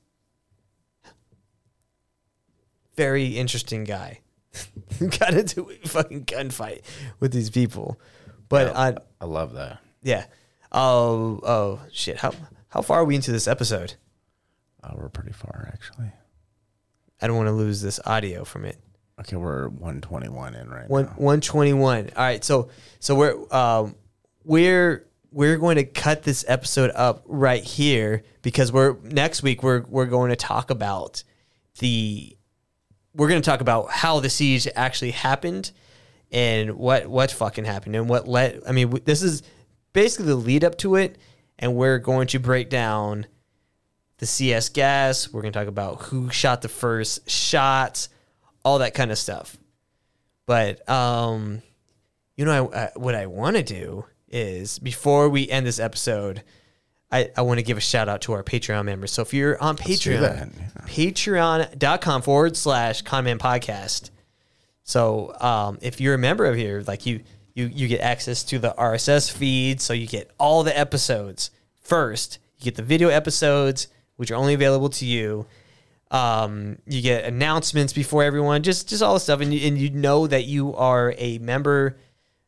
Very 2.95 3.37
interesting 3.37 3.83
guy. 3.83 4.21
Got 5.19 5.33
into 5.33 5.69
a 5.69 5.87
fucking 5.87 6.25
gunfight 6.25 6.81
with 7.19 7.33
these 7.33 7.49
people, 7.49 7.99
but 8.49 8.75
I 8.75 8.95
I 9.19 9.25
love 9.25 9.53
that. 9.53 9.79
yeah. 10.03 10.25
Oh 10.71 11.39
oh 11.43 11.79
shit! 11.91 12.17
How 12.17 12.33
how 12.69 12.81
far 12.81 12.99
are 13.01 13.05
we 13.05 13.15
into 13.15 13.31
this 13.31 13.47
episode? 13.47 13.95
Uh, 14.83 14.91
we're 14.95 15.09
pretty 15.09 15.31
far 15.31 15.69
actually. 15.73 16.11
I 17.21 17.27
don't 17.27 17.37
want 17.37 17.47
to 17.47 17.53
lose 17.53 17.81
this 17.81 17.99
audio 18.05 18.43
from 18.43 18.65
it. 18.65 18.77
Okay, 19.21 19.37
we're 19.37 19.69
121 19.69 20.55
in 20.55 20.69
right 20.69 20.89
One 20.89 21.05
now. 21.05 21.11
one 21.15 21.39
twenty 21.41 21.71
one. 21.73 22.09
All 22.15 22.23
right, 22.23 22.43
so 22.43 22.67
so 22.99 23.15
we're 23.15 23.53
um 23.55 23.95
we're 24.43 25.05
we're 25.31 25.57
going 25.57 25.77
to 25.77 25.85
cut 25.85 26.23
this 26.23 26.43
episode 26.47 26.91
up 26.93 27.23
right 27.25 27.63
here 27.63 28.23
because 28.41 28.71
we're 28.71 28.97
next 29.03 29.41
week 29.43 29.63
we're 29.63 29.81
we're 29.87 30.05
going 30.05 30.29
to 30.29 30.35
talk 30.35 30.69
about 30.69 31.23
the 31.79 32.35
we're 33.13 33.29
going 33.29 33.41
to 33.41 33.45
talk 33.49 33.61
about 33.61 33.89
how 33.91 34.19
the 34.19 34.29
siege 34.29 34.67
actually 34.75 35.11
happened 35.11 35.71
and 36.35 36.75
what 36.75 37.07
what 37.07 37.31
fucking 37.31 37.63
happened 37.63 37.95
and 37.95 38.09
what 38.09 38.27
led 38.27 38.61
I 38.67 38.73
mean 38.73 38.99
this 39.05 39.23
is 39.23 39.41
basically 39.93 40.27
the 40.27 40.35
lead 40.35 40.65
up 40.65 40.77
to 40.79 40.95
it 40.95 41.17
and 41.57 41.75
we're 41.75 41.97
going 41.97 42.27
to 42.27 42.39
break 42.39 42.69
down 42.69 43.25
the 44.17 44.25
CS 44.25 44.69
gas, 44.69 45.31
we're 45.31 45.41
going 45.41 45.53
to 45.53 45.59
talk 45.59 45.69
about 45.69 46.03
who 46.03 46.29
shot 46.29 46.61
the 46.61 46.67
first 46.67 47.29
shots, 47.29 48.09
all 48.63 48.79
that 48.79 48.93
kind 48.93 49.11
of 49.11 49.17
stuff. 49.17 49.57
But 50.45 50.87
um, 50.89 51.61
you 52.35 52.43
know, 52.43 52.69
I, 52.71 52.77
I, 52.77 52.91
what 52.95 53.15
I 53.15 53.27
want 53.27 53.55
to 53.55 53.63
do 53.63 54.05
is 54.27 54.77
before 54.79 55.29
we 55.29 55.49
end 55.49 55.65
this 55.65 55.79
episode, 55.79 56.43
I, 57.11 57.31
I 57.37 57.43
want 57.43 57.59
to 57.59 57.63
give 57.63 57.77
a 57.77 57.81
shout 57.81 58.09
out 58.09 58.21
to 58.23 58.33
our 58.33 58.43
Patreon 58.43 58.83
members. 58.83 59.13
So 59.13 59.21
if 59.21 59.33
you're 59.33 59.61
on 59.61 59.77
Patreon, 59.77 60.19
that, 60.19 60.85
patreon.com 60.85 62.21
forward 62.23 62.57
slash 62.57 63.03
conman 63.03 63.39
podcast. 63.39 64.09
So 64.85 65.35
um, 65.41 65.79
if 65.81 65.99
you're 65.99 66.13
a 66.13 66.17
member 66.17 66.45
of 66.45 66.55
here, 66.55 66.83
like 66.87 67.05
you, 67.05 67.21
you, 67.55 67.65
you 67.73 67.87
get 67.87 68.01
access 68.01 68.43
to 68.45 68.59
the 68.59 68.73
RSS 68.77 69.31
feed. 69.31 69.81
So 69.81 69.93
you 69.93 70.07
get 70.07 70.31
all 70.37 70.63
the 70.63 70.77
episodes 70.77 71.49
first. 71.81 72.37
You 72.59 72.65
get 72.65 72.75
the 72.75 72.83
video 72.83 73.09
episodes, 73.09 73.87
which 74.15 74.31
are 74.31 74.35
only 74.35 74.53
available 74.53 74.89
to 74.89 75.05
you. 75.05 75.47
Um, 76.11 76.77
you 76.85 77.01
get 77.01 77.25
announcements 77.25 77.93
before 77.93 78.23
everyone, 78.23 78.61
just 78.61 78.87
just 78.87 79.01
all 79.01 79.15
the 79.15 79.19
stuff, 79.19 79.41
and 79.41 79.51
you, 79.51 79.67
and 79.67 79.77
you 79.77 79.89
know 79.89 80.27
that 80.27 80.45
you 80.45 80.75
are 80.75 81.15
a 81.17 81.39
member. 81.39 81.97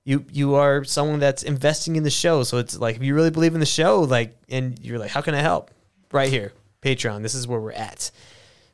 You 0.06 0.24
you 0.32 0.56
are 0.56 0.84
someone 0.84 1.20
that's 1.20 1.42
investing 1.42 1.96
in 1.96 2.04
the 2.04 2.12
show. 2.12 2.44
So 2.44 2.60
it's 2.60 2.78
like 2.78 2.98
if 2.98 3.04
you 3.04 3.16
really 3.16 3.32
believe 3.32 3.56
in 3.56 3.60
the 3.60 3.66
show, 3.66 4.02
like, 4.02 4.38
and 4.48 4.80
you're 4.86 5.00
like, 5.00 5.10
how 5.10 5.22
can 5.22 5.34
I 5.34 5.42
help? 5.42 5.72
Right 6.12 6.30
here, 6.30 6.54
Patreon. 6.84 7.24
This 7.24 7.34
is 7.34 7.48
where 7.48 7.60
we're 7.60 7.72
at. 7.72 8.12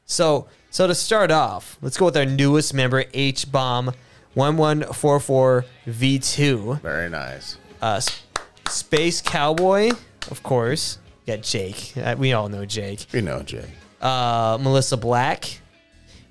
So 0.06 0.48
so 0.73 0.87
to 0.87 0.95
start 0.95 1.29
off, 1.29 1.77
let's 1.83 1.97
go 1.97 2.05
with 2.05 2.17
our 2.17 2.25
newest 2.25 2.73
member, 2.73 3.05
H 3.13 3.51
Bomb 3.51 3.91
one 4.33 4.57
one 4.57 4.81
four 4.81 5.19
four 5.19 5.65
V 5.85 6.17
two. 6.17 6.79
Very 6.81 7.11
nice. 7.11 7.59
Uh, 7.79 8.01
Space 8.67 9.21
Cowboy, 9.21 9.91
of 10.31 10.41
course. 10.41 10.97
Got 11.27 11.43
Jake. 11.43 11.93
Uh, 11.95 12.15
we 12.17 12.33
all 12.33 12.49
know 12.49 12.65
Jake. 12.65 13.05
We 13.13 13.21
know 13.21 13.43
Jake. 13.43 13.69
Uh, 14.01 14.57
Melissa 14.59 14.97
Black, 14.97 15.61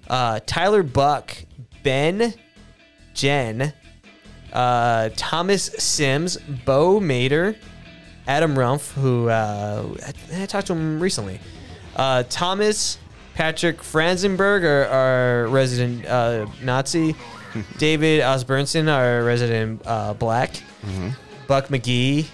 uh, 0.08 0.40
Tyler 0.44 0.82
Buck, 0.82 1.36
Ben, 1.84 2.34
Jen, 3.14 3.72
uh, 4.52 5.10
Thomas 5.14 5.62
Sims, 5.78 6.36
Bo 6.66 6.98
Mater, 6.98 7.54
Adam 8.26 8.56
Rumpf, 8.56 8.92
who 8.94 9.28
uh, 9.28 9.86
I, 10.34 10.42
I 10.42 10.46
talked 10.46 10.66
to 10.66 10.72
him 10.72 10.98
recently. 10.98 11.38
Uh, 11.94 12.24
Thomas, 12.28 12.98
Patrick 13.34 13.78
Franzenberg, 13.78 14.64
our, 14.64 14.86
our 14.86 15.46
resident 15.48 16.06
uh, 16.06 16.46
Nazi. 16.62 17.14
David 17.78 18.22
Osbernson, 18.22 18.88
our 18.90 19.22
resident 19.24 19.82
uh, 19.84 20.14
Black. 20.14 20.50
Buck 21.46 21.68
McGee, 21.68 22.26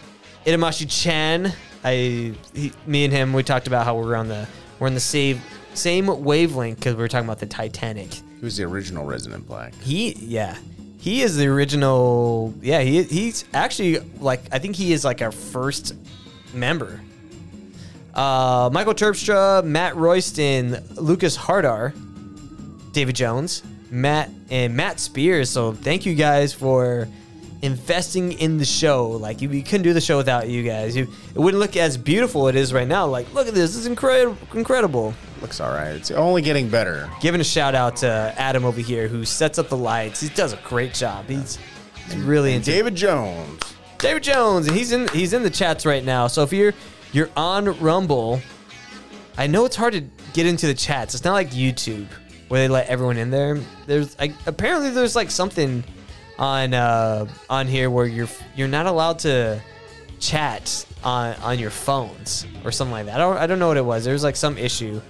Itamashi 0.47 0.87
Chen. 0.89 1.53
I, 1.85 2.35
he, 2.55 2.73
me 2.87 3.05
and 3.05 3.12
him, 3.12 3.33
we 3.33 3.43
talked 3.43 3.66
about 3.66 3.85
how 3.85 3.97
we're 3.97 4.15
on 4.15 4.29
the 4.29 4.47
we're 4.79 4.87
in 4.87 4.95
the 4.95 5.01
same 5.01 5.41
same 5.75 6.07
wavelength 6.25 6.79
because 6.79 6.95
we 6.95 7.01
were 7.01 7.09
talking 7.09 7.27
about 7.27 7.39
the 7.41 7.47
Titanic. 7.47 8.09
Who's 8.41 8.57
the 8.57 8.65
original 8.65 9.05
Resident 9.05 9.47
Black? 9.47 9.75
He, 9.83 10.12
yeah, 10.15 10.57
he 10.99 11.23
is 11.23 11.37
the 11.37 11.47
original. 11.47 12.55
Yeah, 12.62 12.81
he 12.81 13.03
he's 13.03 13.45
actually 13.55 13.99
like 14.20 14.43
I 14.53 14.59
think 14.59 14.77
he 14.77 14.93
is 14.93 15.05
like 15.05 15.23
our 15.23 15.33
first 15.33 15.95
member. 16.55 17.01
Uh, 18.19 18.69
Michael 18.73 18.95
Terpstra, 18.95 19.62
Matt 19.65 19.95
Royston, 19.95 20.85
Lucas 20.97 21.36
Hardar, 21.36 21.95
David 22.90 23.15
Jones, 23.15 23.62
Matt 23.93 24.28
and 24.51 24.77
Matt 24.77 24.99
Spears. 24.99 25.49
So 25.49 25.73
thank 25.73 26.05
you 26.05 26.16
guys 26.16 26.53
for 26.53 27.07
investing 27.62 28.32
in 28.32 28.59
the 28.59 28.65
show. 28.65 29.11
Like 29.11 29.40
you, 29.40 29.49
we 29.49 29.62
couldn't 29.62 29.85
do 29.85 29.93
the 29.93 30.01
show 30.01 30.16
without 30.16 30.49
you 30.49 30.65
guys. 30.65 30.97
You, 30.97 31.07
it 31.32 31.39
wouldn't 31.39 31.61
look 31.61 31.77
as 31.77 31.97
beautiful 31.97 32.49
it 32.49 32.57
is 32.57 32.73
right 32.73 32.89
now. 32.89 33.07
Like 33.07 33.32
look 33.35 33.47
at 33.47 33.55
this, 33.55 33.70
this 33.70 33.77
is 33.77 33.86
incredible, 33.86 34.36
incredible. 34.53 35.15
Looks 35.40 35.61
all 35.61 35.70
right. 35.70 35.95
It's 35.95 36.11
only 36.11 36.43
getting 36.43 36.69
better. 36.69 37.09
Giving 37.20 37.40
a 37.40 37.45
shout 37.45 37.77
out 37.77 37.99
to 37.99 38.35
Adam 38.36 38.65
over 38.65 38.81
here 38.81 39.07
who 39.07 39.24
sets 39.24 39.61
up 39.61 39.69
the 39.69 39.77
lights. 39.77 40.20
He 40.20 40.28
does 40.31 40.53
a 40.53 40.59
great 40.65 40.93
job. 40.93 41.27
He's, 41.27 41.57
he's 42.07 42.16
really 42.16 42.55
into 42.55 42.73
David 42.73 42.97
Jones. 42.97 43.62
David 43.99 44.24
Jones, 44.24 44.66
and 44.66 44.77
he's 44.77 44.90
in 44.90 45.07
he's 45.09 45.32
in 45.32 45.45
the 45.45 45.51
chats 45.51 45.85
right 45.86 46.05
now. 46.05 46.27
So 46.27 46.43
if 46.43 46.53
you're 46.53 46.73
you're 47.12 47.30
on 47.36 47.78
Rumble, 47.80 48.40
I 49.36 49.47
know 49.47 49.64
it's 49.64 49.76
hard 49.76 49.93
to 49.94 50.01
get 50.32 50.47
into 50.47 50.66
the 50.66 50.74
chats. 50.74 51.14
It's 51.14 51.24
not 51.24 51.32
like 51.32 51.51
YouTube 51.51 52.06
where 52.48 52.60
they 52.60 52.68
let 52.68 52.89
everyone 52.89 53.16
in 53.16 53.30
there. 53.30 53.59
There's 53.86 54.18
like 54.18 54.32
apparently 54.47 54.90
there's 54.90 55.16
like 55.16 55.30
something 55.30 55.85
on 56.39 56.74
uh, 56.74 57.26
on 57.48 57.66
here 57.66 57.90
where 57.90 58.06
you're 58.06 58.28
you're 58.56 58.68
not 58.68 58.86
allowed 58.86 59.18
to 59.20 59.60
chat 60.18 60.86
on 61.05 61.35
on 61.36 61.59
your 61.59 61.70
phones 61.70 62.47
or 62.64 62.72
something 62.72 62.93
like 62.93 63.06
that. 63.06 63.16
I 63.16 63.18
don't 63.18 63.36
I 63.36 63.47
don't 63.47 63.59
know 63.59 63.68
what 63.68 63.76
it 63.76 63.85
was. 63.85 64.05
There's 64.05 64.24
like 64.24 64.36
some 64.36 64.59
issue. 64.59 65.01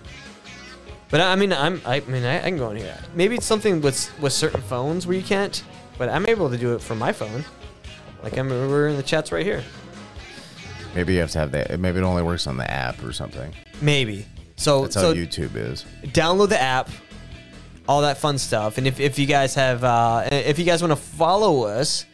But 1.11 1.23
I 1.23 1.37
mean, 1.37 1.53
I'm 1.53 1.81
I 1.87 2.01
mean 2.01 2.25
I, 2.25 2.39
I 2.39 2.43
can 2.43 2.59
go 2.59 2.71
in 2.71 2.77
here. 2.77 2.99
Maybe 3.15 3.37
it's 3.37 3.47
something 3.47 3.81
with 3.81 4.13
with 4.21 4.33
certain 4.33 4.61
phones 4.61 5.07
where 5.07 5.17
you 5.17 5.23
can't. 5.23 5.63
But 5.97 6.09
I'm 6.11 6.27
able 6.27 6.49
to 6.51 6.57
do 6.57 6.75
it 6.75 6.83
from 6.83 6.99
my 6.99 7.13
phone. 7.13 7.45
Like 8.23 8.37
I'm 8.37 8.49
we're 8.49 8.89
in 8.89 8.97
the 8.97 9.03
chats 9.03 9.33
right 9.33 9.45
here. 9.45 9.65
Maybe 10.95 11.15
you 11.15 11.21
have 11.21 11.31
to 11.33 11.39
have 11.39 11.53
that. 11.53 11.79
Maybe 11.79 11.99
it 11.99 12.03
only 12.03 12.23
works 12.23 12.47
on 12.47 12.57
the 12.57 12.71
app 12.71 13.03
or 13.05 13.13
something. 13.13 13.55
Maybe. 13.81 14.27
So 14.57 14.83
That's 14.83 14.97
how 14.97 15.01
so 15.03 15.15
YouTube 15.15 15.55
is. 15.55 15.85
download 16.07 16.49
the 16.49 16.61
app, 16.61 16.91
all 17.89 18.03
that 18.03 18.19
fun 18.19 18.39
stuff. 18.39 18.79
And 18.79 18.87
if, 18.87 18.99
if 18.99 19.19
you 19.19 19.27
guys 19.27 19.55
have 19.55 19.85
uh, 19.85 20.29
if 20.33 20.59
you 20.59 20.65
guys 20.65 20.83
want 20.83 20.93
to 20.93 20.97
follow 20.97 21.65
us, 21.65 22.05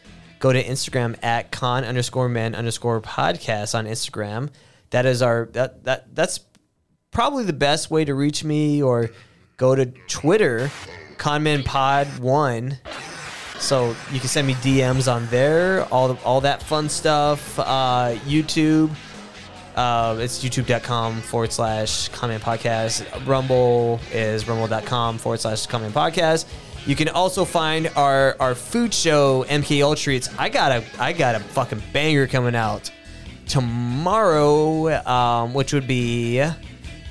go 0.41 0.53
to 0.53 0.63
Instagram 0.63 1.17
at 1.23 1.51
con 1.51 1.85
underscore 1.85 2.29
men 2.29 2.55
underscore 2.55 3.01
podcast 3.01 3.75
on 3.75 3.87
Instagram. 3.87 4.51
That 4.91 5.07
is 5.07 5.23
our 5.23 5.49
that 5.53 5.85
that 5.85 6.15
that's 6.15 6.41
probably 7.11 7.45
the 7.45 7.53
best 7.55 7.91
way 7.91 8.05
to 8.05 8.15
reach 8.15 8.45
me 8.45 8.83
or 8.83 9.11
go 9.57 9.75
to 9.75 9.87
Twitter, 10.09 10.71
conmanpod 11.17 12.19
one. 12.19 12.79
So 13.59 13.97
you 14.13 14.21
can 14.21 14.29
send 14.29 14.47
me 14.47 14.55
DMs 14.55 15.13
on 15.13 15.27
there, 15.27 15.85
all 15.87 16.09
the, 16.15 16.23
all 16.25 16.41
that 16.43 16.63
fun 16.63 16.89
stuff. 16.89 17.59
Uh, 17.59 18.17
YouTube, 18.27 18.91
uh, 19.77 20.17
it's 20.21 20.45
youtube.com 20.45 21.21
forward 21.23 21.53
slash 21.53 22.11
conmen 22.11 22.41
podcast. 22.41 23.05
Rumble 23.27 24.01
is 24.13 24.47
rumble.com 24.47 25.19
forward 25.19 25.41
slash 25.41 25.67
conmen 25.67 25.91
podcast. 25.91 26.47
You 26.87 26.95
can 26.95 27.09
also 27.09 27.45
find 27.47 27.91
our, 27.97 28.37
our 28.39 28.55
food 28.55 28.93
show, 28.93 29.45
MK 29.49 29.79
UltrEATS. 29.79 30.35
I 30.39 30.51
got 30.51 30.71
a 30.71 30.85
I 30.99 31.13
got 31.15 31.35
a 31.35 31.41
fucking 31.41 31.83
banger 31.95 32.27
coming 32.27 32.55
out 32.55 32.91
tomorrow, 33.47 34.89
um, 35.07 35.55
which 35.55 35.73
would 35.73 35.87
be 35.87 36.45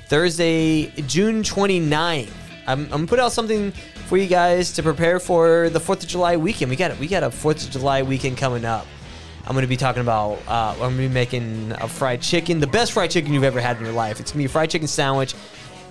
Thursday, 0.06 0.86
June 1.08 1.42
29th. 1.42 2.30
I'm, 2.66 2.84
I'm 2.84 2.88
gonna 2.88 3.06
put 3.06 3.18
out 3.18 3.32
something 3.32 3.72
for 4.04 4.16
you 4.16 4.26
guys 4.26 4.72
to 4.72 4.82
prepare 4.82 5.18
for 5.18 5.70
the 5.70 5.80
Fourth 5.80 6.02
of 6.02 6.08
July 6.08 6.36
weekend. 6.36 6.70
We 6.70 6.76
got 6.76 6.98
we 6.98 7.06
got 7.06 7.22
a 7.22 7.30
Fourth 7.30 7.64
of 7.64 7.70
July 7.70 8.02
weekend 8.02 8.36
coming 8.36 8.64
up. 8.64 8.86
I'm 9.46 9.54
gonna 9.54 9.66
be 9.66 9.76
talking 9.76 10.02
about. 10.02 10.38
Uh, 10.46 10.72
I'm 10.72 10.78
gonna 10.78 10.96
be 10.96 11.08
making 11.08 11.72
a 11.72 11.88
fried 11.88 12.22
chicken, 12.22 12.60
the 12.60 12.66
best 12.66 12.92
fried 12.92 13.10
chicken 13.10 13.32
you've 13.32 13.44
ever 13.44 13.60
had 13.60 13.76
in 13.78 13.84
your 13.84 13.92
life. 13.92 14.20
It's 14.20 14.32
gonna 14.32 14.42
be 14.42 14.46
a 14.46 14.48
fried 14.48 14.70
chicken 14.70 14.88
sandwich. 14.88 15.34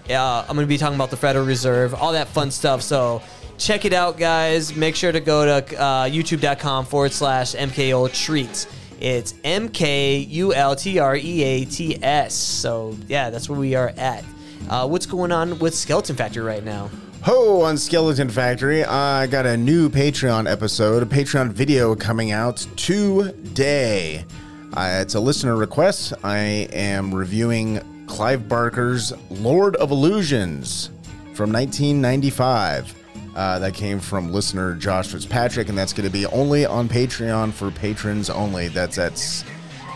Uh, 0.10 0.45
I'm 0.48 0.56
gonna 0.56 0.68
be 0.68 0.77
talking 0.77 0.95
about 0.95 1.11
the 1.11 1.18
Federal 1.18 1.45
Reserve, 1.45 1.94
all 1.94 2.14
that 2.14 2.27
fun 2.27 2.52
stuff. 2.52 2.81
So 2.81 3.22
check 3.57 3.85
it 3.85 3.94
out, 3.94 4.18
guys. 4.18 4.76
Make 4.76 4.95
sure 4.95 5.11
to 5.11 5.19
go 5.19 5.45
to 5.45 5.81
uh, 5.81 6.06
YouTube.com 6.06 6.85
forward 6.85 7.11
slash 7.11 7.53
MK 7.56 7.90
UltrEATS. 7.90 8.68
It's 8.99 9.35
M 9.44 9.69
K 9.69 10.18
U 10.18 10.53
L 10.53 10.76
T 10.76 10.99
R 10.99 11.15
E 11.15 11.44
A 11.44 11.65
T 11.65 12.02
S. 12.02 12.34
So 12.34 12.98
yeah, 13.07 13.30
that's 13.30 13.49
where 13.49 13.60
we 13.60 13.76
are 13.76 13.94
at. 13.98 14.23
Uh, 14.69 14.88
what's 14.88 15.06
going 15.06 15.31
on 15.31 15.60
with 15.60 15.76
Skeleton 15.76 16.15
Factory 16.15 16.44
right 16.44 16.64
now? 16.64 16.90
Ho 17.24 17.62
on 17.62 17.78
Skeleton 17.78 18.28
Factory. 18.28 18.84
I 18.84 19.28
got 19.28 19.45
a 19.45 19.56
new 19.56 19.90
Patreon 19.90 20.52
episode, 20.52 21.04
a 21.04 21.06
Patreon 21.06 21.52
video 21.52 21.95
coming 21.95 22.34
out 22.34 22.58
today. 22.76 24.26
Uh, 24.74 25.00
it's 25.02 25.16
a 25.16 25.22
listener 25.22 25.56
request. 25.56 26.12
I 26.22 26.68
am 26.74 27.16
reviewing 27.16 27.80
Clive 28.08 28.50
Barker's 28.50 29.14
Lord 29.30 29.78
of 29.78 29.91
Illusions 29.91 30.90
from 31.34 31.54
1995. 31.54 32.94
Uh, 33.34 33.58
that 33.58 33.74
came 33.74 34.02
from 34.02 34.34
listener 34.34 34.76
Josh 34.76 35.08
Fitzpatrick, 35.08 35.70
and 35.70 35.78
that's 35.78 35.94
going 35.94 36.06
to 36.06 36.12
be 36.12 36.26
only 36.26 36.66
on 36.66 36.90
Patreon 36.90 37.54
for 37.54 37.72
patrons 37.72 38.30
only. 38.30 38.68
That's 38.68 38.98
at 38.98 39.14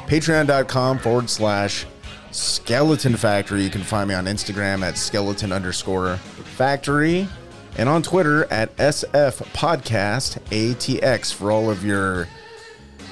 patreon.com 0.08 0.99
forward 0.99 1.30
slash 1.30 1.86
skeleton 2.32 3.18
factory. 3.18 3.64
You 3.64 3.70
can 3.70 3.84
find 3.84 4.08
me 4.08 4.16
on 4.16 4.28
Instagram 4.28 4.82
at 4.82 4.98
skeleton 4.98 5.52
underscore 5.52 6.20
factory 6.57 7.27
and 7.77 7.88
on 7.88 8.01
Twitter 8.01 8.51
at 8.51 8.75
SF 8.77 9.45
Podcast 9.53 10.39
ATX 10.49 11.31
for 11.31 11.51
all 11.51 11.69
of 11.69 11.85
your 11.85 12.27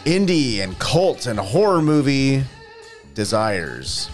indie 0.03 0.63
and 0.63 0.77
cult 0.79 1.27
and 1.27 1.37
horror 1.37 1.83
movie 1.83 2.43
desires. 3.13 4.09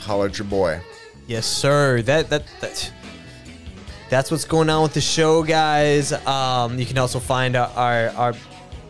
Holler 0.00 0.26
at 0.26 0.36
your 0.36 0.48
boy. 0.48 0.80
Yes, 1.28 1.46
sir. 1.46 2.02
That 2.02 2.28
that 2.30 2.42
that. 2.60 2.92
That's 4.10 4.30
what's 4.30 4.46
going 4.46 4.70
on 4.70 4.82
with 4.82 4.94
the 4.94 5.02
show, 5.02 5.42
guys. 5.42 6.12
Um, 6.26 6.78
you 6.78 6.86
can 6.86 6.96
also 6.96 7.20
find 7.20 7.54
our, 7.56 7.68
our, 7.76 8.08
our 8.16 8.34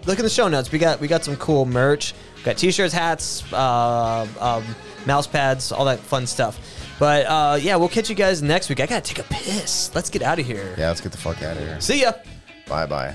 look 0.07 0.19
in 0.19 0.25
the 0.25 0.31
show 0.31 0.47
notes. 0.49 0.73
We 0.73 0.79
got 0.79 1.01
we 1.01 1.09
got 1.09 1.25
some 1.25 1.37
cool 1.37 1.67
merch. 1.67 2.15
We 2.37 2.45
got 2.45 2.57
t-shirts, 2.57 2.95
hats, 2.95 3.53
uh, 3.53 4.27
um, 4.41 4.65
mouse 5.05 5.27
pads, 5.27 5.73
all 5.73 5.85
that 5.87 5.99
fun 5.99 6.27
stuff. 6.27 6.78
But 6.99 7.27
uh, 7.27 7.59
yeah, 7.61 7.77
we'll 7.77 7.89
catch 7.89 8.09
you 8.09 8.17
guys 8.17 8.43
next 8.43 8.69
week. 8.69 8.81
I 8.81 8.87
gotta 8.87 9.03
take 9.03 9.19
a 9.19 9.29
piss. 9.29 9.95
Let's 9.95 10.11
get 10.11 10.23
out 10.23 10.39
of 10.39 10.47
here. 10.47 10.75
Yeah, 10.77 10.89
let's 10.89 11.01
get 11.01 11.13
the 11.13 11.19
fuck 11.19 11.43
out 11.43 11.57
of 11.57 11.63
here. 11.63 11.81
See 11.81 12.03
ya. 12.03 12.13
Bye 12.67 12.87
bye. 12.87 13.15